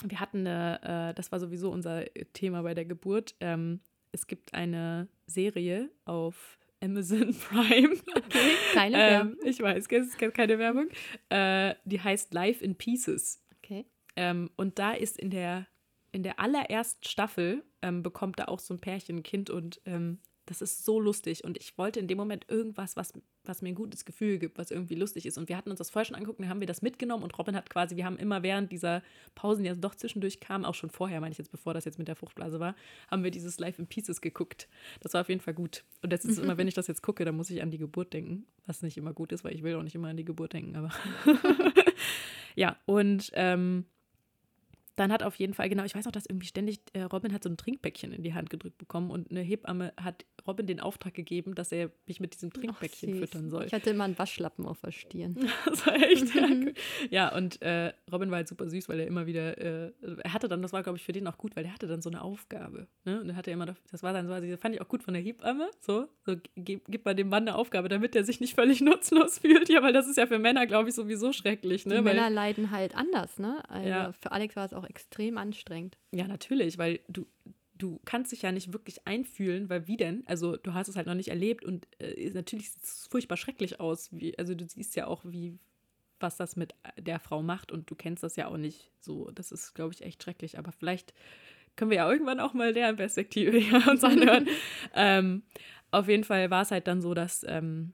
wir 0.03 0.19
hatten 0.21 0.47
eine, 0.47 1.11
äh, 1.11 1.15
das 1.15 1.31
war 1.31 1.39
sowieso 1.39 1.71
unser 1.71 2.05
Thema 2.33 2.63
bei 2.63 2.75
der 2.75 2.85
Geburt. 2.85 3.37
Ähm, 3.41 3.81
es 4.13 4.27
gibt 4.27 4.55
eine 4.55 5.09
Serie 5.27 5.91
auf 6.05 6.59
Amazon 6.83 7.35
Prime. 7.49 7.95
Okay, 8.17 8.51
keine 8.73 8.97
ähm, 8.97 9.01
Werbung. 9.11 9.37
ich 9.45 9.61
weiß, 9.61 9.87
es 9.89 10.09
ist 10.09 10.35
keine 10.35 10.59
Werbung. 10.59 10.89
Äh, 11.29 11.75
die 11.85 12.01
heißt 12.01 12.35
Life 12.35 12.65
in 12.65 12.77
Pieces. 12.77 13.43
Okay. 13.59 13.87
Ähm, 14.17 14.51
und 14.57 14.79
da 14.79 14.93
ist 14.93 15.19
in 15.19 15.31
der, 15.31 15.67
in 16.13 16.23
der 16.23 16.39
allerersten 16.39 17.05
Staffel, 17.05 17.65
ähm, 17.83 18.03
bekommt 18.03 18.39
da 18.39 18.45
auch 18.47 18.61
so 18.61 18.75
ein 18.75 18.81
Pärchen 18.81 19.19
ein 19.19 19.23
Kind 19.23 19.51
und 19.51 19.81
ähm, 19.87 20.21
das 20.47 20.63
ist 20.63 20.85
so 20.85 21.01
lustig. 21.01 21.45
Und 21.45 21.57
ich 21.59 21.77
wollte 21.79 22.01
in 22.01 22.09
dem 22.09 22.19
Moment 22.19 22.47
irgendwas, 22.49 22.97
was, 22.97 23.13
was 23.45 23.63
mir 23.63 23.71
ein 23.71 23.75
gutes 23.75 24.05
Gefühl 24.05 24.39
gibt, 24.39 24.59
was 24.59 24.71
irgendwie 24.71 24.95
lustig 24.95 25.27
ist. 25.27 25.39
Und 25.39 25.49
wir 25.49 25.57
hatten 25.57 25.71
uns 25.71 25.79
das 25.79 25.91
vorher 25.91 26.05
schon 26.05 26.17
angeguckt, 26.17 26.41
dann 26.41 26.49
haben 26.49 26.61
wir 26.61 26.67
das 26.67 26.83
mitgenommen 26.83 27.23
und 27.23 27.37
Robin 27.39 27.57
hat 27.57 27.71
quasi, 27.71 27.97
wir 27.97 28.05
haben 28.05 28.17
immer 28.17 28.43
während 28.43 28.71
dieser 28.73 29.03
Pausen, 29.35 29.63
die 29.63 29.69
jetzt 29.69 29.83
doch 29.83 29.95
zwischendurch 29.95 30.41
kamen, 30.41 30.65
auch 30.65 30.75
schon 30.75 30.91
vorher, 30.91 31.21
meine 31.21 31.33
ich 31.33 31.39
jetzt, 31.39 31.51
bevor 31.51 31.75
das 31.75 31.85
jetzt 31.85 31.99
mit 31.99 32.09
der 32.09 32.17
Fruchtblase 32.17 32.61
war, 32.61 32.75
haben 33.11 33.25
wir 33.25 33.31
dieses 33.31 33.59
Live 33.59 33.79
in 33.79 33.87
Pieces 33.87 34.21
geguckt. 34.21 34.69
Das 35.01 35.15
war 35.15 35.23
auf 35.23 35.29
jeden 35.29 35.41
Fall 35.41 35.55
gut. 35.55 35.85
Und 36.03 36.13
das 36.13 36.25
ist 36.25 36.39
immer, 36.39 36.59
wenn 36.59 36.69
ich 36.69 36.75
das 36.75 36.87
jetzt 36.87 37.03
gucke, 37.03 37.25
dann 37.25 37.37
muss 37.37 37.51
ich 37.51 37.63
an 37.63 37.71
die 37.71 37.79
Geburt 37.79 38.13
denken, 38.13 38.47
was 38.67 38.83
nicht 38.83 38.97
immer 38.97 39.13
gut 39.13 39.33
ist, 39.33 39.45
weil 39.45 39.55
ich 39.55 39.63
will 39.63 39.75
auch 39.77 39.83
nicht 39.83 39.95
immer 39.95 40.09
an 40.09 40.17
die 40.17 40.25
Geburt 40.25 40.53
denken, 40.53 40.77
aber 40.77 40.91
ja, 42.55 42.77
und 42.87 43.31
ähm, 43.35 43.87
dann 44.97 45.13
hat 45.13 45.23
auf 45.23 45.37
jeden 45.37 45.55
Fall, 45.55 45.69
genau, 45.69 45.85
ich 45.85 45.95
weiß 45.95 46.07
auch, 46.07 46.13
dass 46.13 46.27
irgendwie 46.27 46.47
ständig 46.47 46.81
äh, 46.93 47.03
Robin 47.03 47.33
hat 47.33 47.43
so 47.43 47.51
ein 47.51 47.57
Trinkbäckchen 47.57 48.13
in 48.13 48.23
die 48.23 48.35
Hand 48.35 48.51
gedrückt 48.51 48.79
bekommen 48.79 49.11
und 49.11 49.31
eine 49.31 49.41
Hebamme 49.41 49.93
hat 50.01 50.25
Robin 50.47 50.67
den 50.67 50.81
Auftrag 50.81 51.15
gegeben, 51.15 51.55
dass 51.55 51.73
er 51.73 51.91
mich 52.07 52.21
mit 52.21 52.35
diesem 52.35 52.53
Trinkbäckchen 52.53 53.13
süß. 53.13 53.21
füttern 53.21 53.51
soll. 53.51 53.65
Ich 53.65 53.73
hatte 53.73 53.91
immer 53.91 54.05
einen 54.05 54.19
Waschlappen 54.19 54.67
auf 54.67 54.81
der 54.81 54.93
Stirn. 54.93 55.37
Das 55.65 55.87
war 55.87 55.95
echt 55.97 56.35
ja, 56.35 56.49
cool. 56.49 56.75
Ja, 57.11 57.37
und 57.37 57.61
äh, 57.63 57.93
Robin 58.13 58.31
war 58.31 58.37
halt 58.37 58.49
super 58.49 58.69
süß, 58.69 58.89
weil 58.89 59.01
er 59.01 59.07
immer 59.07 59.27
wieder, 59.27 59.59
äh, 59.59 59.93
er 60.23 60.33
hatte 60.33 60.49
dann, 60.49 60.63
das 60.63 60.73
war 60.73 60.83
glaube 60.83 60.99
ich 60.99 61.05
für 61.05 61.13
den 61.13 61.27
auch 61.27 61.39
gut, 61.39 61.57
weil 61.57 61.65
er 61.65 61.73
hatte 61.73 61.87
dann 61.87 62.03
so 62.03 62.11
eine 62.11 62.23
Aufgabe. 62.23 62.87
Ne? 63.05 63.21
Und 63.21 63.29
dann 63.29 63.37
hatte 63.37 63.51
er 63.51 63.55
immer, 63.55 63.67
das 63.67 64.03
war 64.03 64.13
dann 64.13 64.27
so, 64.27 64.33
also 64.33 64.49
das 64.49 64.61
fand 64.61 64.75
ich 64.75 64.81
auch 64.81 64.89
gut 64.89 65.03
von 65.03 65.15
der 65.15 65.23
Hebamme, 65.23 65.71
so, 65.81 66.07
so 66.25 66.37
gib, 66.57 66.85
gib 66.89 67.05
mal 67.05 67.15
dem 67.15 67.29
Mann 67.29 67.49
eine 67.49 67.57
Aufgabe, 67.57 67.89
damit 67.89 68.15
er 68.15 68.25
sich 68.25 68.41
nicht 68.41 68.55
völlig 68.55 68.81
nutzlos 68.83 69.39
fühlt. 69.39 69.69
Ja, 69.69 69.83
weil 69.83 69.93
das 69.93 70.07
ist 70.07 70.17
ja 70.17 70.27
für 70.27 70.39
Männer, 70.39 70.67
glaube 70.67 70.89
ich, 70.89 70.95
sowieso 70.95 71.33
schrecklich. 71.33 71.87
Ne? 71.87 71.99
Die 71.99 72.05
weil, 72.05 72.15
Männer 72.15 72.31
leiden 72.31 72.71
halt 72.71 72.95
anders, 72.95 73.39
ne? 73.39 73.63
Also 73.69 73.89
Ja. 73.89 74.13
Für 74.21 74.33
Alex 74.33 74.57
war 74.57 74.65
es 74.65 74.73
auch 74.73 74.84
extrem 74.85 75.39
anstrengend. 75.39 75.99
Ja, 76.13 76.27
natürlich, 76.27 76.79
weil 76.79 77.01
du, 77.09 77.27
du 77.77 78.01
kannst 78.05 78.33
dich 78.33 78.43
ja 78.43 78.53
nicht 78.53 78.73
wirklich 78.73 79.07
einfühlen, 79.07 79.69
weil 79.69 79.87
wie 79.87 79.97
denn? 79.97 80.25
Also 80.27 80.57
du 80.57 80.75
hast 80.75 80.89
es 80.89 80.97
halt 80.97 81.07
noch 81.07 81.15
nicht 81.15 81.29
erlebt 81.29 81.65
und 81.65 81.87
äh, 81.99 82.31
natürlich 82.31 82.71
sieht 82.71 82.83
es 82.83 83.09
furchtbar 83.11 83.37
schrecklich 83.37 83.81
aus. 83.81 84.11
Wie, 84.13 84.39
also 84.39 84.55
du 84.55 84.67
siehst 84.67 84.97
ja 84.97 85.07
auch, 85.07 85.25
wie 85.25 85.59
was 86.21 86.37
das 86.37 86.57
mit 86.57 86.75
der 86.99 87.21
Frau 87.21 87.43
macht 87.43 87.71
und 87.71 87.91
du 87.91 87.95
kennst 87.95 88.23
das 88.23 88.37
ja 88.37 88.49
auch 88.49 88.57
nicht 88.57 88.91
so. 89.01 89.31
Das 89.33 89.53
ist, 89.53 89.75
glaube 89.75 89.93
ich, 89.95 90.03
echt 90.03 90.23
schrecklich. 90.23 90.59
Aber 90.59 90.73
vielleicht 90.73 91.13
können 91.77 91.91
wir 91.91 91.99
ja 91.99 92.11
irgendwann 92.11 92.41
auch 92.41 92.55
mal 92.55 92.73
deren 92.73 92.97
Perspektive 92.97 93.59
uns 93.91 94.03
anhören. 94.05 94.49
ähm, 94.95 95.43
auf 95.91 96.09
jeden 96.09 96.25
Fall 96.25 96.51
war 96.51 96.63
es 96.63 96.71
halt 96.71 96.87
dann 96.87 97.03
so, 97.03 97.15
dass, 97.15 97.45
ähm, 97.47 97.93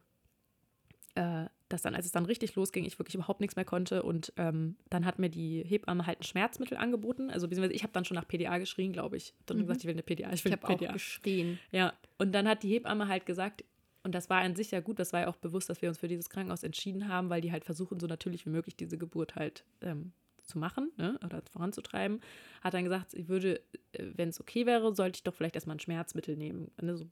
äh, 1.14 1.46
dass 1.70 1.82
dann, 1.82 1.94
als 1.94 2.04
es 2.04 2.12
dann 2.12 2.26
richtig 2.26 2.54
losging, 2.56 2.84
ich 2.84 2.98
wirklich 2.98 3.14
überhaupt 3.14 3.40
nichts 3.40 3.56
mehr 3.56 3.64
konnte. 3.64 4.02
Und 4.02 4.32
ähm, 4.36 4.76
dann 4.90 5.06
hat 5.06 5.18
mir 5.18 5.30
die 5.30 5.62
Hebamme 5.64 6.06
halt 6.06 6.20
ein 6.20 6.24
Schmerzmittel 6.24 6.76
angeboten. 6.76 7.30
Also 7.30 7.48
beziehungsweise 7.48 7.74
ich 7.74 7.82
habe 7.82 7.92
dann 7.92 8.04
schon 8.04 8.16
nach 8.16 8.26
PDA 8.28 8.58
geschrien, 8.58 8.92
glaube 8.92 9.16
ich. 9.16 9.34
Dann 9.46 9.56
Mhm. 9.56 9.62
gesagt, 9.62 9.80
ich 9.80 9.86
will 9.86 9.94
eine 9.94 10.02
PDA, 10.02 10.28
ich 10.28 10.40
Ich 10.40 10.44
will 10.44 10.52
habe 10.52 10.66
eine 10.68 10.90
auch 10.90 10.92
geschrien. 10.92 11.58
Ja, 11.72 11.94
und 12.18 12.32
dann 12.32 12.46
hat 12.48 12.62
die 12.62 12.68
Hebamme 12.68 13.08
halt 13.08 13.24
gesagt, 13.24 13.64
und 14.02 14.14
das 14.14 14.28
war 14.30 14.40
an 14.40 14.56
sich 14.56 14.70
ja 14.70 14.80
gut, 14.80 14.98
das 14.98 15.12
war 15.12 15.20
ja 15.20 15.28
auch 15.28 15.36
bewusst, 15.36 15.68
dass 15.68 15.80
wir 15.82 15.88
uns 15.88 15.98
für 15.98 16.08
dieses 16.08 16.28
Krankenhaus 16.30 16.62
entschieden 16.62 17.08
haben, 17.08 17.30
weil 17.30 17.40
die 17.40 17.52
halt 17.52 17.64
versuchen, 17.64 18.00
so 18.00 18.06
natürlich 18.06 18.46
wie 18.46 18.50
möglich 18.50 18.76
diese 18.76 18.96
Geburt 18.98 19.36
halt 19.36 19.64
ähm, 19.82 20.12
zu 20.42 20.58
machen 20.58 20.90
ne, 20.96 21.18
oder 21.24 21.42
voranzutreiben. 21.52 22.20
Hat 22.62 22.74
dann 22.74 22.84
gesagt, 22.84 23.10
sie 23.12 23.28
würde, 23.28 23.60
äh, 23.92 24.06
wenn 24.16 24.30
es 24.30 24.40
okay 24.40 24.66
wäre, 24.66 24.94
sollte 24.94 25.18
ich 25.18 25.22
doch 25.22 25.34
vielleicht 25.34 25.54
erstmal 25.54 25.76
ein 25.76 25.80
Schmerzmittel 25.80 26.36
nehmen. 26.36 26.70
Ne, 26.80 26.96
so, 26.96 27.06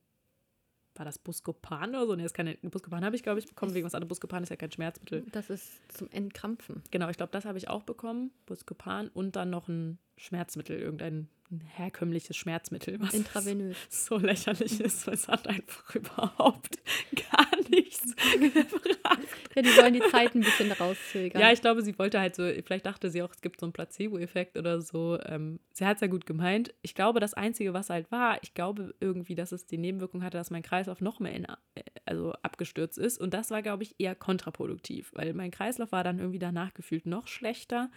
war 0.98 1.04
das 1.04 1.18
Buscopan 1.18 1.90
oder 1.90 2.06
so? 2.06 2.14
Ne, 2.14 2.22
das 2.22 2.32
ist 2.32 2.36
keine, 2.36 2.56
Buscopan 2.56 3.04
habe 3.04 3.16
ich, 3.16 3.22
glaube 3.22 3.38
ich, 3.38 3.46
bekommen, 3.46 3.74
wegen 3.74 3.86
was 3.86 3.94
anderes. 3.94 4.08
Buscopan 4.08 4.42
ist 4.42 4.48
ja 4.48 4.56
kein 4.56 4.72
Schmerzmittel. 4.72 5.24
Das 5.32 5.50
ist 5.50 5.80
zum 5.96 6.10
Entkrampfen. 6.10 6.82
Genau, 6.90 7.08
ich 7.08 7.16
glaube, 7.16 7.32
das 7.32 7.44
habe 7.44 7.58
ich 7.58 7.68
auch 7.68 7.82
bekommen, 7.82 8.30
Buscopan 8.46 9.08
und 9.08 9.36
dann 9.36 9.50
noch 9.50 9.68
ein 9.68 9.98
Schmerzmittel, 10.16 10.78
irgendein 10.78 11.28
ein 11.50 11.60
herkömmliches 11.60 12.36
Schmerzmittel, 12.36 13.00
was 13.00 13.14
Intravenös. 13.14 13.76
so 13.88 14.18
lächerlich 14.18 14.80
ist, 14.80 15.06
weil 15.06 15.14
es 15.14 15.28
hat 15.28 15.46
einfach 15.46 15.94
überhaupt 15.94 16.78
gar 17.32 17.48
nichts 17.70 18.14
gebracht. 18.38 19.18
Ja, 19.54 19.62
die 19.62 19.76
wollen 19.76 19.94
die 19.94 20.02
Zeit 20.10 20.34
ein 20.34 20.40
bisschen 20.40 20.72
rauszögern. 20.72 21.40
Ja, 21.40 21.50
ich 21.50 21.60
glaube, 21.60 21.82
sie 21.82 21.98
wollte 21.98 22.20
halt 22.20 22.36
so, 22.36 22.42
vielleicht 22.64 22.86
dachte 22.86 23.10
sie 23.10 23.22
auch, 23.22 23.32
es 23.32 23.40
gibt 23.40 23.60
so 23.60 23.66
einen 23.66 23.72
Placebo-Effekt 23.72 24.56
oder 24.58 24.82
so. 24.82 25.18
Ähm, 25.24 25.60
sie 25.72 25.86
hat 25.86 25.96
es 25.96 26.00
ja 26.02 26.06
gut 26.06 26.26
gemeint. 26.26 26.74
Ich 26.82 26.94
glaube, 26.94 27.20
das 27.20 27.34
Einzige, 27.34 27.72
was 27.72 27.90
halt 27.90 28.10
war, 28.10 28.38
ich 28.42 28.54
glaube 28.54 28.94
irgendwie, 29.00 29.34
dass 29.34 29.52
es 29.52 29.66
die 29.66 29.78
Nebenwirkung 29.78 30.22
hatte, 30.22 30.36
dass 30.36 30.50
mein 30.50 30.62
Kreislauf 30.62 31.00
noch 31.00 31.18
mehr 31.18 31.32
in, 31.32 31.44
äh, 31.44 31.82
also 32.04 32.32
abgestürzt 32.42 32.98
ist. 32.98 33.18
Und 33.18 33.32
das 33.32 33.50
war, 33.50 33.62
glaube 33.62 33.84
ich, 33.84 33.94
eher 33.98 34.14
kontraproduktiv, 34.14 35.10
weil 35.14 35.32
mein 35.34 35.50
Kreislauf 35.50 35.92
war 35.92 36.04
dann 36.04 36.18
irgendwie 36.18 36.38
danach 36.38 36.74
gefühlt 36.74 37.06
noch 37.06 37.26
schlechter. 37.26 37.90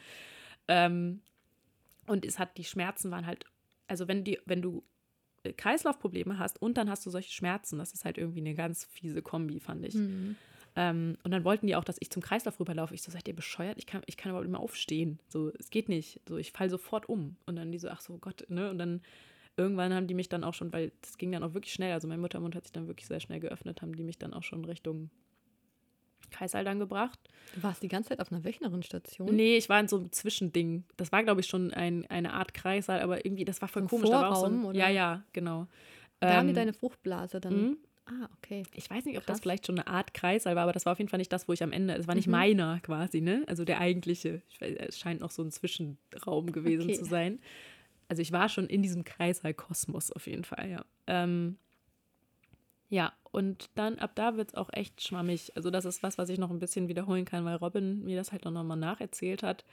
Ähm, 0.67 1.21
und 2.11 2.25
es 2.25 2.39
hat, 2.39 2.57
die 2.57 2.65
Schmerzen 2.65 3.09
waren 3.09 3.25
halt, 3.25 3.45
also 3.87 4.09
wenn, 4.09 4.25
die, 4.25 4.37
wenn 4.45 4.61
du 4.61 4.83
äh, 5.43 5.53
Kreislaufprobleme 5.53 6.37
hast 6.37 6.61
und 6.61 6.77
dann 6.77 6.89
hast 6.89 7.05
du 7.05 7.09
solche 7.09 7.31
Schmerzen, 7.31 7.77
das 7.77 7.93
ist 7.93 8.03
halt 8.03 8.17
irgendwie 8.17 8.41
eine 8.41 8.53
ganz 8.53 8.83
fiese 8.83 9.21
Kombi, 9.21 9.61
fand 9.61 9.85
ich. 9.85 9.95
Mhm. 9.95 10.35
Ähm, 10.75 11.17
und 11.23 11.31
dann 11.31 11.45
wollten 11.45 11.67
die 11.67 11.75
auch, 11.77 11.85
dass 11.85 11.95
ich 12.01 12.09
zum 12.09 12.21
Kreislauf 12.21 12.59
rüberlaufe. 12.59 12.93
Ich 12.93 13.01
so, 13.01 13.13
seid 13.13 13.29
ihr 13.29 13.35
bescheuert? 13.35 13.77
Ich 13.77 13.85
kann, 13.85 14.01
ich 14.07 14.17
kann 14.17 14.29
überhaupt 14.29 14.45
nicht 14.45 14.51
mehr 14.51 14.59
aufstehen. 14.59 15.19
So, 15.29 15.53
es 15.57 15.69
geht 15.69 15.87
nicht. 15.87 16.19
So, 16.27 16.35
ich 16.35 16.51
falle 16.51 16.69
sofort 16.69 17.07
um. 17.07 17.37
Und 17.45 17.55
dann 17.55 17.71
die 17.71 17.79
so, 17.79 17.87
ach 17.87 18.01
so, 18.01 18.17
Gott, 18.17 18.45
ne? 18.49 18.69
Und 18.69 18.77
dann 18.77 19.01
irgendwann 19.55 19.93
haben 19.93 20.07
die 20.07 20.13
mich 20.13 20.27
dann 20.27 20.43
auch 20.43 20.53
schon, 20.53 20.73
weil 20.73 20.91
das 20.99 21.17
ging 21.17 21.31
dann 21.31 21.43
auch 21.43 21.53
wirklich 21.53 21.73
schnell, 21.73 21.93
also 21.93 22.09
mein 22.09 22.19
Muttermund 22.19 22.55
hat 22.55 22.63
sich 22.63 22.73
dann 22.73 22.87
wirklich 22.87 23.07
sehr 23.07 23.21
schnell 23.21 23.39
geöffnet, 23.39 23.81
haben 23.81 23.95
die 23.95 24.03
mich 24.03 24.17
dann 24.17 24.33
auch 24.33 24.43
schon 24.43 24.65
Richtung 24.65 25.11
Kaiserl 26.31 26.63
dann 26.63 26.79
gebracht. 26.79 27.19
Du 27.53 27.61
warst 27.63 27.83
die 27.83 27.87
ganze 27.87 28.09
Zeit 28.09 28.19
auf 28.19 28.31
einer 28.31 28.43
Wöchnerinstation. 28.43 29.35
Nee, 29.35 29.57
ich 29.57 29.69
war 29.69 29.79
in 29.79 29.87
so 29.87 29.97
einem 29.97 30.11
Zwischending. 30.11 30.85
Das 30.97 31.11
war, 31.11 31.23
glaube 31.23 31.41
ich, 31.41 31.47
schon 31.47 31.71
ein, 31.73 32.05
eine 32.07 32.33
Art 32.33 32.53
Kreissaal, 32.53 33.01
aber 33.01 33.25
irgendwie, 33.25 33.45
das 33.45 33.61
war 33.61 33.67
voll 33.67 33.83
Ein 33.83 33.87
komisch. 33.87 34.09
Da 34.09 34.21
war 34.21 34.31
auch 34.31 34.35
so 34.35 34.45
ein, 34.47 34.51
Vorraum, 34.53 34.65
oder? 34.69 34.79
Ja, 34.79 34.89
ja, 34.89 35.23
genau. 35.33 35.67
Da 36.21 36.35
haben 36.35 36.47
die 36.47 36.53
Ähm, 36.53 36.55
deine 36.55 36.73
Fruchtblase 36.73 37.39
dann. 37.41 37.53
mhm. 37.53 37.77
Ah, 38.05 38.27
okay. 38.37 38.63
Ich 38.75 38.89
weiß 38.89 39.05
nicht, 39.05 39.17
ob 39.17 39.25
das 39.25 39.37
Krass. 39.37 39.41
vielleicht 39.41 39.65
schon 39.67 39.79
eine 39.79 39.87
Art 39.87 40.13
Kreissaal 40.13 40.55
war, 40.55 40.63
aber 40.63 40.73
das 40.73 40.85
war 40.85 40.93
auf 40.93 40.97
jeden 40.99 41.09
Fall 41.09 41.19
nicht 41.19 41.31
das, 41.31 41.47
wo 41.47 41.53
ich 41.53 41.63
am 41.63 41.71
Ende, 41.71 41.93
es 41.95 42.07
war 42.07 42.15
nicht 42.15 42.27
Mhm. 42.27 42.31
meiner 42.31 42.79
quasi, 42.81 43.21
ne? 43.21 43.43
Also 43.47 43.63
der 43.63 43.79
eigentliche. 43.79 44.41
Ich 44.49 44.59
weiß, 44.59 44.75
es 44.87 44.99
scheint 44.99 45.21
noch 45.21 45.31
so 45.31 45.43
ein 45.43 45.51
Zwischenraum 45.51 46.51
gewesen 46.51 46.85
Okay. 46.85 46.93
zu 46.93 47.05
sein. 47.05 47.39
Also 48.09 48.21
ich 48.21 48.31
war 48.31 48.49
schon 48.49 48.67
in 48.67 48.81
diesem 48.81 49.03
Kreissaal-Kosmos 49.03 50.11
auf 50.11 50.27
jeden 50.27 50.43
Fall, 50.43 50.69
ja. 50.69 50.85
Ähm, 51.07 51.57
ja, 52.91 53.13
und 53.31 53.69
dann 53.75 53.99
ab 53.99 54.11
da 54.15 54.35
wird 54.35 54.49
es 54.49 54.55
auch 54.55 54.69
echt 54.73 55.01
schwammig. 55.01 55.53
Also 55.55 55.71
das 55.71 55.85
ist 55.85 56.03
was, 56.03 56.17
was 56.17 56.27
ich 56.27 56.37
noch 56.37 56.51
ein 56.51 56.59
bisschen 56.59 56.89
wiederholen 56.89 57.23
kann, 57.23 57.45
weil 57.45 57.55
Robin 57.55 58.03
mir 58.03 58.17
das 58.17 58.33
halt 58.33 58.43
noch 58.43 58.51
mal 58.51 58.75
nacherzählt 58.75 59.43
hat. 59.43 59.63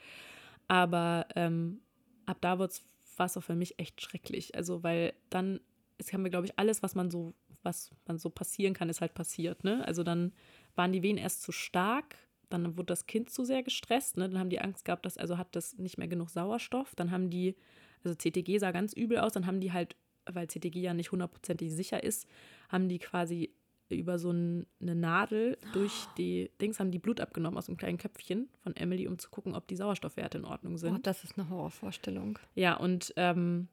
Aber 0.69 1.27
ähm, 1.35 1.81
ab 2.25 2.37
da 2.39 2.59
war 2.59 2.69
es 2.69 3.37
auch 3.37 3.43
für 3.43 3.55
mich 3.55 3.77
echt 3.77 4.01
schrecklich. 4.01 4.55
Also 4.55 4.83
weil 4.83 5.13
dann, 5.29 5.59
es 5.97 6.13
haben 6.13 6.23
wir, 6.23 6.31
glaube 6.31 6.47
ich, 6.47 6.57
alles, 6.57 6.81
was 6.81 6.95
man 6.95 7.11
so, 7.11 7.33
was 7.61 7.91
man 8.07 8.17
so 8.17 8.29
passieren 8.29 8.73
kann, 8.73 8.87
ist 8.87 9.01
halt 9.01 9.13
passiert. 9.15 9.65
Ne? 9.65 9.85
Also 9.85 10.03
dann 10.03 10.31
waren 10.75 10.93
die 10.93 11.03
Wehen 11.03 11.17
erst 11.17 11.41
zu 11.41 11.51
stark, 11.51 12.15
dann 12.49 12.77
wurde 12.77 12.85
das 12.85 13.05
Kind 13.05 13.29
zu 13.29 13.43
sehr 13.43 13.63
gestresst, 13.63 14.15
ne? 14.15 14.29
Dann 14.29 14.39
haben 14.39 14.49
die 14.49 14.61
Angst 14.61 14.85
gehabt, 14.85 15.05
dass 15.05 15.17
also 15.17 15.37
hat 15.37 15.55
das 15.55 15.77
nicht 15.77 15.97
mehr 15.97 16.07
genug 16.07 16.29
Sauerstoff. 16.29 16.95
Dann 16.95 17.11
haben 17.11 17.29
die, 17.29 17.55
also 18.03 18.15
CTG 18.15 18.57
sah 18.57 18.71
ganz 18.71 18.93
übel 18.93 19.19
aus, 19.19 19.33
dann 19.33 19.45
haben 19.45 19.59
die 19.59 19.71
halt, 19.71 19.95
weil 20.25 20.47
CTG 20.47 20.79
ja 20.79 20.95
nicht 20.95 21.11
hundertprozentig 21.11 21.71
sicher 21.71 22.01
ist, 22.01 22.27
haben 22.69 22.87
die 22.87 22.99
quasi 22.99 23.53
über 23.89 24.19
so 24.19 24.31
ein, 24.31 24.67
eine 24.81 24.95
Nadel 24.95 25.57
durch 25.73 26.05
die 26.17 26.51
Dings 26.61 26.79
haben 26.79 26.91
die 26.91 26.99
Blut 26.99 27.19
abgenommen 27.19 27.57
aus 27.57 27.67
einem 27.67 27.77
kleinen 27.77 27.97
Köpfchen 27.97 28.49
von 28.61 28.75
Emily, 28.75 29.07
um 29.07 29.17
zu 29.19 29.29
gucken, 29.29 29.55
ob 29.55 29.67
die 29.67 29.75
Sauerstoffwerte 29.75 30.37
in 30.37 30.45
Ordnung 30.45 30.77
sind. 30.77 30.95
Oh, 30.95 30.99
das 31.01 31.23
ist 31.23 31.37
eine 31.37 31.49
Horrorvorstellung. 31.49 32.39
Ja, 32.55 32.75
und 32.75 33.13
ähm, 33.17 33.67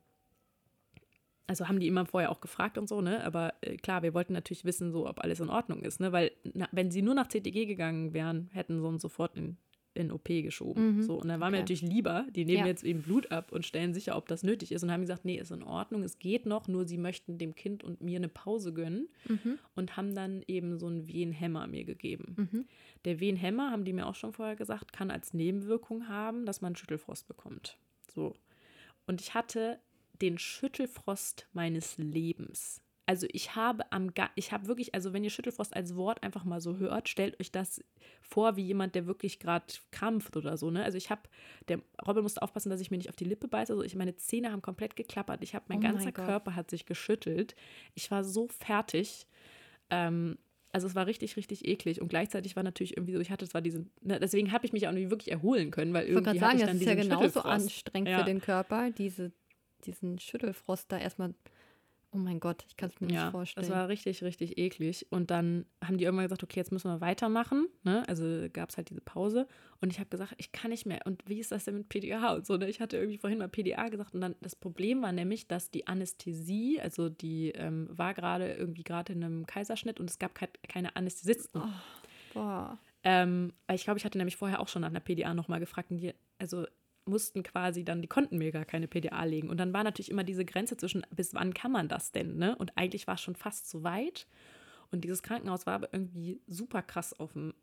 also 1.47 1.69
haben 1.69 1.81
die 1.81 1.87
immer 1.87 2.07
vorher 2.07 2.31
auch 2.31 2.41
gefragt 2.41 2.77
und 2.77 2.89
so, 2.89 3.01
ne? 3.01 3.23
Aber 3.25 3.55
äh, 3.61 3.77
klar, 3.77 4.03
wir 4.03 4.15
wollten 4.15 4.33
natürlich 4.33 4.65
wissen, 4.65 4.91
so, 4.91 5.07
ob 5.07 5.23
alles 5.23 5.41
in 5.41 5.49
Ordnung 5.49 5.83
ist, 5.83 6.01
ne? 6.01 6.13
Weil 6.13 6.33
na, 6.55 6.69
wenn 6.73 6.91
sie 6.91 7.03
nur 7.03 7.15
nach 7.15 7.29
CTG 7.29 7.67
gegangen 7.67 8.13
wären, 8.15 8.49
hätten 8.53 8.81
sie 8.81 8.87
uns 8.87 9.03
sofort 9.03 9.37
in, 9.37 9.57
in 9.97 10.13
OP 10.13 10.25
geschoben. 10.29 10.97
Mhm, 10.99 11.03
So, 11.03 11.15
und 11.21 11.29
dann 11.29 11.41
war 11.41 11.51
mir 11.51 11.57
okay. 11.57 11.63
natürlich 11.63 11.83
lieber, 11.83 12.27
die 12.35 12.45
nehmen 12.45 12.61
Ja. 12.61 12.67
jetzt 12.67 12.85
eben 12.85 13.03
Blut 13.03 13.31
ab 13.33 13.53
und 13.53 13.65
stellen 13.67 13.95
sicher, 13.95 14.17
ob 14.17 14.29
das 14.29 14.43
nötig 14.43 14.73
ist 14.73 14.83
und 14.83 14.91
haben 14.91 15.01
gesagt, 15.03 15.25
nee, 15.25 15.39
ist 15.39 15.51
in 15.51 15.63
Ordnung, 15.63 16.03
es 16.03 16.19
geht 16.19 16.47
noch, 16.47 16.69
nur 16.69 16.87
sie 16.87 16.99
möchten 16.99 17.39
dem 17.39 17.55
Kind 17.55 17.83
und 17.85 18.01
mir 18.01 18.17
eine 18.17 18.29
Pause 18.29 18.73
gönnen 18.73 19.09
Mhm. 19.29 19.59
und 19.75 19.97
haben 19.97 20.15
dann 20.15 20.43
eben 20.47 20.79
so 20.79 20.87
einen 20.87 21.07
Wehenhemmer 21.09 21.67
mir 21.67 21.85
gegeben. 21.85 22.35
Mhm. 22.53 22.65
Der 23.05 23.21
Wehenhemmer, 23.21 23.71
haben 23.71 23.85
die 23.85 23.93
mir 23.93 24.07
auch 24.07 24.15
schon 24.15 24.33
vorher 24.33 24.57
gesagt, 24.57 24.93
kann 24.93 25.11
als 25.11 25.35
Nebenwirkung 25.35 26.09
haben, 26.09 26.47
dass 26.47 26.61
man 26.61 26.77
Schüttelfrost 26.77 27.27
bekommt. 27.29 27.79
So. 28.15 28.35
Und 29.07 29.21
ich 29.21 29.35
hatte 29.35 29.79
den 30.23 30.39
Schüttelfrost 30.39 31.47
meines 31.53 31.99
Lebens. 31.99 32.81
Also 33.09 33.29
ich 33.31 33.55
habe 33.55 33.91
am 33.93 34.11
ich 34.35 34.51
habe 34.51 34.67
wirklich, 34.67 34.95
also 34.95 35.13
wenn 35.13 35.23
ihr 35.23 35.31
Schüttelfrost 35.31 35.77
als 35.77 35.95
Wort 35.95 36.25
einfach 36.25 36.45
mal 36.45 36.61
so 36.61 36.79
hört, 36.79 37.09
stellt 37.09 37.39
euch 37.41 37.53
das 37.53 37.81
vor 38.21 38.57
wie 38.57 38.65
jemand, 38.65 38.97
der 38.97 39.07
wirklich 39.07 39.39
gerade 39.39 39.67
krampft 39.93 40.37
oder 40.37 40.57
so, 40.57 40.73
ne? 40.73 40.83
Also 40.83 40.99
ich 40.99 41.09
habe, 41.09 41.23
der 41.69 41.81
Robin 42.05 42.25
musste 42.25 42.43
aufpassen, 42.43 42.69
dass 42.69 42.81
ich 42.81 42.91
mir 42.91 42.97
nicht 42.97 43.09
auf 43.09 43.15
die 43.15 43.25
Lippe 43.25 43.47
beiße. 43.47 43.73
Also 43.73 43.85
ich, 43.85 43.95
meine 43.95 44.17
Zähne 44.17 44.51
haben 44.51 44.61
komplett 44.61 44.97
geklappert. 44.97 45.45
Ich 45.45 45.55
habe, 45.55 45.65
mein 45.69 45.79
Oh 45.79 45.83
mein 45.83 45.93
ganzer 45.93 46.11
Gott. 46.11 46.27
Körper 46.27 46.57
hat 46.57 46.69
sich 46.69 46.85
geschüttelt. 46.85 47.55
Ich 47.95 48.11
war 48.11 48.25
so 48.25 48.49
fertig. 48.49 49.29
Ähm, 49.91 50.37
also 50.73 50.89
es 50.89 50.97
war 50.97 51.07
richtig, 51.07 51.37
richtig 51.37 51.67
eklig. 51.67 52.01
Und 52.01 52.09
gleichzeitig 52.09 52.57
war 52.57 52.65
natürlich 52.65 52.97
irgendwie 52.97 53.15
so, 53.15 53.21
ich 53.21 53.31
hatte 53.31 53.49
zwar 53.49 53.63
diesen, 53.63 53.91
ne, 54.03 54.19
deswegen 54.19 54.51
habe 54.51 54.67
ich 54.67 54.73
mich 54.73 54.89
auch 54.89 54.93
nicht 54.93 55.11
wirklich 55.11 55.31
erholen 55.31 55.71
können, 55.71 55.95
weil 55.95 56.07
Ich 56.09 56.15
wollte 56.15 56.31
irgendwie 56.31 56.41
gerade 56.41 56.59
sagen, 56.59 56.71
das 56.73 56.81
ist 56.81 56.87
ja 56.87 56.95
genauso 56.97 57.41
anstrengend 57.43 58.09
Ja. 58.11 58.19
für 58.19 58.25
den 58.25 58.41
Körper, 58.41 58.91
diese, 58.91 59.31
diesen 59.85 60.19
Schüttelfrost 60.19 60.91
da 60.91 60.99
erstmal. 60.99 61.35
Oh 62.17 62.19
mein 62.19 62.41
Gott, 62.41 62.65
ich 62.67 62.79
kann 62.79 62.89
es 62.89 62.99
mir 62.99 63.11
Ja, 63.13 63.25
nicht 63.25 63.31
vorstellen. 63.33 63.67
das 63.69 63.77
war 63.77 63.89
richtig, 63.89 64.23
richtig 64.23 64.57
eklig. 64.57 65.07
Und 65.11 65.31
dann 65.31 65.67
haben 65.85 65.99
die 65.99 66.05
irgendwann 66.05 66.25
gesagt, 66.25 66.43
okay, 66.43 66.59
jetzt 66.59 66.73
müssen 66.73 66.91
wir 66.91 67.03
weitermachen. 67.03 67.69
Ne? 67.83 68.09
Also 68.09 68.47
gab 68.51 68.71
es 68.71 68.79
halt 68.79 68.89
diese 68.89 69.03
Pause. 69.03 69.47
Und 69.83 69.93
ich 69.93 69.99
habe 69.99 70.09
gesagt, 70.09 70.33
ich 70.39 70.51
kann 70.51 70.71
nicht 70.71 70.87
mehr. 70.87 71.01
Und 71.05 71.23
wie 71.29 71.41
ist 71.41 71.53
das 71.53 71.67
denn 71.67 71.75
mit 71.77 71.91
PDA 71.91 72.33
und 72.35 72.47
so? 72.47 72.57
Ne? 72.57 72.71
Ich 72.71 72.81
hatte 72.81 72.97
irgendwie 72.97 73.19
vorhin 73.19 73.39
mal 73.39 73.49
PDA 73.49 73.91
gesagt. 73.91 74.15
Und 74.15 74.23
dann 74.23 74.35
das 74.41 74.57
Problem 74.57 75.03
war 75.03 75.13
nämlich, 75.13 75.47
dass 75.47 75.71
die 75.71 75.87
Anästhesie, 75.87 76.81
also 76.81 77.11
die 77.11 77.51
ähm, 77.51 77.89
war 77.91 78.15
gerade 78.15 78.55
irgendwie 78.55 78.83
gerade 78.85 79.13
in 79.13 79.23
einem 79.23 79.47
Kaiserschnitt 79.47 80.01
und 80.01 80.09
es 80.09 80.19
gab 80.19 80.35
kei- 80.35 80.49
keine 80.69 80.97
Anästhesisten. 80.97 81.61
Boah. 82.33 82.79
Ähm, 83.03 83.53
ich 83.73 83.85
glaube, 83.85 83.99
ich 83.99 84.05
hatte 84.07 84.17
nämlich 84.17 84.37
vorher 84.37 84.61
auch 84.61 84.69
schon 84.69 84.81
nach 84.83 84.89
einer 84.89 85.01
PDA 85.01 85.35
nochmal 85.35 85.61
gefragt. 85.61 85.91
Und 85.91 85.99
die, 85.99 86.15
also 86.39 86.67
mussten 87.07 87.43
quasi 87.43 87.85
dann, 87.85 88.03
die 88.03 88.09
konnten 88.09 88.39
mir 88.39 88.53
gar 88.53 88.65
keine 88.65 88.89
PDA 88.89 89.25
legen. 89.25 89.49
Und 89.49 89.59
dann 89.59 89.73
war 89.73 89.85
natürlich 89.85 90.11
immer 90.11 90.25
diese 90.25 90.45
Grenze 90.45 90.77
zwischen, 90.77 91.07
bis 91.15 91.35
wann 91.35 91.55
kann 91.55 91.73
man 91.73 91.89
das 91.89 92.13
denn? 92.13 92.37
Ne? 92.37 92.57
Und 92.57 92.77
eigentlich 92.77 93.07
war 93.07 93.15
es 93.15 93.21
schon 93.21 93.37
fast 93.37 93.69
zu 93.69 93.83
weit. 93.85 94.27
Und 94.91 95.03
dieses 95.03 95.23
Krankenhaus 95.23 95.67
war 95.67 95.75
aber 95.75 95.93
irgendwie 95.93 96.41
super 96.47 96.83
krass 96.83 97.19
auf 97.19 97.33
dem 97.33 97.55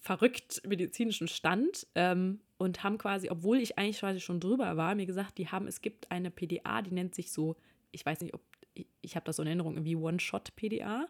verrückt 0.00 0.62
medizinischen 0.66 1.28
Stand 1.28 1.86
ähm, 1.94 2.40
und 2.56 2.82
haben 2.82 2.96
quasi, 2.96 3.28
obwohl 3.30 3.58
ich 3.58 3.78
eigentlich 3.78 4.00
quasi 4.00 4.20
schon 4.20 4.40
drüber 4.40 4.76
war, 4.76 4.94
mir 4.94 5.06
gesagt, 5.06 5.36
die 5.36 5.48
haben, 5.48 5.66
es 5.66 5.82
gibt 5.82 6.10
eine 6.10 6.30
PDA, 6.30 6.82
die 6.82 6.92
nennt 6.92 7.14
sich 7.14 7.32
so, 7.32 7.56
ich 7.92 8.04
weiß 8.04 8.22
nicht, 8.22 8.34
ob, 8.34 8.40
ich, 8.72 8.86
ich 9.02 9.14
habe 9.14 9.24
das 9.24 9.36
so 9.36 9.42
in 9.42 9.48
Erinnerung, 9.48 9.74
irgendwie 9.74 9.96
One-Shot-PDA. 9.96 11.06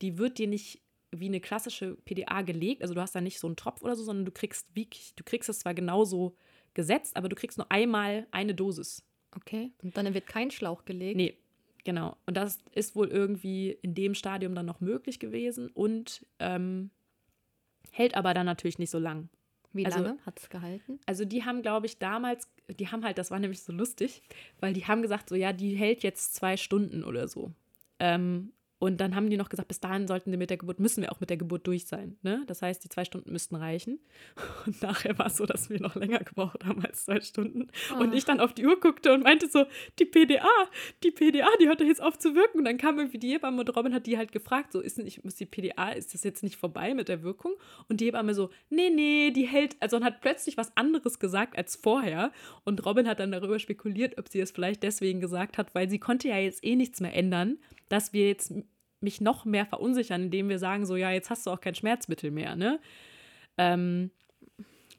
Die 0.00 0.18
wird 0.18 0.38
dir 0.38 0.48
nicht 0.48 0.80
wie 1.20 1.26
eine 1.26 1.40
klassische 1.40 1.96
PDA 2.04 2.42
gelegt, 2.42 2.82
also 2.82 2.94
du 2.94 3.00
hast 3.00 3.14
da 3.14 3.20
nicht 3.20 3.38
so 3.38 3.46
einen 3.46 3.56
Tropf 3.56 3.82
oder 3.82 3.96
so, 3.96 4.04
sondern 4.04 4.24
du 4.24 4.32
kriegst 4.32 4.74
wirklich, 4.74 5.14
du 5.14 5.24
kriegst 5.24 5.48
es 5.48 5.60
zwar 5.60 5.74
genauso 5.74 6.36
gesetzt, 6.74 7.16
aber 7.16 7.28
du 7.28 7.36
kriegst 7.36 7.58
nur 7.58 7.70
einmal 7.70 8.26
eine 8.30 8.54
Dosis. 8.54 9.04
Okay. 9.36 9.72
Und 9.82 9.96
dann 9.96 10.12
wird 10.14 10.26
kein 10.26 10.50
Schlauch 10.50 10.84
gelegt. 10.84 11.16
Nee, 11.16 11.36
genau. 11.84 12.16
Und 12.26 12.36
das 12.36 12.58
ist 12.72 12.94
wohl 12.96 13.08
irgendwie 13.08 13.70
in 13.82 13.94
dem 13.94 14.14
Stadium 14.14 14.54
dann 14.54 14.66
noch 14.66 14.80
möglich 14.80 15.18
gewesen 15.18 15.68
und 15.70 16.24
ähm, 16.38 16.90
hält 17.90 18.14
aber 18.16 18.34
dann 18.34 18.46
natürlich 18.46 18.78
nicht 18.78 18.90
so 18.90 18.98
lang. 18.98 19.28
Wie 19.72 19.84
Also- 19.86 20.02
lange 20.02 20.18
hat 20.24 20.38
es 20.38 20.48
gehalten? 20.48 21.00
Also 21.06 21.24
die 21.24 21.44
haben, 21.44 21.62
glaube 21.62 21.86
ich, 21.86 21.98
damals, 21.98 22.48
die 22.78 22.88
haben 22.88 23.04
halt, 23.04 23.18
das 23.18 23.30
war 23.32 23.40
nämlich 23.40 23.62
so 23.62 23.72
lustig, 23.72 24.22
weil 24.60 24.72
die 24.72 24.86
haben 24.86 25.02
gesagt, 25.02 25.28
so 25.28 25.34
ja, 25.34 25.52
die 25.52 25.74
hält 25.74 26.02
jetzt 26.04 26.34
zwei 26.34 26.56
Stunden 26.56 27.02
oder 27.02 27.26
so. 27.26 27.50
Ähm, 27.98 28.52
und 28.84 28.98
dann 28.98 29.14
haben 29.14 29.30
die 29.30 29.38
noch 29.38 29.48
gesagt, 29.48 29.68
bis 29.68 29.80
dahin 29.80 30.06
sollten 30.06 30.30
wir 30.30 30.36
mit 30.36 30.50
der 30.50 30.58
Geburt, 30.58 30.78
müssen 30.78 31.00
wir 31.00 31.10
auch 31.10 31.18
mit 31.18 31.30
der 31.30 31.38
Geburt 31.38 31.66
durch 31.66 31.86
sein. 31.86 32.18
Ne? 32.20 32.44
Das 32.46 32.60
heißt, 32.60 32.84
die 32.84 32.90
zwei 32.90 33.06
Stunden 33.06 33.32
müssten 33.32 33.56
reichen. 33.56 33.98
Und 34.66 34.82
nachher 34.82 35.18
war 35.18 35.26
es 35.26 35.38
so, 35.38 35.46
dass 35.46 35.70
wir 35.70 35.80
noch 35.80 35.94
länger 35.94 36.18
gebraucht 36.18 36.64
haben 36.66 36.84
als 36.84 37.06
zwei 37.06 37.20
Stunden. 37.22 37.68
Und 37.98 38.12
Ah. 38.12 38.14
ich 38.14 38.26
dann 38.26 38.40
auf 38.40 38.52
die 38.52 38.66
Uhr 38.66 38.78
guckte 38.78 39.14
und 39.14 39.22
meinte 39.24 39.48
so, 39.48 39.64
die 39.98 40.04
PDA, 40.04 40.46
die 41.02 41.10
PDA, 41.10 41.48
die 41.60 41.66
hört 41.66 41.80
doch 41.80 41.86
jetzt 41.86 42.02
auf 42.02 42.18
zu 42.18 42.34
wirken. 42.34 42.58
Und 42.58 42.64
dann 42.66 42.76
kam 42.76 42.98
irgendwie 42.98 43.18
die 43.18 43.30
Hebamme 43.30 43.60
und 43.60 43.74
Robin 43.74 43.94
hat 43.94 44.06
die 44.06 44.18
halt 44.18 44.32
gefragt, 44.32 44.72
so 44.72 44.80
ist 44.80 44.98
nicht, 44.98 45.24
ist 45.24 45.40
die 45.40 45.46
PDA, 45.46 45.92
ist 45.92 46.12
das 46.12 46.22
jetzt 46.22 46.42
nicht 46.42 46.56
vorbei 46.56 46.92
mit 46.92 47.08
der 47.08 47.22
Wirkung? 47.22 47.54
Und 47.88 48.02
die 48.02 48.06
Hebamme 48.06 48.34
so, 48.34 48.50
nee, 48.68 48.90
nee, 48.90 49.30
die 49.30 49.46
hält, 49.46 49.76
also 49.80 49.96
und 49.96 50.04
hat 50.04 50.20
plötzlich 50.20 50.58
was 50.58 50.76
anderes 50.76 51.18
gesagt 51.18 51.56
als 51.56 51.76
vorher. 51.76 52.32
Und 52.64 52.84
Robin 52.84 53.08
hat 53.08 53.20
dann 53.20 53.32
darüber 53.32 53.58
spekuliert, 53.58 54.18
ob 54.18 54.28
sie 54.28 54.40
es 54.40 54.50
vielleicht 54.50 54.82
deswegen 54.82 55.20
gesagt 55.20 55.56
hat, 55.56 55.74
weil 55.74 55.88
sie 55.88 55.98
konnte 55.98 56.28
ja 56.28 56.36
jetzt 56.36 56.62
eh 56.64 56.76
nichts 56.76 57.00
mehr 57.00 57.14
ändern, 57.14 57.58
dass 57.88 58.12
wir 58.12 58.28
jetzt 58.28 58.52
mich 59.04 59.20
noch 59.20 59.44
mehr 59.44 59.66
verunsichern, 59.66 60.24
indem 60.24 60.48
wir 60.48 60.58
sagen, 60.58 60.84
so 60.86 60.96
ja, 60.96 61.10
jetzt 61.12 61.30
hast 61.30 61.46
du 61.46 61.50
auch 61.50 61.60
kein 61.60 61.74
Schmerzmittel 61.76 62.30
mehr, 62.32 62.56
ne? 62.56 62.80
Ähm, 63.58 64.10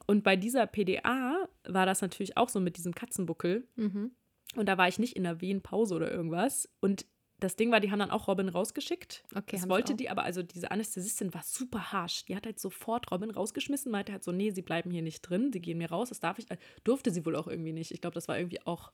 und 0.06 0.22
bei 0.22 0.36
dieser 0.36 0.66
PDA 0.66 1.48
war 1.66 1.84
das 1.84 2.00
natürlich 2.00 2.36
auch 2.36 2.48
so 2.48 2.60
mit 2.60 2.76
diesem 2.76 2.94
Katzenbuckel. 2.94 3.66
Mhm. 3.76 4.12
Und 4.54 4.68
da 4.68 4.78
war 4.78 4.88
ich 4.88 4.98
nicht 4.98 5.16
in 5.16 5.24
der 5.24 5.40
Wehenpause 5.40 5.94
oder 5.96 6.10
irgendwas. 6.10 6.68
Und 6.80 7.04
das 7.40 7.56
Ding 7.56 7.70
war, 7.70 7.80
die 7.80 7.90
haben 7.90 7.98
dann 7.98 8.10
auch 8.12 8.28
Robin 8.28 8.48
rausgeschickt. 8.48 9.24
Okay, 9.34 9.56
das 9.56 9.68
wollte 9.68 9.92
auch. 9.92 9.96
die, 9.96 10.08
aber 10.08 10.22
also 10.22 10.42
diese 10.42 10.70
Anästhesistin 10.70 11.34
war 11.34 11.42
super 11.42 11.92
harsch. 11.92 12.24
Die 12.24 12.36
hat 12.36 12.46
halt 12.46 12.58
sofort 12.60 13.10
Robin 13.10 13.30
rausgeschmissen, 13.30 13.90
meinte 13.92 14.12
halt 14.12 14.24
so, 14.24 14.32
nee, 14.32 14.50
sie 14.52 14.62
bleiben 14.62 14.90
hier 14.90 15.02
nicht 15.02 15.20
drin, 15.22 15.52
sie 15.52 15.60
gehen 15.60 15.76
mir 15.76 15.90
raus, 15.90 16.08
das 16.08 16.20
darf 16.20 16.38
ich, 16.38 16.50
äh, 16.50 16.56
durfte 16.84 17.10
sie 17.10 17.26
wohl 17.26 17.36
auch 17.36 17.48
irgendwie 17.48 17.72
nicht. 17.72 17.90
Ich 17.90 18.00
glaube, 18.00 18.14
das 18.14 18.28
war 18.28 18.38
irgendwie 18.38 18.64
auch, 18.64 18.92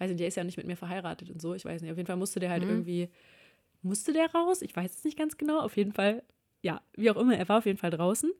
weiß 0.00 0.10
nicht, 0.10 0.20
der 0.20 0.26
ist 0.28 0.34
ja 0.36 0.44
nicht 0.44 0.58
mit 0.58 0.66
mir 0.66 0.76
verheiratet 0.76 1.30
und 1.30 1.40
so, 1.40 1.54
ich 1.54 1.64
weiß 1.64 1.80
nicht. 1.80 1.90
Auf 1.92 1.96
jeden 1.96 2.08
Fall 2.08 2.16
musste 2.16 2.40
der 2.40 2.50
halt 2.50 2.64
Mhm. 2.64 2.68
irgendwie, 2.70 3.08
musste 3.82 4.12
der 4.12 4.30
raus? 4.32 4.62
Ich 4.62 4.74
weiß 4.74 4.96
es 4.96 5.04
nicht 5.04 5.18
ganz 5.18 5.36
genau. 5.36 5.60
Auf 5.60 5.76
jeden 5.76 5.92
Fall, 5.92 6.22
ja, 6.62 6.82
wie 6.96 7.10
auch 7.10 7.16
immer, 7.16 7.36
er 7.36 7.48
war 7.48 7.58
auf 7.58 7.66
jeden 7.66 7.78
Fall 7.78 7.90
draußen. 7.90 8.32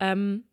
Ähm, 0.00 0.44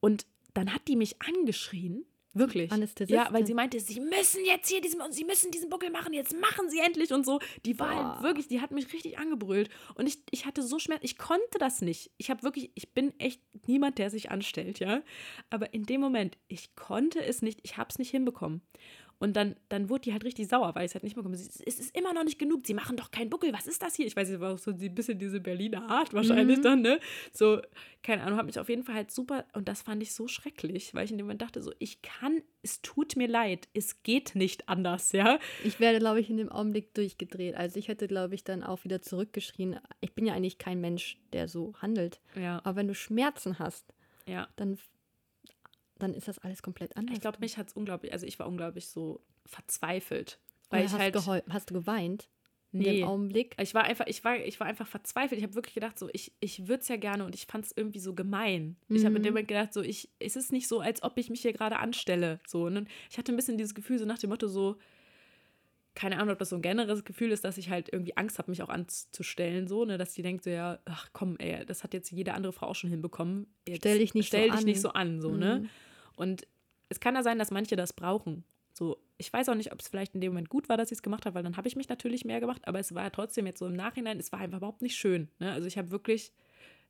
und 0.00 0.26
dann 0.54 0.72
hat 0.72 0.88
die 0.88 0.96
mich 0.96 1.16
angeschrien. 1.22 2.04
Wirklich. 2.34 2.72
Anästhesistin? 2.72 3.14
Ja, 3.14 3.32
weil 3.32 3.46
sie 3.46 3.52
meinte, 3.52 3.78
sie 3.78 4.00
müssen 4.00 4.44
jetzt 4.46 4.68
hier 4.70 4.80
diesen, 4.80 5.00
sie 5.10 5.24
müssen 5.24 5.50
diesen 5.50 5.68
Buckel 5.68 5.90
machen, 5.90 6.14
jetzt 6.14 6.34
machen 6.40 6.70
sie 6.70 6.78
endlich 6.78 7.12
und 7.12 7.26
so. 7.26 7.40
Die 7.66 7.78
war 7.78 7.94
halt 7.94 8.22
wirklich, 8.22 8.48
die 8.48 8.60
hat 8.60 8.70
mich 8.70 8.90
richtig 8.92 9.18
angebrüllt. 9.18 9.68
Und 9.96 10.06
ich, 10.06 10.18
ich 10.30 10.46
hatte 10.46 10.62
so 10.62 10.78
Schmerz, 10.78 11.00
ich 11.02 11.18
konnte 11.18 11.58
das 11.58 11.82
nicht. 11.82 12.10
Ich 12.16 12.30
habe 12.30 12.42
wirklich, 12.42 12.70
ich 12.74 12.94
bin 12.94 13.12
echt 13.18 13.42
niemand, 13.66 13.98
der 13.98 14.08
sich 14.08 14.30
anstellt, 14.30 14.78
ja. 14.78 15.02
Aber 15.50 15.74
in 15.74 15.84
dem 15.84 16.00
Moment, 16.00 16.38
ich 16.48 16.74
konnte 16.74 17.22
es 17.22 17.42
nicht, 17.42 17.60
ich 17.64 17.76
habe 17.76 17.90
es 17.90 17.98
nicht 17.98 18.10
hinbekommen. 18.10 18.62
Und 19.22 19.34
dann, 19.34 19.54
dann 19.68 19.88
wurde 19.88 20.02
die 20.02 20.12
halt 20.12 20.24
richtig 20.24 20.48
sauer, 20.48 20.74
weil 20.74 20.84
ich 20.84 20.90
es 20.90 20.94
halt 20.94 21.04
nicht 21.04 21.14
bekommen. 21.14 21.34
Es 21.34 21.60
es 21.60 21.78
ist 21.78 21.96
immer 21.96 22.12
noch 22.12 22.24
nicht 22.24 22.38
genug. 22.40 22.66
Sie 22.66 22.74
machen 22.74 22.96
doch 22.96 23.10
keinen 23.12 23.30
Buckel. 23.30 23.52
Was 23.52 23.66
ist 23.68 23.80
das 23.80 23.94
hier? 23.94 24.04
Ich 24.06 24.16
weiß, 24.16 24.28
es 24.28 24.40
war 24.40 24.52
auch 24.54 24.58
so 24.58 24.72
ein 24.72 24.94
bisschen 24.94 25.18
diese 25.18 25.40
Berliner 25.40 25.88
Art 25.88 26.12
wahrscheinlich 26.12 26.58
Mhm. 26.58 26.62
dann, 26.62 26.82
ne? 26.82 26.98
So, 27.32 27.60
keine 28.02 28.24
Ahnung, 28.24 28.38
hat 28.38 28.46
mich 28.46 28.58
auf 28.58 28.68
jeden 28.68 28.82
Fall 28.82 28.96
halt 28.96 29.10
super. 29.12 29.44
Und 29.52 29.68
das 29.68 29.82
fand 29.82 30.02
ich 30.02 30.12
so 30.12 30.26
schrecklich, 30.26 30.92
weil 30.94 31.04
ich 31.04 31.12
in 31.12 31.18
dem 31.18 31.26
Moment 31.26 31.40
dachte, 31.42 31.62
so, 31.62 31.72
ich 31.78 32.02
kann, 32.02 32.42
es 32.62 32.82
tut 32.82 33.14
mir 33.16 33.28
leid. 33.28 33.68
Es 33.74 34.02
geht 34.02 34.34
nicht 34.34 34.68
anders, 34.68 35.12
ja? 35.12 35.38
Ich 35.62 35.78
werde, 35.78 36.00
glaube 36.00 36.18
ich, 36.20 36.28
in 36.28 36.36
dem 36.38 36.50
Augenblick 36.50 36.92
durchgedreht. 36.94 37.54
Also 37.54 37.78
ich 37.78 37.86
hätte, 37.88 38.08
glaube 38.08 38.34
ich, 38.34 38.42
dann 38.42 38.64
auch 38.64 38.82
wieder 38.82 39.02
zurückgeschrien. 39.02 39.78
Ich 40.00 40.14
bin 40.14 40.26
ja 40.26 40.34
eigentlich 40.34 40.58
kein 40.58 40.80
Mensch, 40.80 41.18
der 41.32 41.46
so 41.46 41.74
handelt. 41.80 42.20
Ja, 42.34 42.60
Aber 42.64 42.74
wenn 42.76 42.88
du 42.88 42.94
Schmerzen 42.96 43.60
hast, 43.60 43.86
ja. 44.26 44.48
dann, 44.56 44.78
dann 46.02 46.14
ist 46.14 46.28
das 46.28 46.38
alles 46.38 46.62
komplett 46.62 46.96
anders. 46.96 47.14
Ich 47.14 47.20
glaube, 47.20 47.38
mich 47.40 47.56
hat 47.58 47.68
es 47.68 47.72
unglaublich, 47.74 48.12
also 48.12 48.26
ich 48.26 48.38
war 48.38 48.46
unglaublich 48.48 48.88
so 48.88 49.20
verzweifelt. 49.46 50.38
Weil 50.70 50.84
hast, 50.84 50.98
halt. 50.98 51.14
geheu- 51.16 51.42
hast 51.50 51.70
du 51.70 51.74
geweint 51.74 52.28
in 52.72 52.78
Nee. 52.80 53.00
dem 53.00 53.08
Augenblick? 53.08 53.54
Ich 53.60 53.74
war 53.74 53.84
einfach, 53.84 54.06
ich 54.06 54.24
war, 54.24 54.36
ich 54.38 54.58
war 54.58 54.66
einfach 54.66 54.86
verzweifelt. 54.86 55.38
Ich 55.38 55.44
habe 55.44 55.54
wirklich 55.54 55.74
gedacht, 55.74 55.98
so, 55.98 56.08
ich, 56.14 56.32
ich 56.40 56.66
würde 56.68 56.80
es 56.80 56.88
ja 56.88 56.96
gerne 56.96 57.24
und 57.26 57.34
ich 57.34 57.44
fand 57.46 57.66
es 57.66 57.72
irgendwie 57.76 57.98
so 57.98 58.14
gemein. 58.14 58.76
Ich 58.88 59.04
habe 59.04 59.16
in 59.16 59.22
dem 59.22 59.30
Mhm. 59.30 59.34
Moment 59.34 59.48
gedacht, 59.48 59.74
so, 59.74 59.82
ich, 59.82 60.08
es 60.18 60.36
ist 60.36 60.50
nicht 60.52 60.68
so, 60.68 60.80
als 60.80 61.02
ob 61.02 61.18
ich 61.18 61.28
mich 61.28 61.42
hier 61.42 61.52
gerade 61.52 61.78
anstelle. 61.78 62.40
So, 62.46 62.64
und 62.64 62.74
dann- 62.74 62.88
ich 63.10 63.18
hatte 63.18 63.32
ein 63.32 63.36
bisschen 63.36 63.58
dieses 63.58 63.74
Gefühl, 63.74 63.98
so 63.98 64.06
nach 64.06 64.18
dem 64.18 64.30
Motto, 64.30 64.48
so, 64.48 64.76
keine 65.94 66.16
Ahnung, 66.18 66.30
ob 66.32 66.38
das 66.38 66.48
so 66.48 66.56
ein 66.56 66.62
generelles 66.62 67.04
Gefühl 67.04 67.32
ist, 67.32 67.44
dass 67.44 67.58
ich 67.58 67.68
halt 67.68 67.92
irgendwie 67.92 68.16
Angst 68.16 68.38
habe, 68.38 68.50
mich 68.50 68.62
auch 68.62 68.70
anzustellen, 68.70 69.68
so, 69.68 69.84
ne, 69.84 69.98
dass 69.98 70.14
die 70.14 70.22
denkt, 70.22 70.42
so, 70.44 70.48
ja, 70.48 70.78
ach 70.86 71.10
komm, 71.12 71.36
ey, 71.38 71.66
das 71.66 71.84
hat 71.84 71.92
jetzt 71.92 72.10
jede 72.10 72.32
andere 72.32 72.54
Frau 72.54 72.68
auch 72.68 72.74
schon 72.74 72.88
hinbekommen. 72.88 73.46
Jetzt 73.68 73.80
Stell 73.82 73.98
dich 73.98 74.14
nicht 74.14 74.24
so 74.24 74.28
stell 74.38 74.48
dich 74.48 74.58
an. 74.60 74.64
nicht 74.64 74.80
so 74.80 74.88
an, 74.94 75.20
so, 75.20 75.34
ne? 75.36 75.68
Und 76.16 76.46
es 76.88 77.00
kann 77.00 77.14
ja 77.14 77.22
sein, 77.22 77.38
dass 77.38 77.50
manche 77.50 77.76
das 77.76 77.92
brauchen. 77.92 78.44
So, 78.74 78.98
ich 79.18 79.32
weiß 79.32 79.48
auch 79.48 79.54
nicht, 79.54 79.72
ob 79.72 79.80
es 79.80 79.88
vielleicht 79.88 80.14
in 80.14 80.20
dem 80.20 80.32
Moment 80.32 80.48
gut 80.48 80.68
war, 80.68 80.76
dass 80.76 80.90
ich 80.90 80.98
es 80.98 81.02
gemacht 81.02 81.26
habe, 81.26 81.34
weil 81.34 81.42
dann 81.42 81.56
habe 81.56 81.68
ich 81.68 81.76
mich 81.76 81.88
natürlich 81.88 82.24
mehr 82.24 82.40
gemacht, 82.40 82.62
aber 82.66 82.78
es 82.78 82.94
war 82.94 83.10
trotzdem 83.12 83.46
jetzt 83.46 83.58
so 83.58 83.66
im 83.66 83.74
Nachhinein, 83.74 84.18
es 84.18 84.32
war 84.32 84.40
einfach 84.40 84.58
überhaupt 84.58 84.82
nicht 84.82 84.96
schön. 84.96 85.28
Ne? 85.38 85.52
Also 85.52 85.66
ich 85.66 85.76
habe 85.76 85.90
wirklich, 85.90 86.32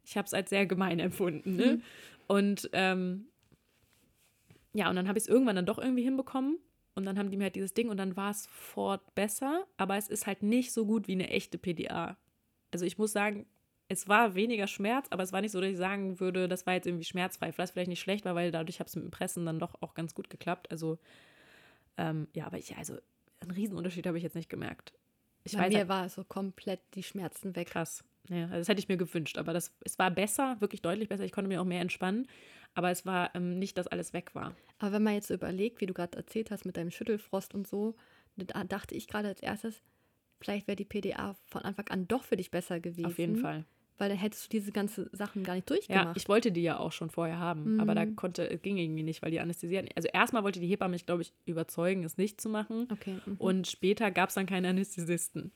ich 0.05 0.16
habe 0.16 0.26
es 0.26 0.34
als 0.34 0.51
sehr 0.51 0.66
gemein 0.66 0.98
empfunden. 1.01 1.56
Ne? 1.56 1.66
Mhm. 1.66 1.82
Und 2.28 2.70
ähm, 2.72 3.26
ja, 4.74 4.88
und 4.88 4.96
dann 4.96 5.09
habe 5.09 5.18
ich 5.18 5.24
es 5.24 5.28
irgendwann 5.28 5.56
dann 5.56 5.66
doch 5.66 5.78
irgendwie 5.78 6.02
hinbekommen. 6.02 6.59
Und 6.94 7.06
dann 7.06 7.18
haben 7.18 7.30
die 7.30 7.36
mir 7.36 7.44
halt 7.44 7.56
dieses 7.56 7.72
Ding 7.72 7.88
und 7.88 7.96
dann 7.96 8.16
war 8.16 8.30
es 8.30 8.44
sofort 8.44 9.14
besser, 9.14 9.66
aber 9.78 9.96
es 9.96 10.09
ist 10.09 10.26
halt 10.26 10.42
nicht 10.42 10.72
so 10.72 10.84
gut 10.84 11.09
wie 11.09 11.12
eine 11.12 11.30
echte 11.30 11.56
PDA. 11.56 12.18
Also 12.70 12.84
ich 12.84 12.98
muss 12.98 13.12
sagen, 13.12 13.46
es 13.93 14.09
war 14.09 14.35
weniger 14.35 14.66
Schmerz, 14.66 15.06
aber 15.10 15.23
es 15.23 15.32
war 15.32 15.40
nicht 15.40 15.52
so, 15.52 15.60
dass 15.60 15.70
ich 15.70 15.77
sagen 15.77 16.19
würde, 16.19 16.48
das 16.48 16.66
war 16.66 16.74
jetzt 16.74 16.86
irgendwie 16.86 17.05
schmerzfrei. 17.05 17.52
Was 17.56 17.70
vielleicht 17.70 17.89
nicht 17.89 18.01
schlecht 18.01 18.24
war, 18.24 18.35
weil 18.35 18.51
dadurch 18.51 18.81
habe 18.81 18.89
es 18.89 18.97
mit 18.97 19.05
dem 19.05 19.10
Pressen 19.10 19.47
dann 19.47 19.59
doch 19.59 19.74
auch 19.81 19.94
ganz 19.94 20.14
gut 20.14 20.31
geklappt. 20.31 20.70
Also 20.70 20.98
ähm, 21.98 22.28
ja, 22.35 22.47
aber 22.47 22.59
ich, 22.59 22.77
also 22.77 22.97
einen 23.40 23.51
Riesenunterschied 23.51 24.06
habe 24.06 24.16
ich 24.16 24.24
jetzt 24.24 24.36
nicht 24.36 24.48
gemerkt. 24.48 24.93
Ich 25.44 25.52
Bei 25.52 25.60
weiß 25.60 25.73
mir 25.73 25.78
halt, 25.81 25.89
war 25.89 26.09
so 26.09 26.24
komplett 26.24 26.81
die 26.94 27.02
Schmerzen 27.02 27.55
weg. 27.56 27.69
krass. 27.69 28.05
Ja, 28.28 28.44
also 28.44 28.59
das 28.59 28.69
hätte 28.69 28.78
ich 28.78 28.89
mir 28.89 28.97
gewünscht, 28.97 29.36
aber 29.36 29.52
das, 29.52 29.73
es 29.81 29.98
war 29.98 30.10
besser, 30.10 30.56
wirklich 30.60 30.81
deutlich 30.81 31.09
besser. 31.09 31.24
Ich 31.24 31.32
konnte 31.32 31.48
mir 31.48 31.60
auch 31.60 31.66
mehr 31.66 31.81
entspannen, 31.81 32.28
aber 32.74 32.90
es 32.90 33.05
war 33.05 33.35
ähm, 33.35 33.59
nicht, 33.59 33.77
dass 33.77 33.89
alles 33.89 34.12
weg 34.12 34.35
war. 34.35 34.55
Aber 34.78 34.93
wenn 34.93 35.02
man 35.02 35.14
jetzt 35.14 35.28
so 35.28 35.35
überlegt, 35.35 35.81
wie 35.81 35.86
du 35.86 35.93
gerade 35.93 36.16
erzählt 36.16 36.51
hast 36.51 36.64
mit 36.64 36.77
deinem 36.77 36.93
Schüttelfrost 36.93 37.52
und 37.52 37.66
so, 37.66 37.97
da 38.36 38.62
dachte 38.64 38.94
ich 38.94 39.09
gerade 39.09 39.28
als 39.28 39.43
erstes, 39.43 39.82
vielleicht 40.40 40.69
wäre 40.69 40.77
die 40.77 40.85
PDA 40.85 41.35
von 41.47 41.62
Anfang 41.62 41.89
an 41.89 42.06
doch 42.06 42.23
für 42.23 42.36
dich 42.36 42.51
besser 42.52 42.78
gewesen. 42.78 43.06
Auf 43.06 43.19
jeden 43.19 43.36
Fall. 43.36 43.64
Weil 44.02 44.08
dann 44.08 44.18
hättest 44.18 44.46
du 44.46 44.48
diese 44.58 44.72
ganzen 44.72 45.08
Sachen 45.12 45.44
gar 45.44 45.54
nicht 45.54 45.70
Ja, 45.70 45.76
durchgemacht. 45.76 46.16
ich 46.16 46.28
wollte 46.28 46.50
die 46.50 46.62
ja 46.62 46.76
auch 46.80 46.90
schon 46.90 47.08
vorher 47.08 47.38
haben, 47.38 47.78
aber 47.78 47.94
da 47.94 48.04
Mhm. 48.04 48.16
konnte, 48.16 48.50
es 48.50 48.60
ging 48.60 48.76
irgendwie 48.76 49.04
nicht, 49.04 49.22
weil 49.22 49.30
die 49.30 49.38
Anästhesie, 49.38 49.78
also 49.94 50.08
erstmal 50.12 50.42
wollte 50.42 50.58
die 50.58 50.66
Hebamme 50.66 50.90
mich, 50.90 51.06
glaube 51.06 51.22
ich, 51.22 51.32
überzeugen, 51.46 52.02
es 52.02 52.16
nicht 52.18 52.40
zu 52.40 52.48
machen. 52.48 52.88
okay. 52.90 53.18
mhm. 53.24 53.36
Und 53.38 53.68
später 53.68 54.10
gab 54.10 54.30
es 54.30 54.34
dann 54.34 54.46
keine 54.46 54.68
Anästhesisten. 54.70 55.52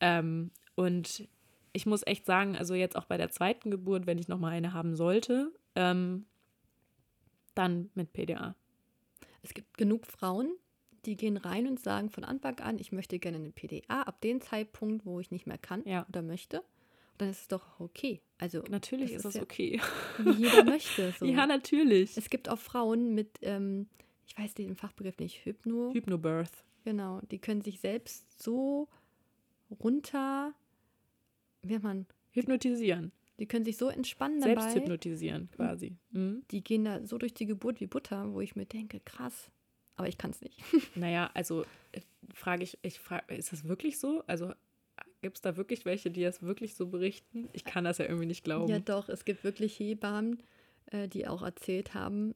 Ähm, 0.00 0.50
und 0.74 1.26
ich 1.72 1.86
muss 1.86 2.06
echt 2.06 2.26
sagen, 2.26 2.56
also 2.58 2.74
jetzt 2.74 2.94
auch 2.94 3.06
bei 3.06 3.16
der 3.16 3.30
zweiten 3.30 3.70
Geburt, 3.70 4.06
wenn 4.06 4.18
ich 4.18 4.28
nochmal 4.28 4.52
eine 4.52 4.74
haben 4.74 4.94
sollte, 4.94 5.50
ähm, 5.74 6.26
dann 7.54 7.88
mit 7.94 8.12
PDA. 8.12 8.54
Es 9.42 9.54
gibt 9.54 9.78
genug 9.78 10.06
Frauen, 10.06 10.52
die 11.06 11.16
gehen 11.16 11.38
rein 11.38 11.66
und 11.66 11.80
sagen 11.80 12.10
von 12.10 12.24
Anfang 12.24 12.58
an, 12.60 12.78
ich 12.78 12.92
möchte 12.92 13.18
gerne 13.18 13.38
eine 13.38 13.50
PDA 13.50 14.02
ab 14.02 14.20
dem 14.20 14.40
Zeitpunkt, 14.42 15.06
wo 15.06 15.20
ich 15.20 15.30
nicht 15.30 15.46
mehr 15.46 15.56
kann 15.58 15.82
Ja. 15.86 16.04
oder 16.08 16.20
möchte. 16.22 16.62
Dann 17.18 17.30
ist 17.30 17.40
es 17.42 17.48
doch 17.48 17.80
okay. 17.80 18.22
Also 18.38 18.62
Natürlich 18.68 19.12
das 19.12 19.16
ist 19.16 19.24
das 19.24 19.34
ja, 19.34 19.42
okay. 19.42 19.80
Wie 20.18 20.30
jeder 20.30 20.64
möchte. 20.64 21.12
So. 21.18 21.26
Ja, 21.26 21.46
natürlich. 21.46 22.16
Es 22.16 22.30
gibt 22.30 22.48
auch 22.48 22.58
Frauen 22.58 23.14
mit, 23.14 23.38
ähm, 23.42 23.88
ich 24.26 24.38
weiß 24.38 24.54
den 24.54 24.76
Fachbegriff 24.76 25.18
nicht, 25.18 25.44
Hypno. 25.44 25.92
Hypnobirth. 25.92 26.64
Genau, 26.84 27.20
die 27.30 27.38
können 27.38 27.60
sich 27.60 27.80
selbst 27.80 28.40
so 28.40 28.88
runter, 29.82 30.54
wie 31.62 31.78
man, 31.78 32.06
Hypnotisieren. 32.30 33.12
die 33.38 33.46
können 33.46 33.64
sich 33.64 33.76
so 33.76 33.88
entspannen 33.88 34.40
Selbst 34.40 34.66
dabei. 34.68 34.80
hypnotisieren 34.80 35.50
quasi. 35.50 35.96
Mhm. 36.10 36.44
Die 36.50 36.62
gehen 36.62 36.84
da 36.84 37.04
so 37.04 37.18
durch 37.18 37.34
die 37.34 37.46
Geburt 37.46 37.80
wie 37.80 37.86
Butter, 37.86 38.32
wo 38.32 38.40
ich 38.40 38.54
mir 38.54 38.64
denke, 38.66 39.00
krass, 39.00 39.50
aber 39.96 40.08
ich 40.08 40.16
kann 40.18 40.30
es 40.30 40.40
nicht. 40.40 40.62
Naja, 40.94 41.30
also 41.34 41.64
äh, 41.92 42.00
frage 42.32 42.62
ich, 42.62 42.78
ich 42.82 43.00
frage, 43.00 43.34
ist 43.34 43.52
das 43.52 43.64
wirklich 43.64 43.98
so? 43.98 44.22
Also 44.26 44.52
gibt 45.20 45.36
es 45.36 45.42
da 45.42 45.56
wirklich 45.56 45.84
welche, 45.84 46.10
die 46.10 46.22
das 46.22 46.42
wirklich 46.42 46.74
so 46.74 46.86
berichten? 46.86 47.48
Ich 47.52 47.64
kann 47.64 47.84
das 47.84 47.98
ja 47.98 48.06
irgendwie 48.06 48.26
nicht 48.26 48.44
glauben. 48.44 48.70
Ja, 48.70 48.78
doch, 48.78 49.08
es 49.08 49.24
gibt 49.24 49.44
wirklich 49.44 49.78
Hebammen, 49.78 50.42
äh, 50.86 51.08
die 51.08 51.26
auch 51.26 51.42
erzählt 51.42 51.94
haben, 51.94 52.34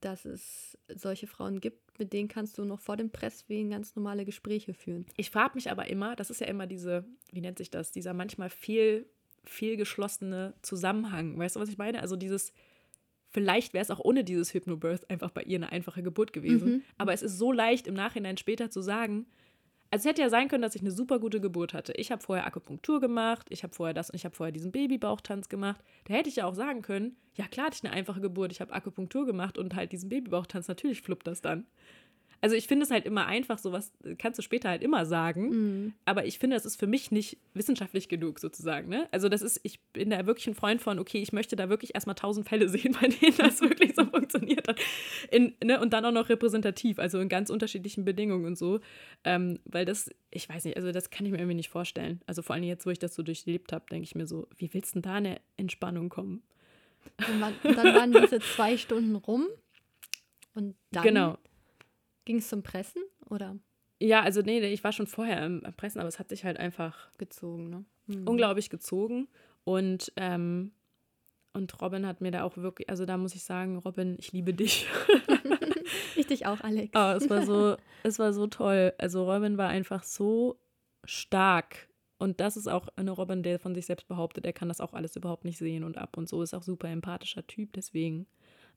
dass 0.00 0.24
es 0.24 0.76
solche 0.94 1.26
Frauen 1.26 1.60
gibt, 1.60 1.98
mit 1.98 2.12
denen 2.12 2.28
kannst 2.28 2.58
du 2.58 2.64
noch 2.64 2.80
vor 2.80 2.96
dem 2.96 3.10
Presswehen 3.10 3.70
ganz 3.70 3.96
normale 3.96 4.24
Gespräche 4.24 4.74
führen. 4.74 5.06
Ich 5.16 5.30
frage 5.30 5.54
mich 5.54 5.70
aber 5.70 5.88
immer, 5.88 6.16
das 6.16 6.30
ist 6.30 6.40
ja 6.40 6.46
immer 6.46 6.66
diese, 6.66 7.04
wie 7.32 7.40
nennt 7.40 7.58
sich 7.58 7.70
das, 7.70 7.90
dieser 7.92 8.12
manchmal 8.12 8.50
viel, 8.50 9.06
viel 9.44 9.76
geschlossene 9.76 10.54
Zusammenhang. 10.62 11.38
Weißt 11.38 11.56
du, 11.56 11.60
was 11.60 11.68
ich 11.68 11.78
meine? 11.78 12.00
Also 12.00 12.16
dieses, 12.16 12.52
vielleicht 13.30 13.72
wäre 13.72 13.82
es 13.82 13.90
auch 13.90 14.00
ohne 14.00 14.24
dieses 14.24 14.52
Hypnobirth 14.54 15.08
einfach 15.10 15.30
bei 15.30 15.42
ihr 15.42 15.56
eine 15.56 15.72
einfache 15.72 16.02
Geburt 16.02 16.32
gewesen. 16.32 16.68
Mhm. 16.68 16.82
Aber 16.98 17.12
es 17.12 17.22
ist 17.22 17.38
so 17.38 17.52
leicht 17.52 17.86
im 17.86 17.94
Nachhinein 17.94 18.36
später 18.36 18.70
zu 18.70 18.80
sagen, 18.80 19.26
also 19.90 20.02
es 20.02 20.10
hätte 20.10 20.22
ja 20.22 20.28
sein 20.28 20.48
können, 20.48 20.62
dass 20.62 20.74
ich 20.74 20.82
eine 20.82 20.90
super 20.90 21.18
gute 21.18 21.40
Geburt 21.40 21.72
hatte. 21.72 21.92
Ich 21.96 22.12
habe 22.12 22.22
vorher 22.22 22.46
Akupunktur 22.46 23.00
gemacht, 23.00 23.46
ich 23.48 23.62
habe 23.62 23.74
vorher 23.74 23.94
das 23.94 24.10
und 24.10 24.16
ich 24.16 24.24
habe 24.24 24.34
vorher 24.34 24.52
diesen 24.52 24.70
Babybauchtanz 24.70 25.48
gemacht. 25.48 25.82
Da 26.04 26.14
hätte 26.14 26.28
ich 26.28 26.36
ja 26.36 26.44
auch 26.46 26.54
sagen 26.54 26.82
können, 26.82 27.16
ja 27.34 27.46
klar 27.46 27.66
hatte 27.66 27.76
ich 27.78 27.84
eine 27.84 27.94
einfache 27.94 28.20
Geburt, 28.20 28.52
ich 28.52 28.60
habe 28.60 28.72
Akupunktur 28.72 29.24
gemacht 29.24 29.56
und 29.56 29.74
halt 29.74 29.92
diesen 29.92 30.08
Babybauchtanz, 30.10 30.68
natürlich 30.68 31.00
fluppt 31.02 31.26
das 31.26 31.40
dann. 31.40 31.66
Also 32.40 32.54
ich 32.54 32.68
finde 32.68 32.84
es 32.84 32.90
halt 32.90 33.04
immer 33.04 33.26
einfach, 33.26 33.58
sowas 33.58 33.92
kannst 34.18 34.38
du 34.38 34.42
später 34.42 34.68
halt 34.68 34.82
immer 34.82 35.06
sagen. 35.06 35.48
Mhm. 35.48 35.94
Aber 36.04 36.24
ich 36.26 36.38
finde, 36.38 36.56
das 36.56 36.66
ist 36.66 36.76
für 36.76 36.86
mich 36.86 37.10
nicht 37.10 37.38
wissenschaftlich 37.54 38.08
genug 38.08 38.38
sozusagen. 38.38 38.88
Ne? 38.88 39.08
Also 39.10 39.28
das 39.28 39.42
ist, 39.42 39.60
ich 39.64 39.80
bin 39.92 40.10
da 40.10 40.26
wirklich 40.26 40.46
ein 40.46 40.54
Freund 40.54 40.80
von, 40.80 40.98
okay, 40.98 41.18
ich 41.20 41.32
möchte 41.32 41.56
da 41.56 41.68
wirklich 41.68 41.94
erstmal 41.94 42.14
tausend 42.14 42.48
Fälle 42.48 42.68
sehen, 42.68 42.96
bei 43.00 43.08
denen 43.08 43.36
das 43.36 43.60
wirklich 43.60 43.94
so 43.96 44.04
funktioniert 44.04 44.68
hat. 44.68 44.80
In, 45.30 45.54
ne? 45.62 45.80
Und 45.80 45.92
dann 45.92 46.04
auch 46.04 46.12
noch 46.12 46.28
repräsentativ, 46.28 46.98
also 46.98 47.18
in 47.20 47.28
ganz 47.28 47.50
unterschiedlichen 47.50 48.04
Bedingungen 48.04 48.44
und 48.44 48.56
so. 48.56 48.80
Ähm, 49.24 49.58
weil 49.64 49.84
das, 49.84 50.10
ich 50.30 50.48
weiß 50.48 50.64
nicht, 50.64 50.76
also 50.76 50.92
das 50.92 51.10
kann 51.10 51.26
ich 51.26 51.32
mir 51.32 51.38
irgendwie 51.38 51.56
nicht 51.56 51.70
vorstellen. 51.70 52.20
Also 52.26 52.42
vor 52.42 52.54
allem 52.54 52.64
jetzt, 52.64 52.86
wo 52.86 52.90
ich 52.90 52.98
das 52.98 53.14
so 53.14 53.22
durchlebt 53.22 53.72
habe, 53.72 53.86
denke 53.90 54.04
ich 54.04 54.14
mir 54.14 54.26
so, 54.26 54.46
wie 54.56 54.72
willst 54.72 54.94
denn 54.94 55.02
da 55.02 55.14
eine 55.14 55.40
Entspannung 55.56 56.08
kommen? 56.08 56.42
Und 57.26 57.40
dann 57.76 57.94
waren 57.94 58.12
diese 58.12 58.38
zwei 58.40 58.76
Stunden 58.76 59.16
rum 59.16 59.46
und 60.54 60.76
dann 60.90 61.02
Genau. 61.02 61.38
Ging 62.28 62.36
es 62.36 62.48
zum 62.48 62.62
Pressen 62.62 63.02
oder 63.30 63.58
Ja, 64.00 64.22
also 64.22 64.42
nee, 64.42 64.60
ich 64.60 64.84
war 64.84 64.92
schon 64.92 65.06
vorher 65.06 65.44
im 65.44 65.62
Pressen, 65.76 65.98
aber 65.98 66.08
es 66.08 66.18
hat 66.18 66.28
sich 66.28 66.44
halt 66.44 66.58
einfach 66.58 67.10
gezogen, 67.16 67.70
ne? 67.70 67.84
Mhm. 68.06 68.28
unglaublich 68.28 68.68
gezogen. 68.68 69.28
Und, 69.64 70.12
ähm, 70.16 70.72
und 71.54 71.80
Robin 71.80 72.06
hat 72.06 72.20
mir 72.20 72.30
da 72.30 72.44
auch 72.44 72.58
wirklich, 72.58 72.88
also 72.90 73.06
da 73.06 73.16
muss 73.16 73.34
ich 73.34 73.44
sagen, 73.44 73.78
Robin, 73.78 74.16
ich 74.18 74.32
liebe 74.32 74.54
dich. 74.54 74.86
Ich 76.16 76.26
dich 76.26 76.46
auch, 76.46 76.60
Alex. 76.60 76.92
Oh, 76.94 77.12
es 77.16 77.30
war 77.30 77.46
so, 77.46 77.76
es 78.02 78.18
war 78.18 78.32
so 78.32 78.46
toll. 78.46 78.92
Also 78.98 79.30
Robin 79.30 79.56
war 79.56 79.68
einfach 79.68 80.02
so 80.02 80.60
stark. 81.04 81.88
Und 82.18 82.40
das 82.40 82.56
ist 82.56 82.66
auch 82.66 82.88
eine 82.96 83.12
Robin, 83.12 83.42
der 83.42 83.58
von 83.58 83.74
sich 83.74 83.86
selbst 83.86 84.08
behauptet, 84.08 84.44
er 84.44 84.52
kann 84.52 84.68
das 84.68 84.80
auch 84.80 84.92
alles 84.92 85.16
überhaupt 85.16 85.44
nicht 85.44 85.56
sehen 85.56 85.84
und 85.84 85.96
ab 85.96 86.16
und 86.16 86.28
so 86.28 86.42
ist 86.42 86.52
auch 86.52 86.64
super 86.64 86.88
empathischer 86.88 87.46
Typ. 87.46 87.72
Deswegen 87.72 88.26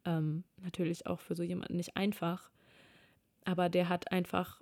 ähm, 0.06 0.44
natürlich 0.62 1.08
auch 1.08 1.20
für 1.20 1.36
so 1.36 1.44
jemanden 1.44 1.76
nicht 1.76 1.98
einfach. 1.98 2.52
Aber 3.46 3.70
der 3.70 3.90
hat 3.90 4.12
einfach 4.12 4.62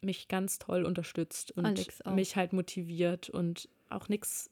mich 0.00 0.28
ganz 0.28 0.58
toll 0.58 0.84
unterstützt 0.84 1.52
und 1.52 1.88
mich 2.14 2.36
halt 2.36 2.52
motiviert 2.52 3.30
und 3.30 3.68
auch 3.88 4.08
nichts, 4.08 4.50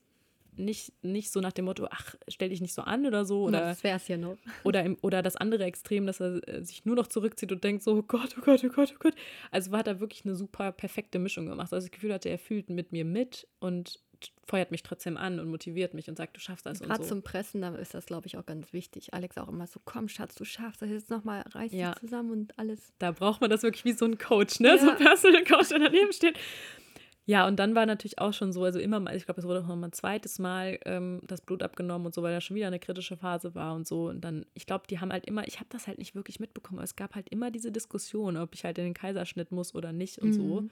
nicht, 0.56 0.92
nicht 1.02 1.30
so 1.30 1.40
nach 1.40 1.52
dem 1.52 1.66
Motto, 1.66 1.86
ach, 1.90 2.14
stell 2.28 2.48
dich 2.48 2.60
nicht 2.60 2.74
so 2.74 2.82
an 2.82 3.06
oder 3.06 3.24
so. 3.24 3.44
Oder 3.44 3.60
das 3.60 3.84
wäre 3.84 3.96
es 3.96 4.09
ja 4.09 4.16
noch. 4.16 4.36
oder, 4.64 4.82
im, 4.84 4.96
oder 5.02 5.22
das 5.22 5.36
andere 5.36 5.64
Extrem, 5.64 6.06
dass 6.06 6.20
er 6.20 6.46
äh, 6.48 6.64
sich 6.64 6.84
nur 6.84 6.96
noch 6.96 7.09
zurückzieht 7.09 7.52
und 7.52 7.62
denkt 7.62 7.82
so, 7.82 7.96
oh 7.96 8.02
Gott, 8.02 8.36
oh 8.38 8.42
Gott, 8.42 8.64
oh 8.64 8.68
Gott, 8.68 8.92
oh 8.94 8.98
Gott. 8.98 9.14
Also 9.51 9.72
hat 9.72 9.86
er 9.86 10.01
wirklich 10.01 10.24
eine 10.24 10.36
super 10.36 10.72
perfekte 10.72 11.18
Mischung 11.18 11.46
gemacht. 11.46 11.72
Also 11.72 11.86
das 11.86 11.90
Gefühl 11.90 12.12
hatte, 12.12 12.28
er 12.28 12.38
fühlt 12.38 12.70
mit 12.70 12.92
mir 12.92 13.05
mit 13.05 13.46
und 13.60 14.01
feuert 14.46 14.70
mich 14.70 14.82
trotzdem 14.82 15.16
an 15.16 15.40
und 15.40 15.48
motiviert 15.48 15.94
mich 15.94 16.09
und 16.09 16.16
sagt, 16.16 16.36
du 16.36 16.40
schaffst 16.40 16.64
das 16.66 16.80
Gerade 16.80 16.94
und 17.01 17.02
so. 17.02 17.09
zum 17.09 17.22
Pressen, 17.22 17.60
da 17.62 17.74
ist 17.74 17.94
das, 17.94 18.06
glaube 18.06 18.26
ich, 18.26 18.36
auch 18.38 18.46
ganz 18.46 18.72
wichtig. 18.72 19.12
Alex 19.12 19.36
auch 19.38 19.48
immer 19.48 19.66
so, 19.66 19.80
komm, 19.84 20.09
Schatz, 20.09 20.34
du 20.34 20.44
schaffst 20.44 20.80
das 20.82 20.90
jetzt 20.90 21.10
nochmal, 21.10 21.42
reiß 21.52 21.70
dich 21.70 21.80
Ja. 21.80 21.94
zusammen 21.96 22.30
und 22.30 22.59
alles. 22.59 22.92
Da 22.98 23.12
braucht 23.12 23.40
man 23.40 23.51
das 23.51 23.62
wirklich 23.62 23.84
wie 23.84 23.92
so 23.92 24.05
ein 24.05 24.18
Coach, 24.18 24.60
ne? 24.60 24.78
So 24.78 24.86
Ja. 24.86 24.92
ein 24.92 24.98
Personal 24.98 25.44
Coach, 25.44 25.68
der 25.68 25.78
daneben 25.80 26.12
steht. 26.12 26.38
Ja, 27.26 27.46
und 27.46 27.56
dann 27.59 27.74
war 27.74 27.86
natürlich 27.86 28.18
auch 28.18 28.34
schon 28.34 28.52
so, 28.52 28.64
also 28.64 28.78
immer 28.78 29.01
mal, 29.01 29.16
ich 29.16 29.24
glaube, 29.24 29.40
es 29.40 29.46
wurde 29.46 29.60
auch 29.60 29.66
noch 29.66 29.76
mal 29.76 29.86
ein 29.88 29.92
zweites 29.92 30.38
Mal 30.38 30.78
ähm, 30.84 31.22
das 31.26 31.40
Blut 31.40 31.62
abgenommen 31.62 32.05
und 32.05 32.14
so, 32.14 32.22
weil 32.22 32.34
da 32.34 32.42
schon 32.42 32.55
wieder 32.55 32.66
eine 32.66 32.78
kritische 32.78 33.16
Phase 33.16 33.55
war 33.55 33.74
und 33.74 33.86
so. 33.88 34.09
Und 34.09 34.20
dann, 34.20 34.44
ich 34.52 34.66
glaube, 34.66 34.84
die 34.90 35.01
haben 35.01 35.10
halt 35.10 35.24
immer, 35.24 35.46
ich 35.48 35.56
habe 35.56 35.68
das 35.70 35.86
halt 35.86 35.96
nicht 35.96 36.14
wirklich 36.14 36.38
mitbekommen, 36.38 36.80
aber 36.80 36.84
es 36.84 36.96
gab 36.96 37.14
halt 37.14 37.30
immer 37.30 37.51
diese 37.51 37.72
Diskussion, 37.72 38.36
ob 38.36 38.55
ich 38.55 38.64
halt 38.66 38.76
in 38.76 38.84
den 38.84 38.92
Kaiserschnitt 38.94 39.52
muss 39.52 39.74
oder 39.74 39.90
nicht 39.92 40.18
und 40.18 40.34
so. 40.34 40.60
Mhm. 40.60 40.70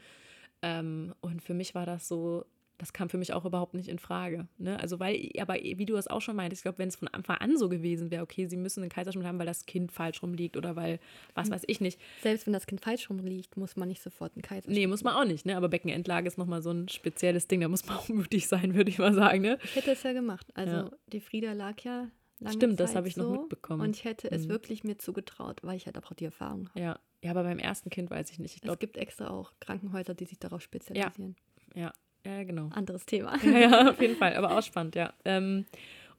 Ähm, 0.61 1.15
und 1.23 1.43
für 1.43 1.55
mich 1.55 1.75
war 1.75 1.87
das 1.87 2.07
so, 2.07 2.45
das 2.79 2.93
kam 2.93 3.09
für 3.09 3.19
mich 3.19 3.33
auch 3.33 3.45
überhaupt 3.45 3.75
nicht 3.75 3.89
in 3.89 3.99
Frage. 3.99 4.49
Ne? 4.59 4.79
Also, 4.81 4.99
weil, 4.99 5.31
aber 5.39 5.55
wie 5.55 5.87
du 5.87 5.95
es 5.97 6.09
auch 6.09 6.21
schon 6.21 6.35
meintest, 6.35 6.61
ich 6.61 6.63
glaube, 6.65 6.79
wenn 6.79 6.89
es 6.89 6.97
von 6.97 7.09
Anfang 7.09 7.37
an 7.37 7.57
so 7.57 7.69
gewesen 7.69 8.11
wäre, 8.11 8.23
okay, 8.23 8.47
sie 8.47 8.57
müssen 8.57 8.81
einen 8.83 8.91
Kaiserschnitt 8.91 9.25
haben, 9.25 9.39
weil 9.39 9.47
das 9.47 9.67
Kind 9.67 9.93
falsch 9.93 10.23
rumliegt 10.23 10.57
oder 10.57 10.75
weil, 10.75 10.99
was 11.35 11.51
weiß 11.51 11.63
ich 11.69 11.81
nicht. 11.81 12.01
Selbst 12.23 12.47
wenn 12.47 12.53
das 12.53 12.67
Kind 12.67 12.81
falsch 12.81 13.09
rumliegt, 13.09 13.57
muss 13.57 13.77
man 13.77 13.89
nicht 13.89 14.03
sofort 14.03 14.33
einen 14.35 14.43
Kaiserschnitt 14.43 14.77
Nee, 14.77 14.87
muss 14.87 15.05
man 15.05 15.15
auch 15.15 15.25
nicht, 15.25 15.47
ne? 15.47 15.57
Aber 15.57 15.69
Beckenendlage 15.69 16.27
ist 16.27 16.39
nochmal 16.39 16.63
so 16.63 16.71
ein 16.71 16.89
spezielles 16.89 17.47
Ding, 17.47 17.61
da 17.61 17.69
muss 17.69 17.87
man 17.87 17.97
auch 17.99 18.09
mutig 18.09 18.49
sein, 18.49 18.75
würde 18.75 18.91
ich 18.91 18.99
mal 18.99 19.15
sagen, 19.15 19.43
ne? 19.43 19.59
Ich 19.65 19.77
hätte 19.77 19.93
es 19.93 20.03
ja 20.03 20.13
gemacht. 20.13 20.47
Also 20.55 20.75
Ja. 20.77 20.91
die 21.13 21.21
Frieda 21.21 21.53
lag 21.53 21.81
ja 21.83 22.09
lange 22.41 22.55
Stimmt, 22.57 22.81
das 22.81 22.91
Zeit 22.91 22.97
habe 22.97 23.07
ich 23.09 23.17
noch 23.17 23.27
so 23.27 23.33
mitbekommen. 23.33 23.83
Und 23.83 23.97
ich 23.97 24.05
hätte 24.05 24.29
es 24.31 24.47
Mhm. 24.47 24.51
wirklich 24.51 24.83
mir 24.83 24.99
zugetraut, 24.99 25.61
weil 25.63 25.77
ich 25.77 25.87
halt 25.87 25.97
auch 25.99 26.13
die 26.15 26.25
Erfahrung 26.25 26.69
habe. 26.71 26.81
Ja. 26.81 26.99
Ja, 27.25 27.31
aber 27.31 27.45
beim 27.45 27.61
ersten 27.61 27.89
Kind 27.89 28.11
weiß 28.11 28.33
ich 28.33 28.41
nicht. 28.41 28.51
Ich 28.55 28.57
Es 28.57 28.63
glaube, 28.63 28.79
gibt 28.79 28.97
extra 28.97 29.31
auch 29.31 29.53
Krankenhäuser, 29.61 30.13
die 30.15 30.25
sich 30.25 30.41
darauf 30.41 30.61
spezialisieren. 30.61 31.37
ja, 31.77 31.83
ja, 31.83 31.93
genau. 32.23 32.69
Anderes 32.71 33.07
Thema. 33.07 33.37
Ja, 33.45 33.59
ja, 33.59 33.91
auf 33.91 34.01
jeden 34.01 34.17
Fall, 34.17 34.35
aber 34.37 34.57
auch 34.57 34.63
spannend, 34.63 34.95
ja. 34.95 35.13
Ähm, 35.25 35.67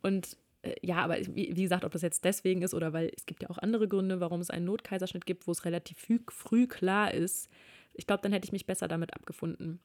und 0.01 0.37
äh, 0.63 0.75
ja, 0.81 0.97
aber 0.97 1.17
wie, 1.19 1.55
wie 1.55 1.61
gesagt, 1.61 1.85
ob 1.85 1.91
das 1.91 2.01
jetzt 2.01 2.25
deswegen 2.25 2.61
ist 2.61 2.73
oder 2.73 2.93
weil 2.93 3.11
es 3.15 3.25
gibt 3.25 3.43
ja 3.43 3.49
auch 3.49 3.57
andere 3.57 3.87
Gründe, 3.87 4.19
warum 4.19 4.41
es 4.41 4.49
einen 4.49 4.65
Notkaiserschnitt 4.65 5.25
gibt, 5.25 5.47
wo 5.47 5.51
es 5.51 5.65
relativ 5.65 5.99
früh, 5.99 6.19
früh 6.29 6.67
klar 6.67 7.13
ist. 7.13 7.49
Ich 7.93 8.07
glaube, 8.07 8.21
dann 8.23 8.31
hätte 8.31 8.45
ich 8.45 8.51
mich 8.51 8.65
besser 8.65 8.87
damit 8.87 9.13
abgefunden. 9.13 9.79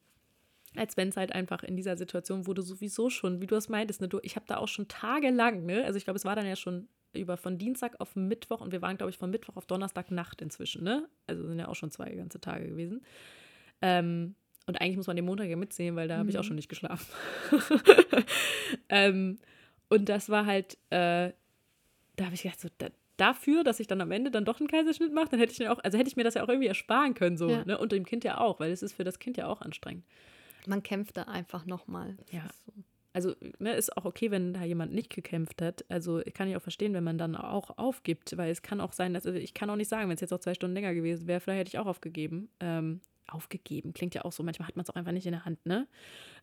Als 0.77 0.97
wenn 0.97 1.09
es 1.09 1.17
halt 1.17 1.33
einfach 1.33 1.63
in 1.63 1.77
dieser 1.77 1.97
Situation, 1.97 2.47
wo 2.47 2.55
du 2.55 2.63
sowieso 2.63 3.11
schon, 3.11 3.41
wie 3.41 3.47
du 3.47 3.57
es 3.57 3.69
meintest, 3.69 4.01
ne, 4.01 4.09
du, 4.09 4.21
ich 4.23 4.37
habe 4.37 4.47
da 4.47 4.59
auch 4.59 4.69
schon 4.69 4.89
tagelang, 4.89 5.65
ne, 5.65 5.85
also 5.85 5.97
ich 5.97 6.05
glaube, 6.05 6.19
es 6.19 6.25
war 6.25 6.37
dann 6.37 6.47
ja 6.47 6.57
schon 6.57 6.89
über 7.15 7.37
von 7.37 7.59
Dienstag 7.59 8.01
auf 8.01 8.17
Mittwoch 8.17 8.61
und 8.61 8.71
wir 8.71 8.83
waren, 8.83 8.99
glaube 8.99 9.11
ich, 9.11 9.19
von 9.19 9.31
Mittwoch 9.31 9.57
auf 9.57 9.67
Donnerstag 9.67 10.11
Nacht 10.11 10.43
inzwischen, 10.43 10.85
ne? 10.85 11.09
Also 11.27 11.47
sind 11.47 11.59
ja 11.59 11.69
auch 11.69 11.75
schon 11.75 11.91
zwei 11.91 12.15
ganze 12.15 12.39
Tage 12.39 12.69
gewesen. 12.69 13.03
Ähm, 13.81 14.35
und 14.69 14.81
eigentlich 14.81 14.97
muss 14.97 15.07
man 15.09 15.17
den 15.17 15.25
Montag 15.25 15.49
ja 15.49 15.57
mitsehen, 15.57 15.97
weil 15.97 16.07
da 16.09 16.19
habe 16.19 16.31
ich 16.31 16.39
auch 16.39 16.43
Mhm. 16.43 16.47
schon 16.47 16.57
nicht 16.57 16.69
geschlafen. 16.69 17.07
ähm, 18.89 19.39
und 19.89 20.09
das 20.09 20.29
war 20.29 20.47
halt, 20.47 20.75
äh, 20.91 21.33
da 22.17 22.25
habe 22.25 22.35
ich 22.35 22.43
gedacht, 22.43 22.61
so, 22.61 22.69
da, 22.79 22.89
dafür, 23.17 23.65
dass 23.65 23.81
ich 23.81 23.87
dann 23.87 24.01
am 24.01 24.11
Ende 24.13 24.31
dann 24.31 24.45
doch 24.45 24.61
einen 24.61 24.69
Kaiserschnitt 24.69 25.13
mache, 25.13 25.29
dann 25.31 25.41
hätte 25.41 25.53
ich 25.53 25.59
mir 25.59 25.73
auch, 25.73 25.79
also 25.83 25.99
hätte 25.99 26.09
ich 26.09 26.17
mir 26.17 26.25
das 26.25 26.35
ja 26.35 26.45
auch 26.45 26.49
irgendwie 26.49 26.69
ersparen 26.69 27.15
können, 27.15 27.37
so, 27.37 27.51
Ja. 27.51 27.65
ne? 27.65 27.79
Und 27.79 27.93
dem 27.93 28.05
Kind 28.05 28.25
ja 28.25 28.39
auch, 28.39 28.61
weil 28.61 28.71
es 28.71 28.83
ist 28.83 28.93
für 28.95 29.05
das 29.05 29.19
Kind 29.19 29.37
ja 29.37 29.47
auch 29.47 29.61
anstrengend. 29.61 30.05
Man 30.67 30.83
kämpft 30.83 31.17
da 31.17 31.23
einfach 31.25 31.65
nochmal. 31.67 32.17
Ja. 32.31 32.43
So. 32.67 32.73
Also, 33.15 33.35
ne, 33.59 33.73
ist 33.73 33.97
auch 33.97 34.05
okay, 34.05 34.31
wenn 34.31 34.53
da 34.53 34.63
jemand 34.65 34.93
nicht 34.93 35.11
gekämpft 35.11 35.63
hat. 35.63 35.85
Also, 35.89 36.21
kann 36.35 36.47
ich 36.49 36.57
auch 36.57 36.63
verstehen, 36.63 36.93
wenn 36.93 37.03
man 37.05 37.17
dann 37.19 37.35
auch 37.35 37.77
aufgibt, 37.79 38.37
weil 38.37 38.51
es 38.51 38.63
kann 38.63 38.81
auch 38.81 38.93
sein, 38.93 39.15
dass, 39.15 39.27
also 39.27 39.39
ich 39.39 39.55
kann 39.55 39.71
auch 39.71 39.77
nicht 39.77 39.89
sagen, 39.89 40.09
wenn 40.09 40.15
es 40.15 40.21
jetzt 40.21 40.33
auch 40.33 40.39
zwei 40.41 40.55
Stunden 40.55 40.75
länger 40.75 40.95
gewesen 40.95 41.27
wäre, 41.27 41.41
vielleicht 41.41 41.61
hätte 41.61 41.69
ich 41.71 41.79
auch 41.79 41.87
aufgegeben. 41.87 42.49
Ähm, 42.61 43.01
aufgegeben 43.29 43.93
klingt 43.93 44.15
ja 44.15 44.25
auch 44.25 44.33
so, 44.33 44.43
manchmal 44.43 44.69
hat 44.69 44.77
man 44.77 44.85
es 44.85 44.91
auch 44.91 44.97
einfach 44.97 45.13
nicht 45.13 45.27
in 45.27 45.33
der 45.33 45.45
Hand, 45.45 45.65
ne? 45.67 45.87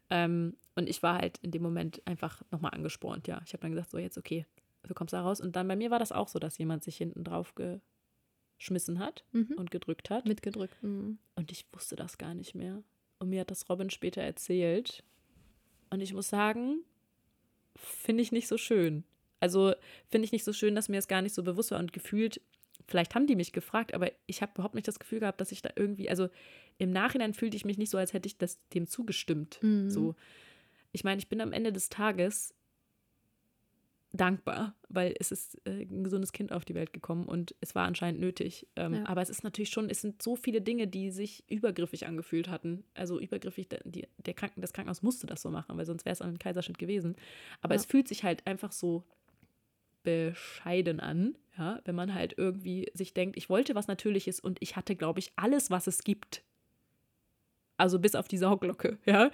Ähm, 0.10 0.56
und 0.76 0.88
ich 0.88 1.02
war 1.04 1.18
halt 1.18 1.38
in 1.40 1.52
dem 1.52 1.64
Moment 1.64 2.02
einfach 2.06 2.42
nochmal 2.52 2.72
angespornt, 2.74 3.28
ja. 3.28 3.42
Ich 3.46 3.54
habe 3.54 3.62
dann 3.62 3.72
gesagt, 3.72 3.92
so 3.92 3.98
jetzt 3.98 4.18
okay, 4.18 4.46
du 4.84 4.94
kommst 4.94 5.14
da 5.14 5.22
raus. 5.22 5.42
Und 5.42 5.56
dann 5.56 5.68
bei 5.68 5.76
mir 5.76 5.92
war 5.92 6.00
das 6.00 6.12
auch 6.12 6.28
so, 6.28 6.40
dass 6.40 6.58
jemand 6.58 6.84
sich 6.84 6.98
hinten 6.98 7.24
drauf 7.24 7.54
geschmissen 7.56 9.00
hat 9.00 9.26
Mhm. 9.32 9.54
und 9.58 9.72
gedrückt 9.72 10.10
hat. 10.10 10.26
Mitgedrückt. 10.26 10.82
Mhm. 10.84 11.18
Und 11.36 11.52
ich 11.52 11.66
wusste 11.74 11.96
das 11.96 12.18
gar 12.18 12.34
nicht 12.34 12.56
mehr. 12.56 12.84
Und 13.20 13.30
mir 13.30 13.42
hat 13.42 13.52
das 13.52 13.70
Robin 13.70 13.90
später 13.90 14.22
erzählt. 14.22 15.04
Und 15.90 16.02
ich 16.02 16.14
muss 16.14 16.30
sagen, 16.30 16.80
finde 17.76 18.22
ich 18.22 18.32
nicht 18.32 18.48
so 18.48 18.58
schön. 18.58 19.04
Also 19.40 19.74
finde 20.10 20.26
ich 20.26 20.32
nicht 20.32 20.44
so 20.44 20.54
schön, 20.54 20.76
dass 20.76 20.90
mir 20.90 20.98
es 20.98 21.08
gar 21.08 21.22
nicht 21.22 21.34
so 21.34 21.44
bewusst 21.44 21.72
war 21.72 21.80
und 21.80 21.94
gefühlt, 21.94 22.42
vielleicht 22.88 23.16
haben 23.16 23.28
die 23.28 23.36
mich 23.36 23.52
gefragt, 23.54 23.94
aber 23.94 24.12
ich 24.28 24.42
habe 24.42 24.52
überhaupt 24.56 24.76
nicht 24.76 24.88
das 24.88 25.00
Gefühl 25.00 25.20
gehabt, 25.20 25.42
dass 25.42 25.52
ich 25.52 25.62
da 25.62 25.70
irgendwie, 25.76 26.10
also 26.10 26.30
im 26.78 26.92
Nachhinein 26.92 27.34
fühlte 27.34 27.58
ich 27.58 27.66
mich 27.66 27.78
nicht 27.78 27.90
so, 27.90 27.98
als 27.98 28.14
hätte 28.14 28.28
ich 28.28 28.38
das 28.38 28.60
dem 28.70 28.88
zugestimmt. 28.88 29.60
Mhm. 29.62 29.90
So, 29.90 30.16
ich 30.92 31.04
meine, 31.04 31.20
ich 31.20 31.28
bin 31.30 31.42
am 31.42 31.54
Ende 31.54 31.72
des 31.74 31.90
Tages 31.90 32.54
dankbar, 34.14 34.76
weil 34.88 35.14
es 35.20 35.32
ist 35.32 35.60
äh, 35.66 35.82
ein 35.82 36.04
gesundes 36.06 36.32
Kind 36.32 36.54
auf 36.54 36.64
die 36.64 36.74
Welt 36.74 36.94
gekommen 36.94 37.26
und 37.26 37.54
es 37.60 37.76
war 37.76 37.86
anscheinend 37.86 38.22
nötig. 38.22 38.66
Ähm, 38.78 38.94
Ja. 38.96 39.06
Aber 39.08 39.22
es 39.22 39.30
ist 39.30 39.44
natürlich 39.44 39.70
schon, 39.70 39.90
es 39.90 40.02
sind 40.02 40.22
so 40.22 40.38
viele 40.38 40.62
Dinge, 40.62 40.88
die 40.88 41.12
sich 41.12 41.44
übergriffig 41.50 42.08
angefühlt 42.08 42.48
hatten. 42.48 42.86
Also 42.94 43.20
übergriffig, 43.20 43.68
der, 43.68 43.82
die, 43.84 44.08
der 44.26 44.34
Kranken, 44.34 44.62
das 44.62 44.72
Krankenhaus 44.72 45.02
musste 45.02 45.28
das 45.28 45.42
so 45.42 45.50
machen, 45.50 45.78
weil 45.78 45.86
sonst 45.86 46.06
wäre 46.06 46.14
es 46.14 46.22
ein 46.22 46.40
Kaiserschnitt 46.40 46.78
gewesen. 46.78 47.16
Aber 47.62 47.74
Ja. 47.76 47.82
es 47.82 47.86
fühlt 47.86 48.08
sich 48.08 48.24
halt 48.24 48.48
einfach 48.48 48.72
so 48.72 49.04
bescheiden 50.06 51.02
an, 51.02 51.38
ja, 51.58 51.82
wenn 51.84 51.96
man 51.96 52.14
halt 52.14 52.36
irgendwie 52.38 52.90
sich 52.94 53.14
denkt, 53.14 53.38
ich 53.38 53.50
wollte 53.50 53.76
was 53.76 53.88
Natürliches 53.88 54.40
und 54.40 54.58
ich 54.62 54.76
hatte, 54.78 54.96
glaube 54.96 55.20
ich, 55.20 55.34
alles, 55.36 55.70
was 55.70 55.88
es 55.88 56.04
gibt. 56.04 56.44
Also 57.78 58.00
bis 58.00 58.16
auf 58.16 58.28
die 58.28 58.38
Sauglocke, 58.38 58.98
ja. 59.06 59.32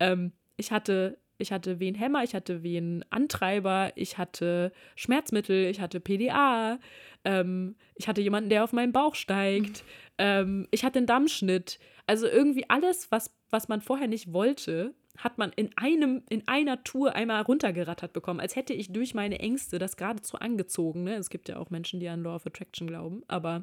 Ähm, 0.00 0.32
ich 0.56 0.72
hatte, 0.72 1.18
ich 1.38 1.52
hatte 1.52 1.80
wen 1.80 1.94
Hämmer, 1.94 2.24
ich 2.24 2.34
hatte 2.34 2.62
wen 2.62 3.04
Antreiber, 3.10 3.92
ich 3.96 4.16
hatte 4.16 4.72
Schmerzmittel, 4.96 5.66
ich 5.66 5.80
hatte 5.80 6.00
PDA, 6.00 6.78
ähm, 7.24 7.76
ich 7.94 8.08
hatte 8.08 8.22
jemanden, 8.22 8.48
der 8.48 8.64
auf 8.64 8.72
meinen 8.72 8.92
Bauch 8.92 9.14
steigt, 9.14 9.84
ähm, 10.18 10.66
ich 10.70 10.84
hatte 10.84 10.98
einen 10.98 11.06
Dammschnitt. 11.06 11.78
Also 12.06 12.26
irgendwie 12.26 12.68
alles, 12.68 13.10
was, 13.10 13.34
was 13.50 13.68
man 13.68 13.80
vorher 13.80 14.08
nicht 14.08 14.32
wollte, 14.32 14.94
hat 15.18 15.38
man 15.38 15.52
in 15.56 15.70
einem, 15.76 16.22
in 16.30 16.46
einer 16.48 16.82
Tour 16.84 17.14
einmal 17.14 17.42
runtergerattert 17.42 18.12
bekommen, 18.12 18.40
als 18.40 18.56
hätte 18.56 18.72
ich 18.72 18.92
durch 18.92 19.14
meine 19.14 19.38
Ängste 19.40 19.78
das 19.78 19.96
geradezu 19.96 20.38
angezogen. 20.38 21.04
Ne? 21.04 21.16
Es 21.16 21.28
gibt 21.30 21.48
ja 21.48 21.58
auch 21.58 21.70
Menschen, 21.70 22.00
die 22.00 22.08
an 22.08 22.22
Law 22.22 22.36
of 22.36 22.46
Attraction 22.46 22.86
glauben, 22.86 23.22
aber 23.28 23.62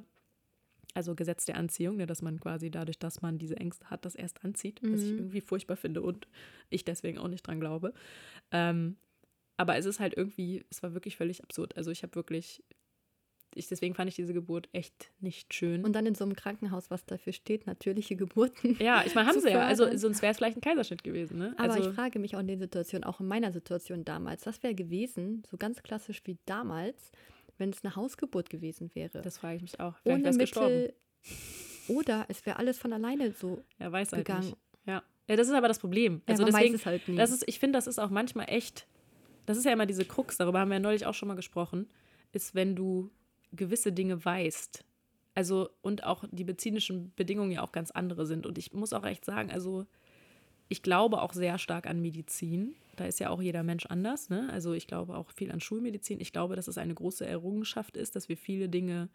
also 0.95 1.15
Gesetz 1.15 1.45
der 1.45 1.55
Anziehung, 1.57 1.97
ne, 1.97 2.07
dass 2.07 2.21
man 2.23 2.39
quasi 2.39 2.71
dadurch, 2.71 2.97
dass 2.97 3.21
man 3.21 3.37
diese 3.37 3.57
Ängste 3.57 3.89
hat, 3.91 4.05
das 4.05 4.15
erst 4.15 4.43
anzieht, 4.43 4.79
was 4.81 5.01
ich 5.03 5.11
Mhm. 5.11 5.17
irgendwie 5.19 5.41
furchtbar 5.41 5.75
finde 5.77 6.01
und 6.01 6.27
ich 6.69 6.83
deswegen 6.83 7.19
auch 7.19 7.27
nicht 7.27 7.45
dran 7.45 7.59
glaube. 7.59 7.93
Ähm, 8.51 8.97
aber 9.57 9.77
es 9.77 9.85
ist 9.85 9.99
halt 9.99 10.15
irgendwie, 10.17 10.65
es 10.71 10.81
war 10.81 10.93
wirklich 10.93 11.15
völlig 11.15 11.43
absurd. 11.43 11.77
Also 11.77 11.91
ich 11.91 12.01
habe 12.01 12.15
wirklich, 12.15 12.63
ich, 13.55 13.67
deswegen 13.67 13.95
fand 13.95 14.09
ich 14.09 14.15
diese 14.15 14.33
Geburt 14.33 14.69
echt 14.73 15.11
nicht 15.19 15.53
schön. 15.53 15.83
Und 15.83 15.93
dann 15.93 16.05
in 16.05 16.15
so 16.15 16.23
einem 16.23 16.35
Krankenhaus, 16.35 16.89
was 16.91 17.05
dafür 17.05 17.33
steht, 17.33 17.67
natürliche 17.67 18.15
Geburten. 18.15 18.77
ja, 18.79 19.03
ich 19.05 19.15
meine, 19.15 19.27
haben 19.27 19.39
sie 19.41 19.49
ja. 19.49 19.65
Also 19.65 19.97
sonst 19.97 20.21
wäre 20.21 20.31
es 20.31 20.37
vielleicht 20.37 20.57
ein 20.57 20.61
Kaiserschnitt 20.61 21.03
gewesen. 21.03 21.39
Ne? 21.39 21.53
Aber 21.57 21.73
also, 21.73 21.89
ich 21.89 21.95
frage 21.95 22.19
mich 22.19 22.35
auch 22.35 22.39
in 22.39 22.47
den 22.47 22.59
Situationen, 22.59 23.03
auch 23.03 23.19
in 23.19 23.27
meiner 23.27 23.51
Situation 23.51 24.05
damals, 24.05 24.45
was 24.45 24.61
wäre 24.63 24.75
gewesen, 24.75 25.43
so 25.49 25.57
ganz 25.57 25.81
klassisch 25.81 26.21
wie 26.25 26.37
damals, 26.45 27.11
wenn 27.57 27.71
es 27.71 27.83
eine 27.83 27.95
Hausgeburt 27.95 28.49
gewesen 28.49 28.91
wäre. 28.93 29.21
das 29.21 29.37
frage 29.37 29.57
ich 29.57 29.61
mich 29.61 29.79
auch. 29.79 29.97
Vielleicht 29.97 30.15
Ohne 30.15 30.25
wär's 30.25 30.37
gestorben. 30.37 30.73
Mittel. 30.73 30.93
Oder 31.89 32.25
es 32.29 32.45
wäre 32.45 32.57
alles 32.57 32.77
von 32.77 32.93
alleine 32.93 33.31
so. 33.31 33.63
Er 33.79 33.91
weiß 33.91 34.13
halt 34.13 34.25
gegangen. 34.25 34.45
nicht. 34.45 34.57
Ja. 34.85 35.03
ja, 35.27 35.35
das 35.35 35.47
ist 35.47 35.53
aber 35.53 35.67
das 35.67 35.79
Problem. 35.79 36.21
Also 36.25 36.43
ja, 36.43 36.51
man 36.51 36.53
deswegen, 36.53 36.73
weiß 36.73 36.81
es 36.81 36.85
halt 36.85 37.07
nie. 37.07 37.15
Das 37.15 37.31
ist, 37.31 37.43
ich 37.47 37.59
finde, 37.59 37.77
das 37.77 37.87
ist 37.87 37.99
auch 37.99 38.09
manchmal 38.09 38.45
echt, 38.49 38.87
das 39.45 39.57
ist 39.57 39.65
ja 39.65 39.73
immer 39.73 39.87
diese 39.87 40.05
Krux, 40.05 40.37
darüber 40.37 40.59
haben 40.59 40.69
wir 40.69 40.75
ja 40.75 40.79
neulich 40.79 41.05
auch 41.05 41.13
schon 41.15 41.27
mal 41.27 41.35
gesprochen, 41.35 41.89
ist, 42.31 42.53
wenn 42.53 42.75
du 42.75 43.09
gewisse 43.51 43.91
Dinge 43.91 44.23
weißt. 44.23 44.83
Also, 45.35 45.69
und 45.81 46.03
auch 46.03 46.25
die 46.31 46.43
medizinischen 46.43 47.13
Bedingungen 47.15 47.51
ja 47.51 47.61
auch 47.61 47.71
ganz 47.71 47.91
andere 47.91 48.25
sind. 48.25 48.45
Und 48.45 48.57
ich 48.57 48.73
muss 48.73 48.93
auch 48.93 49.05
echt 49.05 49.25
sagen, 49.25 49.51
also, 49.51 49.85
ich 50.67 50.83
glaube 50.83 51.21
auch 51.21 51.33
sehr 51.33 51.57
stark 51.57 51.87
an 51.87 52.01
Medizin. 52.01 52.75
Da 52.95 53.05
ist 53.05 53.19
ja 53.19 53.29
auch 53.29 53.41
jeder 53.41 53.63
Mensch 53.63 53.85
anders. 53.85 54.29
Ne? 54.29 54.49
Also, 54.51 54.73
ich 54.73 54.87
glaube 54.87 55.15
auch 55.15 55.31
viel 55.31 55.51
an 55.51 55.61
Schulmedizin. 55.61 56.19
Ich 56.19 56.33
glaube, 56.33 56.55
dass 56.55 56.67
es 56.67 56.77
eine 56.77 56.93
große 56.93 57.25
Errungenschaft 57.25 57.95
ist, 57.95 58.15
dass 58.15 58.29
wir 58.29 58.37
viele 58.37 58.69
Dinge, 58.69 59.09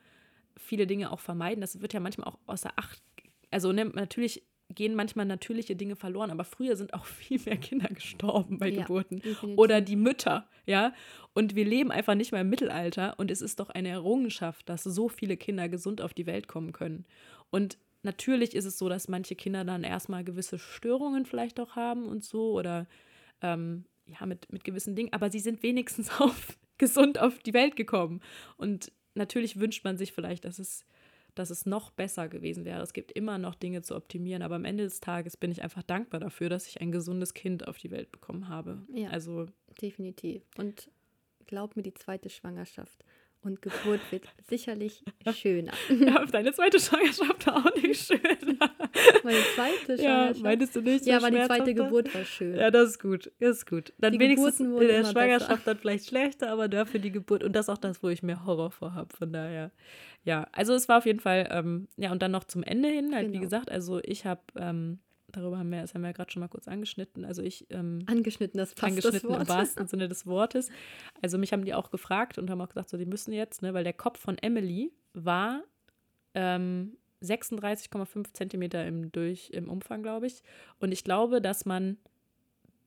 viele 0.57 0.87
Dinge 0.87 1.11
auch 1.13 1.21
vermeiden. 1.21 1.61
Das 1.61 1.81
wird 1.81 1.93
ja 1.93 2.01
manchmal 2.01 2.29
auch 2.29 2.39
außer 2.47 2.73
Acht. 2.77 3.03
Also, 3.51 3.73
ne, 3.73 3.85
natürlich 3.85 4.43
gehen 4.71 4.95
manchmal 4.95 5.27
natürliche 5.27 5.77
Dinge 5.77 5.97
verloren, 5.97 6.31
aber 6.31 6.45
früher 6.45 6.77
sind 6.77 6.95
auch 6.95 7.05
viel 7.05 7.41
mehr 7.45 7.57
Kinder 7.57 7.89
gestorben 7.89 8.59
bei 8.59 8.69
Ja, 8.69 8.83
Geburten. 8.83 9.21
definitiv. 9.21 9.59
Oder 9.59 9.81
die 9.81 9.97
Mütter, 9.97 10.49
ja. 10.67 10.95
Und 11.35 11.55
wir 11.55 11.65
leben 11.65 11.91
einfach 11.91 12.15
nicht 12.15 12.33
mehr 12.33 12.41
im 12.41 12.51
Mittelalter 12.51 13.19
und 13.19 13.31
es 13.31 13.43
ist 13.43 13.61
doch 13.61 13.71
eine 13.71 13.89
Errungenschaft, 13.89 14.69
dass 14.69 14.85
so 14.85 15.09
viele 15.09 15.37
Kinder 15.37 15.69
gesund 15.69 16.01
auf 16.01 16.15
die 16.15 16.27
Welt 16.27 16.49
kommen 16.49 16.73
können. 16.73 17.05
Und 17.51 17.79
natürlich 18.03 18.55
ist 18.55 18.65
es 18.65 18.79
so, 18.79 18.89
dass 18.89 19.09
manche 19.09 19.35
Kinder 19.35 19.65
dann 19.65 19.85
erstmal 19.85 20.25
gewisse 20.25 20.59
Störungen 20.59 21.27
vielleicht 21.27 21.59
auch 21.61 21.77
haben 21.77 22.07
und 22.07 22.25
so 22.25 22.53
oder 22.53 22.87
ähm, 23.43 23.85
ja, 24.07 24.27
mit, 24.27 24.53
mit 24.53 24.65
gewissen 24.65 24.95
Dingen, 24.95 25.13
aber 25.13 25.31
sie 25.31 25.41
sind 25.41 25.63
wenigstens 25.63 26.11
auf, 26.21 26.57
gesund 26.79 27.19
auf 27.19 27.39
die 27.41 27.55
Welt 27.55 27.77
gekommen. 27.77 28.21
Und 28.57 28.93
natürlich 29.15 29.59
wünscht 29.59 29.85
man 29.85 29.97
sich 29.97 30.13
vielleicht, 30.13 30.45
dass 30.45 30.59
es, 30.59 30.85
dass 31.35 31.51
es 31.51 31.67
noch 31.67 31.91
besser 31.91 32.29
gewesen 32.29 32.65
wäre. 32.65 32.83
Es 32.83 32.93
gibt 32.93 33.13
immer 33.13 33.39
noch 33.39 33.55
Dinge 33.55 33.83
zu 33.83 33.97
optimieren, 33.97 34.43
aber 34.43 34.55
am 34.55 34.65
Ende 34.65 34.85
des 34.85 35.01
Tages 35.01 35.37
bin 35.37 35.51
ich 35.51 35.63
einfach 35.63 35.83
dankbar 35.83 36.21
dafür, 36.21 36.49
dass 36.49 36.67
ich 36.67 36.81
ein 36.81 36.93
gesundes 36.93 37.35
Kind 37.35 37.67
auf 37.67 37.79
die 37.79 37.91
Welt 37.91 38.13
bekommen 38.13 38.49
habe. 38.49 38.83
Ja. 38.93 39.11
Also 39.11 39.47
Definitiv. 39.81 40.43
Und 40.57 40.91
glaub 41.47 41.77
mir, 41.77 41.83
die 41.83 41.95
zweite 41.95 42.31
Schwangerschaft 42.31 43.05
und 43.45 43.63
Geburt 43.63 44.01
wird 44.11 44.25
sicherlich 44.49 45.03
schöner. 45.35 45.73
ja, 45.89 46.25
deine 46.27 46.53
zweite 46.53 46.79
Schwangerschaft 46.81 47.47
war 47.47 47.57
auch 47.67 47.75
nicht 47.83 48.01
schön. 48.07 48.21
Meine 49.23 49.39
zweite 49.55 50.03
ja, 50.03 50.09
Schwangerschaft. 50.35 50.43
meintest 50.43 50.77
du 50.77 50.81
nicht? 50.81 51.07
ja, 51.07 51.17
aber 51.19 51.31
die 51.31 51.43
zweite? 51.45 51.75
Geburt 51.75 52.15
war 52.15 52.25
schön. 52.25 52.57
Ja, 52.57 52.71
das 52.71 52.91
ist 52.91 53.01
gut. 53.01 53.31
Das 53.41 53.59
ist 53.59 53.67
gut. 53.69 53.93
Dann 53.99 54.13
Die 54.13 54.19
wenigstens 54.19 54.61
in 54.61 54.79
der 54.79 55.05
Schwangerschaft 55.05 55.67
dann 55.67 55.79
vielleicht 55.79 56.07
schlechter, 56.09 56.51
aber 56.51 56.69
dafür 56.69 57.01
die 57.01 57.13
Geburt. 57.13 57.45
Und 57.45 57.55
das 57.55 57.67
ist 57.67 57.71
auch 57.71 57.79
das, 57.79 58.03
wo 58.03 58.09
ich 58.09 58.23
mir 58.23 58.45
Horror 58.47 58.71
vorhabe. 58.71 59.15
Von 59.17 59.33
daher. 59.33 59.71
Ja, 60.25 60.47
also 60.53 60.73
es 60.75 60.89
war 60.89 60.99
auf 60.99 61.07
jeden 61.07 61.21
Fall, 61.21 61.49
ähm, 61.51 61.87
ja, 61.97 62.11
und 62.11 62.23
dann 62.23 62.31
noch 62.31 62.45
zum 62.45 62.63
Ende 62.63 62.89
hin, 62.89 63.15
halt 63.15 63.29
wie 63.29 63.33
Genau. 63.33 63.43
gesagt, 63.43 63.71
also 63.71 64.01
ich 64.03 64.25
habe, 64.25 64.41
ähm, 64.59 65.01
darüber 65.37 65.59
haben 65.59 65.71
wir, 65.71 65.81
das 65.81 65.95
haben 65.95 66.03
wir 66.03 66.09
ja 66.09 66.13
gerade 66.13 66.31
schon 66.31 66.41
mal 66.41 66.49
kurz 66.49 66.69
angeschnitten. 66.69 67.25
Also 67.25 67.43
ich, 67.43 67.67
ähm, 67.71 68.05
Angeschnitten, 68.07 68.59
das 68.59 68.75
passt 68.75 68.99
das 68.99 69.07
angeschnitten 69.07 69.31
im 69.31 69.37
Wort. 69.37 69.49
wahrsten 69.49 69.87
Sinne 69.87 70.09
des 70.09 70.27
Wortes. 70.27 70.71
Also 71.23 71.39
mich 71.39 71.53
haben 71.53 71.65
die 71.65 71.75
auch 71.75 71.91
gefragt 71.91 72.39
und 72.39 72.51
haben 72.51 72.61
auch 72.61 72.69
gesagt, 72.69 72.89
so 72.89 72.97
die 72.97 73.07
müssen 73.07 73.33
jetzt, 73.33 73.63
ne, 73.63 73.75
weil 73.75 73.85
der 73.85 73.93
Kopf 73.93 74.19
von 74.19 74.39
Emily 74.39 74.93
war 75.13 75.63
ähm, 76.35 76.97
36,5 77.23 78.33
Zentimeter 78.33 78.87
im, 78.87 79.11
durch, 79.13 79.51
im 79.51 79.69
Umfang, 79.69 80.03
glaube 80.03 80.27
ich. 80.27 80.43
Und 80.79 80.93
ich 80.93 81.05
glaube, 81.05 81.41
dass 81.41 81.65
man 81.65 81.97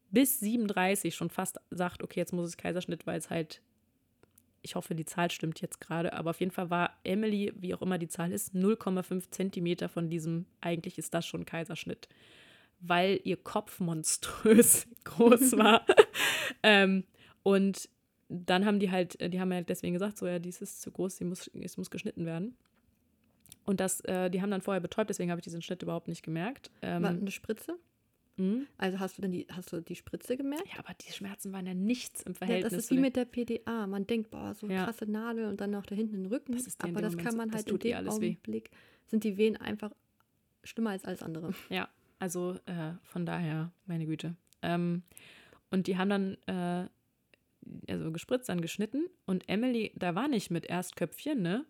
bis 0.10 0.40
37 0.40 1.16
schon 1.16 1.30
fast 1.30 1.60
sagt, 1.70 2.04
okay, 2.04 2.20
jetzt 2.20 2.34
muss 2.34 2.48
es 2.48 2.58
Kaiserschnitt, 2.58 3.08
weil 3.08 3.18
es 3.18 3.30
halt, 3.30 3.62
ich 4.62 4.76
hoffe, 4.76 4.96
die 4.96 5.06
Zahl 5.06 5.32
stimmt 5.32 5.62
jetzt 5.62 5.80
gerade, 5.80 6.14
aber 6.14 6.32
auf 6.32 6.40
jeden 6.40 6.52
Fall 6.52 6.70
war 6.70 6.92
Emily, 7.04 7.54
wie 7.56 7.74
auch 7.74 7.82
immer 7.82 7.98
die 7.98 8.08
Zahl 8.08 8.32
ist, 8.32 8.54
0,5 8.54 9.32
Zentimeter 9.32 9.90
von 9.90 10.10
diesem, 10.10 10.46
eigentlich 10.62 10.98
ist 10.98 11.14
das 11.14 11.26
schon 11.26 11.46
Kaiserschnitt, 11.46 12.08
weil 12.80 13.20
ihr 13.24 13.38
Kopf 13.38 13.80
monströs 13.80 14.88
groß 15.04 15.54
war. 15.58 15.86
ähm, 16.64 17.04
und 17.44 17.90
dann 18.30 18.66
haben 18.66 18.80
die 18.80 18.92
halt, 18.92 19.18
die 19.34 19.40
haben 19.40 19.54
halt 19.54 19.70
deswegen 19.70 19.94
gesagt, 19.94 20.18
so 20.18 20.28
ja, 20.28 20.40
dies 20.40 20.62
ist 20.62 20.82
zu 20.82 20.92
groß, 20.92 21.18
die 21.18 21.26
muss, 21.26 21.50
es 21.54 21.78
muss 21.78 21.90
geschnitten 21.90 22.26
werden. 22.26 22.58
Und 23.64 23.80
das, 23.80 24.02
äh, 24.02 24.30
die 24.30 24.42
haben 24.42 24.52
dann 24.52 24.62
vorher 24.62 24.82
betäubt, 24.82 25.10
deswegen 25.10 25.30
habe 25.30 25.40
ich 25.40 25.44
diesen 25.44 25.62
Schnitt 25.62 25.84
überhaupt 25.84 26.08
nicht 26.08 26.24
gemerkt. 26.24 26.72
Ähm, 26.82 27.04
War 27.04 27.10
eine 27.12 27.32
Spritze? 27.32 27.78
Mh. 28.38 28.66
Also 28.78 29.00
hast 29.00 29.18
du 29.18 29.22
denn 29.22 29.32
die, 29.32 29.46
hast 29.52 29.72
du 29.74 29.82
die 29.82 29.96
Spritze 29.96 30.38
gemerkt? 30.38 30.68
ja, 30.74 30.80
aber 30.80 30.94
die 30.94 31.12
Schmerzen 31.12 31.52
waren 31.54 31.66
ja 31.68 31.74
nichts 31.74 32.24
im 32.24 32.34
Ja, 32.34 32.38
Verhältnis. 32.38 32.74
das 32.74 32.84
ist 32.86 32.92
wie 32.92 32.98
mit 33.00 33.16
der 33.16 33.26
PDA. 33.26 33.88
Man 33.88 34.08
denkt, 34.08 34.30
boah, 34.32 34.54
so 34.54 34.68
Ja. 34.68 34.86
krasse 34.86 35.06
Nadel 35.10 35.46
und 35.46 35.60
dann 35.62 35.72
noch 35.72 35.86
da 35.86 35.96
hinten 35.96 36.16
den 36.24 36.26
Rücken. 36.28 36.54
Das 36.54 36.68
ist 36.68 36.82
Aber 36.84 37.02
das 37.02 37.14
Moment 37.14 37.28
kann 37.28 37.38
man 37.38 37.52
halt 37.52 37.70
in 37.70 37.80
dem 37.80 37.96
alles 37.96 38.22
weh. 38.22 38.30
Augenblick, 38.32 38.70
sind 39.08 39.24
die 39.24 39.38
Wehen 39.38 39.58
einfach 39.58 39.92
schlimmer 40.64 40.92
als 40.92 41.06
alles 41.06 41.22
andere. 41.24 41.54
Ja, 41.70 41.90
also 42.20 42.54
äh, 42.66 42.94
von 43.04 43.26
daher, 43.26 43.72
meine 43.86 44.06
Güte. 44.06 44.36
Ähm, 44.62 45.04
und 45.72 45.88
die 45.88 45.98
haben 45.98 46.10
dann 46.10 46.38
äh, 46.48 46.88
also 47.92 48.12
gespritzt, 48.12 48.50
dann 48.50 48.62
geschnitten 48.62 49.08
und 49.26 49.48
Emily, 49.50 49.92
da 49.96 50.16
war 50.16 50.28
nicht 50.28 50.52
mit 50.52 50.66
Erstköpfchen, 50.66 51.42
ne? 51.42 51.66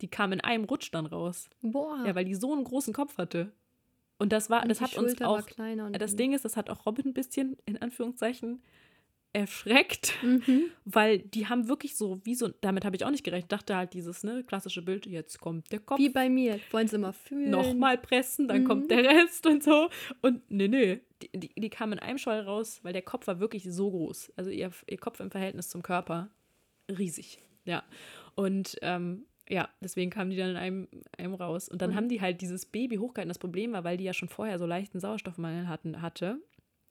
Die 0.00 0.08
kam 0.08 0.32
in 0.32 0.40
einem 0.40 0.64
Rutsch 0.64 0.90
dann 0.92 1.06
raus. 1.06 1.48
Boah. 1.62 2.02
Ja, 2.06 2.14
weil 2.14 2.24
die 2.24 2.34
so 2.34 2.52
einen 2.52 2.64
großen 2.64 2.92
Kopf 2.92 3.16
hatte. 3.18 3.52
Und 4.24 4.32
das 4.32 4.48
war, 4.48 4.62
und 4.62 4.70
das 4.70 4.80
hat 4.80 4.96
uns 4.96 5.10
Schulter 5.10 5.28
auch, 5.28 5.44
kleiner 5.46 5.84
und 5.86 6.00
das 6.00 6.16
Ding 6.16 6.32
ist, 6.32 6.46
das 6.46 6.56
hat 6.56 6.70
auch 6.70 6.86
Robin 6.86 7.08
ein 7.08 7.12
bisschen, 7.14 7.58
in 7.66 7.76
Anführungszeichen, 7.76 8.62
erschreckt, 9.34 10.14
Mhm. 10.22 10.66
weil 10.84 11.18
die 11.18 11.48
haben 11.48 11.68
wirklich 11.68 11.96
so, 11.96 12.20
wie 12.24 12.34
so, 12.36 12.48
damit 12.60 12.84
habe 12.84 12.94
ich 12.96 13.04
auch 13.04 13.10
nicht 13.10 13.24
gerechnet, 13.24 13.50
dachte 13.52 13.76
halt 13.76 13.92
dieses, 13.92 14.22
ne, 14.22 14.44
klassische 14.46 14.80
Bild, 14.80 15.06
jetzt 15.06 15.40
kommt 15.40 15.70
der 15.72 15.80
Kopf, 15.80 15.98
Wie 15.98 16.08
bei 16.08 16.28
mir. 16.30 16.58
Wollen 16.70 16.86
sie 16.88 16.96
immer 16.96 17.12
fühlen. 17.12 17.50
nochmal 17.50 17.98
pressen, 17.98 18.46
dann 18.48 18.62
Mhm. 18.62 18.66
kommt 18.68 18.90
der 18.92 19.04
Rest 19.04 19.46
und 19.46 19.62
so. 19.64 19.90
Und 20.22 20.48
nee, 20.50 20.68
nee, 20.68 21.00
die, 21.20 21.30
die, 21.38 21.52
die 21.60 21.68
kam 21.70 21.92
in 21.92 21.98
einem 21.98 22.16
Schall 22.18 22.40
raus, 22.42 22.78
weil 22.82 22.92
der 22.94 23.02
Kopf 23.02 23.26
war 23.26 23.40
wirklich 23.40 23.64
so 23.68 23.90
groß. 23.90 24.32
Also 24.36 24.50
ihr, 24.50 24.70
ihr 24.88 24.98
Kopf 24.98 25.18
im 25.20 25.30
Verhältnis 25.32 25.68
zum 25.68 25.82
Körper 25.82 26.30
riesig. 26.96 27.38
Ja. 27.64 27.82
Und 28.36 28.76
ähm, 28.82 29.26
ja, 29.48 29.68
deswegen 29.80 30.10
kamen 30.10 30.30
die 30.30 30.36
dann 30.36 30.50
in 30.50 30.56
einem, 30.56 30.88
einem 31.18 31.34
raus. 31.34 31.68
Und 31.68 31.82
dann 31.82 31.90
Mhm. 31.90 31.94
haben 31.96 32.08
die 32.08 32.20
halt 32.20 32.40
dieses 32.40 32.66
Baby 32.66 32.96
hochgehalten. 32.96 33.28
Das 33.28 33.38
Problem 33.38 33.72
war, 33.72 33.84
weil 33.84 33.96
die 33.96 34.04
ja 34.04 34.14
schon 34.14 34.28
vorher 34.28 34.58
so 34.58 34.66
leichten 34.66 35.00
Sauerstoffmangel 35.00 35.68
hatten, 35.68 36.00
hatte, 36.00 36.38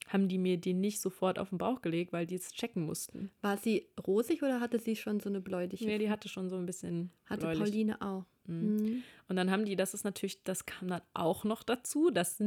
haben 0.08 0.28
die 0.28 0.38
mir 0.38 0.58
den 0.58 0.80
nicht 0.80 1.00
sofort 1.00 1.38
auf 1.38 1.48
den 1.48 1.58
Bauch 1.58 1.80
gelegt, 1.82 2.12
weil 2.12 2.26
die 2.26 2.34
es 2.34 2.52
checken 2.52 2.84
mussten. 2.84 3.30
War 3.40 3.56
sie 3.56 3.88
rosig 4.06 4.42
oder 4.42 4.60
hatte 4.60 4.78
sie 4.78 4.96
schon 4.96 5.18
so 5.20 5.28
eine 5.30 5.40
bläuliche? 5.40 5.86
Nee, 5.86 5.98
die 5.98 6.10
hatte 6.10 6.28
schon 6.28 6.48
so 6.50 6.56
ein 6.56 6.66
bisschen. 6.66 7.10
hatte 7.24 7.40
bläulich. 7.46 7.58
Pauline 7.60 8.00
auch. 8.02 8.24
Mhm. 8.46 9.02
Und 9.28 9.36
dann 9.36 9.50
haben 9.50 9.64
die, 9.64 9.74
das 9.76 9.94
ist 9.94 10.04
natürlich, 10.04 10.44
das 10.44 10.66
kam 10.66 10.88
dann 10.88 11.00
auch 11.14 11.44
noch 11.44 11.62
dazu, 11.62 12.10
dass 12.10 12.38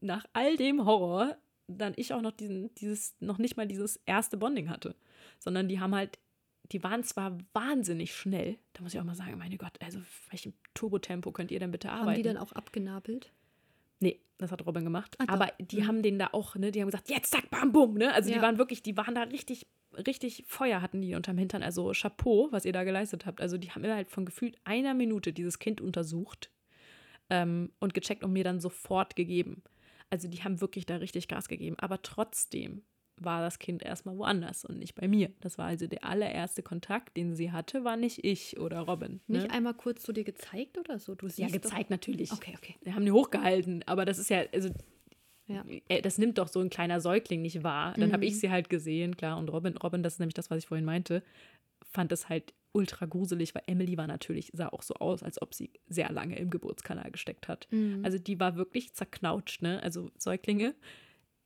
nach 0.00 0.26
all 0.34 0.56
dem 0.58 0.84
Horror 0.84 1.36
dann 1.66 1.94
ich 1.96 2.12
auch 2.12 2.20
noch 2.20 2.32
diesen, 2.32 2.74
dieses, 2.74 3.14
noch 3.20 3.38
nicht 3.38 3.56
mal 3.56 3.66
dieses 3.66 3.96
erste 4.04 4.36
Bonding 4.36 4.68
hatte. 4.68 4.94
Sondern 5.38 5.68
die 5.68 5.80
haben 5.80 5.94
halt, 5.94 6.18
die 6.72 6.82
waren 6.82 7.02
zwar 7.04 7.36
wahnsinnig 7.52 8.14
schnell, 8.14 8.58
da 8.74 8.82
muss 8.82 8.94
ich 8.94 9.00
auch 9.00 9.04
mal 9.04 9.14
sagen, 9.14 9.36
meine 9.38 9.56
Gott, 9.56 9.72
also 9.80 10.00
welchem 10.30 10.52
Turbotempo 10.74 11.32
könnt 11.32 11.50
ihr 11.50 11.58
denn 11.60 11.70
bitte 11.70 11.90
arbeiten? 11.90 12.08
Haben 12.10 12.16
die 12.16 12.22
dann 12.22 12.36
auch 12.36 12.52
abgenabelt? 12.52 13.32
Nee, 13.98 14.20
das 14.38 14.50
hat 14.52 14.64
Robin 14.66 14.84
gemacht. 14.84 15.16
Ah, 15.18 15.26
doch. 15.26 15.34
Aber 15.34 15.52
die 15.58 15.80
Mhm. 15.82 15.86
haben 15.88 16.02
den 16.02 16.18
da 16.18 16.28
auch, 16.32 16.54
ne, 16.56 16.70
die 16.70 16.80
haben 16.80 16.88
gesagt, 16.88 17.10
jetzt 17.10 17.30
zack, 17.32 17.50
bam, 17.50 17.72
bum, 17.72 17.94
ne? 17.94 18.12
Also 18.14 18.30
die 18.30 18.36
Ja. 18.36 18.42
waren 18.42 18.56
wirklich, 18.58 18.82
die 18.82 18.96
waren 18.96 19.14
da 19.14 19.24
richtig, 19.24 19.66
richtig 20.06 20.44
Feuer 20.46 20.80
hatten 20.80 21.02
die 21.02 21.14
unterm 21.14 21.36
Hintern. 21.36 21.62
Also 21.62 21.92
Chapeau, 21.92 22.48
was 22.50 22.64
ihr 22.64 22.72
da 22.72 22.84
geleistet 22.84 23.26
habt. 23.26 23.40
Also 23.40 23.58
die 23.58 23.70
haben 23.72 23.84
innerhalb 23.84 24.10
von 24.10 24.24
gefühlt 24.24 24.56
einer 24.64 24.94
Minute 24.94 25.32
dieses 25.32 25.58
Kind 25.58 25.80
untersucht 25.80 26.50
ähm, 27.28 27.72
und 27.80 27.92
gecheckt 27.94 28.24
und 28.24 28.32
mir 28.32 28.44
dann 28.44 28.60
sofort 28.60 29.16
gegeben. 29.16 29.62
Also 30.08 30.28
die 30.28 30.42
haben 30.44 30.60
wirklich 30.60 30.86
da 30.86 30.96
richtig 30.96 31.28
Gas 31.28 31.48
gegeben. 31.48 31.76
Aber 31.78 32.00
trotzdem 32.02 32.82
war 33.22 33.40
das 33.42 33.58
Kind 33.58 33.82
erstmal 33.82 34.16
woanders 34.16 34.64
und 34.64 34.78
nicht 34.78 34.94
bei 34.94 35.06
mir. 35.08 35.30
Das 35.40 35.58
war 35.58 35.66
also 35.66 35.86
der 35.86 36.04
allererste 36.04 36.62
Kontakt, 36.62 37.16
den 37.16 37.34
sie 37.34 37.52
hatte, 37.52 37.84
war 37.84 37.96
nicht 37.96 38.24
ich 38.24 38.58
oder 38.58 38.80
Robin. 38.80 39.20
Ne? 39.26 39.38
Nicht 39.38 39.50
einmal 39.50 39.74
kurz 39.74 40.02
zu 40.02 40.12
dir 40.12 40.24
gezeigt 40.24 40.78
oder 40.78 40.98
so? 40.98 41.14
Du 41.14 41.26
siehst 41.28 41.38
ja, 41.38 41.46
doch- 41.46 41.52
gezeigt 41.54 41.90
natürlich. 41.90 42.32
Okay, 42.32 42.54
okay. 42.56 42.76
Wir 42.82 42.94
haben 42.94 43.04
die 43.04 43.12
hochgehalten, 43.12 43.82
aber 43.86 44.04
das 44.04 44.18
ist 44.18 44.30
ja, 44.30 44.42
also 44.52 44.70
Ja. 45.46 45.64
äh, 45.88 46.00
das 46.02 46.18
nimmt 46.18 46.38
doch 46.38 46.48
so 46.48 46.60
ein 46.60 46.70
kleiner 46.70 47.00
Säugling 47.00 47.42
nicht 47.42 47.62
wahr. 47.62 47.94
Dann 47.94 48.12
habe 48.12 48.24
Mhm. 48.24 48.28
ich 48.28 48.40
sie 48.40 48.50
halt 48.50 48.68
gesehen, 48.70 49.16
klar. 49.16 49.36
Und 49.38 49.48
Robin, 49.50 49.76
Robin, 49.76 50.02
das 50.02 50.14
ist 50.14 50.18
nämlich 50.20 50.34
das, 50.34 50.50
was 50.50 50.58
ich 50.58 50.66
vorhin 50.66 50.84
meinte, 50.84 51.22
fand 51.82 52.12
es 52.12 52.28
halt 52.28 52.54
ultra 52.72 53.04
gruselig, 53.06 53.52
weil 53.56 53.64
Emily 53.66 53.96
war 53.98 54.06
natürlich, 54.06 54.50
sah 54.54 54.68
auch 54.68 54.82
so 54.82 54.94
aus, 54.94 55.24
als 55.24 55.42
ob 55.42 55.54
sie 55.54 55.70
sehr 55.88 56.12
lange 56.12 56.38
im 56.38 56.50
Geburtskanal 56.50 57.10
gesteckt 57.10 57.48
hat. 57.48 57.66
Mhm. 57.72 58.04
Also 58.04 58.16
die 58.18 58.38
war 58.38 58.54
wirklich 58.54 58.92
zerknautscht, 58.94 59.60
ne? 59.62 59.82
Also 59.82 60.10
Säuglinge 60.16 60.74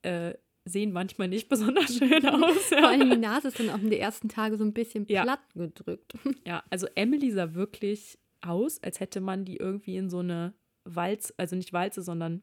äh, 0.02 0.34
sehen 0.64 0.92
manchmal 0.92 1.28
nicht 1.28 1.48
besonders 1.48 1.96
schön 1.96 2.26
aus. 2.28 2.56
Vor 2.68 2.78
Ja. 2.78 2.88
allem 2.88 3.10
die 3.10 3.16
Nase 3.18 3.48
ist 3.48 3.60
dann 3.60 3.70
auch 3.70 3.78
in 3.80 3.90
den 3.90 4.00
ersten 4.00 4.28
Tagen 4.28 4.56
so 4.56 4.64
ein 4.64 4.72
bisschen 4.72 5.04
Ja. 5.08 5.22
platt 5.22 5.40
gedrückt. 5.54 6.14
ja, 6.46 6.62
also 6.70 6.86
Emily 6.94 7.30
sah 7.30 7.54
wirklich 7.54 8.18
aus, 8.40 8.82
als 8.82 9.00
hätte 9.00 9.20
man 9.20 9.44
die 9.44 9.56
irgendwie 9.56 9.96
in 9.96 10.08
so 10.10 10.20
eine 10.20 10.54
Walz, 10.84 11.32
also 11.36 11.56
nicht 11.56 11.72
Walze, 11.72 12.02
sondern 12.02 12.42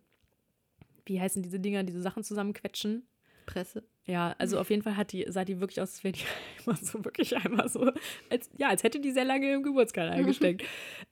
wie 1.05 1.19
heißen 1.19 1.41
diese 1.41 1.59
Dinger, 1.59 1.83
diese 1.83 2.01
Sachen 2.01 2.23
zusammenquetschen? 2.23 3.07
Presse. 3.47 3.83
Ja, 4.05 4.35
also 4.37 4.59
auf 4.59 4.69
jeden 4.69 4.81
Fall 4.83 4.97
hat 4.97 5.11
die, 5.13 5.25
sah 5.27 5.43
die 5.45 5.59
wirklich 5.59 5.81
aus, 5.81 5.89
als 5.91 6.03
wäre 6.03 6.13
die 6.13 6.21
immer 6.65 6.75
so 6.75 7.03
wirklich 7.03 7.35
einmal 7.37 7.69
so, 7.69 7.91
als, 8.29 8.49
ja, 8.57 8.69
als 8.69 8.83
hätte 8.83 8.99
die 8.99 9.11
sehr 9.11 9.25
lange 9.25 9.51
im 9.53 9.63
Geburtskanal 9.63 10.23
gesteckt. 10.23 10.63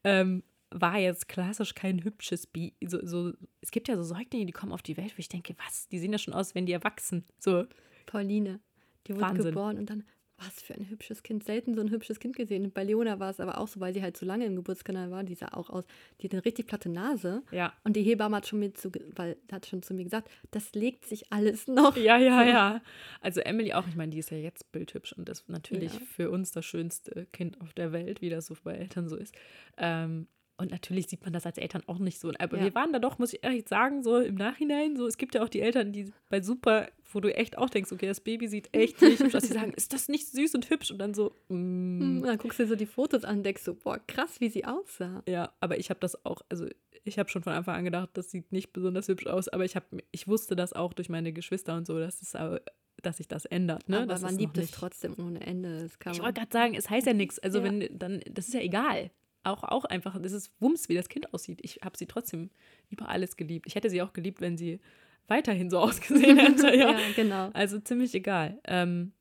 ähm, 0.04 0.44
war 0.72 0.98
jetzt 1.00 1.28
klassisch 1.28 1.74
kein 1.76 2.04
hübsches 2.04 2.46
Bi. 2.48 2.74
So, 2.86 3.00
so, 3.06 3.34
es 3.62 3.72
gibt 3.72 3.88
ja 3.88 3.96
so 3.98 4.04
Säuglinge, 4.04 4.46
die 4.46 4.54
kommen 4.54 4.72
auf 4.72 4.82
die 4.84 4.98
Welt, 4.98 5.12
wo 5.18 5.20
ich 5.20 5.30
denke, 5.30 5.56
was? 5.66 5.88
Die 5.90 6.00
sehen 6.00 6.12
ja 6.12 6.18
schon 6.20 6.34
aus, 6.34 6.54
wenn 6.56 6.66
die 6.66 6.74
erwachsen. 6.74 7.26
So, 7.40 7.66
Pauline. 8.06 8.60
Die 9.08 9.14
wurde 9.14 9.22
Wahnsinn. 9.22 9.46
geboren 9.46 9.78
und 9.80 9.90
dann, 9.90 10.04
was 10.38 10.62
für 10.62 10.74
ein 10.76 10.90
hübsches 10.90 11.24
Kind. 11.24 11.44
Selten 11.44 11.74
so 11.76 11.82
ein 11.82 11.90
hübsches 11.90 12.20
Kind 12.20 12.36
gesehen. 12.36 12.72
Bei 12.72 12.84
Leona 12.84 13.20
war 13.20 13.30
es 13.32 13.40
aber 13.40 13.58
auch 13.58 13.68
so, 13.68 13.80
weil 13.80 13.94
sie 13.94 14.02
halt 14.02 14.16
so 14.16 14.26
lange 14.26 14.46
im 14.46 14.56
Geburtskanal 14.56 15.12
war. 15.12 15.24
Die 15.24 15.36
sah 15.36 15.50
auch 15.50 15.70
aus. 15.70 15.84
Die 16.22 16.28
hat 16.28 16.34
eine 16.34 16.46
richtig 16.46 16.68
platte 16.68 16.88
Nase. 16.90 17.44
ja. 17.52 17.74
Und 17.84 17.96
die 17.96 18.04
Hebamme 18.04 18.38
hat 18.38 18.48
schon, 18.48 18.60
mir 18.60 18.74
zu, 18.74 18.92
weil, 19.16 19.36
hat 19.52 19.66
schon 19.66 19.82
zu 19.82 19.94
mir 19.94 20.04
gesagt, 20.06 20.30
das 20.52 20.74
legt 20.74 21.06
sich 21.06 21.32
alles 21.34 21.68
noch. 21.68 21.98
Ja, 21.98 22.18
ja, 22.18 22.44
ja. 22.44 22.82
Also 23.22 23.42
Emily 23.42 23.74
auch, 23.74 23.88
ich 23.88 23.96
meine, 23.96 24.12
die 24.12 24.20
ist 24.20 24.32
ja 24.32 24.38
jetzt 24.38 24.72
bildhübsch 24.72 25.12
und 25.14 25.28
das 25.28 25.42
ist 25.42 25.50
natürlich 25.50 25.94
Ja. 25.96 26.00
für 26.06 26.30
uns 26.30 26.52
das 26.52 26.64
schönste 26.66 27.26
Kind 27.34 27.60
auf 27.60 27.74
der 27.74 27.92
Welt, 27.92 28.22
wie 28.22 28.30
das 28.30 28.46
so 28.46 28.56
bei 28.64 28.76
Eltern 28.76 29.10
so 29.10 29.16
ist. 29.18 29.34
Ähm, 29.78 30.28
und 30.60 30.72
natürlich 30.72 31.08
sieht 31.08 31.24
man 31.24 31.34
das 31.34 31.46
als 31.46 31.58
Eltern 31.58 31.84
auch 31.88 31.98
nicht 32.00 32.20
so. 32.20 32.32
Aber 32.38 32.58
Ja. 32.58 32.66
wir 32.66 32.76
waren 32.76 32.94
da 32.94 33.00
doch, 33.00 33.18
muss 33.18 33.34
ich 33.34 33.44
ehrlich 33.44 33.68
sagen, 33.68 34.04
so 34.04 34.18
im 34.20 34.36
Nachhinein, 34.36 34.96
so, 34.98 35.08
es 35.08 35.18
gibt 35.18 35.34
ja 35.36 35.42
auch 35.44 35.50
die 35.50 35.62
Eltern, 35.62 35.92
die 35.92 36.12
bei 36.30 36.42
Super, 36.42 36.90
wo 37.12 37.20
du 37.20 37.34
echt 37.36 37.58
auch 37.58 37.70
denkst, 37.70 37.92
okay, 37.92 38.06
das 38.08 38.20
Baby 38.22 38.48
sieht 38.48 38.70
echt 38.76 39.02
nicht 39.02 39.20
hübsch 39.22 39.36
aus. 39.36 39.44
Die 39.44 39.54
sagen, 39.54 39.74
ist 39.74 39.94
das 39.94 40.08
nicht 40.10 40.28
süß 40.28 40.54
und 40.56 40.70
hübsch? 40.70 40.92
Und 40.92 41.00
dann 41.00 41.14
so, 41.14 41.34
mm, 41.48 42.20
Und 42.22 42.24
dann 42.28 42.38
guckst 42.38 42.60
du 42.60 42.64
dir 42.64 42.70
so 42.70 42.76
die 42.76 42.86
Fotos 42.86 43.24
an 43.24 43.38
und 43.38 43.44
denkst 43.44 43.64
so, 43.64 43.74
boah, 43.74 44.00
krass, 44.06 44.40
wie 44.42 44.50
sie 44.50 44.66
aussah. 44.66 45.24
Ja, 45.28 45.52
aber 45.60 45.80
ich 45.80 45.90
habe 45.90 46.00
das 46.00 46.24
auch, 46.26 46.42
also 46.50 46.68
ich 47.06 47.18
habe 47.18 47.30
schon 47.30 47.42
von 47.42 47.54
Anfang 47.54 47.76
an 47.76 47.86
gedacht, 47.86 48.10
das 48.14 48.30
sieht 48.30 48.52
nicht 48.52 48.74
besonders 48.74 49.08
hübsch 49.08 49.26
aus, 49.28 49.48
aber 49.48 49.66
ich, 49.66 49.76
hab, 49.76 49.86
ich 50.12 50.28
wusste 50.28 50.56
das 50.56 50.74
auch 50.74 50.94
durch 50.94 51.10
meine 51.10 51.32
Geschwister 51.34 51.76
und 51.78 51.88
so, 51.88 51.98
dass, 51.98 52.22
es, 52.22 52.36
aber- 52.36 52.62
dass 53.02 53.16
sich 53.18 53.30
das 53.30 53.46
ändert. 53.46 53.88
Ne? 53.88 54.00
Aber 54.00 54.08
das 54.08 54.22
man 54.22 54.38
liebt 54.38 54.58
es 54.58 54.72
trotzdem 54.72 55.16
ohne 55.18 55.40
Ende. 55.40 55.86
Ich 56.12 56.20
wollte 56.22 56.42
gerade 56.42 56.52
sagen, 56.52 56.76
es 56.76 56.90
heißt 56.90 57.08
ja 57.08 57.14
nichts. 57.14 57.40
Also 57.40 57.60
Ja. 57.60 57.64
wenn 57.64 57.98
dann, 57.98 58.20
das 58.30 58.50
ist 58.50 58.54
ja 58.54 58.60
egal. 58.60 59.10
Auch, 59.44 59.64
auch 59.64 59.86
einfach, 59.86 60.20
das 60.22 60.34
ist 60.34 60.52
Wumms, 60.60 60.90
wie 60.90 60.96
das 60.96 61.10
Kind 61.10 61.34
aussieht. 61.34 61.60
Ich 61.64 61.80
habe 61.84 61.98
sie 61.98 62.08
trotzdem 62.08 62.50
über 62.90 63.10
alles 63.10 63.38
geliebt. 63.38 63.68
Ich 63.68 63.76
hätte 63.76 63.90
sie 63.90 64.02
auch 64.02 64.14
geliebt, 64.14 64.42
wenn 64.42 64.58
sie 64.58 64.80
weiterhin 65.28 65.70
so 65.70 65.80
ausgesehen 65.80 66.38
hätte. 66.38 66.68
Ja. 66.76 66.92
ja, 66.92 67.00
genau. 67.16 67.50
Also 67.54 67.80
ziemlich 67.80 68.14
egal. 68.14 68.60
Ähm, 68.66 69.14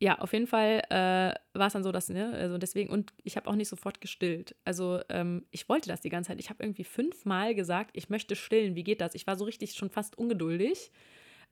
ja, 0.00 0.18
auf 0.18 0.32
jeden 0.32 0.46
Fall 0.46 0.82
äh, 0.90 1.58
war 1.58 1.66
es 1.68 1.72
dann 1.72 1.82
so, 1.82 1.92
dass, 1.92 2.10
ne, 2.10 2.32
also 2.34 2.58
deswegen, 2.58 2.90
und 2.90 3.14
ich 3.22 3.36
habe 3.36 3.48
auch 3.48 3.54
nicht 3.54 3.68
sofort 3.68 4.00
gestillt. 4.00 4.54
Also 4.64 5.00
ähm, 5.08 5.46
ich 5.50 5.68
wollte 5.68 5.88
das 5.88 6.02
die 6.02 6.10
ganze 6.10 6.28
Zeit. 6.28 6.40
Ich 6.40 6.50
habe 6.50 6.62
irgendwie 6.62 6.84
fünfmal 6.84 7.54
gesagt, 7.54 7.96
ich 7.96 8.10
möchte 8.10 8.36
stillen, 8.36 8.74
wie 8.74 8.84
geht 8.84 9.00
das? 9.00 9.14
Ich 9.14 9.26
war 9.26 9.36
so 9.36 9.44
richtig 9.44 9.74
schon 9.74 9.88
fast 9.88 10.18
ungeduldig. 10.18 10.90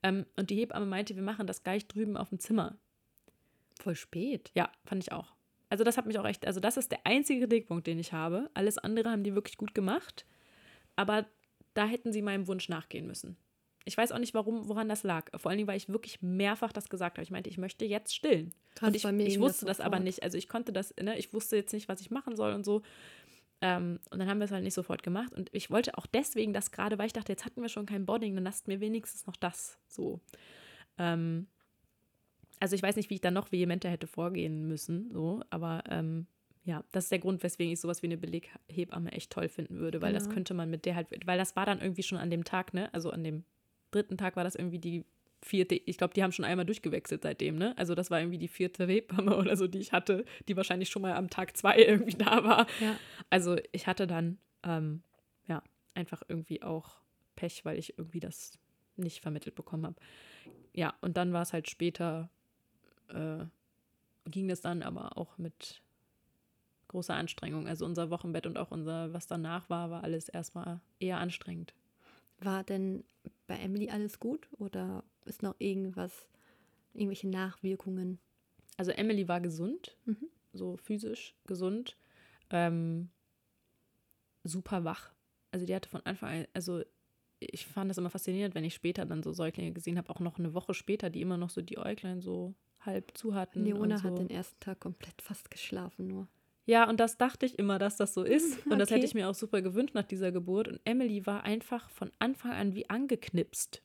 Ähm, 0.03 0.27
und 0.37 0.51
die 0.51 0.57
Hebamme 0.57 0.87
meinte, 0.87 1.17
wir 1.17 1.23
machen 1.23 1.47
das 1.47 1.63
gleich 1.63 1.87
drüben 1.87 2.17
auf 2.17 2.29
dem 2.29 2.41
Zimmer. 2.41 2.77
Voll 3.81 3.95
spät. 3.95 4.51
Ja, 4.55 4.71
fand 4.85 5.03
ich 5.03 5.13
auch. 5.13 5.33
Also 5.73 5.85
das 5.85 5.97
hat 5.97 6.05
mich 6.05 6.19
auch 6.19 6.27
echt, 6.27 6.47
also 6.47 6.61
das 6.61 6.77
ist 6.77 6.93
der 6.93 7.07
einzige 7.07 7.49
Kritikpunkt, 7.49 7.87
den 7.87 7.99
ich 7.99 8.13
habe. 8.13 8.51
Alles 8.53 8.77
andere 8.77 9.11
haben 9.11 9.25
die 9.25 9.35
wirklich 9.35 9.57
gut 9.57 9.75
gemacht. 9.75 10.27
Aber 10.97 11.25
da 11.73 11.87
hätten 11.87 12.13
sie 12.13 12.21
meinem 12.21 12.47
Wunsch 12.47 12.69
nachgehen 12.69 13.07
müssen. 13.07 13.39
Ich 13.87 13.97
weiß 13.97 14.13
auch 14.13 14.19
nicht, 14.19 14.35
warum, 14.35 14.69
woran 14.69 14.91
das 14.91 15.03
lag. 15.03 15.31
Vor 15.41 15.49
allen 15.49 15.57
Dingen, 15.57 15.69
weil 15.69 15.79
ich 15.79 15.89
wirklich 15.89 16.21
mehrfach 16.21 16.75
das 16.75 16.91
gesagt 16.91 17.17
habe. 17.17 17.23
Ich 17.23 17.31
meinte, 17.31 17.49
ich 17.49 17.57
möchte 17.57 17.87
jetzt 17.87 18.15
stillen. 18.15 18.53
Krass, 18.75 18.91
und 18.91 19.19
ich, 19.19 19.27
ich 19.27 19.41
wusste 19.41 19.65
das, 19.65 19.81
aber 19.81 19.97
sofort. 19.97 20.05
nicht. 20.05 20.23
Also 20.23 20.37
ich 20.37 20.47
konnte 20.47 20.75
das, 20.75 20.95
ne, 21.01 21.19
ich 21.19 21.33
wusste 21.33 21.57
jetzt 21.57 21.73
nicht, 21.73 21.89
was 21.89 22.03
ich 22.03 22.11
machen 22.11 22.37
soll 22.37 22.53
und 22.53 22.67
so. 22.67 22.83
Ähm, 23.63 23.99
und 24.11 24.19
dann 24.19 24.29
haben 24.29 24.41
wir 24.41 24.45
es 24.45 24.51
halt 24.51 24.65
nicht 24.65 24.75
sofort 24.75 25.03
gemacht. 25.03 25.33
Und 25.33 25.49
ich 25.55 25.71
wollte 25.71 25.97
auch 25.97 26.05
deswegen 26.05 26.53
das 26.53 26.71
gerade, 26.71 26.99
weil 26.99 27.07
ich 27.07 27.15
dachte, 27.15 27.33
jetzt 27.33 27.47
hatten 27.47 27.63
wir 27.63 27.71
schon 27.71 27.87
kein 27.87 28.05
Boarding, 28.05 28.35
dann 28.35 28.45
lasst 28.45 28.69
mir 28.69 28.81
wenigstens 28.81 29.27
noch 29.27 29.37
das 29.37 29.79
so. 29.89 30.21
Ähm, 30.99 31.47
also 32.63 32.77
ich 32.77 32.83
weiß 32.83 32.97
nicht, 32.97 33.11
wie 33.11 33.15
ich 33.15 33.21
da 33.21 33.31
noch 33.31 33.51
vehementer 33.53 33.91
hätte 33.91 34.07
vorgehen 34.07 34.67
müssen, 34.69 35.11
so, 35.13 35.43
aber 35.51 35.83
ähm, 35.91 36.27
ja, 36.65 36.85
das 36.93 37.05
ist 37.05 37.11
der 37.13 37.19
Grund, 37.19 37.43
weswegen 37.43 37.73
ich 37.73 37.81
sowas 37.81 38.03
wie 38.03 38.07
eine 38.07 38.17
Beleghebamme 38.17 39.11
echt 39.13 39.33
toll 39.33 39.49
finden 39.49 39.79
würde, 39.79 40.01
weil 40.01 40.13
das 40.13 40.25
Genau. 40.25 40.35
könnte 40.35 40.55
man 40.55 40.71
mit 40.71 40.85
der 40.87 40.95
halt, 40.95 41.09
weil 41.27 41.39
das 41.39 41.57
war 41.57 41.67
dann 41.67 41.81
irgendwie 41.81 42.05
schon 42.05 42.19
an 42.19 42.31
dem 42.31 42.45
Tag, 42.45 42.73
ne? 42.73 42.93
Also 42.95 43.11
an 43.11 43.25
dem 43.25 43.45
dritten 43.91 44.17
Tag 44.17 44.37
war 44.37 44.45
das 44.45 44.55
irgendwie 44.55 44.79
die 44.79 45.05
vierte, 45.45 45.75
ich 45.75 45.99
glaube, 45.99 46.15
die 46.15 46.23
haben 46.23 46.31
schon 46.31 46.45
einmal 46.45 46.65
durchgewechselt 46.65 47.23
seitdem, 47.25 47.57
ne? 47.57 47.77
Also 47.77 47.97
das 47.97 48.13
war 48.13 48.21
irgendwie 48.21 48.39
die 48.39 48.47
vierte 48.49 48.87
Hebamme 48.87 49.37
oder 49.37 49.57
so, 49.57 49.67
die 49.67 49.81
ich 49.81 49.93
hatte, 49.93 50.25
die 50.47 50.57
wahrscheinlich 50.57 50.89
schon 50.89 51.03
mal 51.03 51.15
am 51.15 51.29
Tag 51.31 51.57
zwei 51.57 51.77
irgendwie 51.85 52.17
da 52.17 52.45
war. 52.45 52.67
Ja. 52.81 52.97
Also 53.29 53.57
ich 53.73 53.89
hatte 53.89 54.07
dann, 54.07 54.39
ähm, 54.63 55.03
ja, 55.49 55.65
einfach 55.95 56.23
irgendwie 56.29 56.63
auch 56.63 57.01
Pech, 57.35 57.65
weil 57.65 57.77
ich 57.77 57.99
irgendwie 57.99 58.21
das 58.21 58.57
nicht 58.97 59.21
vermittelt 59.21 59.57
bekommen 59.57 59.85
habe. 59.85 59.97
Ja, 60.75 60.95
und 61.01 61.17
dann 61.17 61.33
war 61.33 61.43
es 61.43 61.53
halt 61.53 61.69
später, 61.69 62.31
äh, 63.13 63.47
ging 64.31 64.51
es 64.51 64.61
dann 64.61 64.83
aber 64.83 65.17
auch 65.17 65.39
mit 65.39 65.83
großer 66.89 67.15
Anstrengung. 67.15 67.67
Also 67.67 67.85
unser 67.85 68.11
Wochenbett 68.11 68.47
und 68.47 68.59
auch 68.59 68.71
unser, 68.71 69.13
was 69.13 69.27
danach 69.27 69.69
war, 69.71 69.91
war 69.91 70.05
alles 70.05 70.29
erstmal 70.29 70.81
eher 71.01 71.19
anstrengend. 71.19 71.75
War 72.39 72.65
denn 72.65 73.05
bei 73.47 73.57
Emily 73.57 73.89
alles 73.91 74.19
gut 74.21 74.49
oder 74.59 75.05
ist 75.25 75.43
noch 75.43 75.55
irgendwas, 75.59 76.27
irgendwelche 76.93 77.29
Nachwirkungen? 77.29 78.19
Also 78.77 78.91
Emily 78.91 79.29
war 79.29 79.41
gesund, 79.41 79.97
Mhm. 80.05 80.29
so 80.53 80.77
physisch 80.77 81.35
gesund, 81.47 81.97
ähm, 82.51 83.11
super 84.45 84.85
wach. 84.85 85.13
Also 85.51 85.67
die 85.67 85.75
hatte 85.75 85.89
von 85.89 86.05
Anfang 86.05 86.31
an, 86.31 86.47
also 86.53 86.83
ich 87.39 87.67
fand 87.67 87.91
das 87.91 87.99
immer 87.99 88.11
faszinierend, 88.11 88.55
wenn 88.55 88.65
ich 88.65 88.75
später 88.75 89.05
dann 89.05 89.23
so 89.23 89.33
Säuglinge 89.33 89.73
gesehen 89.73 89.99
habe, 89.99 90.11
auch 90.11 90.21
noch 90.21 90.39
eine 90.39 90.55
Woche 90.55 90.75
später, 90.75 91.11
die 91.11 91.21
immer 91.21 91.37
noch 91.37 91.51
so 91.51 91.61
die 91.61 91.79
Äuglein 91.79 92.21
so 92.21 92.55
halb 92.85 93.17
zu 93.17 93.35
hatten. 93.35 93.65
Leona 93.65 93.99
so. 93.99 94.05
hat 94.05 94.19
den 94.19 94.31
ersten 94.31 94.59
Tag 94.61 94.81
komplett 94.81 95.21
fast 95.23 95.51
geschlafen 95.51 96.07
nur. 96.09 96.29
Ja, 96.65 96.89
und 96.89 97.01
das 97.01 97.19
dachte 97.19 97.45
ich 97.45 97.59
immer, 97.59 97.79
dass 97.79 97.97
das 97.97 98.15
so 98.15 98.23
ist. 98.23 98.65
Und 98.67 98.79
das 98.79 98.91
hätte 98.91 99.01
Okay. 99.01 99.07
ich 99.07 99.15
mir 99.15 99.29
auch 99.29 99.35
super 99.35 99.63
gewünscht 99.63 99.95
nach 99.95 100.05
dieser 100.05 100.31
Geburt. 100.31 100.69
Und 100.69 100.81
Emily 100.85 101.27
war 101.27 101.43
einfach 101.43 101.91
von 101.91 102.13
Anfang 102.21 102.53
an 102.53 102.75
wie 102.77 102.89
angeknipst. 102.89 103.83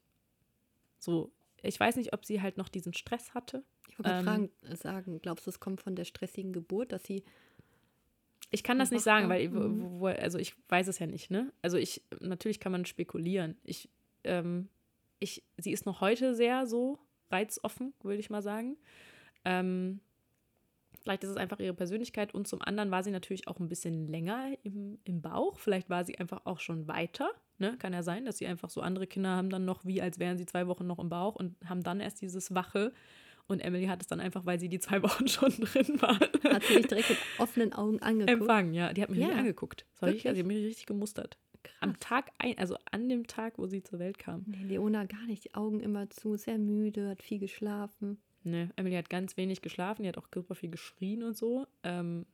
So, 1.00 1.32
ich 1.64 1.80
weiß 1.80 1.96
nicht, 1.96 2.14
ob 2.14 2.24
sie 2.24 2.40
halt 2.40 2.58
noch 2.58 2.70
diesen 2.70 2.94
Stress 2.94 3.34
hatte. 3.34 3.64
Ich 3.90 3.98
wollte 3.98 4.12
Ähm, 4.12 4.24
fragen, 4.24 4.50
sagen, 4.76 5.20
glaubst 5.24 5.48
du, 5.48 5.50
es 5.50 5.60
kommt 5.60 5.82
von 5.82 5.96
der 5.96 6.06
stressigen 6.06 6.54
Geburt, 6.54 6.92
dass 6.92 7.04
sie 7.04 7.24
Ich 8.52 8.62
kann 8.64 8.78
das 8.78 8.92
nicht 8.92 9.02
sagen, 9.04 9.28
weil, 9.28 9.50
mhm. 9.50 9.82
wo, 9.82 10.00
wo, 10.02 10.06
also 10.06 10.38
ich 10.38 10.54
weiß 10.70 10.88
es 10.88 11.00
ja 11.00 11.08
nicht, 11.08 11.32
ne? 11.32 11.52
Also 11.64 11.78
ich, 11.78 12.04
natürlich 12.20 12.60
kann 12.60 12.72
man 12.72 12.86
spekulieren. 12.86 13.58
Ich, 13.64 13.90
ähm, 14.24 14.70
ich, 15.20 15.44
sie 15.58 15.72
ist 15.72 15.88
noch 15.88 16.00
heute 16.00 16.36
sehr 16.36 16.68
so 16.68 17.00
reizoffen, 17.32 17.94
würde 18.02 18.20
ich 18.20 18.30
mal 18.30 18.42
sagen. 18.42 18.78
Ähm, 19.46 20.00
vielleicht 21.02 21.24
ist 21.24 21.30
es 21.30 21.38
einfach 21.38 21.60
ihre 21.60 21.74
Persönlichkeit 21.74 22.34
und 22.34 22.48
zum 22.48 22.62
anderen 22.62 22.92
war 22.92 23.04
sie 23.04 23.12
natürlich 23.12 23.48
auch 23.48 23.60
ein 23.60 23.70
bisschen 23.70 24.08
länger 24.08 24.52
im, 24.64 25.00
im 25.06 25.22
Bauch. 25.22 25.60
Vielleicht 25.60 25.90
war 25.90 26.04
sie 26.04 26.18
einfach 26.18 26.42
auch 26.46 26.60
schon 26.60 26.88
weiter. 26.88 27.30
Ne? 27.60 27.76
Kann 27.78 27.94
ja 27.94 28.04
sein, 28.04 28.26
dass 28.26 28.38
sie 28.38 28.48
einfach 28.48 28.70
so 28.70 28.82
andere 28.82 29.08
Kinder 29.08 29.30
haben 29.30 29.50
dann 29.50 29.66
noch 29.66 29.86
wie, 29.86 30.02
als 30.02 30.20
wären 30.20 30.38
sie 30.38 30.46
zwei 30.46 30.68
Wochen 30.68 30.86
noch 30.86 31.00
im 31.00 31.10
Bauch 31.10 31.36
und 31.36 31.56
haben 31.66 31.82
dann 31.84 32.00
erst 32.00 32.22
dieses 32.22 32.54
Wache. 32.54 32.94
Und 33.48 33.62
Emily 33.62 33.86
hat 33.88 34.02
es 34.02 34.08
dann 34.08 34.20
einfach, 34.20 34.46
weil 34.46 34.60
sie 34.60 34.68
die 34.68 34.80
zwei 34.80 35.02
Wochen 35.04 35.28
schon 35.30 35.52
drin 35.52 36.02
war. 36.02 36.20
Hat 36.20 36.64
sie 36.66 36.76
mich 36.76 36.88
direkt 36.88 37.10
mit 37.10 37.18
offenen 37.38 37.72
Augen 37.74 38.02
angeguckt? 38.02 38.42
Empfangen, 38.42 38.74
ja. 38.74 38.92
Die 38.92 39.02
hat 39.02 39.10
mich 39.10 39.20
Ja. 39.20 39.30
angeguckt. 39.30 39.86
Das 39.94 40.02
war 40.02 40.10
richtig, 40.10 40.28
also 40.28 40.36
die 40.36 40.42
hat 40.42 40.48
mich 40.48 40.66
richtig 40.66 40.86
gemustert. 40.86 41.38
Am. 41.80 42.00
Tag 42.00 42.32
ein, 42.38 42.58
also 42.58 42.78
an 42.92 43.10
dem 43.10 43.28
Tag, 43.28 43.58
wo 43.58 43.68
sie 43.68 43.84
zur 43.84 44.00
Welt 44.00 44.18
kam. 44.18 44.44
Nee, 44.46 44.64
Leona 44.64 45.06
gar 45.06 45.26
nicht. 45.26 45.46
Die 45.46 45.56
Augen 45.56 45.80
immer 45.80 46.10
zu, 46.10 46.36
sehr 46.36 46.58
müde, 46.58 47.10
hat 47.10 47.22
viel 47.22 47.40
geschlafen. 47.40 48.20
Ne, 48.44 48.72
Emily 48.76 48.96
hat 48.96 49.10
ganz 49.10 49.36
wenig 49.36 49.62
geschlafen, 49.62 50.04
die 50.04 50.10
hat 50.10 50.18
auch 50.18 50.28
super 50.34 50.56
viel 50.56 50.70
geschrien 50.70 51.24
und 51.24 51.36
so. 51.36 51.68
Ähm, 51.84 52.26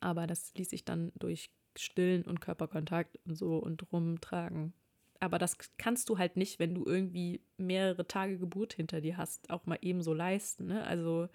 aber 0.00 0.26
das 0.26 0.54
ließ 0.54 0.70
sich 0.70 0.84
dann 0.84 1.12
durch 1.18 1.50
Stillen 1.76 2.22
und 2.22 2.40
Körperkontakt 2.40 3.18
und 3.26 3.36
so 3.36 3.56
und 3.56 3.90
rumtragen. 3.92 4.72
Aber 5.20 5.38
das 5.38 5.56
kannst 5.78 6.08
du 6.08 6.18
halt 6.18 6.36
nicht, 6.36 6.58
wenn 6.58 6.74
du 6.74 6.84
irgendwie 6.84 7.40
mehrere 7.56 8.06
Tage 8.06 8.38
Geburt 8.38 8.74
hinter 8.74 9.00
dir 9.00 9.16
hast, 9.16 9.50
auch 9.50 9.66
mal 9.66 9.78
eben 9.80 10.02
so 10.02 10.12
leisten. 10.12 10.66
Ne? 10.66 10.84
Also 10.84 11.28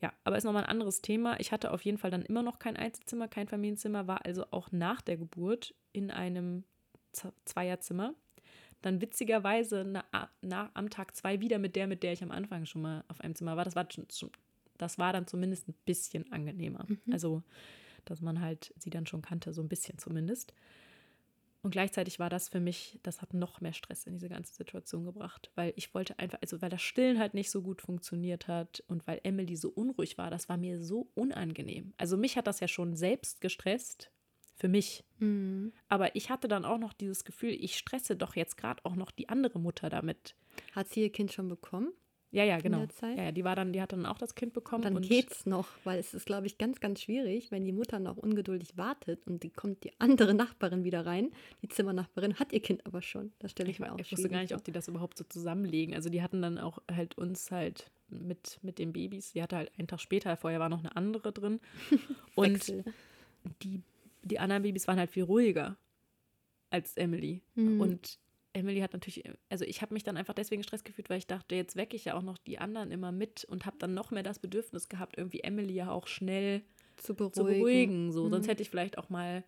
ja, 0.00 0.12
aber 0.22 0.36
ist 0.36 0.44
nochmal 0.44 0.62
ein 0.62 0.70
anderes 0.70 1.02
Thema. 1.02 1.40
Ich 1.40 1.50
hatte 1.50 1.72
auf 1.72 1.84
jeden 1.84 1.98
Fall 1.98 2.12
dann 2.12 2.22
immer 2.22 2.42
noch 2.42 2.60
kein 2.60 2.76
Einzelzimmer, 2.76 3.26
kein 3.26 3.48
Familienzimmer, 3.48 4.06
war 4.06 4.24
also 4.24 4.44
auch 4.52 4.70
nach 4.70 5.00
der 5.00 5.16
Geburt 5.16 5.74
in 5.92 6.10
einem 6.10 6.64
Z- 7.12 7.32
Zweierzimmer. 7.44 8.14
Dann 8.82 9.00
witzigerweise 9.00 9.84
na, 9.84 10.04
na, 10.40 10.70
am 10.74 10.88
Tag 10.88 11.16
zwei 11.16 11.40
wieder 11.40 11.58
mit 11.58 11.74
der, 11.74 11.86
mit 11.86 12.02
der 12.02 12.12
ich 12.12 12.22
am 12.22 12.30
Anfang 12.30 12.64
schon 12.64 12.82
mal 12.82 13.04
auf 13.08 13.20
einem 13.20 13.34
Zimmer 13.34 13.56
war. 13.56 13.64
Das 13.64 13.74
war, 13.74 13.88
das 14.76 14.98
war 14.98 15.12
dann 15.12 15.26
zumindest 15.26 15.68
ein 15.68 15.74
bisschen 15.84 16.30
angenehmer. 16.30 16.86
Also, 17.10 17.42
dass 18.04 18.20
man 18.20 18.40
halt 18.40 18.72
sie 18.78 18.90
dann 18.90 19.06
schon 19.06 19.22
kannte, 19.22 19.52
so 19.52 19.62
ein 19.62 19.68
bisschen 19.68 19.98
zumindest. 19.98 20.54
Und 21.60 21.72
gleichzeitig 21.72 22.20
war 22.20 22.30
das 22.30 22.48
für 22.48 22.60
mich, 22.60 23.00
das 23.02 23.20
hat 23.20 23.34
noch 23.34 23.60
mehr 23.60 23.72
Stress 23.72 24.06
in 24.06 24.12
diese 24.12 24.28
ganze 24.28 24.54
Situation 24.54 25.04
gebracht, 25.04 25.50
weil 25.56 25.72
ich 25.74 25.92
wollte 25.92 26.16
einfach, 26.20 26.38
also 26.40 26.62
weil 26.62 26.70
das 26.70 26.82
Stillen 26.82 27.18
halt 27.18 27.34
nicht 27.34 27.50
so 27.50 27.62
gut 27.62 27.82
funktioniert 27.82 28.46
hat 28.46 28.84
und 28.86 29.04
weil 29.08 29.20
Emily 29.24 29.56
so 29.56 29.68
unruhig 29.70 30.18
war, 30.18 30.30
das 30.30 30.48
war 30.48 30.56
mir 30.56 30.80
so 30.80 31.10
unangenehm. 31.16 31.94
Also 31.96 32.16
mich 32.16 32.36
hat 32.36 32.46
das 32.46 32.60
ja 32.60 32.68
schon 32.68 32.94
selbst 32.94 33.40
gestresst, 33.40 34.12
für 34.58 34.68
mich. 34.68 35.04
Mhm. 35.18 35.72
Aber 35.88 36.14
ich 36.16 36.30
hatte 36.30 36.48
dann 36.48 36.64
auch 36.64 36.78
noch 36.78 36.92
dieses 36.92 37.24
Gefühl, 37.24 37.50
ich 37.50 37.78
stresse 37.78 38.16
doch 38.16 38.36
jetzt 38.36 38.56
gerade 38.56 38.84
auch 38.84 38.96
noch 38.96 39.10
die 39.10 39.28
andere 39.28 39.58
Mutter 39.58 39.88
damit. 39.88 40.34
Hat 40.74 40.88
sie 40.88 41.02
ihr 41.02 41.12
Kind 41.12 41.32
schon 41.32 41.48
bekommen? 41.48 41.92
Ja, 42.30 42.44
ja, 42.44 42.58
genau. 42.58 42.86
Ja, 43.00 43.24
ja, 43.24 43.32
die 43.32 43.42
war 43.42 43.56
dann, 43.56 43.72
die 43.72 43.80
hat 43.80 43.92
dann 43.92 44.04
auch 44.04 44.18
das 44.18 44.34
Kind 44.34 44.52
bekommen. 44.52 44.82
Dann 44.82 44.96
und 44.96 45.08
geht's 45.08 45.46
noch, 45.46 45.68
weil 45.84 45.98
es 45.98 46.12
ist, 46.12 46.26
glaube 46.26 46.46
ich, 46.46 46.58
ganz, 46.58 46.78
ganz 46.78 47.00
schwierig, 47.00 47.50
wenn 47.50 47.64
die 47.64 47.72
Mutter 47.72 48.00
noch 48.00 48.18
ungeduldig 48.18 48.76
wartet 48.76 49.26
und 49.26 49.42
die 49.42 49.48
kommt 49.48 49.82
die 49.84 49.92
andere 49.98 50.34
Nachbarin 50.34 50.84
wieder 50.84 51.06
rein. 51.06 51.30
Die 51.62 51.68
Zimmernachbarin 51.68 52.38
hat 52.38 52.52
ihr 52.52 52.60
Kind 52.60 52.84
aber 52.84 53.00
schon. 53.00 53.32
Das 53.38 53.52
stelle 53.52 53.70
ich, 53.70 53.76
Ich, 53.76 53.80
mir 53.80 53.94
auch 53.94 53.98
ich 53.98 54.12
wusste 54.12 54.28
gar 54.28 54.42
nicht, 54.42 54.54
ob 54.54 54.62
die 54.62 54.72
das 54.72 54.88
überhaupt 54.88 55.16
so 55.16 55.24
zusammenlegen. 55.24 55.94
Also 55.94 56.10
die 56.10 56.20
hatten 56.20 56.42
dann 56.42 56.58
auch 56.58 56.80
halt 56.92 57.16
uns 57.16 57.50
halt 57.50 57.90
mit, 58.10 58.58
mit 58.60 58.78
den 58.78 58.92
Babys. 58.92 59.32
Die 59.32 59.42
hatte 59.42 59.56
halt 59.56 59.72
einen 59.78 59.88
Tag 59.88 60.00
später, 60.00 60.36
vorher 60.36 60.60
war 60.60 60.68
noch 60.68 60.80
eine 60.80 60.94
andere 60.96 61.32
drin. 61.32 61.60
Und 62.34 62.74
die, 63.62 63.82
die 64.28 64.38
anderen 64.38 64.62
Babys 64.62 64.86
waren 64.88 64.98
halt 64.98 65.10
viel 65.10 65.24
ruhiger 65.24 65.76
als 66.70 66.96
Emily. 66.96 67.42
Mhm. 67.54 67.80
Und 67.80 68.18
Emily 68.52 68.80
hat 68.80 68.92
natürlich, 68.92 69.24
also 69.48 69.64
ich 69.64 69.82
habe 69.82 69.94
mich 69.94 70.04
dann 70.04 70.16
einfach 70.16 70.34
deswegen 70.34 70.62
Stress 70.62 70.84
gefühlt, 70.84 71.10
weil 71.10 71.18
ich 71.18 71.26
dachte, 71.26 71.54
jetzt 71.54 71.76
wecke 71.76 71.96
ich 71.96 72.06
ja 72.06 72.14
auch 72.14 72.22
noch 72.22 72.38
die 72.38 72.58
anderen 72.58 72.90
immer 72.90 73.12
mit 73.12 73.44
und 73.44 73.66
habe 73.66 73.78
dann 73.78 73.94
noch 73.94 74.10
mehr 74.10 74.22
das 74.22 74.38
Bedürfnis 74.38 74.88
gehabt, 74.88 75.16
irgendwie 75.16 75.40
Emily 75.40 75.74
ja 75.74 75.90
auch 75.90 76.06
schnell 76.06 76.62
zu 76.96 77.14
beruhigen. 77.14 77.34
zu 77.34 77.44
beruhigen. 77.44 78.12
So. 78.12 78.24
Mhm. 78.24 78.30
Sonst 78.30 78.48
hätte 78.48 78.62
ich 78.62 78.70
vielleicht 78.70 78.98
auch 78.98 79.10
mal 79.10 79.44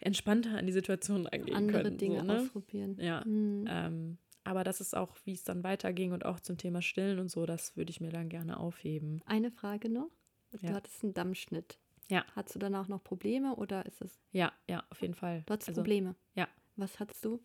entspannter 0.00 0.58
an 0.58 0.66
die 0.66 0.72
Situation 0.72 1.26
rangehen 1.26 1.56
andere 1.56 1.82
können. 1.82 1.98
Dinge 1.98 2.18
so, 2.20 2.24
ne? 2.24 2.40
ausprobieren. 2.40 2.98
Ja. 3.00 3.24
Mhm. 3.24 3.64
Ähm, 3.68 4.18
aber 4.44 4.62
das 4.64 4.80
ist 4.80 4.94
auch, 4.94 5.16
wie 5.24 5.32
es 5.32 5.44
dann 5.44 5.64
weiterging 5.64 6.12
und 6.12 6.26
auch 6.26 6.38
zum 6.40 6.58
Thema 6.58 6.82
Stillen 6.82 7.18
und 7.18 7.30
so, 7.30 7.46
das 7.46 7.76
würde 7.76 7.90
ich 7.90 8.00
mir 8.00 8.10
dann 8.10 8.28
gerne 8.28 8.58
aufheben. 8.58 9.22
Eine 9.24 9.50
Frage 9.50 9.88
noch. 9.88 10.10
Du 10.52 10.58
Ja. 10.66 10.74
hattest 10.74 11.02
einen 11.02 11.14
Dammschnitt. 11.14 11.78
Ja. 12.10 12.24
Hattest 12.36 12.54
du 12.56 12.58
danach 12.58 12.88
noch 12.88 13.02
Probleme 13.02 13.54
oder 13.56 13.86
ist 13.86 14.00
es. 14.02 14.20
Ja, 14.32 14.52
ja, 14.68 14.82
auf 14.90 15.00
jeden 15.00 15.14
Fall. 15.14 15.42
Du 15.46 15.52
hattest 15.54 15.68
Also, 15.70 15.80
Probleme? 15.80 16.14
ja. 16.34 16.48
Was 16.76 16.98
hattest 17.00 17.24
du? 17.24 17.40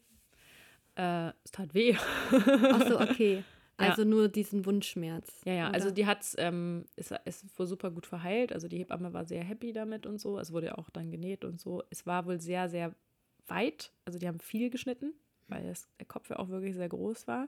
Äh, 0.96 1.30
es 1.44 1.52
tat 1.52 1.74
weh. 1.74 1.96
Ach 2.32 2.88
so, 2.88 3.00
okay. 3.00 3.44
Ja. 3.80 3.90
Also 3.92 4.04
nur 4.04 4.28
diesen 4.28 4.66
Wunschschmerz. 4.66 5.42
Ja, 5.46 5.54
ja, 5.54 5.66
oder? 5.68 5.76
also 5.76 5.92
die 5.92 6.06
hat 6.06 6.22
es, 6.22 6.36
ähm, 6.38 6.84
ist, 6.98 7.14
ist 7.24 7.58
wohl 7.58 7.66
super 7.68 7.92
gut 7.92 8.06
verheilt. 8.06 8.52
Also 8.52 8.68
die 8.68 8.78
Hebamme 8.80 9.14
war 9.14 9.24
sehr 9.26 9.44
happy 9.44 9.72
damit 9.72 10.06
und 10.06 10.20
so. 10.20 10.38
Es 10.38 10.52
wurde 10.52 10.68
ja 10.68 10.78
auch 10.78 10.90
dann 10.90 11.12
genäht 11.12 11.46
und 11.46 11.62
so. 11.62 11.84
Es 11.90 12.06
war 12.06 12.26
wohl 12.26 12.42
sehr, 12.42 12.68
sehr 12.70 12.94
weit. 13.48 13.94
Also 14.04 14.20
die 14.20 14.28
haben 14.28 14.40
viel 14.40 14.70
geschnitten, 14.70 15.14
weil 15.48 15.64
das, 15.66 15.88
der 16.00 16.08
Kopf 16.08 16.30
ja 16.30 16.40
auch 16.40 16.50
wirklich 16.50 16.76
sehr 16.76 16.90
groß 16.90 17.28
war. 17.28 17.48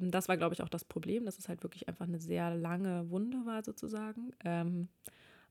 Ähm, 0.00 0.10
Das 0.10 0.28
war, 0.28 0.38
glaube 0.38 0.54
ich, 0.54 0.62
auch 0.62 0.70
das 0.70 0.84
Problem, 0.84 1.26
dass 1.26 1.38
es 1.38 1.48
halt 1.50 1.62
wirklich 1.62 1.88
einfach 1.88 2.06
eine 2.06 2.20
sehr 2.20 2.54
lange 2.54 3.10
Wunde 3.10 3.44
war, 3.44 3.62
sozusagen. 3.62 4.32
Ähm, 4.44 4.88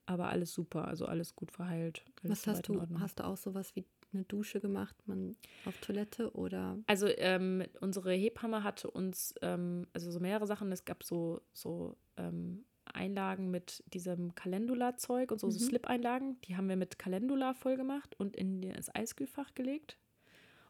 aber 0.09 0.29
alles 0.29 0.51
super, 0.53 0.87
also 0.87 1.05
alles 1.05 1.35
gut 1.35 1.51
verheilt. 1.51 2.03
Alles 2.23 2.47
Was 2.47 2.47
hast 2.47 2.67
du? 2.67 2.81
Hast 2.99 3.19
du 3.19 3.25
auch 3.25 3.37
sowas 3.37 3.75
wie 3.75 3.85
eine 4.11 4.23
Dusche 4.23 4.59
gemacht, 4.59 4.95
man 5.05 5.35
auf 5.65 5.77
Toilette 5.81 6.31
oder 6.33 6.79
Also 6.87 7.07
ähm, 7.07 7.63
unsere 7.79 8.11
Hebamme 8.13 8.63
hatte 8.63 8.89
uns, 8.89 9.35
ähm, 9.43 9.85
also 9.93 10.09
so 10.09 10.19
mehrere 10.19 10.47
Sachen, 10.47 10.71
es 10.71 10.83
gab 10.83 11.03
so, 11.03 11.41
so 11.53 11.95
ähm, 12.17 12.65
Einlagen 12.85 13.51
mit 13.51 13.83
diesem 13.93 14.33
Calendula-Zeug 14.33 15.31
und 15.31 15.39
so, 15.39 15.51
so 15.51 15.63
Mhm. 15.63 15.69
Slip-Einlagen, 15.69 16.41
die 16.41 16.57
haben 16.57 16.67
wir 16.69 16.75
mit 16.75 16.97
Calendula 16.97 17.53
voll 17.53 17.77
gemacht 17.77 18.15
und 18.17 18.35
in 18.35 18.61
das 18.61 18.93
Eiskühlfach 18.93 19.53
gelegt. 19.53 19.99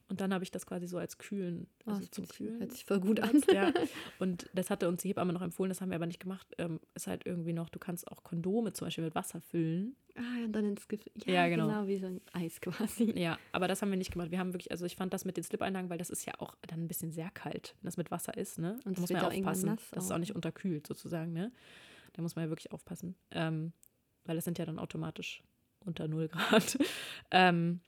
Und 0.09 0.21
dann 0.21 0.33
habe 0.33 0.43
ich 0.43 0.49
das 0.51 0.65
quasi 0.65 0.87
so 0.87 0.97
als 0.97 1.19
Kühlen, 1.19 1.67
Oh, 1.85 1.91
also 1.91 2.01
das 2.01 2.11
zum 2.11 2.27
Kühlen. 2.27 2.59
hört 2.59 2.71
sich 2.71 2.83
voll 2.83 2.99
gut 2.99 3.19
an. 3.19 3.41
Ja. 3.53 3.71
Und 4.17 4.49
das 4.55 4.69
hatte 4.71 4.87
uns 4.87 5.03
die 5.03 5.09
Hebamme 5.09 5.33
noch 5.33 5.41
empfohlen, 5.43 5.69
das 5.69 5.81
haben 5.81 5.89
wir 5.89 5.95
aber 5.95 6.07
nicht 6.07 6.19
gemacht. 6.19 6.47
Ähm, 6.57 6.79
ist 6.95 7.05
halt 7.07 7.25
irgendwie 7.27 7.53
noch, 7.53 7.69
du 7.69 7.77
kannst 7.79 8.07
auch 8.11 8.23
Kondome 8.23 8.73
zum 8.73 8.87
Beispiel 8.87 9.03
mit 9.03 9.13
Wasser 9.15 9.39
füllen. 9.39 9.95
Ah, 10.15 10.43
und 10.43 10.51
dann 10.53 10.65
ins 10.65 10.87
Gefühl. 10.87 11.11
Ja, 11.25 11.33
Ja, 11.33 11.47
genau. 11.47 11.67
genau. 11.67 11.87
wie 11.87 11.97
so 11.99 12.07
ein 12.07 12.21
Eis 12.33 12.59
quasi. 12.59 13.13
Ja, 13.15 13.37
aber 13.51 13.67
das 13.67 13.81
haben 13.83 13.91
wir 13.91 13.97
nicht 13.97 14.11
gemacht. 14.11 14.31
Wir 14.31 14.39
haben 14.39 14.51
wirklich, 14.53 14.71
also 14.71 14.85
ich 14.85 14.95
fand 14.95 15.13
das 15.13 15.25
mit 15.25 15.37
den 15.37 15.43
Slip-Einlagen, 15.43 15.89
weil 15.89 15.99
das 15.99 16.09
ist 16.09 16.25
ja 16.25 16.33
auch 16.39 16.55
dann 16.67 16.83
ein 16.83 16.87
bisschen 16.87 17.11
sehr 17.11 17.29
kalt, 17.29 17.75
wenn 17.81 17.85
das 17.87 17.97
mit 17.97 18.09
Wasser 18.11 18.35
ist, 18.35 18.57
ne? 18.57 18.79
Und 18.85 18.97
da 18.97 19.01
muss 19.01 19.11
man 19.11 19.21
ja 19.21 19.27
aufpassen, 19.27 19.77
dass 19.91 20.05
es 20.05 20.11
auch, 20.11 20.17
nicht 20.17 20.35
unterkühlt 20.35 20.87
sozusagen, 20.87 21.31
ne? 21.33 21.51
Da 22.13 22.23
muss 22.23 22.35
man 22.35 22.45
ja 22.45 22.49
wirklich 22.49 22.71
aufpassen. 22.71 23.15
Ähm, 23.31 23.73
weil 24.25 24.35
das 24.35 24.43
sind 24.45 24.57
ja 24.57 24.65
dann 24.65 24.79
automatisch 24.79 25.43
unter 25.85 26.07
0 26.07 26.27
Grad. 26.29 26.77
ähm, 27.31 27.79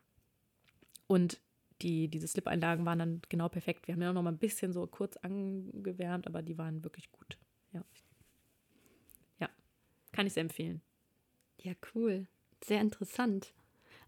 und 1.07 1.41
die, 1.81 2.07
diese 2.07 2.27
Slip-Einlagen 2.27 2.85
waren 2.85 2.99
dann 2.99 3.21
genau 3.29 3.49
perfekt. 3.49 3.87
Wir 3.87 3.93
haben 3.93 4.01
ja 4.01 4.09
auch 4.09 4.13
noch 4.13 4.23
mal 4.23 4.31
ein 4.31 4.37
bisschen 4.37 4.73
so 4.73 4.85
kurz 4.87 5.17
angewärmt, 5.17 6.27
aber 6.27 6.41
die 6.41 6.57
waren 6.57 6.83
wirklich 6.83 7.11
gut. 7.11 7.37
Ja. 7.73 7.83
Ja. 9.39 9.49
Kann 10.11 10.27
ich 10.27 10.33
sehr 10.33 10.41
empfehlen. 10.41 10.81
Ja, 11.61 11.73
cool. 11.93 12.27
Sehr 12.63 12.81
interessant. 12.81 13.53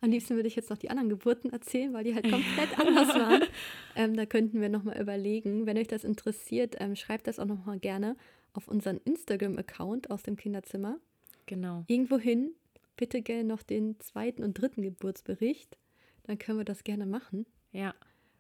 Am 0.02 0.12
liebsten 0.12 0.36
würde 0.36 0.50
ich 0.50 0.56
jetzt 0.56 0.70
noch 0.70 0.78
die 0.78 0.90
anderen 0.90 1.10
Geburten 1.10 1.50
erzählen, 1.52 1.94
weil 1.94 2.04
die 2.04 2.14
halt 2.14 2.30
komplett 2.30 2.78
anders 2.78 3.08
waren. 3.10 3.44
Ähm, 3.95 4.18
da 4.18 4.26
könnten 4.26 4.60
wir 4.60 4.68
nochmal 4.68 5.00
überlegen. 5.00 5.66
Wenn 5.66 5.78
euch 5.78 5.88
das 5.88 6.04
interessiert, 6.04 6.76
ähm, 6.80 6.95
schreibt 6.95 7.28
das 7.28 7.40
auch 7.40 7.45
nochmal 7.45 7.80
gerne 7.80 8.18
auf 8.52 8.68
unseren 8.68 8.98
Instagram-Account 8.98 10.12
aus 10.12 10.24
dem 10.24 10.36
Kinderzimmer. 10.36 11.00
Genau. 11.45 11.86
Irgendwo 11.88 12.18
hin, 12.18 12.52
bitte 12.98 13.22
gerne 13.22 13.45
noch 13.45 13.64
den 13.64 14.00
zweiten 14.00 14.44
und 14.44 14.56
dritten 14.56 14.82
Geburtsbericht. 14.82 15.78
Dann 16.24 16.38
können 16.38 16.58
wir 16.58 16.66
das 16.66 16.84
gerne 16.84 17.06
machen, 17.06 17.45
Ja. 17.74 17.94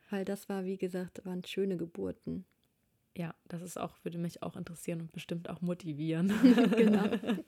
weil 0.09 0.23
das 0.25 0.47
war, 0.47 0.63
wie 0.63 0.77
gesagt, 0.77 1.25
waren 1.25 1.43
schöne 1.43 1.75
Geburten. 1.75 2.45
Ja, 3.17 3.35
das 3.47 3.61
ist 3.61 3.77
auch, 3.77 3.95
würde 4.03 4.17
mich 4.17 4.41
auch 4.41 4.55
interessieren 4.55 5.01
und 5.01 5.11
bestimmt 5.11 5.49
auch 5.49 5.61
motivieren. 5.61 6.31
genau. 6.77 7.05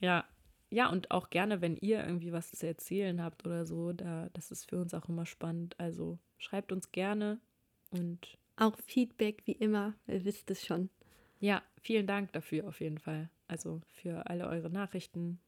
Ja. 0.00 0.24
Ja, 0.70 0.90
und 0.90 1.10
auch 1.12 1.30
gerne, 1.30 1.60
wenn 1.60 1.76
ihr 1.76 2.04
irgendwie 2.04 2.32
was 2.32 2.50
zu 2.50 2.66
erzählen 2.66 3.22
habt 3.22 3.46
oder 3.46 3.64
so, 3.64 3.92
da, 3.92 4.28
das 4.32 4.50
ist 4.50 4.68
für 4.68 4.80
uns 4.80 4.92
auch 4.92 5.08
immer 5.08 5.24
spannend. 5.24 5.78
Also 5.78 6.18
schreibt 6.36 6.72
uns 6.72 6.90
gerne 6.90 7.38
und 7.90 8.38
Auch 8.56 8.76
Feedback, 8.78 9.42
wie 9.46 9.52
immer, 9.52 9.94
ihr 10.08 10.24
wisst 10.24 10.50
es 10.50 10.64
schon. 10.66 10.90
ja, 11.38 11.62
vielen 11.80 12.06
Dank 12.08 12.32
dafür 12.32 12.66
auf 12.66 12.80
jeden 12.80 12.98
Fall. 12.98 13.30
Also 13.46 13.82
für 13.86 14.26
alle 14.28 14.48
eure 14.48 14.68
Nachrichten. 14.70 15.38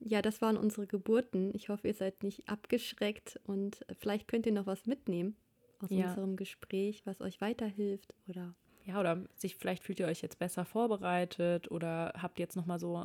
Ja, 0.00 0.22
das 0.22 0.40
waren 0.40 0.56
unsere 0.56 0.86
Geburten. 0.86 1.50
Ich 1.54 1.68
hoffe, 1.68 1.88
ihr 1.88 1.94
seid 1.94 2.22
nicht 2.22 2.48
abgeschreckt 2.48 3.40
und 3.44 3.84
vielleicht 3.98 4.28
könnt 4.28 4.46
ihr 4.46 4.52
noch 4.52 4.66
was 4.66 4.86
mitnehmen 4.86 5.36
aus 5.80 5.90
Ja. 5.90 6.08
unserem 6.08 6.36
Gespräch, 6.36 7.02
was 7.04 7.20
euch 7.20 7.40
weiterhilft 7.40 8.14
oder 8.28 8.54
Ja, 8.84 9.00
oder 9.00 9.22
sich 9.34 9.56
vielleicht 9.56 9.82
fühlt 9.82 10.00
ihr 10.00 10.06
euch 10.06 10.22
jetzt 10.22 10.38
besser 10.38 10.64
vorbereitet 10.64 11.70
oder 11.70 12.12
habt 12.20 12.38
jetzt 12.38 12.56
nochmal 12.56 12.78
so 12.78 13.04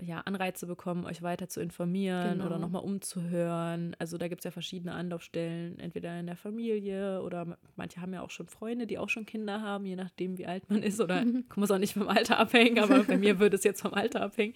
ja, 0.00 0.20
Anreize 0.20 0.68
bekommen, 0.68 1.04
euch 1.04 1.20
weiter 1.20 1.48
zu 1.48 1.60
informieren 1.60 2.34
Genau. 2.34 2.46
oder 2.46 2.58
nochmal 2.60 2.82
umzuhören. 2.84 3.96
Also 3.98 4.18
da 4.18 4.28
gibt 4.28 4.40
es 4.40 4.44
ja 4.44 4.52
verschiedene 4.52 4.92
Anlaufstellen, 4.92 5.80
entweder 5.80 6.18
in 6.20 6.26
der 6.26 6.36
Familie 6.36 7.20
oder 7.22 7.58
manche 7.74 8.00
haben 8.00 8.14
ja 8.14 8.22
auch 8.22 8.30
schon 8.30 8.46
Freunde, 8.46 8.86
die 8.86 8.98
auch 8.98 9.08
schon 9.08 9.26
Kinder 9.26 9.60
haben, 9.62 9.84
je 9.84 9.96
nachdem, 9.96 10.38
wie 10.38 10.46
alt 10.46 10.70
man 10.70 10.84
ist. 10.84 11.00
Oder 11.00 11.24
muss 11.56 11.72
auch 11.72 11.78
nicht 11.78 11.94
vom 11.94 12.06
Alter 12.06 12.38
abhängen, 12.38 12.78
aber 12.78 13.02
bei 13.02 13.18
mir 13.18 13.38
würde 13.40 13.56
es 13.56 13.64
jetzt 13.64 13.82
vom 13.82 13.92
Alter 13.92 14.22
abhängen. 14.22 14.54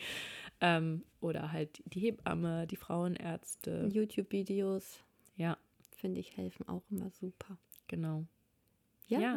Ähm, 0.67 1.05
oder 1.21 1.53
halt 1.53 1.83
die 1.93 2.01
Hebamme, 2.01 2.67
die 2.67 2.77
Frauenärzte. 2.77 3.87
YouTube-Videos, 3.93 5.05
Ja, 5.37 5.59
finde 5.97 6.21
ich, 6.21 6.37
helfen 6.39 6.67
auch 6.69 6.83
immer 6.91 7.11
super. 7.11 7.59
genau. 7.87 8.25
Ja. 9.09 9.21
Ja. 9.21 9.35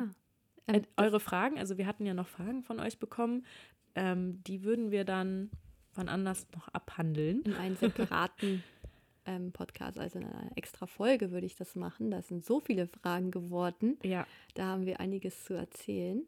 Ähm, 0.68 0.76
Äh, 0.76 0.82
eure 0.98 1.20
Fragen, 1.20 1.58
also 1.60 1.78
wir 1.78 1.86
hatten 1.88 2.06
ja 2.06 2.14
noch 2.14 2.28
Fragen 2.28 2.64
von 2.64 2.80
euch 2.80 2.98
bekommen, 3.00 3.46
ähm, 3.96 4.42
die 4.44 4.64
würden 4.64 4.92
wir 4.92 5.04
dann 5.06 5.50
wann 5.96 6.08
anders 6.10 6.48
noch 6.56 6.68
abhandeln. 6.70 7.42
in 7.44 7.54
einem 7.56 7.76
separaten 7.76 8.64
ähm, 9.26 9.52
Podcast, 9.52 9.98
also 10.00 10.20
in 10.20 10.26
einer 10.26 10.52
extra 10.56 10.86
Folge 10.86 11.32
würde 11.32 11.46
ich 11.48 11.56
das 11.56 11.76
machen. 11.76 12.12
Da 12.12 12.22
sind 12.22 12.46
so 12.46 12.60
viele 12.62 12.88
Fragen 12.88 13.32
geworden. 13.32 13.98
Ja, 14.04 14.26
Da 14.54 14.68
haben 14.68 14.86
wir 14.86 15.00
einiges 15.02 15.44
zu 15.44 15.54
erzählen. 15.56 16.26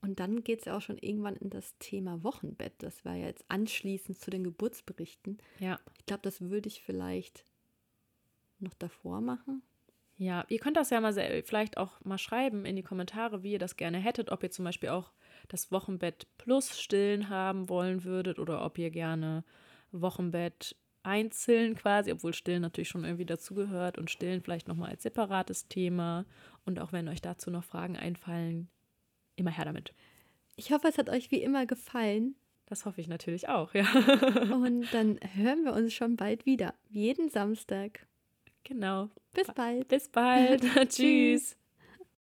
Und 0.00 0.20
dann 0.20 0.44
geht 0.44 0.60
es 0.60 0.64
ja 0.66 0.76
auch 0.76 0.80
schon 0.80 0.98
irgendwann 0.98 1.36
in 1.36 1.50
das 1.50 1.76
Thema 1.78 2.22
Wochenbett. 2.22 2.74
Das 2.78 3.04
war 3.04 3.14
ja 3.14 3.26
jetzt 3.26 3.44
anschließend 3.48 4.18
zu 4.18 4.30
den 4.30 4.44
Geburtsberichten. 4.44 5.38
ja. 5.58 5.78
Ich 5.98 6.06
glaube, 6.06 6.22
das 6.22 6.40
würde 6.40 6.68
ich 6.68 6.82
vielleicht 6.82 7.44
noch 8.60 8.74
davor 8.74 9.20
machen. 9.20 9.62
Ja, 10.16 10.44
ihr 10.48 10.58
könnt 10.58 10.76
das 10.76 10.90
ja 10.90 11.00
mal 11.00 11.12
sel- 11.12 11.42
vielleicht 11.44 11.76
auch 11.76 12.00
mal 12.04 12.18
schreiben 12.18 12.64
in 12.64 12.74
die 12.76 12.82
Kommentare, 12.82 13.42
wie 13.42 13.52
ihr 13.52 13.58
das 13.58 13.76
gerne 13.76 13.98
hättet, 13.98 14.30
ob 14.32 14.42
ihr 14.42 14.50
zum 14.50 14.64
Beispiel 14.64 14.88
auch 14.88 15.12
das 15.48 15.70
Wochenbett 15.70 16.26
plus 16.38 16.80
stillen 16.80 17.28
haben 17.28 17.68
wollen 17.68 18.02
würdet 18.04 18.38
oder 18.38 18.64
ob 18.64 18.78
ihr 18.78 18.90
gerne 18.90 19.44
Wochenbett 19.92 20.76
einzeln 21.04 21.74
quasi, 21.76 22.10
obwohl 22.10 22.34
stillen 22.34 22.62
natürlich 22.62 22.88
schon 22.88 23.04
irgendwie 23.04 23.26
dazugehört 23.26 23.96
und 23.98 24.10
stillen 24.10 24.42
vielleicht 24.42 24.66
nochmal 24.66 24.90
als 24.90 25.04
separates 25.04 25.68
Thema. 25.68 26.26
Und 26.64 26.80
auch 26.80 26.92
wenn 26.92 27.08
euch 27.08 27.20
dazu 27.22 27.50
noch 27.50 27.64
Fragen 27.64 27.96
einfallen, 27.96 28.68
immer 29.38 29.50
her 29.50 29.64
damit. 29.64 29.92
Ich 30.56 30.72
hoffe, 30.72 30.88
es 30.88 30.98
hat 30.98 31.08
euch 31.08 31.30
wie 31.30 31.42
immer 31.42 31.66
gefallen. 31.66 32.34
Das 32.66 32.84
hoffe 32.84 33.00
ich 33.00 33.08
natürlich 33.08 33.48
auch, 33.48 33.72
ja. 33.74 33.86
Und 34.52 34.92
dann 34.92 35.18
hören 35.34 35.64
wir 35.64 35.72
uns 35.72 35.94
schon 35.94 36.16
bald 36.16 36.44
wieder. 36.44 36.74
Jeden 36.90 37.30
Samstag. 37.30 38.06
genau. 38.64 39.08
Bis 39.34 39.46
bald. 39.54 39.88
Bis 39.88 40.08
bald. 40.08 40.62
Tschüss. 40.88 41.56